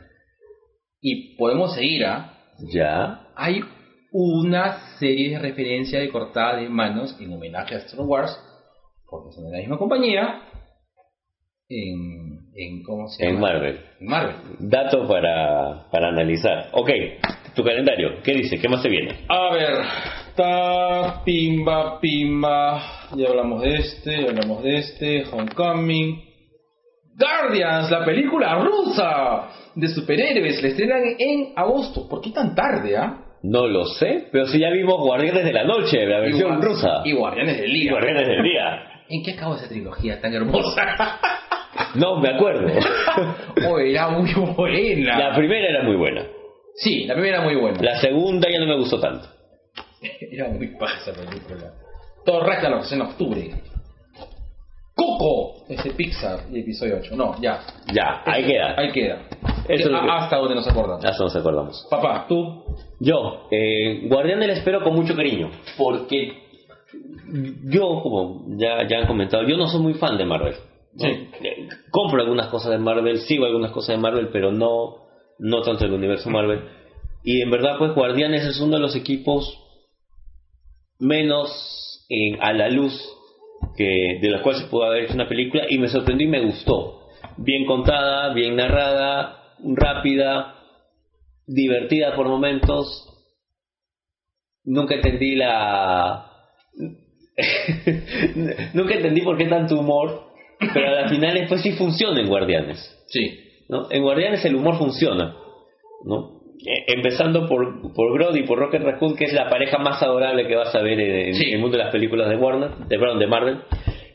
Y 1.01 1.35
podemos 1.37 1.75
seguir, 1.75 2.05
¿ah? 2.05 2.33
Ya. 2.73 3.27
Hay 3.35 3.61
una 4.11 4.97
serie 4.99 5.31
de 5.31 5.39
referencias 5.39 6.01
de 6.01 6.09
cortada 6.09 6.57
de 6.57 6.69
manos 6.69 7.17
en 7.19 7.33
homenaje 7.33 7.75
a 7.75 7.79
Star 7.79 8.01
Wars, 8.01 8.37
porque 9.09 9.33
son 9.35 9.45
de 9.45 9.51
la 9.51 9.57
misma 9.57 9.77
compañía, 9.77 10.41
en, 11.67 12.51
en 12.55 12.83
¿cómo 12.83 13.07
se 13.09 13.25
En 13.25 13.35
llama? 13.35 13.47
Marvel. 13.47 13.79
En 13.99 14.07
Marvel. 14.07 14.35
Dato 14.59 15.07
para, 15.07 15.89
para 15.91 16.09
analizar. 16.09 16.69
Ok. 16.73 16.89
Tu 17.55 17.63
calendario. 17.63 18.21
¿Qué 18.23 18.33
dice? 18.33 18.59
¿Qué 18.59 18.69
más 18.69 18.81
se 18.81 18.89
viene? 18.89 19.25
A 19.27 19.53
ver, 19.53 19.77
ta, 20.35 21.21
pimba, 21.23 21.99
pimba, 21.99 23.02
ya 23.15 23.29
hablamos 23.29 23.61
de 23.61 23.75
este, 23.75 24.21
ya 24.21 24.29
hablamos 24.29 24.63
de 24.63 24.77
este, 24.77 25.23
Homecoming. 25.31 26.21
Guardians, 27.15 27.91
la 27.91 28.03
película 28.03 28.55
rusa 28.55 29.49
de 29.75 29.87
superhéroes, 29.87 30.61
la 30.61 30.69
estrenan 30.69 31.03
en 31.17 31.53
agosto. 31.55 32.07
¿Por 32.09 32.21
qué 32.21 32.31
tan 32.31 32.55
tarde, 32.55 32.97
ah? 32.97 33.19
No 33.43 33.67
lo 33.67 33.85
sé, 33.85 34.29
pero 34.31 34.47
si 34.47 34.59
ya 34.59 34.69
vimos 34.71 34.97
Guardianes 34.99 35.43
de 35.43 35.53
la 35.53 35.63
Noche, 35.63 36.05
la 36.05 36.19
versión 36.21 36.61
rusa. 36.61 37.01
Y 37.03 37.13
Guardianes 37.13 37.59
del 37.59 37.75
Y 37.75 37.81
Día. 37.81 37.91
Guardianes 37.91 38.27
del 38.27 38.43
Día. 38.43 38.83
¿En 39.09 39.23
qué 39.23 39.31
acabó 39.33 39.55
esa 39.55 39.67
trilogía 39.67 40.19
tan 40.19 40.33
hermosa? 40.33 41.19
No, 41.95 42.19
me 42.19 42.29
acuerdo. 42.29 42.67
oh, 43.67 43.79
era 43.79 44.09
muy 44.09 44.31
buena. 44.33 45.17
La 45.17 45.35
primera 45.35 45.69
era 45.69 45.83
muy 45.83 45.95
buena. 45.95 46.25
Sí, 46.75 47.05
la 47.05 47.13
primera 47.13 47.37
era 47.37 47.45
muy 47.45 47.55
buena. 47.55 47.81
La 47.81 47.99
segunda 47.99 48.47
ya 48.49 48.59
no 48.59 48.67
me 48.67 48.77
gustó 48.77 48.99
tanto. 48.99 49.27
Era 50.31 50.49
muy 50.49 50.67
paja 50.77 50.99
esa 50.99 51.13
película. 51.13 51.71
Todo 52.25 52.41
Ragnarok 52.41 52.85
en 52.91 53.01
octubre. 53.01 53.53
Coco, 54.95 55.65
ese 55.69 55.91
Pixar, 55.91 56.41
y 56.51 56.59
episodio 56.59 56.97
8. 56.99 57.15
No, 57.15 57.35
ya. 57.41 57.59
Ya, 57.91 58.21
ahí 58.25 58.45
queda. 58.45 58.75
Ahí 58.79 58.91
queda. 58.91 59.23
Eso 59.67 59.89
que- 59.89 59.95
Hasta 59.95 60.37
donde 60.37 60.55
nos 60.55 60.67
acordamos. 60.67 61.03
Hasta 61.03 61.23
nos 61.23 61.35
acordamos. 61.35 61.87
Papá, 61.89 62.25
tú. 62.29 62.63
Yo, 62.99 63.47
eh, 63.51 64.07
Guardián 64.07 64.39
la 64.39 64.53
espero 64.53 64.83
con 64.83 64.93
mucho 64.93 65.15
cariño, 65.15 65.49
porque 65.77 66.43
yo, 67.63 68.01
como 68.03 68.45
ya, 68.57 68.87
ya 68.87 68.99
han 68.99 69.07
comentado, 69.07 69.43
yo 69.47 69.57
no 69.57 69.67
soy 69.67 69.81
muy 69.81 69.93
fan 69.95 70.17
de 70.17 70.25
Marvel. 70.25 70.55
¿no? 70.93 70.99
Sí. 71.07 71.29
Eh, 71.43 71.67
Compro 71.89 72.21
algunas 72.21 72.47
cosas 72.47 72.71
de 72.71 72.77
Marvel, 72.77 73.19
sigo 73.21 73.45
algunas 73.45 73.71
cosas 73.71 73.95
de 73.95 74.01
Marvel, 74.01 74.29
pero 74.31 74.51
no, 74.51 75.07
no 75.39 75.61
tanto 75.63 75.85
el 75.85 75.93
universo 75.93 76.29
Marvel. 76.29 76.61
Y 77.23 77.41
en 77.41 77.49
verdad, 77.49 77.77
pues 77.79 77.95
Guardianes 77.95 78.45
es 78.45 78.59
uno 78.61 78.75
de 78.75 78.81
los 78.81 78.95
equipos 78.95 79.57
menos 80.99 81.92
en- 82.13 82.41
a 82.41 82.53
la 82.53 82.69
luz 82.69 82.93
que 83.77 84.19
de 84.21 84.29
los 84.29 84.41
cuales 84.41 84.61
se 84.61 84.67
pudo 84.67 84.83
haber 84.85 85.05
hecho 85.05 85.13
una 85.13 85.27
película 85.27 85.63
y 85.69 85.77
me 85.77 85.87
sorprendió 85.87 86.27
y 86.27 86.31
me 86.31 86.41
gustó. 86.45 87.07
Bien 87.37 87.65
contada, 87.65 88.33
bien 88.33 88.55
narrada, 88.55 89.55
rápida, 89.63 90.55
divertida 91.47 92.15
por 92.15 92.27
momentos. 92.27 93.09
Nunca 94.65 94.95
entendí 94.95 95.35
la... 95.35 96.29
Nunca 98.73 98.93
entendí 98.95 99.21
por 99.21 99.37
qué 99.37 99.45
tanto 99.45 99.79
humor, 99.79 100.27
pero 100.73 100.87
a 100.87 101.01
la 101.01 101.09
final 101.09 101.33
después 101.33 101.61
sí 101.61 101.71
funciona 101.73 102.19
en 102.21 102.27
Guardianes. 102.27 103.05
Sí. 103.07 103.39
¿no? 103.69 103.89
En 103.89 104.03
Guardianes 104.03 104.43
el 104.45 104.55
humor 104.55 104.77
funciona, 104.77 105.35
¿no? 106.05 106.32
Eh, 106.65 106.85
empezando 106.95 107.47
por, 107.47 107.93
por 107.93 108.13
Grodd 108.13 108.35
y 108.35 108.43
por 108.43 108.57
Rocket 108.57 108.81
Raccoon, 108.83 109.15
que 109.17 109.25
es 109.25 109.33
la 109.33 109.49
pareja 109.49 109.77
más 109.79 110.01
adorable 110.01 110.47
que 110.47 110.55
vas 110.55 110.73
a 110.73 110.81
ver 110.81 110.99
en, 110.99 111.35
el 111.35 111.59
mundo 111.59 111.77
de 111.77 111.83
las 111.83 111.91
películas 111.91 112.29
de 112.29 112.37
Warner, 112.37 112.71
de, 112.87 112.97
perdón, 112.99 113.19
de 113.19 113.27
Marvel. 113.27 113.59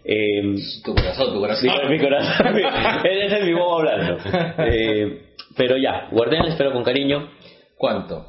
Eh, 0.04 0.54
Tu 0.84 0.94
corazón, 0.94 1.34
tu 1.34 1.40
corazón. 1.40 1.70
mi, 1.88 1.96
mi 1.96 2.02
corazón, 2.02 2.54
mi- 2.54 2.62
ese 3.10 3.38
es 3.38 3.44
mi 3.44 3.52
bobo 3.52 3.78
hablando. 3.80 4.16
Eh, 4.58 5.22
pero 5.56 5.76
ya, 5.76 6.08
Guardianes 6.10 6.52
espero 6.52 6.72
con 6.72 6.82
cariño. 6.84 7.30
¿Cuánto? 7.76 8.24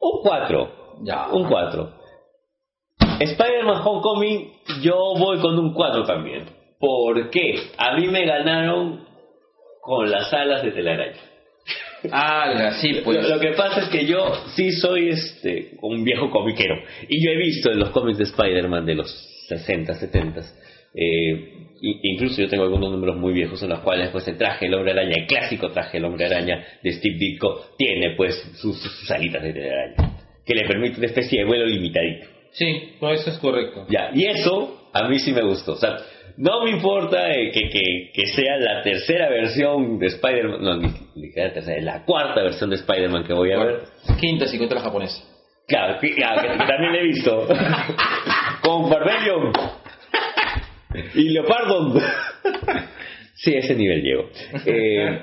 Un 0.00 0.20
4. 0.22 0.72
Ya. 1.02 1.26
Un 1.28 1.44
4. 1.48 1.92
Spider-Man 3.20 3.82
Homecoming, 3.84 4.52
yo 4.82 4.96
voy 5.18 5.38
con 5.38 5.58
un 5.58 5.74
4 5.74 6.04
también. 6.04 6.46
¿Por 6.80 7.30
qué? 7.30 7.54
A 7.76 7.94
mí 7.96 8.08
me 8.08 8.24
ganaron 8.24 9.04
con 9.80 10.10
las 10.10 10.32
alas 10.32 10.62
de 10.62 10.72
telaraña. 10.72 11.20
Ah, 12.10 12.72
sí, 12.80 13.00
pues. 13.04 13.22
Lo, 13.22 13.36
lo 13.36 13.40
que 13.40 13.52
pasa 13.52 13.80
es 13.82 13.88
que 13.88 14.06
yo 14.06 14.32
sí 14.54 14.72
soy 14.72 15.10
este 15.10 15.72
un 15.82 16.04
viejo 16.04 16.30
comiquero. 16.30 16.76
Y 17.08 17.24
yo 17.24 17.30
he 17.30 17.36
visto 17.36 17.70
en 17.70 17.78
los 17.78 17.90
cómics 17.90 18.18
de 18.18 18.24
Spider-Man 18.24 18.86
de 18.86 18.94
los 18.94 19.10
60, 19.48 19.94
70. 19.94 20.42
Eh, 20.94 21.68
incluso 21.80 22.42
yo 22.42 22.48
tengo 22.48 22.64
algunos 22.64 22.90
números 22.90 23.16
muy 23.16 23.32
viejos 23.32 23.62
en 23.62 23.70
los 23.70 23.80
cuales 23.80 24.10
pues 24.10 24.26
el 24.28 24.36
traje 24.36 24.66
del 24.66 24.74
hombre 24.74 24.92
araña, 24.92 25.14
el 25.16 25.26
clásico 25.26 25.70
traje 25.70 25.98
del 25.98 26.04
hombre 26.04 26.26
araña 26.26 26.64
de 26.82 26.92
Steve 26.92 27.16
Ditko, 27.18 27.74
tiene 27.78 28.14
pues 28.16 28.36
sus, 28.56 28.78
sus 28.78 29.10
alitas 29.10 29.42
de 29.42 29.52
telaraña. 29.52 30.16
Que 30.44 30.54
le 30.54 30.66
permite 30.66 30.98
una 30.98 31.06
especie 31.06 31.40
de 31.40 31.44
vuelo 31.46 31.66
limitadito. 31.66 32.26
Sí, 32.52 32.96
no, 33.00 33.10
eso 33.12 33.30
es 33.30 33.38
correcto. 33.38 33.86
Ya, 33.88 34.10
y 34.14 34.26
eso 34.26 34.90
a 34.92 35.08
mí 35.08 35.18
sí 35.18 35.32
me 35.32 35.42
gustó. 35.42 35.72
O 35.72 35.76
sea, 35.76 35.96
no 36.36 36.64
me 36.64 36.70
importa 36.70 37.30
eh, 37.32 37.50
que, 37.52 37.68
que, 37.68 38.10
que 38.14 38.26
sea 38.28 38.56
la 38.58 38.82
tercera 38.82 39.28
versión 39.28 39.98
de 39.98 40.06
Spider-Man, 40.06 40.62
no, 40.62 40.76
ni 40.76 41.32
la 41.34 41.52
tercera, 41.52 41.80
la 41.82 42.04
cuarta 42.04 42.42
versión 42.42 42.70
de 42.70 42.76
Spider-Man 42.76 43.24
que 43.24 43.32
voy 43.32 43.52
a 43.52 43.58
ver. 43.58 43.80
Quinta 44.20 44.46
si 44.46 44.58
la 44.58 44.80
japonesa. 44.80 45.22
Claro, 45.66 45.98
que, 46.00 46.14
claro, 46.14 46.42
que- 46.42 46.64
también 46.66 46.94
he 46.94 47.02
visto. 47.04 47.46
Con 48.62 48.90
Barbarian 48.90 49.52
y 51.14 51.28
Leopardon. 51.30 52.00
Sí, 53.34 53.54
a 53.56 53.58
ese 53.60 53.74
nivel 53.74 54.02
llego. 54.02 54.28
Eh, 54.66 55.20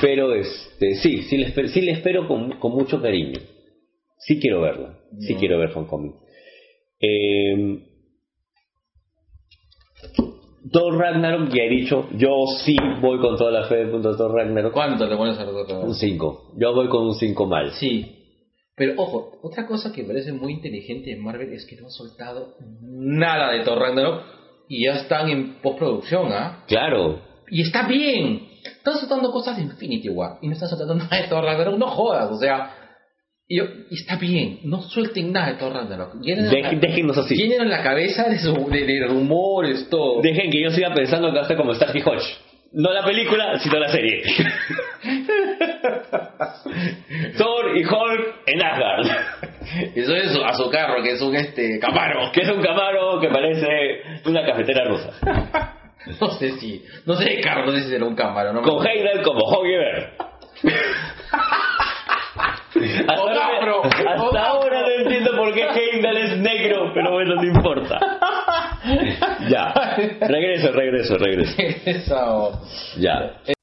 pero 0.00 0.34
este, 0.34 0.94
sí, 0.96 1.22
sí 1.22 1.36
le 1.36 1.46
espero, 1.46 1.68
sí 1.68 1.80
le 1.80 1.92
espero 1.92 2.26
con, 2.26 2.58
con 2.58 2.72
mucho 2.72 3.00
cariño. 3.00 3.38
Sí 4.18 4.40
quiero 4.40 4.62
verla. 4.62 4.98
Sí 5.20 5.34
No. 5.34 5.38
quiero 5.38 5.58
ver 5.58 5.70
Homecoming. 5.74 6.14
Eh, 7.00 7.78
Thor 10.72 10.98
Ragnarok, 10.98 11.50
ya 11.50 11.62
he 11.62 11.68
dicho, 11.68 12.08
yo 12.16 12.46
sí 12.64 12.76
voy 13.00 13.18
con 13.20 13.36
toda 13.36 13.50
la 13.50 13.66
fe 13.66 13.76
del 13.76 13.90
punto 13.90 14.10
de 14.10 14.16
Thor 14.16 14.34
Ragnarok. 14.34 14.72
¿Cuánto 14.72 15.06
le 15.06 15.16
pones 15.16 15.38
a 15.38 15.44
la 15.44 15.78
Un 15.78 15.94
5. 15.94 16.54
Yo 16.56 16.74
voy 16.74 16.88
con 16.88 17.06
un 17.06 17.14
5 17.14 17.46
mal. 17.46 17.72
Sí. 17.72 18.12
Pero 18.74 18.94
ojo, 19.00 19.38
otra 19.42 19.66
cosa 19.66 19.92
que 19.92 20.02
me 20.02 20.08
parece 20.08 20.32
muy 20.32 20.52
inteligente 20.52 21.10
de 21.10 21.16
Marvel 21.16 21.52
es 21.52 21.64
que 21.66 21.76
no 21.76 21.86
han 21.86 21.90
soltado 21.90 22.54
nada 22.82 23.52
de 23.52 23.64
Thor 23.64 23.78
Ragnarok 23.78 24.22
y 24.68 24.84
ya 24.84 24.94
están 24.96 25.28
en 25.30 25.54
postproducción, 25.62 26.32
¿ah? 26.32 26.64
Claro. 26.66 27.20
Y 27.48 27.62
está 27.62 27.86
bien. 27.86 28.48
Están 28.64 28.96
soltando 28.96 29.30
cosas 29.30 29.56
de 29.56 29.62
Infinity 29.62 30.08
War 30.08 30.38
y 30.42 30.48
no 30.48 30.54
están 30.54 30.68
soltando 30.68 30.94
nada 30.96 31.16
de 31.16 31.28
Thor 31.28 31.44
Ragnarok. 31.44 31.78
No 31.78 31.88
jodas, 31.88 32.30
o 32.30 32.38
sea. 32.38 32.85
Y, 33.48 33.58
yo- 33.58 33.64
y 33.90 33.94
está 33.94 34.16
bien. 34.16 34.58
No 34.64 34.82
suelten 34.82 35.30
nada 35.32 35.52
de 35.52 35.58
Thor 35.58 35.72
Ragnarok. 35.72 36.20
Llenen, 36.20 36.50
Dej- 36.50 36.72
la, 36.72 36.78
déjennos 36.80 37.16
así. 37.18 37.36
llenen 37.36 37.68
la 37.70 37.80
cabeza 37.82 38.24
de, 38.28 38.38
su- 38.40 38.68
de, 38.68 38.84
de 38.84 39.06
rumores, 39.06 39.88
todo. 39.88 40.20
Dejen 40.20 40.50
que 40.50 40.60
yo 40.62 40.70
siga 40.70 40.92
pensando 40.92 41.32
que 41.32 41.44
ser 41.44 41.56
como 41.56 41.72
Starsky 41.74 42.00
Hodge. 42.04 42.26
No 42.72 42.92
la 42.92 43.04
película, 43.04 43.58
sino 43.60 43.78
la 43.78 43.88
serie. 43.88 44.22
Thor 47.38 47.76
y 47.76 47.84
Hulk 47.84 48.34
en 48.46 48.62
Asgard. 48.64 49.06
Eso 49.94 50.14
es 50.14 50.36
a 50.44 50.54
su 50.54 50.68
carro, 50.70 51.02
que 51.02 51.12
es 51.12 51.22
un 51.22 51.34
este 51.36 51.78
camaro. 51.78 52.30
Que 52.32 52.42
es 52.42 52.48
un 52.50 52.60
camaro 52.62 53.20
que 53.20 53.28
parece 53.28 53.66
una 54.26 54.44
cafetera 54.44 54.84
rusa. 54.88 55.10
No 56.20 56.28
sé 56.38 56.52
si. 56.60 56.84
No 57.04 57.16
sé 57.16 57.24
de 57.24 57.40
carro, 57.40 57.66
no 57.66 57.72
sé 57.72 57.80
si 57.82 57.88
será 57.90 58.04
un 58.04 58.14
camaro. 58.14 58.52
No 58.52 58.62
Con 58.62 58.86
Heidel 58.86 59.22
como 59.22 59.40
Hogger. 59.40 60.12
Hasta, 62.76 63.14
O 63.14 63.28
ahora, 63.28 63.40
Capro, 63.58 63.84
hasta 63.84 64.22
o 64.22 64.36
ahora 64.36 64.82
no 64.82 64.88
entiendo 65.02 65.30
por 65.36 65.52
qué 65.54 65.62
Heimdall 65.64 66.16
es 66.18 66.36
negro, 66.36 66.92
pero 66.94 67.10
bueno, 67.10 67.34
no 67.36 67.42
importa. 67.44 67.98
Ya, 69.48 69.96
regreso, 70.20 70.72
regreso, 70.72 71.16
regreso. 71.18 72.60
Ya. 72.98 73.55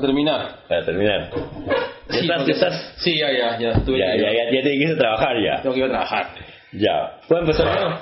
Para 0.00 0.06
terminar. 0.06 0.56
Para 0.68 0.84
terminar. 0.84 1.30
¿Ya 2.08 2.14
Sí, 2.18 2.20
estás? 2.26 2.46
¿Ya 2.46 2.52
estás? 2.52 2.94
Sí, 2.98 3.18
ya, 3.18 3.30
ya, 3.32 3.58
ya. 3.58 3.70
Estuve 3.72 3.98
Ya, 3.98 4.16
ya, 4.16 4.32
ya, 4.32 4.44
ya 4.52 4.62
te 4.62 4.78
que 4.78 4.92
a 4.92 4.96
trabajar 4.98 5.36
ya. 5.44 5.62
Tengo 5.62 5.74
que 5.74 5.80
ir 5.80 5.86
a 5.86 5.88
trabajar. 5.90 6.26
Ya. 6.72 7.20
¿Puedo 7.28 7.42
empezar? 7.42 8.00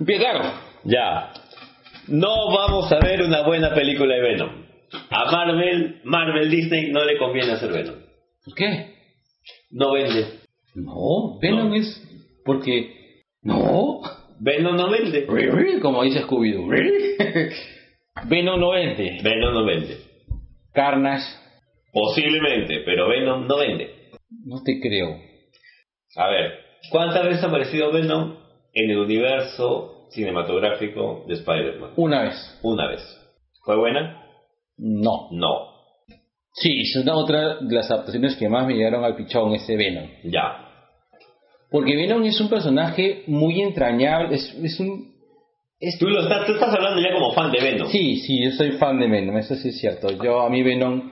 Empezaron. 0.00 0.52
Ya. 0.84 1.32
No 2.08 2.52
vamos 2.52 2.90
a 2.92 2.98
ver 3.00 3.22
una 3.22 3.42
buena 3.42 3.74
película 3.74 4.14
de 4.14 4.20
Venom. 4.20 4.50
A 5.10 5.30
Marvel, 5.30 6.00
Marvel 6.04 6.50
Disney 6.50 6.90
no 6.90 7.04
le 7.04 7.18
conviene 7.18 7.52
hacer 7.52 7.72
Venom. 7.72 7.96
¿Por 8.44 8.54
qué? 8.54 8.94
No 9.70 9.92
vende. 9.92 10.26
No, 10.74 11.38
Venom 11.40 11.68
No. 11.70 11.74
es. 11.74 12.02
Porque. 12.44 12.92
No. 13.42 14.00
Venom 14.40 14.76
no 14.76 14.90
vende. 14.90 15.26
Como 15.80 16.02
dice 16.02 16.22
Scooby-Doo. 16.24 16.68
Venom 18.28 18.60
no 18.60 18.70
vende. 18.70 19.18
Venom 19.22 19.54
no 19.54 19.64
vende. 19.64 19.96
Carnage. 20.76 21.24
Posiblemente, 21.90 22.82
pero 22.84 23.08
Venom 23.08 23.46
no 23.46 23.56
vende. 23.56 24.10
No 24.44 24.62
te 24.62 24.78
creo. 24.78 25.18
A 26.16 26.28
ver, 26.28 26.52
¿cuántas 26.90 27.24
veces 27.24 27.42
ha 27.42 27.46
aparecido 27.46 27.90
Venom 27.90 28.36
en 28.74 28.90
el 28.90 28.98
universo 28.98 30.06
cinematográfico 30.10 31.24
de 31.26 31.34
Spider-Man? 31.34 31.92
Una 31.96 32.24
vez. 32.24 32.60
Una 32.62 32.88
vez. 32.88 33.00
¿Fue 33.64 33.76
buena? 33.76 34.22
No. 34.76 35.28
No. 35.30 35.76
Sí, 36.52 36.82
es 36.82 36.96
una 36.96 37.16
otra 37.16 37.56
de 37.56 37.74
las 37.74 37.90
adaptaciones 37.90 38.36
que 38.36 38.50
más 38.50 38.66
me 38.66 38.74
llegaron 38.74 39.02
al 39.02 39.16
pichón, 39.16 39.54
ese 39.54 39.76
Venom. 39.76 40.10
Ya. 40.24 40.62
Porque 41.70 41.96
Venom 41.96 42.22
es 42.24 42.38
un 42.38 42.50
personaje 42.50 43.24
muy 43.26 43.62
entrañable, 43.62 44.36
es, 44.36 44.54
es 44.62 44.78
un... 44.78 45.15
es- 45.80 45.98
Tú, 45.98 46.08
lo 46.08 46.22
estás, 46.22 46.46
tú 46.46 46.52
estás 46.52 46.74
hablando 46.74 47.00
ya 47.00 47.12
como 47.12 47.32
fan 47.32 47.50
de 47.52 47.60
Venom. 47.60 47.88
Sí, 47.88 48.16
sí, 48.18 48.44
yo 48.44 48.50
soy 48.52 48.72
fan 48.72 48.98
de 48.98 49.08
Venom, 49.08 49.36
eso 49.38 49.54
sí 49.56 49.68
es 49.68 49.78
cierto. 49.80 50.08
Yo 50.22 50.40
a 50.42 50.50
mí 50.50 50.62
Venom, 50.62 51.10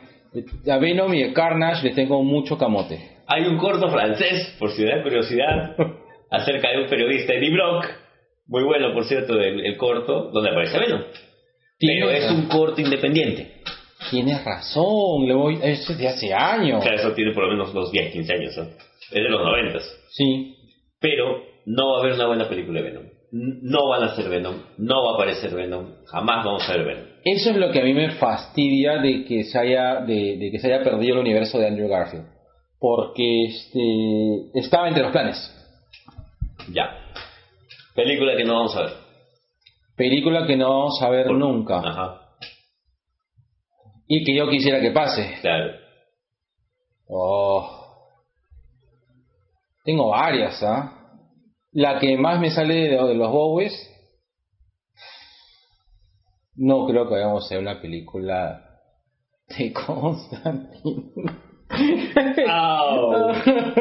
a 0.70 0.78
Venom 0.78 1.12
y 1.14 1.22
a 1.22 1.32
Carnage 1.32 1.88
le 1.88 1.94
tengo 1.94 2.22
mucho 2.22 2.56
camote. 2.58 3.10
Hay 3.26 3.44
un 3.46 3.56
corto 3.58 3.88
francés, 3.90 4.54
por 4.58 4.70
si 4.72 4.84
da 4.84 5.02
curiosidad, 5.02 5.74
acerca 6.30 6.70
de 6.70 6.82
un 6.82 6.88
periodista, 6.88 7.32
Eddie 7.34 7.50
Brock. 7.52 7.86
Muy 8.46 8.62
bueno, 8.64 8.92
por 8.92 9.04
cierto, 9.06 9.40
el, 9.40 9.64
el 9.64 9.76
corto, 9.78 10.30
donde 10.30 10.50
aparece 10.50 10.78
Venom. 10.78 11.00
Pero 11.80 12.10
es 12.10 12.30
un 12.30 12.46
corto 12.48 12.80
independiente. 12.80 13.54
Tienes 14.10 14.44
razón, 14.44 15.26
le 15.26 15.32
voy, 15.34 15.58
eso 15.62 15.92
es 15.92 15.98
de 15.98 16.08
hace 16.08 16.34
años. 16.34 16.80
O 16.80 16.82
sea, 16.82 16.92
eso 16.94 17.12
tiene 17.12 17.32
por 17.32 17.44
lo 17.44 17.50
menos 17.52 17.72
unos 17.72 17.90
10, 17.90 18.12
15 18.12 18.34
años. 18.34 18.56
¿no? 18.58 18.64
Es 18.64 19.10
de 19.10 19.28
los 19.30 19.40
90. 19.40 19.78
Sí, 20.10 20.56
Pero 21.00 21.42
no 21.66 21.92
va 21.92 21.96
a 21.96 22.00
haber 22.02 22.12
una 22.14 22.26
buena 22.26 22.48
película 22.48 22.82
de 22.82 22.90
Venom. 22.90 23.03
No 23.36 23.88
van 23.88 24.04
a 24.04 24.06
hacer 24.12 24.28
Venom. 24.28 24.54
No 24.78 25.02
va 25.04 25.12
a 25.12 25.14
aparecer 25.14 25.52
Venom. 25.52 25.92
Jamás 26.06 26.44
vamos 26.44 26.68
a 26.68 26.72
ver 26.76 26.84
Venom. 26.84 27.04
eso 27.24 27.50
es 27.50 27.56
lo 27.56 27.72
que 27.72 27.80
a 27.80 27.84
mí 27.84 27.92
me 27.92 28.12
fastidia 28.12 28.98
de 28.98 29.24
que 29.24 29.42
se 29.44 29.58
haya, 29.58 29.96
de, 30.02 30.36
de 30.38 30.50
que 30.52 30.58
se 30.60 30.72
haya 30.72 30.84
perdido 30.84 31.14
el 31.14 31.20
universo 31.22 31.58
de 31.58 31.66
Andrew 31.66 31.88
Garfield. 31.88 32.26
Porque 32.78 33.46
este, 33.46 34.50
estaba 34.60 34.86
entre 34.88 35.02
los 35.02 35.10
planes. 35.12 35.50
Ya. 36.72 36.96
Película 37.96 38.36
que 38.36 38.44
no 38.44 38.54
vamos 38.54 38.76
a 38.76 38.82
ver. 38.82 38.92
Película 39.96 40.46
que 40.46 40.56
no 40.56 40.68
vamos 40.68 41.02
a 41.02 41.08
ver 41.10 41.26
Por- 41.26 41.36
nunca. 41.36 41.78
Ajá, 41.78 42.20
Y 44.06 44.22
que 44.24 44.36
yo 44.36 44.48
quisiera 44.48 44.80
que 44.80 44.90
pase. 44.92 45.38
claro. 45.40 45.72
Oh. 47.08 47.80
Tengo 49.84 50.08
varias, 50.10 50.62
¿ah? 50.62 50.93
La 51.74 51.98
que 51.98 52.16
más 52.16 52.40
me 52.40 52.50
sale 52.50 52.88
de, 52.88 53.14
los 53.14 53.30
Bowies. 53.30 53.72
No 56.56 56.86
creo 56.86 57.06
que 57.08 57.14
vayamos 57.14 57.50
a 57.50 57.54
ver 57.54 57.62
una 57.62 57.80
película 57.80 58.64
de 59.58 59.72
Constantine. 59.86 61.12
¡Au! 62.48 63.12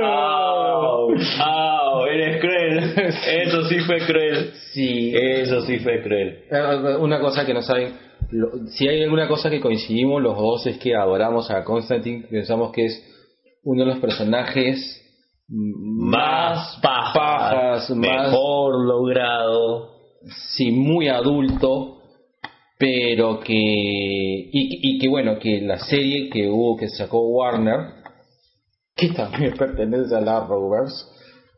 ¡Au! 0.03 1.09
¡Au! 1.39 2.05
Eres 2.07 2.41
cruel. 2.41 2.79
Eso 3.27 3.65
sí 3.69 3.79
fue 3.81 3.99
cruel. 4.07 4.53
Sí. 4.73 5.13
Eso 5.15 5.61
sí 5.61 5.77
fue 5.79 6.01
cruel. 6.01 6.45
Eh, 6.49 6.97
Una 6.99 7.19
cosa 7.19 7.45
que 7.45 7.53
no 7.53 7.61
saben, 7.61 7.93
lo- 8.31 8.67
si 8.69 8.87
hay 8.87 9.03
alguna 9.03 9.27
cosa 9.27 9.51
que 9.51 9.59
coincidimos 9.61 10.19
los 10.21 10.35
dos 10.35 10.65
es 10.65 10.79
que 10.79 10.95
adoramos 10.95 11.51
a 11.51 11.63
Constantine, 11.63 12.25
pensamos 12.27 12.71
que 12.71 12.85
es 12.85 13.03
uno 13.63 13.83
de 13.85 13.89
los 13.91 13.99
personajes 13.99 14.99
Más 15.49 16.79
pajas, 16.81 17.13
pajas, 17.13 17.89
más 17.91 18.31
mejor 18.31 18.85
logrado. 18.85 19.91
sí, 20.55 20.71
muy 20.71 21.09
adulto, 21.09 22.01
pero 22.77 23.39
que 23.39 23.53
y, 23.53 24.49
y 24.51 24.99
que 24.99 25.09
bueno, 25.09 25.37
que 25.39 25.61
la 25.61 25.79
serie 25.79 26.29
que 26.29 26.49
hubo 26.49 26.77
que 26.77 26.89
sacó 26.89 27.21
Warner, 27.21 28.03
que 28.95 29.09
también 29.09 29.53
pertenece 29.57 30.15
a 30.15 30.21
la 30.21 30.37
Arrowverse, 30.37 31.05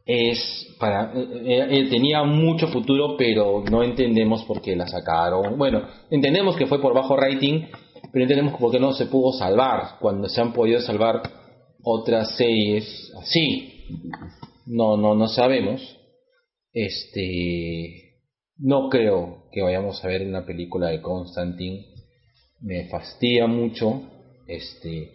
es 0.05 0.75
para 0.79 1.11
eh, 1.15 1.27
eh, 1.45 1.67
eh, 1.69 1.89
tenía 1.89 2.23
mucho 2.23 2.67
futuro, 2.67 3.15
pero 3.17 3.63
no 3.69 3.83
entendemos 3.83 4.43
por 4.43 4.61
qué 4.61 4.75
la 4.75 4.87
sacaron. 4.87 5.57
Bueno, 5.57 5.81
entendemos 6.11 6.55
que 6.55 6.67
fue 6.67 6.79
por 6.79 6.93
bajo 6.93 7.15
rating, 7.15 7.65
pero 8.11 8.23
entendemos 8.23 8.59
por 8.59 8.71
qué 8.71 8.79
no 8.79 8.93
se 8.93 9.07
pudo 9.07 9.33
salvar 9.33 9.97
cuando 9.99 10.29
se 10.29 10.41
han 10.41 10.53
podido 10.53 10.79
salvar 10.79 11.21
otras 11.83 12.35
series 12.35 13.11
así. 13.19 13.74
No, 14.65 14.97
no, 14.97 15.15
no 15.15 15.27
sabemos. 15.27 15.81
Este, 16.73 18.15
no 18.57 18.89
creo 18.89 19.43
que 19.51 19.61
vayamos 19.61 20.03
a 20.03 20.07
ver 20.07 20.25
una 20.27 20.45
película 20.45 20.87
de 20.89 21.01
Constantine. 21.01 21.85
Me 22.61 22.87
fastidia 22.89 23.47
mucho. 23.47 24.01
Este, 24.47 25.09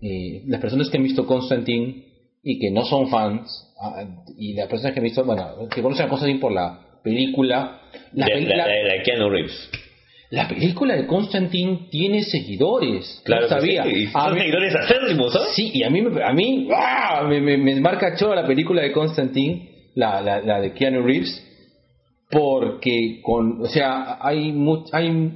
eh, 0.00 0.42
las 0.46 0.60
personas 0.60 0.90
que 0.90 0.96
han 0.98 1.04
visto 1.04 1.26
Constantine 1.26 2.04
y 2.42 2.58
que 2.58 2.70
no 2.70 2.84
son 2.84 3.08
fans, 3.08 3.48
ah, 3.80 4.04
y 4.36 4.52
las 4.54 4.68
personas 4.68 4.92
que 4.92 5.00
han 5.00 5.04
visto, 5.04 5.24
bueno, 5.24 5.68
que 5.74 5.82
conocen 5.82 6.06
a 6.06 6.08
Constantine 6.08 6.40
por 6.40 6.52
la 6.52 7.00
película, 7.02 7.80
la, 8.12 8.26
de, 8.26 8.40
la, 8.42 8.66
la- 8.66 9.02
Keanu 9.02 9.28
Reeves. 9.30 9.70
La 10.30 10.48
película 10.48 10.96
de 10.96 11.06
Constantine 11.06 11.88
tiene 11.90 12.22
seguidores. 12.24 13.22
Claro 13.24 13.42
no 13.42 13.48
que 13.48 13.54
sabía. 13.60 13.84
sí, 13.84 13.90
y 13.90 14.06
A 14.06 14.10
son 14.24 14.34
mí- 14.34 14.40
seguidores 14.40 14.74
acérrimos, 14.74 15.36
¿ah? 15.36 15.44
Sí, 15.54 15.70
y 15.74 15.82
a 15.84 15.90
mí, 15.90 16.02
me- 16.02 16.22
a 16.22 16.32
mí 16.32 16.68
me, 17.28 17.40
me, 17.40 17.56
me 17.56 17.80
marca 17.80 18.16
choro 18.16 18.34
la 18.34 18.46
película 18.46 18.82
de 18.82 18.92
Constantine, 18.92 19.90
la, 19.94 20.20
la, 20.20 20.40
la 20.40 20.60
de 20.60 20.72
Keanu 20.72 21.02
Reeves, 21.02 21.42
porque 22.30 23.20
con, 23.22 23.62
o 23.62 23.66
sea, 23.66 24.18
hay 24.20 24.52
much- 24.52 24.88
hay, 24.92 25.32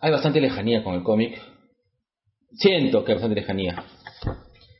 hay 0.00 0.10
bastante 0.10 0.40
lejanía 0.40 0.82
con 0.84 0.94
el 0.94 1.02
cómic. 1.02 1.36
Siento 2.52 3.04
que 3.04 3.12
hay 3.12 3.16
bastante 3.16 3.40
lejanía. 3.40 3.82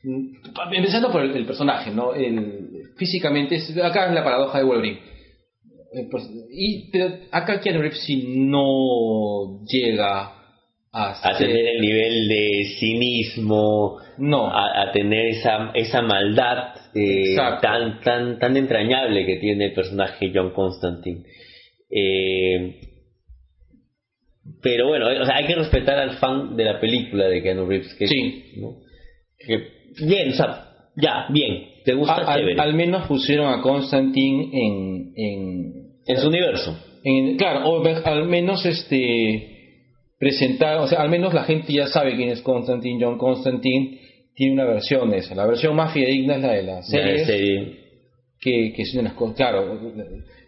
Mm, 0.03 0.73
Empezando 0.73 1.11
por 1.11 1.21
el, 1.21 1.35
el 1.35 1.45
personaje, 1.45 1.91
¿no? 1.91 2.13
El, 2.13 2.69
físicamente, 2.95 3.55
es- 3.55 3.77
acá 3.77 4.07
es 4.07 4.13
la 4.13 4.23
paradoja 4.23 4.57
de 4.59 4.63
Wolverine. 4.63 4.99
Eh, 5.97 6.07
pues, 6.11 6.23
y, 6.51 6.89
pero 6.91 7.07
acá 7.31 7.59
Keanu 7.59 7.81
Reeves 7.81 8.01
sí 8.05 8.23
no 8.37 9.63
llega 9.65 10.33
a, 10.91 11.11
A 11.11 11.37
ser- 11.37 11.47
tener 11.47 11.65
el 11.75 11.81
nivel 11.81 12.27
de 12.27 12.63
cinismo, 12.79 13.97
No. 14.17 14.47
a, 14.47 14.83
a 14.83 14.91
tener 14.91 15.27
esa, 15.27 15.71
esa 15.73 16.01
maldad 16.01 16.75
eh, 16.95 17.35
tan, 17.61 17.99
tan, 18.01 18.39
tan 18.39 18.57
entrañable 18.57 19.25
que 19.25 19.37
tiene 19.37 19.65
el 19.65 19.73
personaje 19.73 20.31
John 20.33 20.51
Constantine. 20.51 21.23
Eh, 21.89 22.79
pero 24.61 24.87
bueno, 24.87 25.07
o 25.07 25.25
sea, 25.25 25.35
hay 25.37 25.45
que 25.45 25.55
respetar 25.55 25.97
al 25.99 26.17
fan 26.17 26.55
de 26.55 26.63
la 26.63 26.79
película 26.79 27.27
de 27.27 27.41
Keanu 27.43 27.65
Reeves. 27.65 27.93
Que, 27.95 28.07
Sí. 28.07 28.53
¿no? 28.57 28.77
Que, 29.37 29.67
bien, 30.05 30.29
o 30.29 30.33
sea, 30.35 30.63
ya, 30.95 31.27
bien, 31.29 31.67
te 31.85 31.93
gusta, 31.93 32.15
A- 32.15 32.33
al, 32.33 32.73
menos 32.73 33.07
pusieron 33.07 33.53
a 33.53 33.61
Constantine 33.61 34.49
en, 34.51 35.13
en, 35.15 35.73
en 36.07 36.17
su 36.17 36.27
universo. 36.27 36.77
en- 37.03 37.37
claro, 37.37 37.69
o 37.69 37.83
al 38.05 38.25
menos 38.27 38.65
este 38.65 39.53
presentar, 40.19 40.77
o 40.79 40.87
sea, 40.87 41.01
al 41.01 41.09
menos 41.09 41.33
la 41.33 41.43
gente 41.43 41.71
ya 41.73 41.87
sabe 41.87 42.15
quién 42.15 42.29
es 42.29 42.41
Constantine, 42.41 43.03
John 43.03 43.17
Constantine 43.17 43.99
tiene 44.35 44.53
una 44.53 44.65
versión 44.65 45.09
de 45.11 45.17
esa, 45.17 45.35
la 45.35 45.45
versión 45.45 45.75
más 45.75 45.93
fidedigna 45.93 46.35
es 46.37 46.41
la 46.41 46.53
de 46.53 46.63
la 46.63 46.81
serie, 46.83 47.17
La 47.19 47.25
serie. 47.25 47.75
que, 48.39 48.73
que 48.75 48.81
es 48.81 48.93
una 48.95 49.15
cosa, 49.15 49.35
claro, 49.35 49.79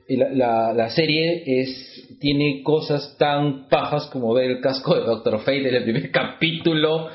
la, 0.07 0.29
la, 0.33 0.73
la 0.73 0.89
serie 0.89 1.43
es 1.45 2.17
tiene 2.19 2.63
cosas 2.63 3.15
tan 3.19 3.67
pajas 3.69 4.07
como 4.07 4.33
ver 4.33 4.49
el 4.49 4.59
casco 4.61 4.95
de 4.95 5.01
Doctor 5.01 5.39
Fate 5.41 5.69
en 5.69 5.75
el 5.75 5.83
primer 5.83 6.09
capítulo 6.11 7.09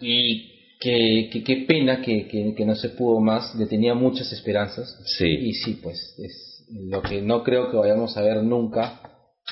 y 0.00 0.48
que, 0.80 1.28
que 1.44 1.56
pena 1.66 2.00
que, 2.02 2.26
que, 2.28 2.54
que 2.54 2.64
no 2.64 2.74
se 2.74 2.90
pudo 2.90 3.20
más, 3.20 3.54
le 3.54 3.66
tenía 3.66 3.94
muchas 3.94 4.30
esperanzas 4.32 4.98
Sí. 5.18 5.26
y 5.28 5.52
sí, 5.54 5.78
pues 5.82 5.96
es 6.18 6.49
lo 6.72 7.02
que 7.02 7.20
no 7.22 7.42
creo 7.42 7.70
que 7.70 7.76
vayamos 7.76 8.16
a 8.16 8.22
ver 8.22 8.42
nunca 8.42 9.00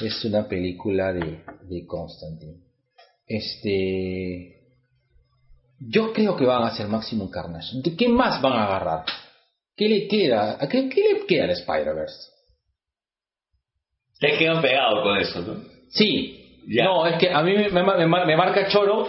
es 0.01 0.24
una 0.24 0.47
película 0.49 1.12
de, 1.12 1.43
de 1.62 1.86
Constantine. 1.86 2.59
Este 3.27 4.57
yo 5.81 6.12
creo 6.12 6.36
que 6.36 6.45
van 6.45 6.62
a 6.65 6.69
hacer 6.69 6.86
Maximum 6.89 7.31
Carnage. 7.31 7.69
¿De 7.82 7.95
¿Qué 7.97 8.09
más 8.09 8.40
van 8.43 8.53
a 8.55 8.65
agarrar? 8.65 9.05
¿Qué 9.77 9.89
le 9.89 10.09
queda? 10.09 10.57
¿A 10.61 10.69
qué, 10.69 10.89
qué 10.89 11.01
le 11.15 11.27
queda 11.27 11.45
al 11.45 11.51
Spider-Verse? 11.51 12.31
Te 14.19 14.36
quedan 14.36 14.61
pegados 14.61 15.03
con 15.05 15.16
eso, 15.19 15.40
¿no? 15.43 15.62
Sí. 15.90 16.62
Ya. 16.69 16.85
No, 16.85 17.07
es 17.07 17.16
que 17.19 17.31
a 17.31 17.43
mí 17.43 17.55
me, 17.55 17.69
me, 17.70 17.82
me- 17.82 18.27
me 18.27 18.36
marca 18.36 18.69
choro 18.69 19.09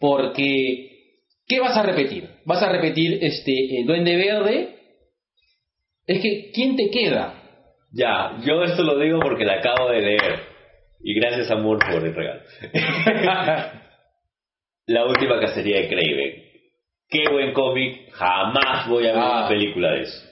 porque 0.00 1.20
¿qué 1.46 1.60
vas 1.60 1.76
a 1.76 1.82
repetir? 1.82 2.28
¿Vas 2.46 2.62
a 2.62 2.68
repetir 2.70 3.18
este 3.22 3.80
el 3.80 3.86
Duende 3.86 4.16
Verde? 4.16 4.74
Es 6.06 6.22
que 6.22 6.50
¿quién 6.52 6.76
te 6.76 6.88
queda? 6.90 7.35
Ya, 7.96 8.38
yo 8.44 8.62
esto 8.64 8.82
lo 8.82 8.98
digo 8.98 9.20
porque 9.20 9.44
la 9.44 9.54
acabo 9.54 9.90
de 9.90 10.00
leer. 10.00 10.40
Y 11.00 11.14
gracias, 11.14 11.50
amor, 11.50 11.78
por 11.78 12.04
el 12.04 12.14
regalo. 12.14 12.42
la 14.86 15.04
última 15.06 15.40
cacería 15.40 15.80
de 15.80 15.88
Craven. 15.88 16.42
Qué 17.08 17.28
buen 17.30 17.52
cómic. 17.52 18.10
Jamás 18.12 18.88
voy 18.88 19.06
a 19.06 19.12
ver 19.12 19.20
Ah. 19.22 19.38
una 19.40 19.48
película 19.48 19.92
de 19.92 20.02
eso. 20.02 20.26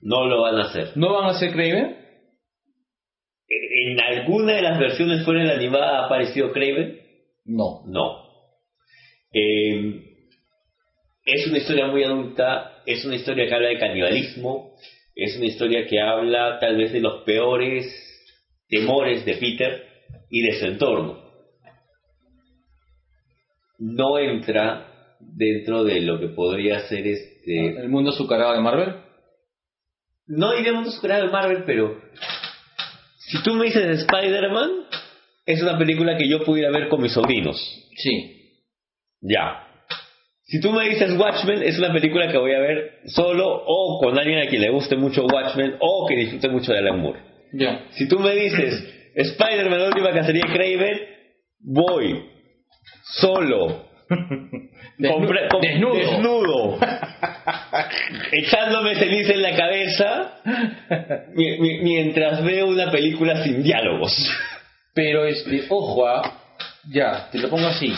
No 0.00 0.26
lo 0.26 0.42
van 0.42 0.56
a 0.58 0.62
hacer. 0.62 0.96
¿No 0.96 1.12
van 1.14 1.30
a 1.30 1.38
ser 1.38 1.52
Craven? 1.52 1.96
¿En 3.48 4.00
alguna 4.00 4.54
de 4.54 4.62
las 4.62 4.78
versiones 4.78 5.24
fuera 5.24 5.40
de 5.40 5.46
la 5.46 5.54
animada 5.54 5.98
ha 6.00 6.06
aparecido 6.06 6.52
Craven? 6.52 7.00
No. 7.44 7.82
No. 7.86 8.24
Eh, 9.32 10.02
es 11.24 11.46
una 11.48 11.58
historia 11.58 11.86
muy 11.88 12.04
adulta, 12.04 12.82
es 12.86 13.04
una 13.04 13.16
historia 13.16 13.46
que 13.46 13.54
habla 13.54 13.68
de 13.68 13.78
canibalismo, 13.78 14.76
es 15.16 15.36
una 15.36 15.46
historia 15.46 15.86
que 15.86 15.98
habla 15.98 16.58
tal 16.60 16.76
vez 16.76 16.92
de 16.92 17.00
los 17.00 17.22
peores 17.24 17.86
temores 18.68 19.24
de 19.24 19.34
Peter 19.36 19.84
y 20.30 20.42
de 20.42 20.60
su 20.60 20.66
entorno. 20.66 21.24
No 23.78 24.18
entra 24.18 25.16
dentro 25.20 25.84
de 25.84 26.00
lo 26.02 26.20
que 26.20 26.28
podría 26.28 26.80
ser 26.80 27.06
este... 27.06 27.80
¿El 27.80 27.88
mundo 27.88 28.10
azucarado 28.10 28.52
de 28.52 28.60
Marvel? 28.60 28.96
No 30.26 30.54
diríamos 30.54 30.94
superar 30.94 31.22
de 31.22 31.30
Marvel, 31.30 31.62
pero 31.64 31.98
si 33.18 33.42
tú 33.42 33.54
me 33.54 33.66
dices 33.66 34.00
Spider-Man, 34.00 34.70
es 35.46 35.62
una 35.62 35.78
película 35.78 36.16
que 36.18 36.28
yo 36.28 36.44
pudiera 36.44 36.70
ver 36.70 36.88
con 36.88 37.00
mis 37.00 37.12
sobrinos. 37.12 37.56
Sí. 37.96 38.52
Ya. 39.20 39.65
Si 40.48 40.60
tú 40.60 40.70
me 40.72 40.88
dices 40.88 41.12
Watchmen, 41.18 41.62
es 41.62 41.76
una 41.78 41.92
película 41.92 42.30
que 42.30 42.38
voy 42.38 42.52
a 42.54 42.60
ver 42.60 43.00
solo 43.06 43.46
o 43.66 44.00
con 44.00 44.16
alguien 44.18 44.38
a 44.38 44.48
quien 44.48 44.62
le 44.62 44.70
guste 44.70 44.96
mucho 44.96 45.24
Watchmen 45.26 45.74
o 45.80 46.06
que 46.08 46.14
disfrute 46.16 46.48
mucho 46.48 46.72
de 46.72 46.78
Alan 46.78 47.00
Moore. 47.00 47.18
Si 47.92 48.06
tú 48.08 48.18
me 48.20 48.32
dices 48.34 48.84
Spider-Man, 49.14 49.80
la 49.80 49.88
última 49.88 50.12
cacería 50.12 50.42
de 50.46 50.52
Craven, 50.52 50.98
voy 51.60 52.24
solo. 53.18 53.86
Desnudo. 54.98 55.26
desnudo. 55.92 56.78
echándome 58.32 58.94
ceniza 58.94 59.32
en 59.34 59.42
la 59.42 59.56
cabeza 59.56 60.32
mi- 61.34 61.58
mi- 61.58 61.78
mientras 61.82 62.42
veo 62.44 62.66
una 62.68 62.90
película 62.90 63.42
sin 63.42 63.62
diálogos. 63.62 64.12
Pero 64.94 65.26
este, 65.26 65.64
ojo, 65.68 66.06
ah, 66.06 66.22
ya, 66.90 67.28
te 67.30 67.38
lo 67.38 67.50
pongo 67.50 67.66
así. 67.66 67.92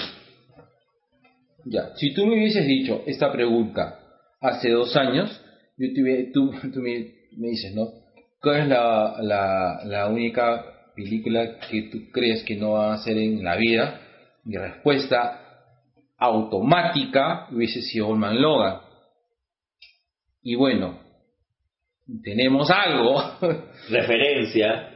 Ya, 1.71 1.91
si 1.97 2.15
tú 2.15 2.25
me 2.27 2.35
hubieses 2.35 2.67
dicho 2.67 3.03
esta 3.07 3.31
pregunta 3.33 3.99
hace 4.41 4.71
dos 4.71 4.97
años, 4.97 5.29
yo 5.77 5.87
te, 5.95 6.01
hubie- 6.01 6.33
tú- 6.33 6.53
tú 6.73 6.81
me- 6.81 7.13
me 7.37 7.49
dices, 7.49 7.75
¿no? 7.75 7.89
¿Cuál 8.41 8.61
es 8.63 8.69
la, 8.69 9.17
la, 9.21 9.81
la 9.85 10.07
única 10.09 10.65
película 10.95 11.59
que 11.71 11.83
tú 11.91 11.99
crees 12.13 12.43
que 12.45 12.57
no 12.57 12.73
van 12.75 12.91
a 12.93 12.95
hacer 12.95 13.17
en 13.19 13.43
la 13.45 13.57
vida? 13.57 14.01
Mi 14.45 14.57
respuesta 14.57 15.41
automática 16.17 17.49
hubiese 17.53 17.83
sido 17.83 18.09
Olman 18.09 18.41
Logan. 18.41 18.79
Y 20.43 20.55
bueno, 20.55 20.99
tenemos 22.23 22.71
algo. 22.71 23.21
Referencia. 23.91 24.89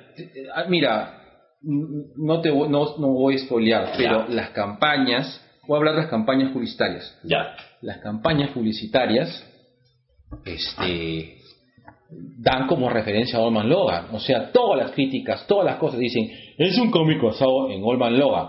Mira, 0.69 1.19
no 1.63 2.41
te 2.41 2.51
voy- 2.51 2.69
no, 2.69 2.97
no 2.99 3.09
voy 3.09 3.35
a 3.37 3.39
spoilear, 3.39 3.93
pero 3.97 4.29
las 4.29 4.51
campañas, 4.51 5.42
voy 5.67 5.77
a 5.77 5.79
hablar 5.79 5.95
de 5.95 6.03
las 6.03 6.11
campañas 6.11 6.53
publicitarias. 6.53 7.19
Ya. 7.25 7.57
Las 7.81 7.99
campañas 7.99 8.51
publicitarias 8.51 9.45
este, 10.45 11.37
dan 12.39 12.67
como 12.67 12.89
referencia 12.89 13.39
a 13.39 13.43
Olman 13.43 13.69
Logan. 13.69 14.15
O 14.15 14.21
sea, 14.21 14.51
todas 14.53 14.79
las 14.79 14.93
críticas, 14.93 15.47
todas 15.47 15.65
las 15.67 15.77
cosas 15.77 15.99
dicen, 15.99 16.31
es 16.59 16.79
un 16.79 16.91
cómic 16.91 17.23
basado 17.23 17.71
en 17.71 17.83
Olman 17.85 18.19
Logan. 18.19 18.49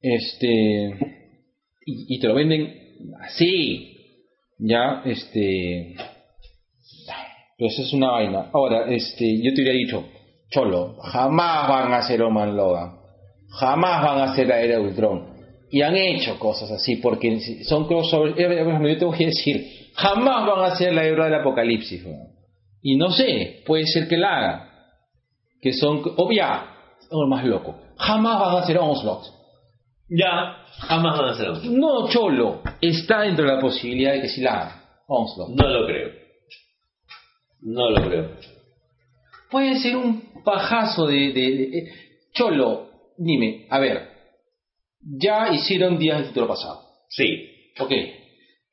Este, 0.00 0.46
y, 1.86 2.16
y 2.16 2.20
te 2.20 2.28
lo 2.28 2.34
venden 2.34 2.72
así, 3.20 3.90
ya, 4.58 5.02
este, 5.04 5.96
pues 7.58 7.78
es 7.78 7.92
una 7.92 8.10
vaina. 8.10 8.50
Ahora, 8.52 8.86
este, 8.88 9.40
yo 9.42 9.54
te 9.54 9.62
hubiera 9.62 9.78
dicho, 9.78 10.06
Cholo, 10.50 10.96
jamás 11.00 11.68
van 11.68 11.92
a 11.92 11.98
hacer 11.98 12.22
Oman 12.22 12.56
Logan. 12.56 12.98
Jamás 13.48 14.02
van 14.02 14.18
a 14.18 14.32
hacer 14.32 14.46
la 14.48 14.60
era 14.60 14.78
de 14.78 14.80
Ultron. 14.80 15.33
Y 15.76 15.82
han 15.82 15.96
hecho 15.96 16.38
cosas 16.38 16.70
así, 16.70 16.96
porque 16.98 17.40
son 17.64 17.88
crossovers. 17.88 18.36
Yo 18.36 18.48
te 18.98 19.04
voy 19.04 19.24
a 19.24 19.26
decir, 19.26 19.88
jamás 19.94 20.46
van 20.46 20.60
a 20.60 20.66
hacer 20.66 20.94
la 20.94 21.02
era 21.02 21.24
del 21.24 21.34
apocalipsis. 21.34 22.00
Y 22.80 22.94
no 22.94 23.10
sé, 23.10 23.62
puede 23.66 23.84
ser 23.86 24.06
que 24.06 24.16
la 24.16 24.36
hagan. 24.36 24.68
Que 25.60 25.72
son, 25.72 26.00
obvia, 26.16 26.64
o 27.10 27.26
más 27.26 27.44
loco. 27.44 27.74
Jamás 27.96 28.38
van 28.38 28.54
a 28.54 28.58
hacer 28.60 28.78
Onslaught. 28.78 29.24
Ya. 30.10 30.58
Jamás 30.78 31.18
van 31.18 31.28
a 31.30 31.32
hacer 31.32 31.48
otro. 31.48 31.68
No, 31.68 32.08
Cholo, 32.08 32.62
está 32.80 33.22
dentro 33.22 33.44
de 33.44 33.54
la 33.56 33.60
posibilidad 33.60 34.12
de 34.12 34.20
que 34.20 34.28
sí 34.28 34.42
la 34.42 34.52
hagan. 34.52 34.82
Onslaught. 35.08 35.60
No 35.60 35.68
lo 35.68 35.86
creo. 35.88 36.08
No 37.62 37.90
lo 37.90 38.08
creo. 38.08 38.28
Puede 39.50 39.74
ser 39.80 39.96
un 39.96 40.22
pajazo 40.44 41.08
de, 41.08 41.32
de- 41.32 41.56
de- 41.56 41.78
eh, 41.78 41.92
Cholo, 42.32 42.90
dime, 43.18 43.66
a 43.70 43.80
ver, 43.80 44.13
ya 45.04 45.52
hicieron 45.52 45.98
Días 45.98 46.18
del 46.18 46.26
Futuro 46.28 46.48
Pasado. 46.48 46.82
Sí. 47.08 47.70
Ok. 47.78 47.92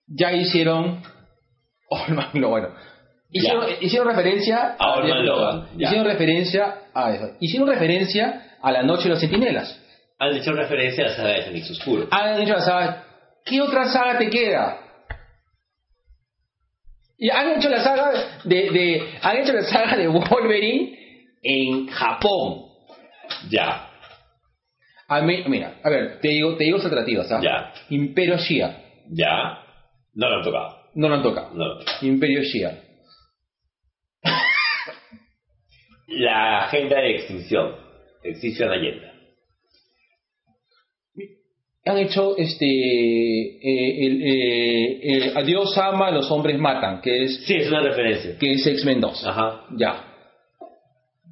Ya 0.08 0.34
hicieron... 0.34 1.04
Oh, 1.94 2.06
no, 2.08 2.50
bueno. 2.50 2.70
Hicieron, 3.30 4.08
referencia 4.08 4.78
A 4.80 5.02
Futuro 5.02 5.24
Logan. 5.24 5.68
Hicieron 5.78 6.06
referencia 6.06 6.84
a 6.94 7.14
eso. 7.14 7.36
Hicieron 7.42 7.68
referencia 7.68 8.58
a 8.62 8.72
La 8.72 8.82
Noche 8.82 9.04
de 9.04 9.10
los 9.10 9.20
Centinelas. 9.20 9.78
Han 10.20 10.38
hecho 10.38 10.54
referencia 10.54 11.04
a 11.04 11.08
la 11.10 11.16
saga 11.16 11.30
de 11.30 11.42
Fénix 11.42 11.72
Oscuro. 11.72 12.08
Han 12.12 12.40
dicho 12.40 12.54
la 12.54 12.62
saga, 12.62 13.04
¿qué 13.44 13.60
otra 13.60 13.92
saga 13.92 14.20
te 14.20 14.30
queda? 14.30 14.80
Y 17.18 17.30
han 17.30 17.58
hecho 17.58 17.68
la 17.68 17.84
saga 17.84 18.40
de, 18.46 18.70
de 18.70 19.10
han 19.22 19.38
hecho 19.38 19.52
la 19.52 19.64
saga 19.64 19.98
de 19.98 20.08
Wolverine 20.08 20.98
en 21.44 21.88
Japón. 21.88 22.68
Ya. 23.50 23.91
A 25.14 25.22
mí- 25.22 25.44
mira, 25.48 25.80
a 25.84 25.90
ver, 25.90 26.20
te 26.22 26.30
digo, 26.30 26.56
te 26.56 26.64
digo 26.64 26.78
alternativas, 26.78 27.32
¿ah? 27.32 27.40
Ya. 27.44 27.74
Imperio 27.90 28.38
Shia, 28.38 28.78
Ya. 29.10 29.60
No 30.14 30.30
lo 30.30 30.38
han 30.38 30.44
tocado. 30.44 30.78
no 30.96 31.10
lo 31.10 31.16
han 31.16 31.24
tocado. 31.24 31.50
No 31.54 31.66
lo 31.66 31.74
han 31.74 31.80
tocado. 31.80 31.98
Imperio 32.08 32.42
Shia. 32.44 32.80
La 36.08 36.66
agenda 36.66 37.00
de 37.00 37.16
extinción. 37.16 37.76
Extinción 38.24 38.70
Allende. 38.72 39.10
Han 41.86 41.98
hecho 41.98 42.38
este 42.38 42.66
eh, 42.66 44.06
el, 44.06 44.22
eh, 44.22 45.00
eh, 45.04 45.32
Adiós 45.36 45.76
ama, 45.80 46.12
los 46.12 46.30
hombres 46.30 46.60
matan, 46.60 47.02
que 47.02 47.24
es 47.24 47.44
Sí, 47.46 47.56
es 47.56 47.68
una 47.70 47.82
referencia. 47.82 48.38
que 48.38 48.54
es 48.54 48.68
X-Men 48.68 49.02
2. 49.02 49.26
Ajá. 49.26 49.66
Ya. 49.78 50.11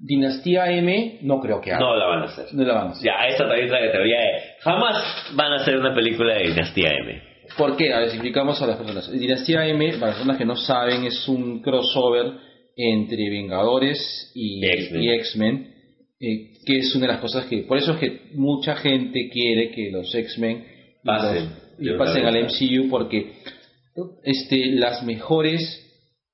Dinastía 0.01 0.71
M, 0.71 1.19
no 1.23 1.39
creo 1.41 1.59
que 1.61 1.71
haga. 1.71 1.80
No 1.81 1.95
la 1.95 2.05
van 2.07 2.21
a 2.21 2.26
hacer. 2.26 2.45
No 2.53 2.63
la 2.63 2.73
van 2.73 2.88
a 2.88 2.91
hacer. 2.91 3.05
Ya, 3.05 3.27
esa 3.27 3.45
también 3.47 3.65
es 3.65 3.71
la 3.71 3.91
teoría 3.91 4.19
de... 4.19 4.31
Jamás 4.61 5.03
van 5.35 5.51
a 5.53 5.55
hacer 5.57 5.77
una 5.77 5.93
película 5.93 6.35
de 6.35 6.43
Dinastía 6.49 6.89
M. 6.91 7.21
¿Por 7.57 7.76
qué? 7.76 7.93
A 7.93 7.99
ver, 7.99 8.09
explicamos 8.09 8.61
a 8.61 8.67
las 8.67 8.77
personas. 8.77 9.11
Dinastía 9.11 9.65
M, 9.67 9.91
para 9.93 10.07
las 10.07 10.15
personas 10.15 10.38
que 10.38 10.45
no 10.45 10.55
saben, 10.55 11.03
es 11.05 11.27
un 11.27 11.61
crossover 11.61 12.31
entre 12.76 13.30
Vengadores 13.30 14.31
y 14.35 14.65
X-Men. 14.65 15.73
eh, 16.21 16.51
que 16.65 16.77
es 16.80 16.95
una 16.95 17.07
de 17.07 17.13
las 17.13 17.21
cosas 17.21 17.45
que... 17.45 17.63
Por 17.63 17.77
eso 17.77 17.93
es 17.93 17.99
que 17.99 18.21
mucha 18.35 18.76
gente 18.77 19.30
quiere 19.31 19.71
que 19.71 19.89
los 19.91 20.13
X-Men 20.15 20.65
Pasen. 21.03 21.49
los- 21.77 21.95
y 21.95 21.97
pasen 21.97 22.26
al. 22.26 22.43
MCU 22.45 22.89
porque 22.89 23.31
este, 24.23 24.67
las 24.73 25.03
mejores 25.03 25.89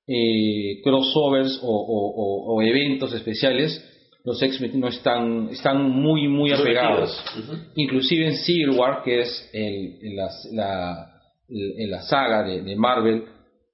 eh, 0.08 0.82
crossovers 0.84 1.60
o, 1.62 1.68
o- 1.68 2.14
o- 2.16 2.56
o 2.56 2.62
eventos 2.62 3.14
especiales, 3.14 3.84
los 4.24 4.42
X-Men 4.42 4.80
no 4.80 4.88
están, 4.88 5.50
están 5.52 5.84
muy, 5.90 6.28
muy 6.28 6.52
apegados. 6.52 7.24
Ujú. 7.38 7.54
Inclusive 7.76 8.26
en 8.28 8.36
Civil 8.38 8.72
War, 8.72 9.04
que 9.04 9.22
es 9.22 9.50
el, 9.54 10.16
la, 10.16 12.02
saga 12.02 12.44
de, 12.44 12.62
de 12.64 12.76
Marvel 12.76 13.24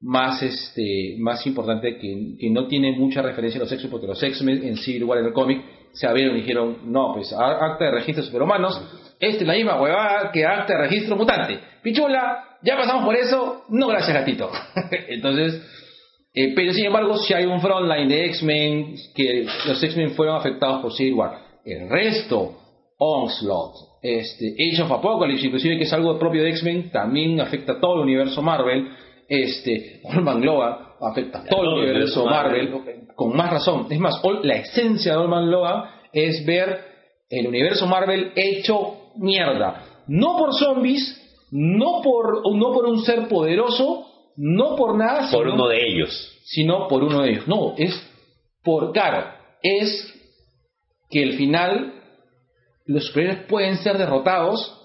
más 0.02 0.41
este 0.41 1.16
más 1.20 1.45
importante 1.45 1.98
que, 1.98 2.36
que 2.40 2.49
no 2.49 2.66
tiene 2.68 2.91
mucha 2.98 3.22
referencia 3.22 3.60
a 3.60 3.64
los 3.64 3.72
X-Men 3.72 3.91
porque 3.91 4.08
los 4.08 4.22
X-Men 4.22 4.64
en 4.64 4.76
Civil 4.78 5.03
War 5.03 5.20
en 5.20 5.26
el 5.28 5.34
cómic 5.34 5.62
se 5.94 6.08
abrieron 6.08 6.36
y 6.38 6.41
dijeron 6.41 6.78
no 6.91 7.14
pues 7.14 7.32
acta 7.32 7.86
de 7.86 7.91
registro 7.91 8.24
superhumanos 8.24 8.82
esta 9.20 9.41
es 9.41 9.48
la 9.48 9.53
misma 9.53 9.80
huevada 9.80 10.32
que 10.32 10.44
acta 10.44 10.74
de 10.74 10.80
registro 10.88 11.16
mutante 11.16 11.60
pichula 11.84 12.58
ya 12.64 12.78
pasamos 12.78 13.06
por 13.06 13.16
eso 13.16 13.64
no 13.70 13.88
gracias 13.90 14.18
gatito 14.18 14.49
entonces 15.08 15.62
eh, 16.34 16.53
pero 16.56 16.72
sin 16.74 16.86
embargo, 16.86 17.18
si 17.18 17.34
hay 17.34 17.45
un 17.45 17.60
frontline 17.60 18.08
de 18.08 18.26
X-Men, 18.28 18.95
que 19.14 19.45
los 19.68 19.84
X-Men 19.84 20.12
fueron 20.12 20.38
afectados 20.38 20.82
por 20.82 20.94
Civil 20.94 21.16
War. 21.16 21.38
El 21.66 21.90
resto, 21.90 22.58
Onslaught, 22.98 23.76
este, 24.02 24.56
Age 24.58 24.82
of 24.82 24.91
Apocalypse, 24.91 25.45
inclusive 25.45 25.78
que 25.78 25.84
es 25.84 25.94
algo 25.94 26.18
propio 26.18 26.44
de 26.44 26.49
X-Men, 26.52 26.90
también 26.90 27.40
afecta 27.41 27.74
a 27.74 27.80
todo 27.80 27.95
el 27.95 28.02
universo 28.02 28.41
Marvel. 28.41 28.90
Este, 29.28 30.02
Olman 30.03 30.44
Logan 30.45 30.78
afecta 31.02 31.40
a 31.40 31.45
todo 31.45 31.64
el 31.64 31.84
universo 31.84 32.26
Marvel, 32.26 32.74
con 33.16 33.36
más 33.36 33.52
razón. 33.52 33.88
Es 33.90 33.99
más, 33.99 34.22
la 34.44 34.56
esencia 34.56 35.14
de 35.14 35.18
Olman 35.18 35.52
Logan 35.52 35.84
es 36.14 36.45
ver 36.45 36.80
el 37.30 37.48
universo 37.48 37.88
Marvel 37.88 38.32
hecho 38.36 39.12
mierda. 39.18 39.84
No 40.08 40.38
por 40.38 40.53
zombies, 40.53 41.18
no 41.52 42.02
por, 42.02 42.41
no 42.56 42.74
por 42.74 42.86
un 42.86 43.03
ser 43.03 43.28
poderoso, 43.28 44.10
no 44.43 44.76
por 44.76 44.97
nada, 44.97 45.30
Por 45.31 45.43
sino- 45.45 45.53
uno 45.53 45.68
de 45.68 45.77
ellos. 45.88 46.39
sino 46.45 46.88
por 46.88 47.03
uno 47.03 47.22
de 47.22 47.30
ellos. 47.31 47.47
No, 47.47 47.76
es 47.77 47.93
por, 48.63 48.91
claro, 48.91 49.31
es 49.61 50.13
que 51.09 51.23
al 51.23 51.34
final 51.34 51.93
los 52.88 53.05
superhéroes 53.07 53.45
pueden 53.47 53.77
ser 53.77 53.97
derrotados 53.97 54.77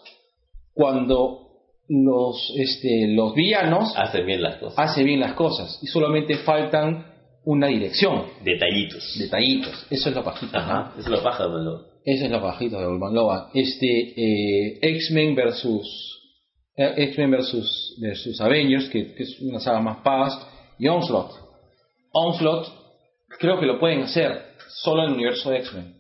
cuando 0.75 1.43
los, 1.89 2.53
este, 2.59 3.09
los 3.15 3.35
villanos 3.35 3.93
Hacen 3.97 4.27
bien 4.27 4.43
las 4.43 4.57
cosas. 4.57 4.79
hacen 4.79 5.05
bien 5.07 5.21
las 5.21 5.33
cosas 5.35 5.79
y 5.83 5.87
solamente 5.87 6.37
faltan 6.39 7.15
una 7.45 7.69
dirección, 7.69 8.25
Detallitos. 8.45 9.17
detallitos. 9.19 9.87
Eso 9.89 10.09
es 10.11 10.17
lo 10.17 10.23
bajito. 10.25 10.59
Ajá. 10.59 10.93
Eso 10.99 11.11
lo 11.11 11.23
baja, 11.23 11.47
¿no? 11.47 11.81
Eso 12.05 12.25
es 12.25 12.31
lo 12.31 12.41
bajito 12.41 12.77
de 12.79 12.85
Logan. 13.13 13.47
Este, 13.55 13.87
eh, 13.87 14.79
X-Men 14.83 15.35
versus 15.37 16.16
X-Men 16.77 17.31
versus, 17.31 17.97
versus 18.01 18.41
Avengers, 18.41 18.89
que, 18.91 19.15
que 19.15 19.23
es 19.23 19.41
una 19.41 19.61
saga 19.61 19.81
más 19.81 19.99
paz, 19.99 20.47
y 20.79 20.89
Onslaught. 20.89 21.33
Onslaught 22.13 22.67
creo 23.39 23.59
que 23.59 23.67
lo 23.67 23.79
pueden 23.79 24.03
hacer 24.03 24.43
solo 24.69 25.03
en 25.03 25.09
el 25.09 25.15
universo 25.15 25.51
de 25.51 25.59
X-Men. 25.59 25.95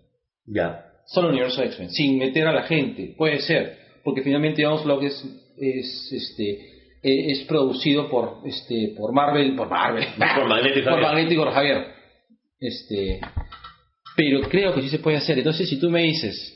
Ya. 0.46 0.84
Solo 1.06 1.28
en 1.28 1.34
el 1.34 1.40
universo 1.40 1.62
de 1.62 1.68
X-Men, 1.68 1.90
sin 1.90 2.18
meter 2.18 2.46
a 2.46 2.52
la 2.52 2.62
gente. 2.64 3.14
Puede 3.16 3.38
ser, 3.40 3.78
porque 4.04 4.22
finalmente 4.22 4.66
Onslaught 4.66 5.04
es, 5.04 5.24
es, 5.56 6.12
este, 6.12 6.50
eh, 7.02 7.32
es 7.32 7.44
producido 7.44 8.10
por, 8.10 8.40
este, 8.44 8.94
por 8.96 9.12
Marvel, 9.12 9.56
por 9.56 9.68
Marvel, 9.70 10.04
Por 10.34 10.48
Magneto 10.48 10.78
y 11.32 11.36
por 11.36 11.44
por 11.46 11.54
Javier. 11.54 11.86
Este, 12.58 13.20
pero 14.16 14.40
creo 14.48 14.74
que 14.74 14.82
sí 14.82 14.88
se 14.88 14.98
puede 14.98 15.16
hacer. 15.18 15.38
Entonces, 15.38 15.68
si 15.68 15.78
tú 15.78 15.90
me 15.90 16.02
dices 16.02 16.52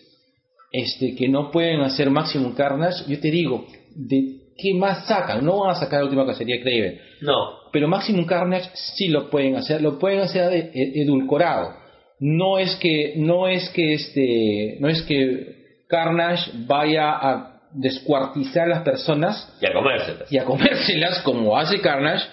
este, 0.72 1.14
que 1.14 1.28
no 1.28 1.50
pueden 1.50 1.80
hacer 1.80 2.10
Maximum 2.10 2.54
Carnage, 2.54 3.04
yo 3.06 3.20
te 3.20 3.30
digo, 3.30 3.66
¿de 3.94 4.36
qué 4.56 4.74
más 4.74 5.06
sacan? 5.06 5.44
No 5.44 5.60
van 5.60 5.70
a 5.70 5.74
sacar 5.74 6.00
la 6.00 6.04
última 6.06 6.26
cacería 6.26 6.56
de 6.56 6.62
Craven. 6.62 7.00
No. 7.22 7.34
Pero 7.72 7.88
Maximum 7.88 8.24
Carnage 8.26 8.68
sí 8.74 9.08
lo 9.08 9.30
pueden 9.30 9.56
hacer, 9.56 9.80
lo 9.80 9.98
pueden 9.98 10.20
hacer 10.20 10.50
de- 10.50 10.70
e- 10.74 11.02
edulcorado. 11.02 11.74
No 12.18 12.58
es 12.58 12.76
que, 12.76 13.14
no 13.16 13.48
es 13.48 13.68
que 13.70 13.94
este, 13.94 14.76
no 14.80 14.88
es 14.88 15.02
que 15.02 15.56
Carnage 15.88 16.50
vaya 16.66 17.10
a 17.12 17.60
descuartizar 17.72 18.64
a 18.64 18.68
las 18.68 18.82
personas 18.82 19.56
Y 19.62 19.66
a 19.66 19.72
comérselas. 19.72 20.32
y 20.32 20.36
a 20.38 20.44
comérselas 20.44 21.22
como 21.22 21.56
hace 21.56 21.80
Carnage, 21.80 22.24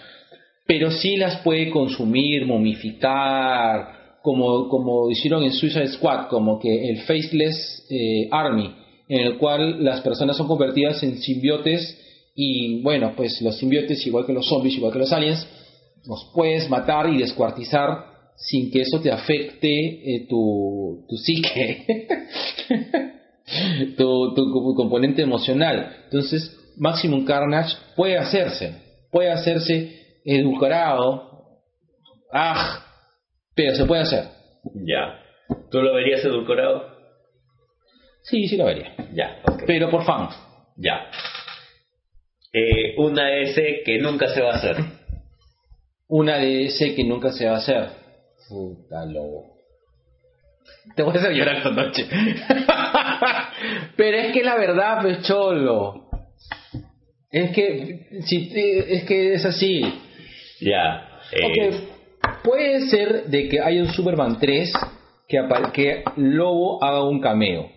pero 0.66 0.92
sí 0.92 1.16
las 1.16 1.38
puede 1.42 1.70
consumir, 1.70 2.46
momificar, 2.46 3.96
como, 4.22 4.68
como 4.68 5.10
hicieron 5.10 5.44
en 5.44 5.54
Suicide 5.54 5.88
Squad, 5.88 6.28
como 6.28 6.60
que 6.60 6.90
el 6.90 7.02
Faceless 7.04 7.88
eh, 7.90 8.28
Army, 8.32 8.76
en 9.08 9.22
el 9.22 9.38
cual 9.38 9.84
las 9.84 10.02
personas 10.02 10.38
son 10.38 10.48
convertidas 10.48 11.02
en 11.04 11.18
simbiotes 11.20 11.98
y 12.36 12.82
bueno, 12.82 13.14
pues 13.16 13.42
los 13.42 13.58
simbiotes, 13.58 14.06
igual 14.06 14.26
que 14.26 14.34
los 14.34 14.48
zombies, 14.48 14.76
igual 14.76 14.94
que 14.94 15.00
los 15.00 15.12
aliens, 15.12 15.48
los 16.06 16.30
puedes 16.34 16.70
matar 16.70 17.10
y 17.10 17.18
descuartizar 17.18 18.06
sin 18.36 18.72
que 18.72 18.82
eso 18.82 19.00
te 19.02 19.12
afecte 19.12 19.68
eh, 19.70 20.28
tu, 20.30 21.06
tu 21.10 21.18
psique, 21.18 22.08
tu, 23.98 24.36
tu 24.36 24.76
componente 24.76 25.24
emocional. 25.24 26.04
Entonces, 26.06 26.56
Maximum 26.78 27.26
Carnage 27.26 27.76
puede 27.96 28.18
hacerse, 28.18 28.76
puede 29.12 29.32
hacerse 29.32 30.20
edulcorado, 30.24 31.24
ah, 32.32 32.86
pero 33.56 33.76
se 33.76 33.86
puede 33.86 34.02
hacer. 34.04 34.26
Ya. 34.76 35.20
¿Tú 35.72 35.82
lo 35.82 35.96
verías 35.96 36.24
edulcorado? 36.24 36.97
Sí, 38.30 38.48
sí 38.48 38.58
lo 38.58 38.66
vería. 38.66 38.94
Ya, 39.14 39.41
Pero 39.66 39.90
por 39.90 40.04
fan. 40.04 40.30
Ya. 40.76 41.10
Eh, 42.52 42.94
una 42.98 43.34
S 43.38 43.82
que 43.86 43.99
nunca 43.99 44.28
se 44.28 44.41
va 44.41 44.52
a 44.52 44.56
hacer. 44.56 44.78
Una 46.10 46.38
de 46.38 46.66
ese 46.66 46.94
que 46.94 47.04
nunca 47.06 47.32
se 47.32 47.45
va 47.45 47.56
a 47.56 47.58
hacer. 47.58 47.90
Puta 48.49 49.06
lobo. 49.06 49.58
Te 50.95 51.04
voy 51.04 51.16
a 51.16 51.20
hacer 51.20 51.34
llorar 51.34 51.58
esta 51.58 51.72
noche. 51.72 52.06
Pero 53.95 54.18
es 54.18 54.34
que 54.34 54.44
la 54.44 54.56
verdad, 54.58 55.02
pues 55.02 55.22
cholo. 55.24 56.10
Es 57.32 57.52
que, 57.52 58.08
si, 58.26 58.52
es 58.54 59.04
que 59.06 59.34
es 59.34 59.45
así. 59.45 59.82
Ya. 60.60 61.20
Eh. 61.32 61.88
Puede 62.44 62.88
ser 62.88 63.26
de 63.26 63.48
que 63.48 63.62
haya 63.62 63.82
un 63.82 63.91
Superman 63.94 64.38
3 64.40 64.74
que, 65.28 65.40
que 65.74 66.04
Lobo 66.18 66.84
haga 66.84 67.04
un 67.04 67.22
cameo. 67.22 67.77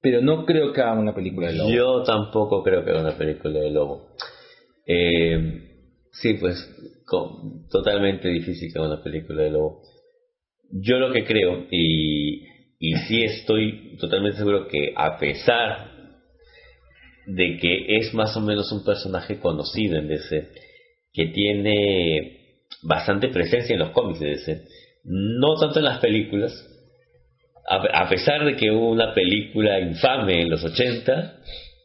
Pero 0.00 0.20
no 0.20 0.44
creo 0.44 0.72
que 0.72 0.80
haga 0.80 0.98
una 0.98 1.14
película 1.14 1.48
de 1.48 1.54
Lobo. 1.54 1.70
Yo 1.70 2.02
tampoco 2.04 2.62
creo 2.62 2.84
que 2.84 2.90
haga 2.90 3.00
una 3.00 3.18
película 3.18 3.58
de 3.58 3.70
Lobo. 3.70 4.08
Eh, 4.86 5.36
sí, 6.12 6.34
pues 6.34 6.56
totalmente 7.70 8.28
difícil 8.28 8.72
que 8.72 8.78
haga 8.78 8.94
una 8.94 9.02
película 9.02 9.42
de 9.42 9.50
Lobo. 9.50 9.82
Yo 10.70 10.98
lo 10.98 11.12
que 11.12 11.24
creo, 11.24 11.66
y, 11.70 12.44
y 12.78 12.94
sí 13.08 13.24
estoy 13.24 13.96
totalmente 13.98 14.38
seguro 14.38 14.68
que 14.68 14.92
a 14.94 15.18
pesar 15.18 15.98
de 17.26 17.58
que 17.58 17.98
es 17.98 18.14
más 18.14 18.36
o 18.36 18.40
menos 18.40 18.70
un 18.72 18.84
personaje 18.84 19.38
conocido 19.38 19.96
en 19.98 20.08
DC, 20.08 20.48
que 21.12 21.26
tiene 21.26 22.64
bastante 22.82 23.28
presencia 23.28 23.74
en 23.74 23.80
los 23.80 23.90
cómics 23.90 24.20
de 24.20 24.28
DC, 24.28 24.62
no 25.04 25.56
tanto 25.58 25.78
en 25.78 25.84
las 25.86 26.00
películas, 26.00 26.52
a, 27.68 28.08
pesar 28.08 28.44
de 28.44 28.56
que 28.56 28.70
hubo 28.70 28.90
una 28.90 29.12
película 29.14 29.78
infame 29.78 30.42
en 30.42 30.50
los 30.50 30.64
80, 30.64 31.34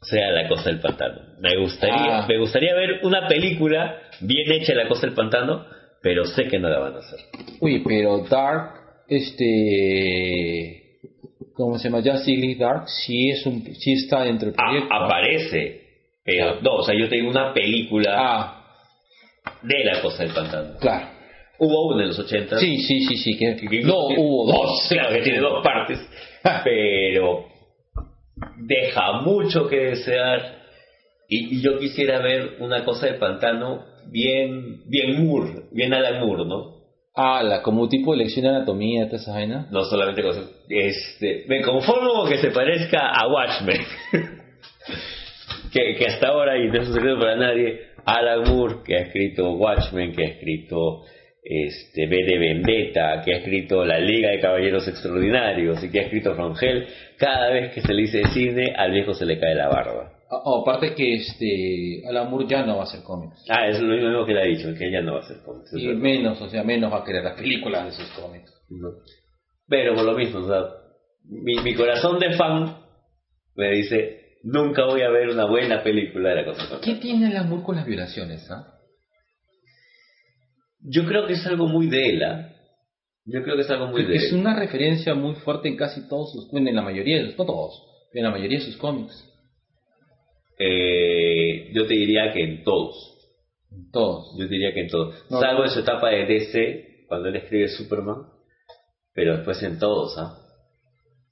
sea 0.01 0.31
La 0.31 0.47
Costa 0.47 0.69
del 0.69 0.79
Pantano. 0.79 1.21
Me 1.39 1.57
gustaría, 1.57 2.19
ah. 2.19 2.25
me 2.27 2.37
gustaría 2.37 2.73
ver 2.73 2.99
una 3.03 3.27
película 3.27 3.99
bien 4.21 4.51
hecha 4.51 4.73
de 4.73 4.83
La 4.83 4.87
Costa 4.87 5.07
del 5.07 5.15
Pantano, 5.15 5.65
pero 6.01 6.25
sé 6.25 6.47
que 6.47 6.59
no 6.59 6.69
la 6.69 6.79
van 6.79 6.95
a 6.95 6.99
hacer. 6.99 7.19
Uy, 7.59 7.83
pero 7.85 8.25
Dark, 8.29 8.71
este 9.07 10.83
¿cómo 11.53 11.77
se 11.77 11.89
llama? 11.89 12.01
Justice 12.03 12.39
League 12.39 12.57
Dark 12.59 12.87
sí, 12.87 13.29
es 13.29 13.45
un, 13.45 13.63
sí 13.75 13.93
está 13.93 14.23
dentro 14.23 14.47
del 14.47 14.55
proyecto. 14.55 14.93
aparece, 14.93 15.81
pero 16.23 16.61
no, 16.61 16.75
o 16.75 16.83
sea, 16.83 16.95
yo 16.97 17.09
tengo 17.09 17.29
una 17.29 17.53
película 17.53 18.15
ah. 18.17 18.65
de 19.61 19.83
La 19.83 20.01
Cosa 20.01 20.23
del 20.23 20.33
Pantano. 20.33 20.77
Claro. 20.79 21.12
Hubo 21.59 21.93
una 21.93 22.03
en 22.03 22.09
los 22.09 22.19
80. 22.19 22.59
Sí, 22.59 22.77
sí, 22.77 23.05
sí, 23.05 23.17
sí. 23.17 23.37
Que, 23.37 23.83
no, 23.83 24.07
hubo 24.17 24.51
dos. 24.51 24.87
Claro, 24.89 25.15
que 25.15 25.21
tiene 25.21 25.39
dos 25.39 25.63
partes. 25.63 25.99
pero 26.63 27.45
deja 28.57 29.21
mucho 29.21 29.67
que 29.67 29.77
desear. 29.77 30.63
Y, 31.29 31.61
yo 31.61 31.77
quisiera 31.79 32.19
ver 32.19 32.57
una 32.59 32.83
cosa 32.83 33.07
del 33.07 33.17
pantano 33.17 33.85
bien, 34.11 34.83
bien 34.87 35.25
Moore, 35.25 35.63
bien 35.71 35.93
Alan 35.93 36.25
Moore, 36.25 36.45
¿no? 36.45 36.73
Ah, 37.15 37.43
la, 37.43 37.61
como 37.61 37.87
tipo 37.87 38.11
de 38.11 38.17
lección 38.17 38.43
de 38.45 38.49
anatomía, 38.49 39.05
toda 39.05 39.17
esa 39.17 39.33
vaina. 39.33 39.67
No 39.71 39.83
solamente 39.83 40.23
cosas. 40.23 40.49
Este, 40.67 41.45
me 41.47 41.61
conformo 41.61 42.25
que 42.25 42.39
se 42.39 42.49
parezca 42.49 43.09
a 43.09 43.27
Watchmen. 43.27 43.81
que, 45.71 45.95
que 45.95 46.05
hasta 46.07 46.29
ahora, 46.29 46.57
y 46.57 46.67
no 46.69 46.81
es 46.81 46.87
un 46.87 46.95
secreto 46.95 47.19
para 47.19 47.35
nadie, 47.35 47.81
Alan 48.03 48.43
Moore, 48.51 48.77
que 48.83 48.95
ha 48.95 49.01
escrito 49.01 49.51
Watchmen, 49.51 50.11
que 50.11 50.23
ha 50.23 50.29
escrito 50.29 51.03
este, 51.43 52.07
B 52.07 52.23
de 52.23 52.37
Vendetta, 52.37 53.21
que 53.23 53.33
ha 53.33 53.37
escrito 53.37 53.83
La 53.83 53.99
Liga 53.99 54.29
de 54.29 54.39
Caballeros 54.39 54.87
Extraordinarios 54.87 55.83
y 55.83 55.91
que 55.91 55.99
ha 55.99 56.03
escrito 56.03 56.35
Hell, 56.59 56.87
cada 57.17 57.49
vez 57.49 57.73
que 57.73 57.81
se 57.81 57.93
le 57.93 58.03
dice 58.03 58.23
cine, 58.33 58.73
al 58.75 58.91
viejo 58.91 59.13
se 59.13 59.25
le 59.25 59.39
cae 59.39 59.53
la 59.53 59.67
barba. 59.67 60.13
Oh, 60.29 60.61
aparte 60.61 60.95
que 60.95 61.15
este 61.15 62.01
Alan 62.07 62.29
Moore 62.29 62.47
ya 62.47 62.65
no 62.65 62.77
va 62.77 62.81
a 62.81 62.85
hacer 62.85 63.03
cómics. 63.03 63.45
Ah, 63.49 63.67
es 63.67 63.79
lo 63.79 63.93
mismo 63.93 64.25
que 64.25 64.33
le 64.33 64.41
ha 64.41 64.45
dicho, 64.45 64.73
que 64.73 64.91
ya 64.91 65.01
no 65.01 65.13
va 65.13 65.19
a 65.19 65.23
hacer 65.23 65.37
cómics. 65.45 65.71
Y 65.73 65.87
menos, 65.89 66.41
o 66.41 66.49
sea, 66.49 66.63
menos 66.63 66.91
va 66.91 66.99
a 66.99 67.03
querer 67.03 67.23
las 67.23 67.35
películas 67.35 67.85
de 67.85 67.91
sus 67.91 68.09
cómics. 68.13 68.51
Pero 69.67 69.93
por 69.93 70.05
lo 70.05 70.13
mismo, 70.13 70.39
o 70.39 70.47
sea, 70.47 70.63
mi, 71.25 71.55
mi 71.57 71.75
corazón 71.75 72.19
de 72.19 72.33
fan 72.33 72.77
me 73.55 73.71
dice, 73.71 74.37
nunca 74.43 74.85
voy 74.85 75.01
a 75.01 75.09
ver 75.09 75.29
una 75.29 75.45
buena 75.45 75.83
película 75.83 76.29
de 76.29 76.35
la 76.35 76.45
cosa. 76.45 76.79
¿Qué 76.81 76.95
tiene 76.95 77.27
Alan 77.27 77.49
Moore 77.49 77.63
con 77.63 77.75
las 77.75 77.85
violaciones, 77.85 78.49
ah? 78.49 78.73
Yo 80.83 81.05
creo 81.05 81.25
que 81.25 81.33
es 81.33 81.45
algo 81.45 81.67
muy 81.67 81.87
de 81.87 82.09
él, 82.09 82.23
¿ah? 82.23 82.49
Yo 83.25 83.41
creo 83.43 83.55
que 83.55 83.61
es 83.61 83.69
algo 83.69 83.87
muy 83.87 84.03
de 84.03 84.15
él. 84.15 84.23
Es 84.23 84.33
una 84.33 84.57
referencia 84.57 85.13
muy 85.13 85.35
fuerte 85.35 85.69
en 85.69 85.77
casi 85.77 86.07
todos 86.09 86.33
los, 86.35 86.53
en 86.53 86.75
la 86.75 86.81
mayoría 86.81 87.17
de 87.17 87.35
no 87.35 87.45
todos, 87.45 87.83
en 88.13 88.23
la 88.23 88.31
mayoría 88.31 88.59
de 88.59 88.65
sus 88.65 88.77
cómics. 88.77 89.13
Eh, 90.59 91.71
yo 91.73 91.87
te 91.87 91.93
diría 91.93 92.31
que 92.33 92.43
en 92.43 92.63
todos. 92.63 93.17
En 93.71 93.91
todos. 93.91 94.35
Yo 94.37 94.47
diría 94.47 94.73
que 94.73 94.81
en 94.81 94.89
todos. 94.89 95.15
Salvo 95.29 95.63
en 95.63 95.69
su 95.69 95.79
etapa 95.79 96.09
de 96.09 96.25
DC, 96.25 97.05
cuando 97.07 97.29
él 97.29 97.37
escribe 97.37 97.69
Superman, 97.69 98.27
pero 99.13 99.37
después 99.37 99.63
en 99.63 99.79
todos, 99.79 100.17
¿ah? 100.17 100.37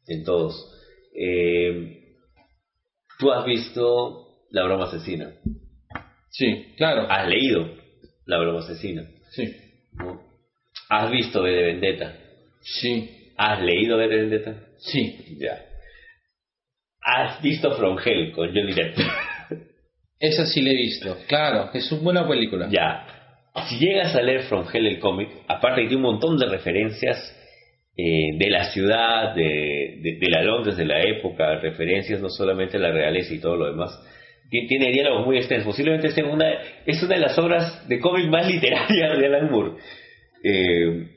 En 0.07 0.23
todos. 0.23 0.55
Eh, 1.13 1.97
Tú 3.21 3.31
has 3.31 3.45
visto 3.45 4.47
La 4.49 4.63
broma 4.63 4.85
asesina. 4.85 5.31
Sí, 6.31 6.73
claro. 6.75 7.05
Has 7.07 7.29
leído 7.29 7.69
La 8.25 8.39
broma 8.39 8.61
asesina. 8.61 9.07
Sí. 9.31 9.55
¿Has 10.89 11.09
visto 11.09 11.41
B 11.41 11.51
de 11.51 11.63
Vendetta? 11.63 12.13
Sí. 12.61 13.33
¿Has 13.37 13.61
leído 13.61 13.97
B 13.97 14.07
de 14.07 14.15
Vendetta? 14.15 14.55
Sí. 14.77 15.37
Ya. 15.39 15.65
¿Has 17.01 17.41
visto 17.41 17.71
From 17.71 17.97
Hell 18.03 18.31
con 18.33 18.49
Johnny 18.49 18.73
Depp? 18.73 18.97
Esa 20.19 20.45
sí 20.45 20.61
la 20.61 20.69
he 20.69 20.75
visto, 20.75 21.17
claro, 21.27 21.71
es 21.73 21.91
una 21.91 22.01
buena 22.01 22.27
película. 22.27 22.67
Ya. 22.69 23.07
Si 23.67 23.79
llegas 23.79 24.15
a 24.15 24.21
leer 24.21 24.43
From 24.43 24.67
Hell 24.71 24.85
el 24.85 24.99
cómic, 24.99 25.29
aparte 25.47 25.81
que 25.81 25.87
tiene 25.87 26.05
un 26.05 26.13
montón 26.13 26.37
de 26.37 26.45
referencias 26.45 27.17
eh, 27.97 28.37
de 28.37 28.49
la 28.49 28.65
ciudad, 28.65 29.33
de, 29.33 30.17
de, 30.19 30.29
la 30.29 30.43
Londres 30.43 30.77
de 30.77 30.85
la 30.85 31.01
época, 31.01 31.59
referencias 31.59 32.21
no 32.21 32.29
solamente 32.29 32.77
a 32.77 32.81
la 32.81 32.91
realeza 32.91 33.33
y 33.33 33.39
todo 33.39 33.55
lo 33.57 33.65
demás, 33.65 33.91
tiene, 34.51 34.91
diálogos 34.91 35.25
muy 35.25 35.37
extensos. 35.37 35.67
Posiblemente 35.67 36.11
sea 36.11 36.25
una, 36.25 36.45
es 36.85 37.01
una 37.01 37.15
de 37.15 37.21
las 37.21 37.37
obras 37.39 37.87
de 37.87 37.99
cómic 37.99 38.27
más 38.29 38.47
literarias 38.47 39.17
de 39.17 39.25
Alan 39.25 39.49
Moore. 39.49 39.77
Eh, 40.43 41.07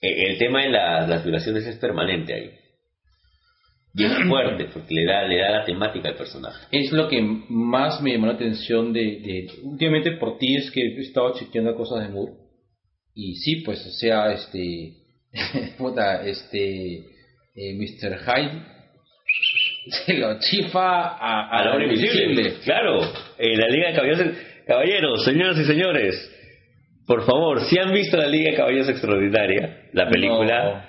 el 0.00 0.38
tema 0.38 0.62
de 0.62 0.70
las 0.70 1.24
violaciones 1.24 1.66
es 1.66 1.76
permanente 1.76 2.34
ahí. 2.34 2.50
Y 3.94 4.04
es 4.04 4.12
fuerte, 4.28 4.66
porque 4.66 4.94
le 4.94 5.06
da, 5.06 5.26
le 5.26 5.38
da 5.38 5.50
la 5.50 5.64
temática 5.64 6.10
al 6.10 6.14
personaje. 6.14 6.66
Es 6.70 6.92
lo 6.92 7.08
que 7.08 7.20
más 7.22 8.00
me 8.00 8.12
llamó 8.12 8.26
la 8.26 8.34
atención 8.34 8.92
de, 8.92 9.48
Últimamente 9.64 10.12
por 10.12 10.38
ti 10.38 10.56
es 10.56 10.70
que 10.70 10.80
he 10.82 11.00
estado 11.00 11.34
chequeando 11.34 11.74
cosas 11.74 12.06
de 12.06 12.14
Moore. 12.14 12.32
Y 13.14 13.34
sí, 13.36 13.62
pues, 13.64 13.84
o 13.84 13.90
sea, 13.90 14.32
este... 14.32 14.92
este... 16.26 17.18
Eh, 17.60 17.74
Mr. 17.74 18.18
Hyde 18.20 18.77
se 19.90 20.14
lo 20.14 20.38
chifa 20.38 21.16
a, 21.16 21.48
a, 21.50 21.64
la 21.64 21.84
invisible. 21.84 22.54
Claro, 22.64 23.00
en 23.38 23.60
la 23.60 23.66
Liga 23.68 23.88
de 23.88 23.94
Caballeros, 23.94 24.36
caballeros, 24.66 25.24
señoras 25.24 25.58
y 25.58 25.64
señores, 25.64 26.34
por 27.06 27.24
favor, 27.24 27.62
si 27.62 27.78
han 27.78 27.92
visto 27.92 28.16
la 28.16 28.28
Liga 28.28 28.50
de 28.50 28.56
Caballeros 28.56 28.88
Extraordinaria, 28.88 29.88
la 29.92 30.08
película, 30.08 30.88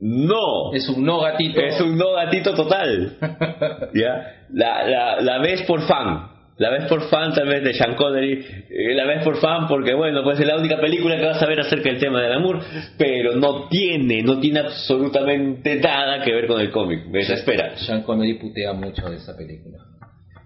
no. 0.00 0.72
Es 0.74 0.88
un 0.88 1.04
no 1.04 1.20
gatito. 1.20 1.60
Es 1.60 1.80
un 1.80 1.96
no 1.96 2.12
gatito 2.12 2.54
total. 2.54 3.16
¿Ya? 3.94 4.44
La, 4.50 4.86
la, 4.86 5.20
la 5.20 5.38
ves 5.38 5.62
por 5.62 5.82
fan. 5.86 6.33
La 6.56 6.70
ves 6.70 6.84
por 6.84 7.02
fan 7.08 7.34
también 7.34 7.64
de 7.64 7.74
Sean 7.74 7.96
Connery. 7.96 8.44
Eh, 8.70 8.94
la 8.94 9.04
ves 9.06 9.24
por 9.24 9.38
fan 9.38 9.66
porque, 9.66 9.92
bueno, 9.94 10.22
pues 10.22 10.38
es 10.38 10.46
la 10.46 10.56
única 10.56 10.80
película 10.80 11.16
que 11.16 11.26
vas 11.26 11.42
a 11.42 11.46
ver 11.46 11.58
acerca 11.60 11.90
del 11.90 11.98
tema 11.98 12.20
del 12.22 12.32
amor. 12.32 12.60
Pero 12.96 13.34
no 13.34 13.68
tiene, 13.68 14.22
no 14.22 14.38
tiene 14.38 14.60
absolutamente 14.60 15.76
nada 15.76 16.22
que 16.22 16.32
ver 16.32 16.46
con 16.46 16.60
el 16.60 16.70
cómic. 16.70 17.06
Me 17.06 17.18
desespera. 17.18 17.76
Sean 17.76 18.02
Connery 18.02 18.34
putea 18.34 18.72
mucho 18.72 19.08
de 19.10 19.16
esa 19.16 19.36
película. 19.36 19.78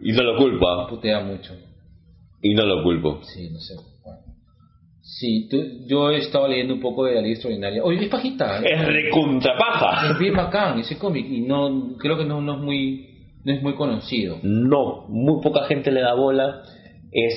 Y 0.01 0.12
no 0.12 0.22
lo 0.22 0.36
culpa. 0.39 0.86
Putea 0.89 1.20
mucho. 1.20 1.55
Y 2.40 2.55
no 2.55 2.64
lo 2.64 2.82
culpo. 2.82 3.20
Sí, 3.24 3.51
no 3.51 3.59
sé. 3.59 3.74
Sí, 5.02 5.48
tú- 5.51 5.86
yo 5.86 6.10
he 6.10 6.18
estado 6.18 6.47
leyendo 6.48 6.74
un 6.74 6.80
poco 6.80 7.05
de 7.06 7.14
la 7.14 7.20
Liga 7.22 7.32
Extraordinaria. 7.32 7.82
Oye, 7.82 8.05
es 8.05 8.09
pajita. 8.10 8.60
Es 8.60 8.86
recontrapaja. 8.86 10.10
Es 10.12 10.18
bien 10.18 10.35
bacán 10.35 10.78
ese 10.80 10.98
cómic 10.98 11.26
y 11.30 11.40
no 11.40 11.97
creo 11.98 12.16
que 12.18 12.24
no, 12.26 12.40
no 12.43 12.55
es 12.56 12.60
muy 12.60 13.07
no 13.49 13.55
es 13.55 13.62
muy 13.62 13.75
conocido. 13.75 14.39
No, 14.43 15.07
muy 15.09 15.43
poca 15.43 15.65
gente 15.65 15.91
le 15.91 16.01
da 16.03 16.15
bola. 16.15 16.62
Es 17.11 17.35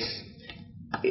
eh, 1.02 1.10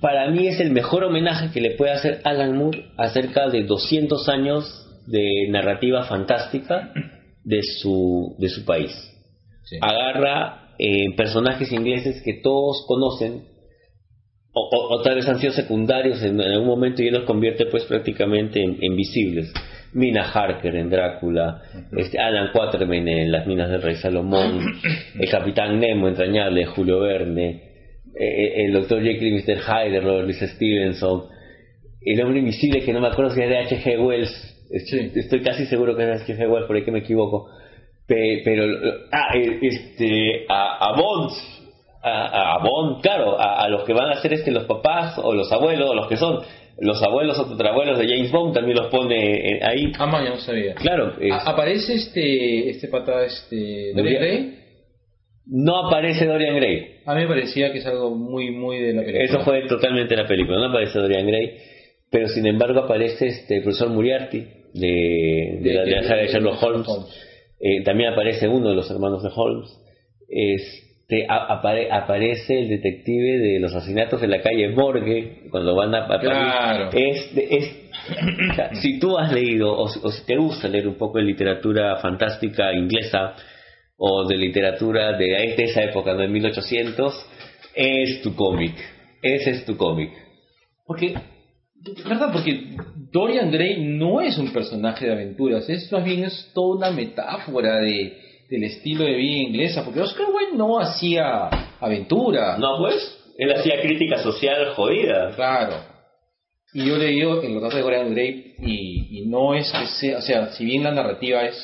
para 0.00 0.30
mí 0.30 0.46
es 0.46 0.60
el 0.60 0.70
mejor 0.70 1.04
homenaje 1.04 1.50
que 1.52 1.60
le 1.60 1.72
puede 1.72 1.92
hacer 1.92 2.20
Alan 2.24 2.56
Moore 2.56 2.90
acerca 2.96 3.48
de 3.48 3.64
200 3.64 4.28
años 4.28 4.64
de 5.06 5.48
narrativa 5.50 6.04
fantástica 6.04 6.92
de 7.42 7.60
su 7.62 8.36
de 8.38 8.48
su 8.48 8.64
país. 8.64 8.90
Sí. 9.64 9.76
Agarra 9.80 10.74
eh, 10.78 11.14
personajes 11.16 11.72
ingleses 11.72 12.20
que 12.22 12.34
todos 12.42 12.84
conocen 12.86 13.44
o, 14.52 14.60
o- 14.70 14.94
o 14.94 15.02
tal 15.02 15.16
vez 15.16 15.26
han 15.28 15.40
sido 15.40 15.52
secundarios 15.52 16.22
en, 16.22 16.40
en 16.40 16.52
algún 16.52 16.68
momento 16.68 17.02
y 17.02 17.08
él 17.08 17.14
los 17.14 17.24
convierte 17.24 17.66
pues 17.66 17.84
prácticamente 17.84 18.62
en, 18.62 18.76
en 18.82 18.96
visibles. 18.96 19.52
Mina 19.94 20.22
Harker 20.30 20.74
en 20.76 20.90
Drácula, 20.90 21.62
este, 21.96 22.18
Alan 22.18 22.50
Quatermain 22.52 23.06
en 23.08 23.30
Las 23.32 23.46
Minas 23.46 23.70
del 23.70 23.80
Rey 23.82 23.94
Salomón, 23.96 24.60
el 25.18 25.30
Capitán 25.30 25.78
Nemo 25.80 26.08
entrañable 26.08 26.66
Julio 26.66 27.00
Verne, 27.00 27.62
eh, 28.18 28.64
el 28.64 28.72
Dr. 28.72 29.02
Jekyll 29.02 29.28
y 29.28 29.42
Mr. 29.42 29.58
Hyde 29.60 29.90
de 29.92 30.00
Robert 30.00 30.24
Louis 30.24 30.38
Stevenson, 30.40 31.24
el 32.02 32.22
hombre 32.22 32.40
invisible 32.40 32.80
que 32.84 32.92
no 32.92 33.00
me 33.00 33.08
acuerdo 33.08 33.30
si 33.32 33.40
es 33.42 33.48
de 33.48 33.58
H.G. 33.58 33.98
Wells, 34.04 34.50
Sí. 34.86 35.12
estoy 35.14 35.40
casi 35.42 35.66
seguro 35.66 35.94
que 35.96 36.02
es 36.02 36.26
de 36.26 36.34
H.G. 36.34 36.48
Wells, 36.50 36.66
por 36.66 36.74
ahí 36.76 36.84
que 36.84 36.90
me 36.90 36.98
equivoco, 37.00 37.48
Pe- 38.06 38.42
pero 38.44 38.64
ah, 39.12 39.34
eh, 39.36 39.58
este 39.62 40.44
a, 40.48 40.88
a 40.88 40.96
Bond 41.00 41.30
a, 42.02 42.56
a 42.56 42.58
Bond 42.58 43.00
claro 43.00 43.40
a, 43.40 43.64
a 43.64 43.68
los 43.70 43.84
que 43.84 43.94
van 43.94 44.10
a 44.10 44.16
ser 44.20 44.34
este 44.34 44.50
los 44.50 44.64
papás 44.64 45.18
o 45.22 45.32
los 45.32 45.50
abuelos 45.52 45.88
o 45.88 45.94
los 45.94 46.06
que 46.08 46.16
son 46.18 46.40
los 46.80 47.02
abuelos 47.02 47.38
o 47.38 47.46
tetrabuelos 47.50 47.98
de 47.98 48.06
James 48.08 48.30
Bond 48.32 48.54
también 48.54 48.76
los 48.78 48.88
pone 48.88 49.16
eh, 49.56 49.60
ahí 49.62 49.92
Ah, 49.98 50.06
man, 50.06 50.24
ya 50.24 50.30
no 50.30 50.38
sabía. 50.38 50.74
claro 50.74 51.14
es- 51.20 51.32
A- 51.32 51.50
aparece 51.52 51.94
este 51.94 52.70
este 52.70 52.88
pata 52.88 53.24
este 53.24 53.92
Dorian 53.94 54.20
Gray. 54.22 54.58
no 55.46 55.86
aparece 55.86 56.26
Dorian 56.26 56.56
Gray 56.56 56.96
A 57.06 57.14
mí 57.14 57.22
me 57.22 57.28
parecía 57.28 57.70
que 57.72 57.78
es 57.78 57.86
algo 57.86 58.14
muy 58.14 58.50
muy 58.50 58.78
de 58.80 58.92
la 58.94 59.02
película. 59.02 59.24
eso 59.24 59.40
fue 59.44 59.66
totalmente 59.68 60.16
la 60.16 60.26
película 60.26 60.58
no 60.58 60.66
aparece 60.70 60.98
Dorian 60.98 61.26
Gray 61.26 61.52
pero 62.10 62.28
sin 62.28 62.46
embargo 62.46 62.80
aparece 62.80 63.26
este 63.26 63.56
el 63.56 63.62
profesor 63.62 63.90
Moriarty 63.90 64.38
de, 64.74 65.58
de, 65.62 65.72
la, 65.74 65.82
de 65.84 65.90
la 65.92 66.02
saga 66.02 66.22
de 66.22 66.28
Sherlock 66.28 66.62
Holmes 66.62 66.86
Eh, 67.60 67.82
también 67.84 68.12
aparece 68.12 68.46
uno 68.48 68.68
de 68.68 68.74
los 68.74 68.90
hermanos 68.90 69.22
de 69.22 69.30
Holmes. 69.34 69.70
Este, 70.28 70.93
a- 71.28 71.46
apare- 71.60 71.90
aparece 71.90 72.60
el 72.60 72.68
detective 72.68 73.38
de 73.38 73.60
los 73.60 73.74
asesinatos 73.74 74.22
en 74.22 74.30
la 74.30 74.40
calle 74.40 74.70
Morgue 74.70 75.42
cuando 75.50 75.74
van 75.74 75.94
a, 75.94 76.06
a 76.06 76.18
Claro. 76.20 76.90
Es, 76.92 77.30
es- 77.36 77.76
o 78.50 78.54
sea, 78.54 78.74
si 78.76 78.98
tú 78.98 79.16
has 79.18 79.32
leído 79.32 79.76
o, 79.76 79.88
si- 79.88 80.00
o 80.02 80.10
si 80.10 80.24
te 80.26 80.36
gusta 80.36 80.68
leer 80.68 80.88
un 80.88 80.94
poco 80.96 81.18
de 81.18 81.24
literatura 81.24 81.96
fantástica 81.96 82.72
inglesa 82.72 83.34
o 83.96 84.26
de 84.26 84.36
literatura 84.36 85.16
de, 85.16 85.26
de 85.56 85.64
esa 85.64 85.82
época, 85.82 86.14
de 86.14 86.26
1800, 86.26 87.14
es 87.74 88.22
tu 88.22 88.34
cómic. 88.34 88.74
Ese 89.22 89.50
es 89.50 89.64
tu 89.64 89.76
cómic. 89.76 90.10
Porque, 90.86 91.14
¿verdad? 92.08 92.30
Porque 92.32 92.70
Dorian 93.12 93.50
Gray 93.50 93.82
no 93.84 94.20
es 94.20 94.36
un 94.38 94.52
personaje 94.52 95.06
de 95.06 95.12
aventuras, 95.12 95.68
es 95.68 95.90
más 95.92 96.04
bien 96.04 96.24
es 96.24 96.50
toda 96.54 96.76
una 96.76 96.90
metáfora 96.90 97.76
de, 97.80 98.18
del 98.54 98.64
estilo 98.64 99.04
de 99.04 99.16
vida 99.16 99.42
inglesa, 99.48 99.84
porque 99.84 100.00
Oscar 100.00 100.26
Wilde 100.32 100.56
no 100.56 100.78
hacía 100.78 101.48
aventura. 101.80 102.56
No, 102.56 102.78
pues, 102.78 103.18
él 103.36 103.52
hacía 103.52 103.80
crítica 103.82 104.18
social 104.18 104.74
jodida. 104.74 105.34
Claro. 105.34 105.74
Y 106.72 106.86
yo 106.86 106.96
leí 106.96 107.20
el 107.20 107.54
retrato 107.54 107.76
de 107.76 107.82
Dorian 107.82 108.12
Gray 108.12 108.54
y, 108.58 109.18
y 109.18 109.26
no 109.26 109.54
es 109.54 109.70
que 109.72 109.86
sea, 109.86 110.18
o 110.18 110.22
sea, 110.22 110.52
si 110.52 110.64
bien 110.64 110.84
la 110.84 110.92
narrativa 110.92 111.44
es, 111.44 111.56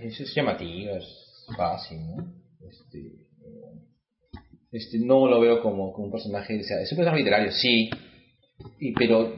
es, 0.00 0.18
es 0.20 0.34
llamativa, 0.34 0.92
es 0.96 1.46
fácil, 1.56 1.98
¿no? 2.06 2.24
Este, 2.68 2.98
este, 4.72 4.98
no 4.98 5.26
lo 5.28 5.40
veo 5.40 5.62
como, 5.62 5.92
como 5.92 6.06
un 6.06 6.12
personaje, 6.12 6.60
o 6.60 6.62
sea, 6.62 6.80
es 6.80 6.92
un 6.92 6.96
personaje 6.96 7.22
literario, 7.22 7.52
sí, 7.52 7.88
y, 8.80 8.92
pero 8.92 9.34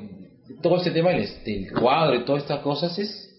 todo 0.61 0.77
este 0.79 0.91
tema 0.91 1.11
del, 1.11 1.29
del 1.45 1.73
cuadro 1.73 2.17
y 2.17 2.25
todas 2.25 2.43
estas 2.43 2.61
cosas 2.61 2.99
es 2.99 3.30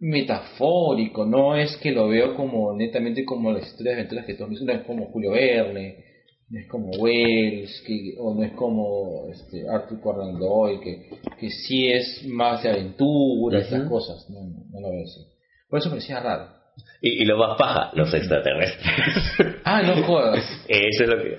metafórico, 0.00 1.26
no 1.26 1.56
es 1.56 1.76
que 1.76 1.92
lo 1.92 2.08
veo 2.08 2.34
como 2.34 2.74
netamente 2.74 3.24
como 3.24 3.52
las 3.52 3.66
historias 3.66 3.96
de 3.96 4.00
aventuras 4.00 4.26
que 4.26 4.34
todos 4.34 4.62
no 4.62 4.72
es 4.72 4.80
como 4.82 5.06
Julio 5.06 5.32
Verne, 5.32 6.04
no 6.48 6.58
es 6.58 6.66
como 6.66 6.90
Wells, 6.98 7.82
que, 7.86 8.14
o 8.18 8.34
no 8.34 8.42
es 8.42 8.52
como 8.52 9.28
este, 9.30 9.68
Arthur 9.68 10.00
Conan 10.00 10.38
Doyle, 10.38 10.80
que, 10.80 11.10
que 11.38 11.50
sí 11.50 11.90
es 11.92 12.26
más 12.26 12.62
de 12.62 12.70
aventura, 12.70 13.60
estas 13.60 13.80
Ujú. 13.82 13.90
cosas, 13.90 14.28
no, 14.30 14.40
no, 14.40 14.64
no 14.70 14.80
lo 14.80 14.90
veo 14.90 15.04
así. 15.04 15.20
Por 15.68 15.78
eso 15.78 15.90
me 15.90 15.96
parecía 15.96 16.18
raro. 16.20 16.60
Y, 17.02 17.22
y 17.22 17.24
lo 17.24 17.36
más 17.36 17.58
paja, 17.58 17.90
los 17.94 18.12
extraterrestres. 18.12 19.56
Ah, 19.64 19.82
no 19.82 20.02
jodas. 20.02 20.42
Eso 20.66 21.04
es 21.04 21.08
lo 21.08 21.22
que. 21.22 21.36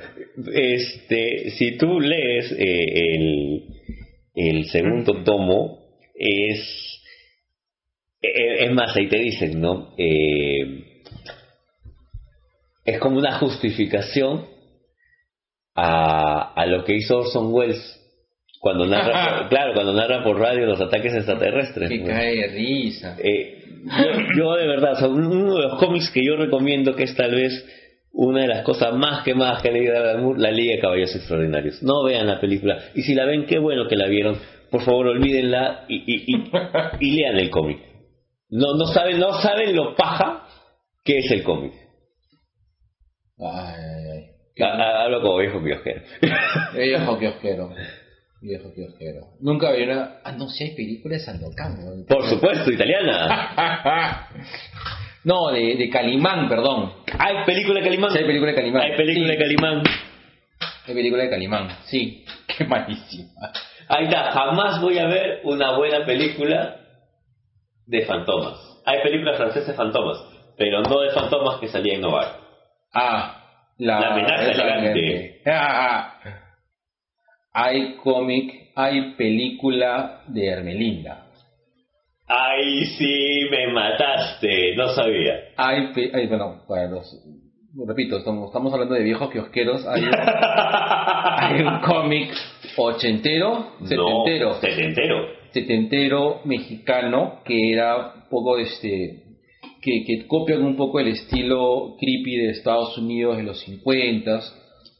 Este, 0.73 1.49
si 1.51 1.77
tú 1.77 1.99
lees 1.99 2.51
eh, 2.51 2.85
el, 3.15 3.63
el 4.35 4.65
segundo 4.69 5.23
tomo, 5.23 5.79
es. 6.15 7.00
Eh, 8.21 8.65
Es 8.65 8.71
más, 8.71 8.95
ahí 8.95 9.07
te 9.07 9.17
dicen, 9.19 9.59
¿no? 9.61 9.93
Eh, 9.97 10.85
es 12.85 12.99
como 12.99 13.17
una 13.17 13.37
justificación 13.39 14.45
a, 15.75 16.53
a 16.53 16.65
lo 16.65 16.83
que 16.83 16.95
hizo 16.95 17.19
Orson 17.19 17.53
Welles 17.53 17.97
cuando 18.59 18.85
narra, 18.85 19.39
por- 19.39 19.49
claro, 19.49 19.73
cuando 19.73 19.93
narra 19.93 20.23
por 20.23 20.39
radio 20.39 20.65
los 20.65 20.79
ataques 20.81 21.13
extraterrestres. 21.15 21.89
Que 21.89 21.97
¿no? 21.99 22.05
cae 22.07 22.35
de 22.35 22.47
risa. 22.49 23.17
Eh, 23.23 23.63
yo, 23.85 24.21
yo 24.37 24.53
de 24.55 24.67
verdad, 24.67 24.93
o 24.93 24.95
sea, 24.95 25.07
uno 25.07 25.55
de 25.55 25.61
los 25.63 25.79
cómics 25.79 26.11
que 26.11 26.21
yo 26.25 26.35
recomiendo 26.35 26.95
que 26.95 27.03
es 27.03 27.15
tal 27.15 27.31
vez 27.33 27.65
una 28.13 28.41
de 28.41 28.47
las 28.49 28.63
cosas 28.63 28.93
más 28.93 29.23
que 29.23 29.33
más 29.33 29.61
que 29.63 29.69
he 29.69 29.71
leído 29.71 30.33
la 30.35 30.51
Liga 30.51 30.75
de 30.75 30.81
Caballos 30.81 31.15
Extraordinarios. 31.15 31.81
No 31.81 32.03
vean 32.03 32.27
la 32.27 32.39
película. 32.39 32.77
Y 32.93 33.01
si 33.03 33.15
la 33.15 33.25
ven, 33.25 33.45
qué 33.45 33.57
bueno 33.57 33.87
que 33.87 33.95
la 33.95 34.07
vieron. 34.07 34.37
Por 34.69 34.81
favor, 34.83 35.07
olvídenla 35.07 35.85
y, 35.87 35.95
y, 36.05 36.35
y, 36.35 36.43
y 36.99 37.11
lean 37.17 37.39
el 37.39 37.49
cómic. 37.49 37.79
No, 38.51 38.75
no, 38.77 38.85
saben, 38.87 39.19
no 39.19 39.33
saben 39.41 39.75
lo 39.75 39.95
paja 39.95 40.45
que 41.03 41.17
es 41.19 41.31
el 41.31 41.43
cómic. 41.43 41.73
Ay, 43.39 43.75
ay, 43.75 44.11
ay. 44.13 44.63
Ha- 44.63 44.75
ha- 44.77 45.03
Hablo 45.03 45.21
como 45.21 45.37
viejo 45.37 45.63
kiosquero. 45.63 46.01
Viejo 46.75 47.17
kiosquero. 47.17 47.73
Viejo 48.41 48.73
kiosquero. 48.73 49.21
Nunca 49.39 49.71
vi 49.71 49.83
una. 49.83 50.19
Ah, 50.23 50.31
no, 50.33 50.47
si 50.49 50.63
hay 50.65 50.75
películas 50.75 51.19
de 51.19 51.25
Sandokan. 51.25 52.05
Por 52.07 52.27
supuesto, 52.27 52.69
italiana. 52.71 54.27
no, 55.23 55.49
de, 55.51 55.75
de 55.77 55.89
Calimán, 55.89 56.47
perdón. 56.49 56.93
Hay 57.17 57.45
película 57.45 57.79
de 57.79 57.85
Calimán. 57.85 58.11
Sí, 58.11 58.17
hay 58.19 58.25
película 58.25 58.51
de 58.51 58.57
Calimán. 58.57 58.81
Hay 58.83 58.97
película 58.97 59.25
Sí. 59.27 59.31
de 59.31 59.37
Calimán. 59.37 59.83
Hay 60.87 60.93
película 60.93 61.23
de 61.23 61.29
Calimán, 61.29 61.69
sí. 61.85 62.25
Qué 62.57 62.65
malísima. 62.65 63.51
Ahí 63.87 64.05
está, 64.05 64.31
jamás 64.31 64.81
voy 64.81 64.97
a 64.99 65.05
ver 65.07 65.41
una 65.43 65.77
buena 65.77 66.05
película 66.05 66.80
de 67.91 68.05
fantomas. 68.05 68.81
Hay 68.85 69.01
películas 69.03 69.37
francesas 69.37 69.67
de 69.67 69.73
fantomas, 69.73 70.17
pero 70.57 70.81
no 70.81 71.01
de 71.01 71.11
fantomas 71.11 71.59
que 71.59 71.67
salían 71.67 71.97
en 71.97 72.01
Novar. 72.01 72.37
Ah, 72.93 73.37
la, 73.77 73.99
La 73.99 74.07
amenaza 74.13 74.51
elegante. 74.51 75.41
Ah, 75.45 76.13
hay 77.53 77.95
cómic, 77.97 78.71
hay 78.75 79.13
película 79.15 80.21
de 80.27 80.47
Hermelinda. 80.47 81.25
Ay, 82.27 82.85
sí, 82.97 83.47
me 83.51 83.67
mataste, 83.73 84.73
no 84.77 84.87
sabía. 84.89 85.33
Hay, 85.57 85.91
hay 86.13 86.27
bueno, 86.27 86.63
para 86.65 86.85
los, 86.87 87.05
repito, 87.85 88.17
estamos, 88.19 88.47
estamos 88.47 88.71
hablando 88.73 88.95
de 88.95 89.03
viejos 89.03 89.29
kiosqueros. 89.31 89.85
Hay, 89.85 90.01
un- 90.01 90.11
hay 90.15 91.61
un 91.61 91.79
cómic 91.81 92.31
ochentero, 92.77 93.73
setentero, 93.81 94.49
No, 94.49 94.53
setentero. 94.61 95.40
Setentero 95.53 96.41
mexicano 96.45 97.41
que 97.45 97.71
era 97.73 98.13
un 98.15 98.29
poco 98.29 98.57
este 98.57 99.23
que, 99.81 100.03
que 100.05 100.27
copian 100.27 100.61
un 100.63 100.75
poco 100.77 100.99
el 100.99 101.07
estilo 101.07 101.95
creepy 101.99 102.37
de 102.37 102.49
Estados 102.51 102.97
Unidos 102.97 103.37
de 103.37 103.43
los 103.43 103.59
50 103.61 104.41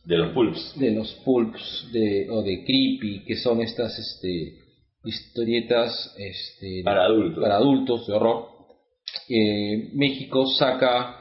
De 0.06 0.18
los 0.18 0.34
pulps. 0.34 0.73
de 0.80 0.91
los 0.91 1.14
pulps 1.23 1.90
de, 1.94 2.28
o 2.30 2.41
de 2.41 2.64
creepy 2.65 3.23
que 3.26 3.36
son 3.36 3.61
estas 3.61 3.98
este 3.99 4.57
historietas 5.03 6.15
este 6.18 6.82
Para 6.84 7.06
adultos. 7.06 7.41
para 7.44 7.56
adultos 7.57 8.07
de 8.07 8.14
horror 8.14 8.48
Eh, 9.30 9.90
México 9.94 10.45
saca 10.48 11.20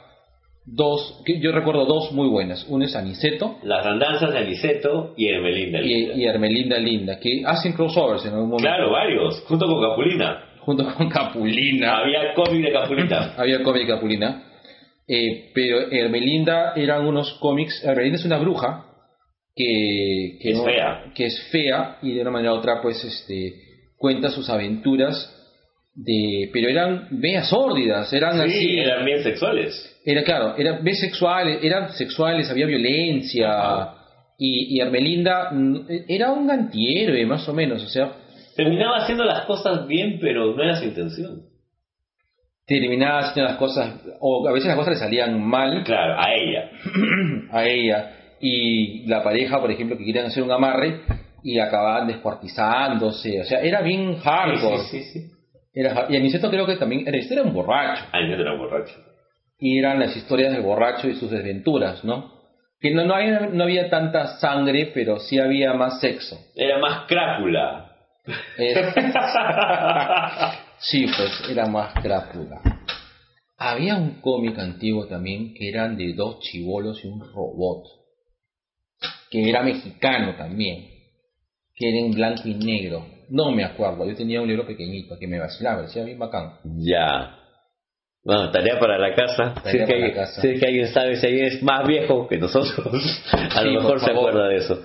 dos 0.72 1.22
que 1.26 1.40
yo 1.40 1.51
recuerdo 1.52 1.84
dos 1.84 2.12
muy 2.12 2.28
buenas 2.28 2.64
uno 2.68 2.84
es 2.84 2.94
Aniceto 2.94 3.56
Las 3.64 3.84
andanzas 3.84 4.30
de 4.32 4.38
Aniceto 4.38 5.14
y 5.16 5.26
Hermelinda. 5.28 5.80
y, 5.80 5.84
Linda. 5.88 6.14
y 6.16 6.24
Hermelinda 6.26 6.78
Linda 6.78 7.18
que 7.18 7.42
hacen 7.44 7.72
crossovers 7.72 8.24
en 8.26 8.34
algún 8.34 8.51
momento 8.51 8.68
Claro, 8.68 8.90
varios, 8.92 9.40
junto 9.48 9.66
con 9.66 9.82
Capulina. 9.82 10.44
junto 10.60 10.84
con 10.94 11.09
Capulina 11.09 11.98
Había 11.98 12.34
cómic 12.34 12.62
de 12.64 12.72
Capulina. 12.72 13.34
había 13.38 13.62
cómic 13.62 13.82
de 13.82 13.88
Capulina. 13.94 14.42
Eh, 15.09 15.51
pero 15.52 15.90
Hermelinda 15.90 16.72
eran 16.76 17.05
unos 17.05 17.32
cómics. 17.40 17.82
Hermelinda 17.84 18.18
es 18.18 18.24
una 18.24 18.38
bruja 18.38 18.84
que, 19.56 20.38
que, 20.40 20.51
Es 20.51 20.56
no- 20.59 20.64
fea. 20.64 21.05
que 21.14 21.26
es 21.26 21.48
fea 21.51 21.98
y 22.02 22.12
de 22.14 22.20
una 22.22 22.30
manera 22.30 22.52
u 22.55 22.59
otra 22.59 22.80
pues 22.80 23.02
este 23.05 23.55
cuenta 23.97 24.30
sus 24.30 24.48
aventuras 24.48 25.36
de 25.95 26.49
pero 26.53 26.69
eran 26.69 27.09
veas 27.11 27.49
sórdidas 27.49 28.12
eran 28.12 28.35
Sí, 28.49 28.57
así 28.57 28.79
eran 28.79 29.05
bien 29.05 29.23
sexuales. 29.23 30.01
era 30.05 30.23
claro 30.23 30.55
eran 30.57 30.85
ves 30.85 31.01
sexuales 31.01 31.59
eran 31.62 31.93
sexuales 31.93 32.49
había 32.51 32.67
violencia 32.67 33.89
y, 34.39 34.77
y 34.77 34.81
Hermelinda 34.81 35.51
mm, 35.51 35.77
era 36.09 36.31
un 36.33 36.51
antihéroe 36.51 37.27
más 37.27 37.49
o 37.49 37.53
menos 37.55 37.83
o 37.85 37.89
sea 37.89 38.12
Terminaba 38.57 38.99
haciendo 38.99 39.25
las 39.25 39.47
cosas 39.47 39.87
bien, 39.87 40.19
pero 40.21 40.55
no 40.55 40.62
era 40.62 40.77
su 40.77 40.85
intención. 40.85 41.43
terminaba 42.67 43.21
haciendo 43.21 43.51
las 43.51 43.59
cosas 43.59 43.95
o 44.21 44.47
a 44.47 44.53
veces 44.53 44.67
las 44.69 44.77
cosas 44.77 44.95
le 44.95 45.01
salían 45.01 45.41
mal 45.43 45.83
Claro, 45.85 46.15
a 46.21 46.35
ella. 46.35 46.71
a 47.53 47.65
ella 47.67 48.11
y 48.41 49.07
la 49.07 49.23
pareja, 49.23 49.61
por 49.61 49.71
ejemplo, 49.71 49.97
que 49.97 50.05
querían 50.05 50.27
hacer 50.27 50.43
un 50.43 50.51
amarre 50.53 51.01
y 51.43 51.59
acababan 51.59 52.07
descuartizándose. 52.09 53.41
O 53.41 53.45
sea, 53.45 53.61
era 53.61 53.81
bien 53.83 54.17
hardcore. 54.17 54.79
Sí, 54.91 55.03
sí, 55.03 55.21
sí. 55.21 55.31
Era 55.72 56.06
y 56.09 56.16
Aniceto 56.16 56.51
creo 56.51 56.66
que 56.66 56.74
también 56.76 57.06
era, 57.06 57.16
era 57.18 57.42
un 57.42 57.52
borracho. 57.52 58.05
No 58.12 58.18
era 58.18 58.56
borracho. 58.56 58.94
Y 59.59 59.78
eran 59.78 60.01
las 60.01 60.16
historias 60.16 60.52
del 60.52 60.62
borracho 60.62 61.06
y 61.09 61.14
sus 61.14 61.30
desventuras, 61.30 62.02
¿no? 62.05 62.40
Que 62.80 62.92
no, 62.92 63.05
no, 63.05 63.14
había, 63.14 63.40
no 63.40 63.64
había 63.64 63.90
tanta 63.90 64.38
sangre, 64.38 64.90
pero 64.94 65.20
sí 65.20 65.38
había 65.38 65.74
más 65.74 66.01
sexo. 66.01 66.38
Era 66.56 66.78
más 66.78 67.06
crápula. 67.06 67.94
Sí, 70.80 71.05
pues 71.05 71.51
era 71.51 71.66
más 71.66 71.92
crápula. 71.92 72.62
Había 73.59 73.97
un 73.97 74.22
cómic 74.22 74.59
antiguo 74.59 75.06
también 75.06 75.52
que 75.52 75.68
eran 75.68 75.98
de 75.98 76.14
dos 76.14 76.40
chivolos 76.40 77.05
y 77.05 77.09
un 77.09 77.20
robot. 77.20 77.84
Que 79.30 79.47
era 79.47 79.62
mexicano 79.62 80.36
también. 80.36 80.88
Que 81.74 81.90
era 81.90 81.98
en 81.98 82.12
blanco 82.12 82.48
y 82.48 82.55
negro. 82.55 83.05
No 83.31 83.52
me 83.52 83.65
acuerdo. 83.65 84.07
Yo 84.07 84.15
tenía 84.15 84.40
un 84.40 84.48
libro 84.48 84.66
pequeñito 84.66 85.19
que 85.19 85.27
me 85.27 85.39
vacilaba, 85.39 85.82
decía 85.82 86.05
bien 86.05 86.19
bacán. 86.19 86.59
Ya. 86.78 87.36
Bueno, 88.23 88.51
tarea 88.51 88.78
para 88.78 88.98
la 88.98 89.15
casa. 89.15 89.55
Si, 89.65 89.69
es 89.69 89.73
que 89.73 89.78
para 89.81 89.89
la 89.89 89.94
alguien, 89.94 90.15
casa. 90.15 90.40
si 90.43 90.48
es 90.48 90.61
que 90.61 90.66
alguien 90.66 90.86
sabe, 90.89 91.16
si 91.16 91.27
alguien 91.27 91.44
es 91.47 91.62
más 91.62 91.86
viejo 91.86 92.28
que 92.28 92.36
nosotros, 92.39 92.86
a 93.32 93.62
Sí, 93.62 93.69
lo 93.69 93.81
mejor 93.82 94.01
se 94.01 94.11
acuerda 94.11 94.48
de 94.48 94.57
eso. 94.57 94.78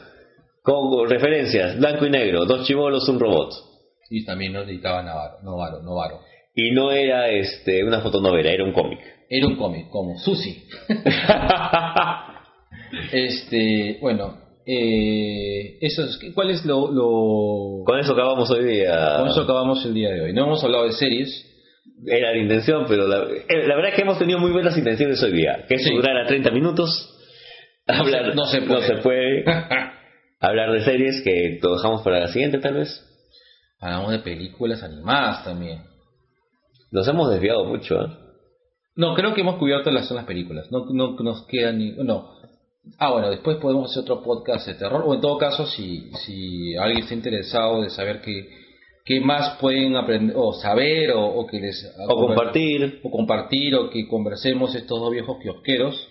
Con 0.62 1.10
referencias, 1.10 1.78
blanco 1.78 2.06
y 2.06 2.10
negro, 2.10 2.46
dos 2.46 2.66
chivolos, 2.66 3.08
un 3.10 3.20
robot. 3.20 3.52
Y 4.10 4.24
también 4.26 4.54
nos 4.54 4.68
editaba 4.68 5.04
Navarro, 5.04 5.42
Novaro, 5.44 5.82
Novaro. 5.82 6.22
Y 6.54 6.72
no 6.72 6.92
era 6.92 7.28
este 7.30 7.84
una 7.84 8.00
fotonovela, 8.00 8.50
era 8.52 8.64
un 8.64 8.72
cómic. 8.72 9.00
Era 9.30 9.48
un 9.48 9.58
cómic, 9.58 9.90
como 9.90 10.18
Susi. 10.18 10.64
Este, 13.12 13.98
bueno, 14.00 14.38
eh, 14.66 15.78
eso 15.82 16.04
es, 16.04 16.20
¿cuál 16.34 16.50
es 16.50 16.66
lo, 16.66 16.92
lo... 16.92 17.84
Con 17.86 18.00
eso 18.00 18.14
acabamos 18.14 18.50
hoy 18.52 18.66
día. 18.66 19.18
Con 19.20 19.28
eso 19.30 19.42
acabamos 19.42 19.86
el 19.86 19.94
día 19.94 20.10
de 20.12 20.22
hoy. 20.22 20.34
No 20.34 20.46
hemos 20.46 20.64
hablado 20.64 20.86
de 20.86 20.94
series. 20.94 21.52
Era 22.06 22.32
la 22.32 22.38
intención, 22.38 22.86
pero 22.88 23.08
la, 23.08 23.24
eh, 23.24 23.68
la 23.68 23.76
verdad 23.76 23.90
es 23.92 23.96
que 23.96 24.02
hemos 24.02 24.20
tenido 24.20 24.40
muy 24.40 24.52
buenas 24.52 24.78
intenciones 24.78 25.22
hoy 25.24 25.32
día. 25.34 25.66
Que 25.68 25.76
esto 25.76 25.90
Sí. 25.90 25.96
durara 25.96 26.26
30 26.28 26.52
minutos. 26.52 27.12
No 27.88 27.94
se- 27.94 28.00
Hablar, 28.02 28.36
no 28.36 28.46
se 28.46 28.62
puede. 28.64 28.88
se 28.88 28.96
puede. 28.98 29.46
Hablar 30.40 30.72
de 30.72 30.82
series 30.84 31.22
que 31.24 31.60
lo 31.62 31.76
dejamos 31.76 32.02
para 32.02 32.20
la 32.20 32.28
siguiente, 32.28 32.60
tal 32.60 32.74
vez. 32.76 33.02
Hablamos 33.80 34.12
de 34.12 34.20
películas 34.20 34.84
animadas 34.84 35.44
también. 35.44 35.84
Nos 36.92 37.08
hemos 37.08 37.32
desviado 37.32 37.66
mucho, 37.66 38.02
¿eh? 38.02 38.08
No, 38.96 39.14
creo 39.16 39.34
que 39.34 39.42
hemos 39.42 39.58
cubierto 39.58 39.92
las 39.92 40.08
películas. 40.26 40.68
No, 40.72 40.86
no 40.94 41.16
nos 41.20 41.46
queda 41.48 41.72
ni... 41.72 41.92
No. 41.92 42.32
Ah, 42.98 43.12
bueno, 43.12 43.30
después 43.30 43.58
podemos 43.58 43.92
hacer 43.92 44.04
otro 44.04 44.24
podcast 44.24 44.68
de 44.68 44.76
terror. 44.76 45.04
O 45.06 45.14
en 45.14 45.22
todo 45.22 45.38
caso, 45.38 45.66
si, 45.66 46.12
si 46.26 46.76
alguien 46.76 47.04
está 47.04 47.14
interesado 47.14 47.82
de 47.82 47.90
saber 47.90 48.22
qué, 48.22 48.48
qué 49.04 49.20
más 49.20 49.58
pueden 49.60 49.96
aprender, 49.96 50.36
o 50.38 50.54
saber, 50.54 51.12
o, 51.12 51.26
o 51.26 51.48
que 51.48 51.60
les... 51.60 51.94
O 52.08 52.16
compartir. 52.16 53.00
o 53.04 53.12
compartir 53.12 53.76
o 53.76 53.90
que 53.90 54.08
conversemos 54.08 54.76
estos 54.76 55.00
dos 55.00 55.12
viejos 55.12 55.38
kiosqueros. 55.42 56.10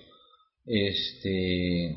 Este, 0.66 1.96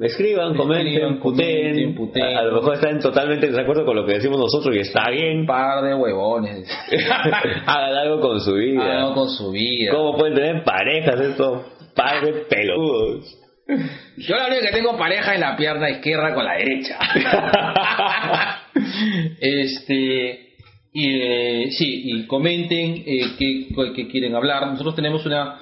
Escriban, 0.00 0.56
comenten, 0.56 0.86
Escriban, 0.88 1.20
puteen. 1.20 1.70
comenten, 1.70 1.94
puteen. 1.94 2.36
A, 2.36 2.42
lo 2.42 2.56
mejor 2.56 2.74
están 2.74 2.98
totalmente 2.98 3.46
en 3.46 3.52
desacuerdo 3.52 3.84
con 3.84 3.94
lo 3.94 4.04
que 4.04 4.14
decimos 4.14 4.38
nosotros 4.38 4.74
y 4.74 4.80
está 4.80 5.08
bien. 5.10 5.40
un 5.40 5.46
par 5.46 5.84
de 5.84 5.94
huevones. 5.94 6.68
Hagan 7.66 7.96
algo 7.96 8.20
con 8.20 8.40
su 8.40 8.54
vida. 8.54 8.82
Hagan 8.82 9.14
con 9.14 9.30
su 9.30 9.52
vida. 9.52 9.92
¿Cómo 9.92 10.16
pueden 10.16 10.34
tener 10.34 10.64
parejas 10.64 11.20
estos 11.20 11.62
par 11.94 12.24
de 12.24 12.32
peludos? 12.32 13.43
Yo 13.66 14.36
la 14.36 14.46
única 14.48 14.62
que 14.66 14.72
tengo 14.76 14.96
pareja 14.96 15.34
en 15.34 15.40
la 15.40 15.56
pierna 15.56 15.90
izquierda 15.90 16.34
con 16.34 16.44
la 16.44 16.54
derecha. 16.54 16.98
este 19.40 20.40
y 20.92 21.10
eh, 21.20 21.70
sí, 21.72 22.02
y 22.04 22.26
comenten 22.26 23.02
eh, 23.06 23.20
qué, 23.38 23.68
qué 23.96 24.08
quieren 24.08 24.34
hablar. 24.34 24.66
Nosotros 24.68 24.94
tenemos 24.94 25.24
una 25.26 25.60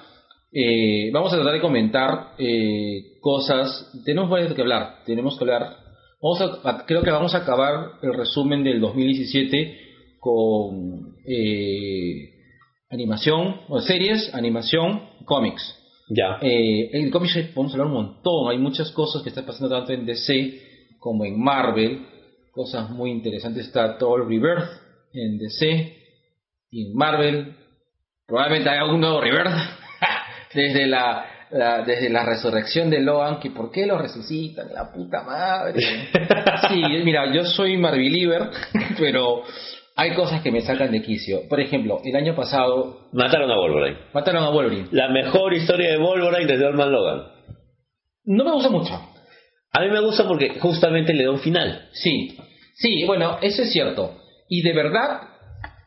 eh, 0.53 1.11
vamos 1.13 1.33
a 1.33 1.37
tratar 1.37 1.55
de 1.55 1.61
comentar 1.61 2.33
eh, 2.39 3.19
cosas. 3.21 3.91
Tenemos 4.05 4.29
varias 4.29 4.53
que 4.53 4.61
hablar. 4.61 5.03
Tenemos 5.07 5.39
que 5.39 5.45
hablar. 5.45 5.77
Vamos 6.21 6.41
a, 6.65 6.69
a- 6.69 6.87
creo 6.87 7.03
que 7.03 7.11
vamos 7.11 7.35
a 7.35 7.39
acabar 7.39 7.93
el 8.03 8.15
resumen 8.15 8.63
del 8.63 8.81
2017 8.81 9.79
con 10.19 11.17
eh, 11.27 12.31
animación, 12.91 13.63
o 13.69 13.81
series, 13.81 14.33
animación, 14.35 15.03
cómics. 15.25 15.79
Ya. 16.15 16.39
Eh, 16.43 16.91
en 16.93 17.11
cómics 17.11 17.35
podemos 17.55 17.73
hablar 17.73 17.87
un 17.87 17.95
montón. 17.95 18.51
Hay 18.51 18.59
muchas 18.59 18.91
cosas 18.93 19.23
que 19.23 19.31
están 19.31 19.47
pasando 19.47 19.75
tanto 19.75 19.93
en 19.93 20.05
DC 20.05 20.97
como 20.99 21.25
en 21.25 21.41
Marvel. 21.43 22.07
Cosas 22.53 22.91
muy 22.91 23.11
interesantes. 23.11 23.67
Está 23.67 23.97
Thor 23.97 24.29
Rebirth 24.29 24.69
en 25.15 25.39
DC 25.39 25.97
y 26.71 26.87
en 26.91 26.97
Marvel. 26.97 27.55
Probablemente 28.27 28.69
haya 28.69 28.85
un 28.85 29.01
nuevo 29.01 29.21
Rebirth. 29.21 29.53
desde 30.55 30.87
la, 30.87 31.25
la- 31.51 31.83
desde 31.83 32.11
la 32.11 32.25
resurrección 32.27 32.91
de 32.91 33.01
Logan. 33.01 33.41
Que 33.41 33.51
¿Por 33.51 33.71
qué 33.71 33.87
lo 33.87 33.97
resucitan? 33.97 34.69
La 34.75 34.93
puta 34.93 35.23
madre. 35.23 35.81
sí, 36.69 36.83
mira, 37.05 37.33
yo 37.33 37.45
soy 37.45 37.79
Marveliver. 37.79 38.51
pero 38.99 39.45
hay 39.97 40.15
cosas 40.15 40.43
que 40.43 40.51
me 40.51 40.63
sacan 40.63 40.91
de 40.91 41.03
quicio. 41.03 41.49
Por 41.49 41.61
ejemplo, 41.61 42.01
el 42.05 42.17
año 42.17 42.35
pasado 42.35 43.09
Mataron 43.13 43.51
a 43.51 43.57
Wolverine. 43.57 43.99
mataron 44.13 44.45
a 44.45 44.51
Wolverine. 44.51 44.89
La 44.91 45.09
mejor 45.09 45.53
historia 45.55 45.91
de 45.91 45.99
Wolverine 45.99 46.47
desde 46.51 46.65
Norman 46.65 46.93
Logan. 46.93 47.23
No 48.25 48.45
me 48.45 48.53
gusta 48.53 48.71
mucho. 48.71 48.95
A 49.73 49.81
mí 49.81 49.89
me 49.89 50.01
gusta 50.01 50.27
porque 50.27 50.59
justamente 50.61 51.13
le 51.15 51.25
da 51.25 51.31
un 51.31 51.41
final. 51.41 51.89
Sí, 51.93 52.37
sí, 52.75 53.05
bueno, 53.07 53.39
eso 53.41 53.63
es 53.63 53.73
cierto. 53.73 54.17
Y 54.49 54.63
de 54.63 54.73
verdad, 54.75 55.23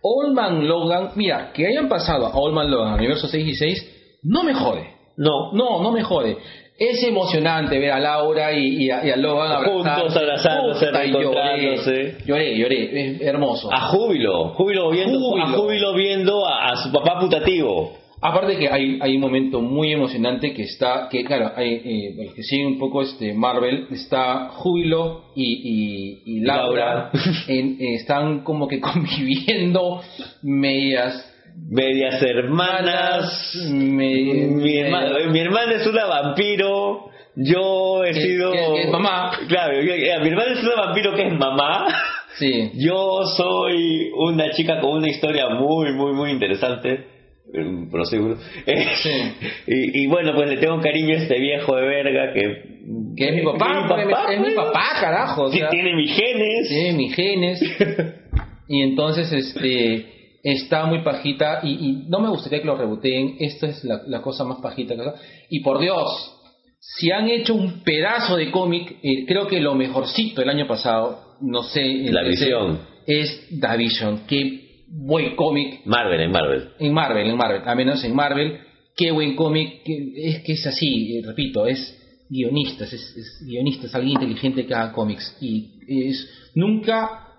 Old 0.01 0.33
Man 0.33 0.67
Logan, 0.67 1.11
mira, 1.15 1.51
que 1.53 1.67
hayan 1.67 1.87
pasado 1.87 2.25
a 2.27 2.35
Old 2.35 2.53
Man 2.53 2.69
Logan, 2.71 2.93
universo 2.95 3.27
6 3.27 3.47
y 3.47 3.55
6, 3.55 4.19
no 4.23 4.43
me 4.43 4.53
jode. 4.53 4.87
No. 5.17 5.53
No, 5.53 5.81
no 5.81 5.91
me 5.91 6.03
jode. 6.03 6.37
Es 6.77 7.01
emocionante 7.03 7.79
ver 7.79 7.91
a 7.91 7.99
Laura 7.99 8.51
y, 8.51 8.83
y 8.85 8.89
a, 8.91 9.05
y 9.05 9.09
a 9.09 9.15
Logan 9.15 9.63
Juntos, 9.63 9.87
abrazarse. 10.15 10.19
abrazándose, 10.19 10.85
lloré, 10.87 10.97
reencontrándose. 10.97 12.17
lloré, 12.25 12.57
lloré, 12.57 13.11
es 13.15 13.21
hermoso. 13.21 13.71
A 13.73 13.79
Júbilo. 13.87 14.49
Júbilo 14.55 14.89
viendo, 14.91 15.17
Júbilo. 15.19 15.45
A 15.45 15.49
Júbilo 15.51 15.93
viendo 15.93 16.45
a, 16.45 16.71
a 16.71 16.75
su 16.77 16.91
papá 16.91 17.17
putativo. 17.19 17.93
Aparte 18.21 18.57
que 18.57 18.67
hay, 18.69 18.97
hay 19.01 19.15
un 19.15 19.21
momento 19.21 19.61
muy 19.61 19.93
emocionante 19.93 20.53
que 20.53 20.63
está, 20.63 21.07
que 21.09 21.23
claro, 21.23 21.51
hay, 21.55 21.75
eh, 21.75 22.31
que 22.35 22.43
sigue 22.43 22.65
un 22.65 22.79
poco 22.79 23.03
este 23.03 23.33
Marvel, 23.33 23.87
está 23.91 24.49
Júbilo 24.49 25.25
y, 25.35 25.43
y, 26.25 26.37
y 26.37 26.39
Laura, 26.41 27.09
Laura. 27.11 27.11
en- 27.47 27.77
eh, 27.79 27.95
están 27.95 28.43
como 28.43 28.67
que 28.67 28.79
conviviendo 28.81 30.01
medias 30.41 31.31
Medias 31.69 32.21
hermanas. 32.21 33.55
me- 33.71 34.47
Mi, 34.47 34.77
herma- 34.77 35.29
mi 35.31 35.39
hermana 35.39 35.73
es 35.73 35.87
una 35.87 36.05
vampiro. 36.05 37.09
Yo 37.35 38.03
he 38.05 38.13
Que- 38.13 38.21
sido. 38.21 38.51
que- 38.51 38.57
que 38.59 38.81
es 38.83 38.89
mamá. 38.91 39.31
Claro, 39.47 39.81
yo- 39.81 39.93
eh, 39.93 40.19
mi 40.21 40.29
hermana 40.29 40.53
es 40.53 40.63
una 40.63 40.75
vampiro 40.85 41.13
que 41.15 41.27
es 41.27 41.33
mamá. 41.33 41.87
sí, 42.37 42.71
Yo 42.75 43.23
soy 43.37 44.09
una 44.15 44.51
chica 44.51 44.79
con 44.79 44.97
una 44.99 45.09
historia 45.09 45.49
muy, 45.49 45.91
muy, 45.93 46.13
muy 46.13 46.31
interesante. 46.31 47.07
Eh, 47.53 47.87
Prosíbulo. 47.91 48.37
Eh, 48.65 48.85
Sí. 48.95 49.09
y, 49.67 50.03
y 50.03 50.07
bueno, 50.07 50.33
pues 50.35 50.49
le 50.49 50.57
tengo 50.57 50.79
cariño 50.81 51.15
a 51.15 51.17
este 51.21 51.39
viejo 51.39 51.75
de 51.75 51.85
verga 51.87 52.33
que. 52.33 52.63
que 53.17 53.29
es 53.29 53.35
mi 53.35 53.41
papá, 53.43 53.85
que 53.95 54.01
es 54.35 54.39
mi 54.39 54.45
pues. 54.53 54.55
papá, 54.55 54.83
carajo, 54.99 55.43
o 55.43 55.51
sea, 55.51 55.69
tiene 55.69 55.95
mis 55.95 56.11
genes. 56.15 56.69
tiene 56.69 56.93
mis 56.93 57.15
genes 57.15 57.61
y 58.67 58.81
entonces 58.81 59.31
este 59.31 60.05
está 60.45 60.85
muy 60.85 61.01
pajita 61.01 61.61
y, 61.63 61.71
y 61.71 61.93
no 62.07 62.19
me 62.19 62.29
gustaría 62.29 62.59
que 62.59 62.67
lo 62.67 62.77
reboteen. 62.77 63.37
Esto 63.39 63.65
es 63.65 63.83
la, 63.83 64.03
la 64.05 64.21
cosa 64.21 64.43
más 64.43 64.59
pajita 64.59 64.95
que 64.95 65.01
y 65.49 65.61
por 65.61 65.79
Dios 65.79 66.31
si 66.79 67.09
han 67.11 67.27
hecho 67.29 67.55
un 67.55 67.81
pedazo 67.83 68.37
de 68.37 68.51
cómic 68.51 68.97
eh, 69.01 69.25
creo 69.27 69.47
que 69.47 69.59
lo 69.59 69.73
mejorcito 69.73 70.43
el 70.43 70.49
año 70.49 70.67
pasado 70.67 71.37
no 71.41 71.63
sé 71.63 71.83
La 72.11 72.21
Visión. 72.23 72.79
es 73.07 73.47
Da 73.59 73.75
Vision. 73.75 74.21
Qué 74.27 74.83
buen 74.87 75.35
cómic. 75.35 75.81
Marvel, 75.85 76.21
en 76.21 76.31
Marvel. 76.31 76.69
en 76.79 76.93
Marvel 76.93 77.27
en 77.27 77.37
Marvel. 77.37 77.61
A 77.65 77.75
menos 77.75 78.03
en 78.03 78.15
Marvel. 78.15 78.59
Qué 78.95 79.11
buen 79.11 79.35
cómic. 79.35 79.81
Es 80.15 80.43
que 80.43 80.53
es 80.53 80.65
así 80.67 81.17
eh, 81.17 81.23
repito 81.25 81.65
es 81.65 82.01
guionista, 82.29 82.85
es, 82.85 82.93
es 82.93 83.43
guionista, 83.45 83.87
es 83.87 83.95
alguien 83.95 84.13
inteligente 84.21 84.65
que 84.65 84.73
haga 84.75 84.91
cómics. 84.93 85.37
Y 85.41 85.79
es, 85.87 86.51
nunca, 86.53 87.29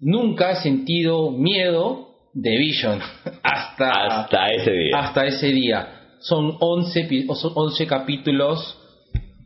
nunca 0.00 0.52
he 0.52 0.56
sentido 0.62 1.30
miedo 1.30 2.13
de 2.34 2.58
Vision 2.58 3.00
hasta, 3.42 3.90
Hasta 4.22 4.50
ese 4.52 4.70
día. 4.72 4.98
hasta 4.98 5.26
ese 5.26 5.46
día. 5.48 5.88
Son 6.20 6.56
11, 6.60 7.08
epi- 7.08 7.24
o 7.28 7.34
son 7.34 7.52
11 7.54 7.86
capítulos 7.86 8.78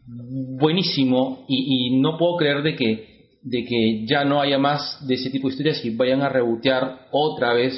buenísimo 0.07 1.45
y, 1.49 1.89
y 1.97 2.01
no 2.01 2.17
puedo 2.19 2.37
creer 2.37 2.63
de 2.63 2.75
que 2.75 3.09
de 3.43 3.65
que 3.65 4.05
ya 4.07 4.25
no 4.25 4.41
haya 4.41 4.59
más 4.59 5.07
de 5.07 5.15
ese 5.15 5.31
tipo 5.31 5.49
de 5.49 5.53
historias 5.55 5.85
y 5.85 5.91
vayan 5.91 6.23
a 6.23 6.29
rebotear 6.29 7.07
otra 7.13 7.55
vez 7.55 7.73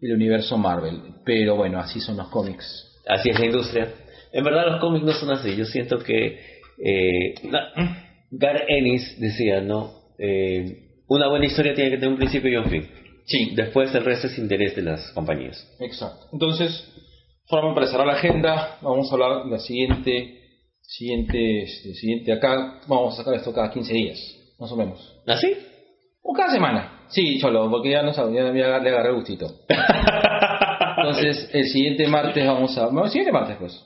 el 0.00 0.12
universo 0.12 0.58
Marvel. 0.58 1.00
Pero 1.24 1.56
bueno, 1.56 1.78
así 1.78 2.00
son 2.00 2.16
los 2.16 2.28
cómics. 2.28 2.66
Así 3.06 3.30
es 3.30 3.38
la 3.38 3.46
industria. 3.46 3.88
En 4.32 4.44
verdad 4.44 4.66
los 4.66 4.80
cómics 4.80 5.04
no 5.04 5.12
son 5.12 5.30
así. 5.32 5.54
Yo 5.56 5.64
siento 5.64 5.98
que 6.00 6.38
eh, 6.84 7.34
Gar 8.32 8.64
Ennis 8.68 9.18
decía, 9.20 9.60
¿no? 9.60 9.92
Eh, 10.18 11.02
una 11.08 11.28
buena 11.28 11.46
historia 11.46 11.74
tiene 11.74 11.90
que 11.90 11.96
tener 11.96 12.10
un 12.10 12.18
principio 12.18 12.50
y 12.50 12.56
un 12.56 12.66
fin. 12.70 12.86
Sí, 13.26 13.52
Después 13.54 13.94
el 13.94 14.04
resto 14.04 14.26
es 14.26 14.38
interés 14.38 14.74
de 14.76 14.82
las 14.82 15.10
compañías. 15.12 15.66
exacto. 15.80 16.26
Entonces, 16.32 16.88
solamente 17.46 17.74
para 17.80 17.86
cerrar 17.90 18.06
la 18.06 18.14
agenda, 18.14 18.78
vamos 18.82 19.10
a 19.10 19.14
hablar 19.14 19.44
de 19.44 19.50
la 19.50 19.58
siguiente, 19.58 20.40
siguiente, 20.82 21.62
este, 21.62 21.94
siguiente 21.94 22.32
acá, 22.32 22.80
vamos 22.88 23.14
a 23.14 23.16
sacar 23.18 23.34
esto 23.34 23.52
cada 23.52 23.70
15 23.70 23.92
días, 23.92 24.18
más 24.58 24.70
o 24.72 24.76
menos. 24.76 24.98
¿Así? 25.26 25.52
O 26.22 26.32
cada 26.32 26.50
semana. 26.52 27.04
Sí, 27.08 27.38
cholo, 27.40 27.68
porque 27.70 27.90
ya 27.90 28.02
no 28.02 28.12
sab- 28.12 28.32
ya, 28.32 28.44
ya 28.52 28.78
le 28.78 28.88
agarré 28.90 29.12
gustito. 29.12 29.46
Entonces, 30.98 31.48
el 31.52 31.64
siguiente 31.66 32.06
martes 32.08 32.46
vamos 32.46 32.76
a... 32.76 32.90
No, 32.90 33.04
el 33.04 33.10
siguiente 33.10 33.32
martes, 33.32 33.56
pues. 33.58 33.84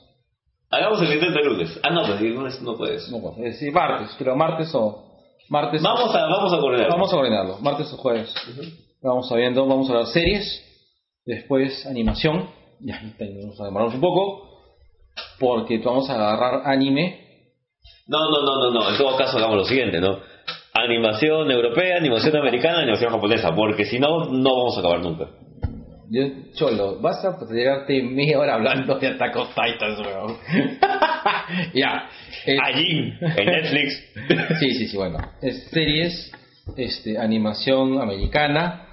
Hagamos 0.69 1.01
el 1.01 1.13
intento 1.13 1.39
el 1.39 1.47
lunes. 1.47 1.79
Ah, 1.83 1.89
no, 1.91 2.03
pues 2.05 2.19
el 2.19 2.33
lunes 2.33 2.61
no 2.61 2.75
puedes. 2.75 3.09
No, 3.09 3.21
pues, 3.21 3.37
es 3.37 3.43
decir, 3.53 3.71
martes, 3.71 4.09
pero 4.17 4.35
martes 4.35 4.73
o... 4.75 5.03
Martes 5.47 5.81
Vamos 5.83 6.13
a, 6.15 6.21
vamos 6.25 6.51
a 6.53 6.57
coordinar. 6.59 6.89
Vamos 6.89 7.13
a 7.13 7.15
coordinarlo, 7.15 7.57
martes 7.59 7.93
o 7.93 7.97
jueves. 7.97 8.33
Vamos 9.05 9.31
a 9.31 9.35
viendo, 9.35 9.67
vamos 9.67 9.87
a 9.87 9.93
hablar 9.93 10.07
series, 10.07 10.63
después 11.27 11.85
animación, 11.85 12.49
ya 12.79 12.99
vamos 13.19 13.61
a 13.61 13.65
demorarnos 13.65 13.93
un 13.93 14.01
poco, 14.01 14.49
porque 15.39 15.77
vamos 15.77 16.09
a 16.09 16.15
agarrar 16.15 16.61
anime. 16.65 17.19
No, 18.07 18.17
no, 18.31 18.41
no, 18.41 18.63
no, 18.63 18.71
no. 18.71 18.89
En 18.89 18.97
todo 18.97 19.15
caso 19.15 19.37
hagamos 19.37 19.57
lo 19.57 19.65
siguiente, 19.65 20.01
¿no? 20.01 20.17
Animación 20.73 21.51
europea, 21.51 21.97
animación 21.97 22.35
americana, 22.35 22.79
animación 22.79 23.11
japonesa, 23.11 23.53
porque 23.55 23.85
si 23.85 23.99
no, 23.99 24.25
no 24.25 24.57
vamos 24.57 24.75
a 24.75 24.79
acabar 24.79 24.99
nunca. 25.01 25.29
Yo, 26.09 26.23
Cholo, 26.55 26.99
vas 26.99 27.23
a 27.23 27.37
llegarte 27.53 28.01
media 28.01 28.39
hora 28.39 28.55
hablando 28.55 28.95
de 28.97 29.07
Attack 29.07 29.35
on 29.35 29.47
Titans, 29.49 29.99
weón. 29.99 30.37
ya. 31.75 32.09
eh, 32.47 32.57
Allí, 32.59 33.13
en 33.21 33.45
Netflix. 33.45 34.03
Sí, 34.59 34.71
sí, 34.73 34.87
sí, 34.87 34.97
bueno. 34.97 35.19
Es 35.43 35.67
series, 35.69 36.31
este, 36.75 37.19
animación 37.19 38.01
americana, 38.01 38.84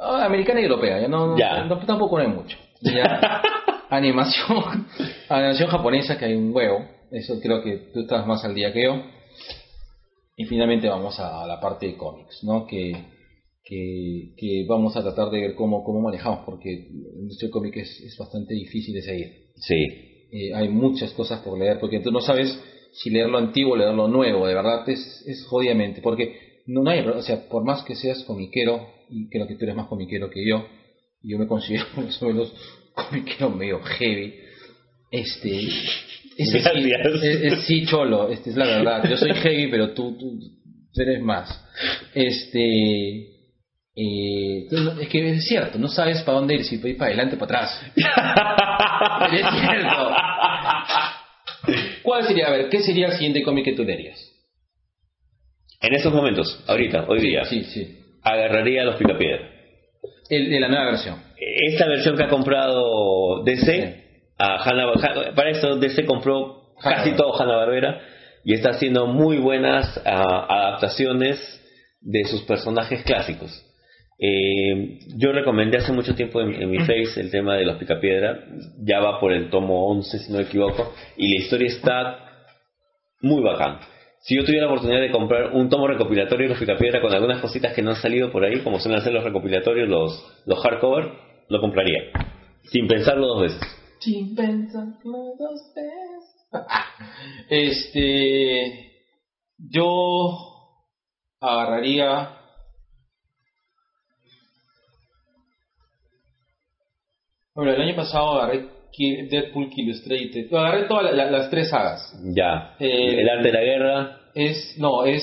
americana 0.00 0.60
y 0.60 0.64
europea, 0.64 1.00
ya 1.00 1.08
no, 1.08 1.36
Ya. 1.38 1.64
no- 1.64 1.78
tampoco 1.86 2.16
no 2.18 2.22
hay 2.24 2.28
mucho. 2.34 2.56
Ya. 2.82 3.42
animación, 3.90 4.86
animación 5.28 5.68
japonesa 5.68 6.16
que 6.18 6.24
hay 6.26 6.34
un 6.34 6.54
huevo, 6.54 6.84
eso 7.10 7.38
creo 7.40 7.62
que 7.62 7.90
tú 7.92 8.00
estás 8.00 8.26
más 8.26 8.44
al 8.44 8.54
día 8.54 8.72
que 8.72 8.84
yo. 8.84 9.02
Y 10.36 10.44
finalmente 10.46 10.88
vamos 10.88 11.18
a 11.20 11.46
la 11.46 11.60
parte 11.60 11.86
de 11.86 11.96
cómics, 11.96 12.42
¿no? 12.44 12.66
Que, 12.66 12.92
que, 13.62 14.32
que 14.38 14.64
vamos 14.66 14.96
a 14.96 15.02
tratar 15.02 15.28
de 15.30 15.40
ver 15.40 15.54
cómo, 15.54 15.84
cómo 15.84 16.00
manejamos, 16.00 16.40
porque 16.46 16.88
la 16.90 17.20
industria 17.20 17.50
cómic 17.50 17.76
es, 17.76 18.00
es 18.00 18.16
bastante 18.16 18.54
difícil 18.54 18.94
de 18.94 19.02
seguir. 19.02 19.32
Sí. 19.56 19.84
Eh, 20.32 20.54
hay 20.54 20.68
muchas 20.68 21.12
cosas 21.12 21.40
por 21.40 21.58
leer, 21.58 21.78
porque 21.78 22.00
tú 22.00 22.10
no 22.10 22.20
sabes 22.20 22.58
si 22.92 23.10
leer 23.10 23.28
lo 23.28 23.38
antiguo 23.38 23.74
o 23.74 23.76
leer 23.76 23.92
lo 23.94 24.08
nuevo, 24.08 24.46
de 24.46 24.54
verdad 24.54 24.88
es, 24.88 25.24
es 25.26 25.44
jodidamente, 25.46 26.00
porque 26.00 26.34
no, 26.72 26.82
no 26.82 26.90
hay, 26.90 27.00
o 27.00 27.22
sea, 27.22 27.48
por 27.48 27.64
más 27.64 27.82
que 27.84 27.94
seas 27.94 28.22
comiquero, 28.24 28.88
y 29.08 29.28
creo 29.28 29.46
que 29.46 29.54
tú 29.56 29.64
eres 29.64 29.76
más 29.76 29.86
comiquero 29.88 30.30
que 30.30 30.46
yo, 30.46 30.66
yo 31.22 31.38
me 31.38 31.46
considero 31.46 31.86
más 31.96 32.22
o 32.22 32.26
menos 32.26 32.52
comiquero 32.94 33.50
medio 33.50 33.80
heavy, 33.80 34.34
este, 35.10 35.48
Gracias. 36.38 37.22
es, 37.22 37.42
es- 37.52 37.64
sí, 37.64 37.84
cholo, 37.86 38.30
este 38.30 38.50
es 38.50 38.56
la 38.56 38.66
verdad, 38.66 39.08
yo 39.08 39.16
soy 39.16 39.32
heavy, 39.34 39.68
pero 39.70 39.92
tú, 39.92 40.16
tú, 40.16 40.38
tú 40.92 41.02
eres 41.02 41.20
más, 41.20 41.48
este, 42.14 43.40
eh, 43.96 44.66
es 45.00 45.08
que 45.08 45.30
es 45.30 45.44
cierto, 45.46 45.78
no 45.78 45.88
sabes 45.88 46.22
para 46.22 46.38
dónde 46.38 46.54
ir, 46.54 46.64
si 46.64 46.76
ir 46.76 46.96
para 46.96 47.08
adelante 47.08 47.36
o 47.36 47.38
para 47.38 47.64
atrás. 47.64 47.82
es 49.32 49.60
cierto. 49.60 50.14
¿Cuál 52.02 52.26
sería, 52.26 52.46
a 52.46 52.50
ver, 52.52 52.68
qué 52.70 52.80
sería 52.80 53.08
el 53.08 53.12
siguiente 53.14 53.42
cómic 53.42 53.64
que 53.64 53.72
tú 53.72 53.84
leerías? 53.84 54.29
En 55.80 55.94
estos 55.94 56.12
momentos, 56.12 56.62
ahorita, 56.68 57.04
hoy 57.08 57.20
día, 57.20 57.44
Sí, 57.46 57.64
sí. 57.64 57.98
agarraría 58.22 58.82
a 58.82 58.84
los 58.84 58.96
Picapiedra. 58.96 59.48
De 60.28 60.60
la 60.60 60.68
nueva 60.68 60.86
versión. 60.86 61.16
Esta 61.38 61.86
versión 61.88 62.16
que 62.16 62.24
ha 62.24 62.28
comprado 62.28 63.42
DC, 63.44 64.04
a 64.38 64.56
Hanna, 64.62 64.84
Ha- 64.92 65.34
para 65.34 65.50
eso 65.50 65.76
DC 65.76 66.04
compró 66.04 66.74
casi 66.82 67.12
todo 67.16 67.34
Hanna-Barbera 67.40 68.00
y 68.44 68.54
está 68.54 68.70
haciendo 68.70 69.06
muy 69.06 69.38
buenas 69.38 70.00
ah, 70.04 70.46
adaptaciones 70.48 71.38
de 72.00 72.24
sus 72.24 72.42
personajes 72.42 73.02
clásicos. 73.02 73.50
Eh, 74.18 74.98
yo 75.16 75.32
recomendé 75.32 75.78
hace 75.78 75.92
mucho 75.92 76.14
tiempo 76.14 76.40
en, 76.42 76.54
en 76.62 76.70
mi 76.70 76.78
face 76.80 77.18
el 77.20 77.30
tema 77.30 77.56
de 77.56 77.64
los 77.64 77.76
Picapiedra, 77.78 78.44
ya 78.84 79.00
va 79.00 79.18
por 79.18 79.32
el 79.32 79.48
tomo 79.50 79.86
11 79.88 80.18
si 80.18 80.30
no 80.30 80.38
me 80.38 80.44
equivoco, 80.44 80.94
y 81.16 81.28
la 81.34 81.36
historia 81.42 81.66
está 81.68 82.18
muy 83.22 83.42
bacán. 83.42 83.80
Si 84.20 84.36
yo 84.36 84.44
tuviera 84.44 84.66
la 84.66 84.72
oportunidad 84.72 85.00
de 85.00 85.10
comprar 85.10 85.52
un 85.52 85.70
tomo 85.70 85.86
recopilatorio 85.86 86.44
de 86.44 86.50
los 86.50 86.58
Picapiedra 86.58 87.00
con 87.00 87.12
algunas 87.12 87.40
cositas 87.40 87.74
que 87.74 87.80
no 87.80 87.90
han 87.90 87.96
salido 87.96 88.30
por 88.30 88.44
ahí, 88.44 88.60
como 88.62 88.78
suelen 88.78 89.00
hacer 89.00 89.14
los 89.14 89.24
recopilatorios, 89.24 89.88
los, 89.88 90.42
los 90.44 90.62
hardcover, 90.62 91.10
lo 91.48 91.60
compraría. 91.60 92.10
Sin 92.64 92.86
pensarlo 92.86 93.26
dos 93.26 93.42
veces. 93.42 93.60
Sin 94.00 94.34
pensarlo 94.34 95.34
dos 95.38 95.72
veces. 95.74 96.30
Este. 97.48 99.04
Yo 99.56 100.36
agarraría. 101.40 102.36
Bueno, 107.54 107.72
el 107.72 107.80
año 107.80 107.96
pasado 107.96 108.40
agarré 108.40 108.79
Deadpool 108.98 109.70
Illustrated. 109.74 110.52
Agarré 110.52 110.86
todas 110.86 111.04
la- 111.04 111.12
la- 111.12 111.30
las 111.30 111.50
tres 111.50 111.68
sagas. 111.70 112.00
Ya. 112.34 112.76
Eh, 112.78 113.20
el 113.20 113.28
arte 113.28 113.48
de 113.48 113.52
la 113.52 113.60
guerra. 113.64 114.20
Es. 114.34 114.76
No, 114.78 115.04
es. 115.04 115.22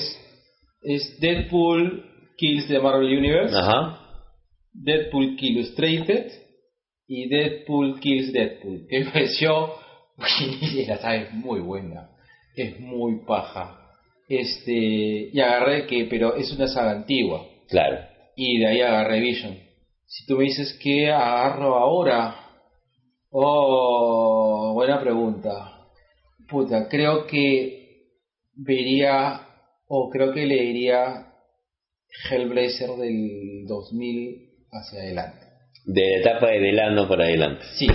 Es 0.82 1.18
Deadpool 1.20 2.04
Kills 2.36 2.68
the 2.68 2.78
Marvel 2.78 3.16
Universe. 3.18 3.54
Ajá. 3.56 4.00
Deadpool 4.72 5.36
Illustrated 5.40 6.30
y 7.08 7.28
Deadpool 7.28 7.98
Kills 8.00 8.32
Deadpool, 8.32 8.86
que 8.90 9.00
me 9.00 9.10
pareció, 9.10 9.72
la 10.86 10.98
saga 10.98 11.16
es 11.16 11.32
muy 11.34 11.60
buena, 11.60 12.10
es 12.54 12.78
muy 12.78 13.24
paja. 13.26 13.76
Este, 14.28 15.30
y 15.32 15.40
agarré 15.40 15.86
que, 15.86 16.04
pero 16.04 16.36
es 16.36 16.52
una 16.52 16.68
saga 16.68 16.90
antigua, 16.92 17.46
Claro. 17.70 17.98
y 18.36 18.58
de 18.58 18.66
ahí 18.66 18.80
agarré 18.82 19.20
Vision. 19.20 19.56
Si 20.06 20.26
tú 20.26 20.36
me 20.36 20.44
dices 20.44 20.78
que 20.82 21.10
agarro 21.10 21.76
ahora, 21.76 22.36
oh, 23.30 24.72
buena 24.74 25.00
pregunta. 25.00 25.74
Puta, 26.48 26.88
creo 26.88 27.26
que 27.26 28.06
vería, 28.54 29.40
o 29.86 30.08
creo 30.10 30.32
que 30.32 30.46
leería 30.46 31.26
Hellblazer 32.30 32.90
del 32.96 33.66
2000 33.66 34.48
hacia 34.72 35.00
adelante. 35.00 35.46
De 35.84 36.02
la 36.10 36.16
etapa 36.18 36.48
de 36.48 36.60
Delano 36.60 37.08
para 37.08 37.24
adelante. 37.24 37.64
Sí, 37.78 37.86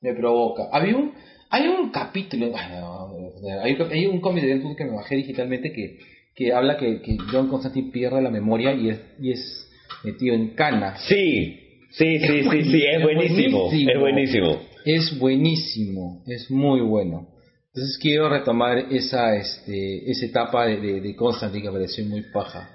me 0.00 0.14
provoca. 0.14 0.68
Había 0.72 0.96
un, 0.96 1.12
hay 1.50 1.66
un 1.68 1.90
capítulo, 1.90 2.52
hay, 2.54 3.72
un- 3.74 3.90
hay 3.92 4.06
un 4.06 4.20
cómic 4.20 4.44
de 4.44 4.54
Deadpool 4.54 4.76
que 4.76 4.84
me 4.84 4.96
bajé 4.96 5.16
digitalmente 5.16 5.72
que, 5.72 5.98
que 6.34 6.52
habla 6.52 6.76
que, 6.76 7.00
que 7.02 7.16
John 7.30 7.48
Constantine 7.48 7.90
pierde 7.90 8.22
la 8.22 8.30
memoria 8.30 8.72
y 8.72 8.90
es, 8.90 9.00
y 9.18 9.32
es 9.32 9.70
metido 10.04 10.34
en 10.34 10.54
cana. 10.54 10.96
Sí. 11.08 11.59
Sí, 11.90 12.18
sí, 12.20 12.42
sí, 12.44 12.62
sí, 12.64 12.84
es 12.84 13.02
buenísimo. 13.02 13.64
buenísimo. 13.64 13.90
Es 13.90 13.98
buenísimo. 13.98 14.60
Es 14.84 15.18
buenísimo, 15.18 16.22
es 16.26 16.50
muy 16.50 16.80
bueno. 16.80 17.28
Entonces 17.68 17.98
quiero 18.00 18.28
retomar 18.28 18.78
esa, 18.90 19.36
este, 19.36 20.10
esa 20.10 20.26
etapa 20.26 20.66
de, 20.66 20.80
de, 20.80 21.00
de 21.00 21.14
Constantine 21.14 21.62
que 21.62 21.68
me 21.70 21.78
pareció 21.78 22.04
muy 22.04 22.22
paja. 22.32 22.70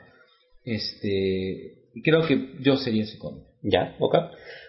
Este, 0.64 1.90
creo 2.04 2.26
que 2.26 2.54
yo 2.62 2.78
sería 2.78 3.04
ese 3.04 3.18
cómic. 3.18 3.44
Ya, 3.62 3.96
ok. 4.00 4.16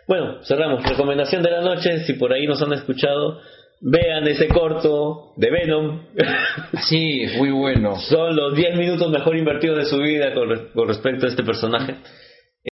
Bueno, 0.09 0.43
cerramos. 0.45 0.83
Recomendación 0.83 1.43
de 1.43 1.51
la 1.51 1.61
noche, 1.61 2.05
si 2.05 2.15
por 2.15 2.33
ahí 2.33 2.47
nos 2.47 2.61
han 2.63 2.73
escuchado, 2.73 3.41
vean 3.81 4.27
ese 4.27 4.49
corto 4.49 5.33
de 5.37 5.51
Venom. 5.51 6.03
Sí, 6.89 7.23
muy 7.39 7.51
bueno. 7.51 7.97
Son 7.97 8.37
los 8.37 8.55
10 8.55 8.77
minutos 8.77 9.11
mejor 9.11 9.37
invertidos 9.37 9.79
de 9.79 9.85
su 9.87 9.99
vida 9.99 10.35
con, 10.35 10.49
con 10.75 10.89
respecto 10.89 11.27
a 11.27 11.29
este 11.29 11.43
personaje. 11.43 11.97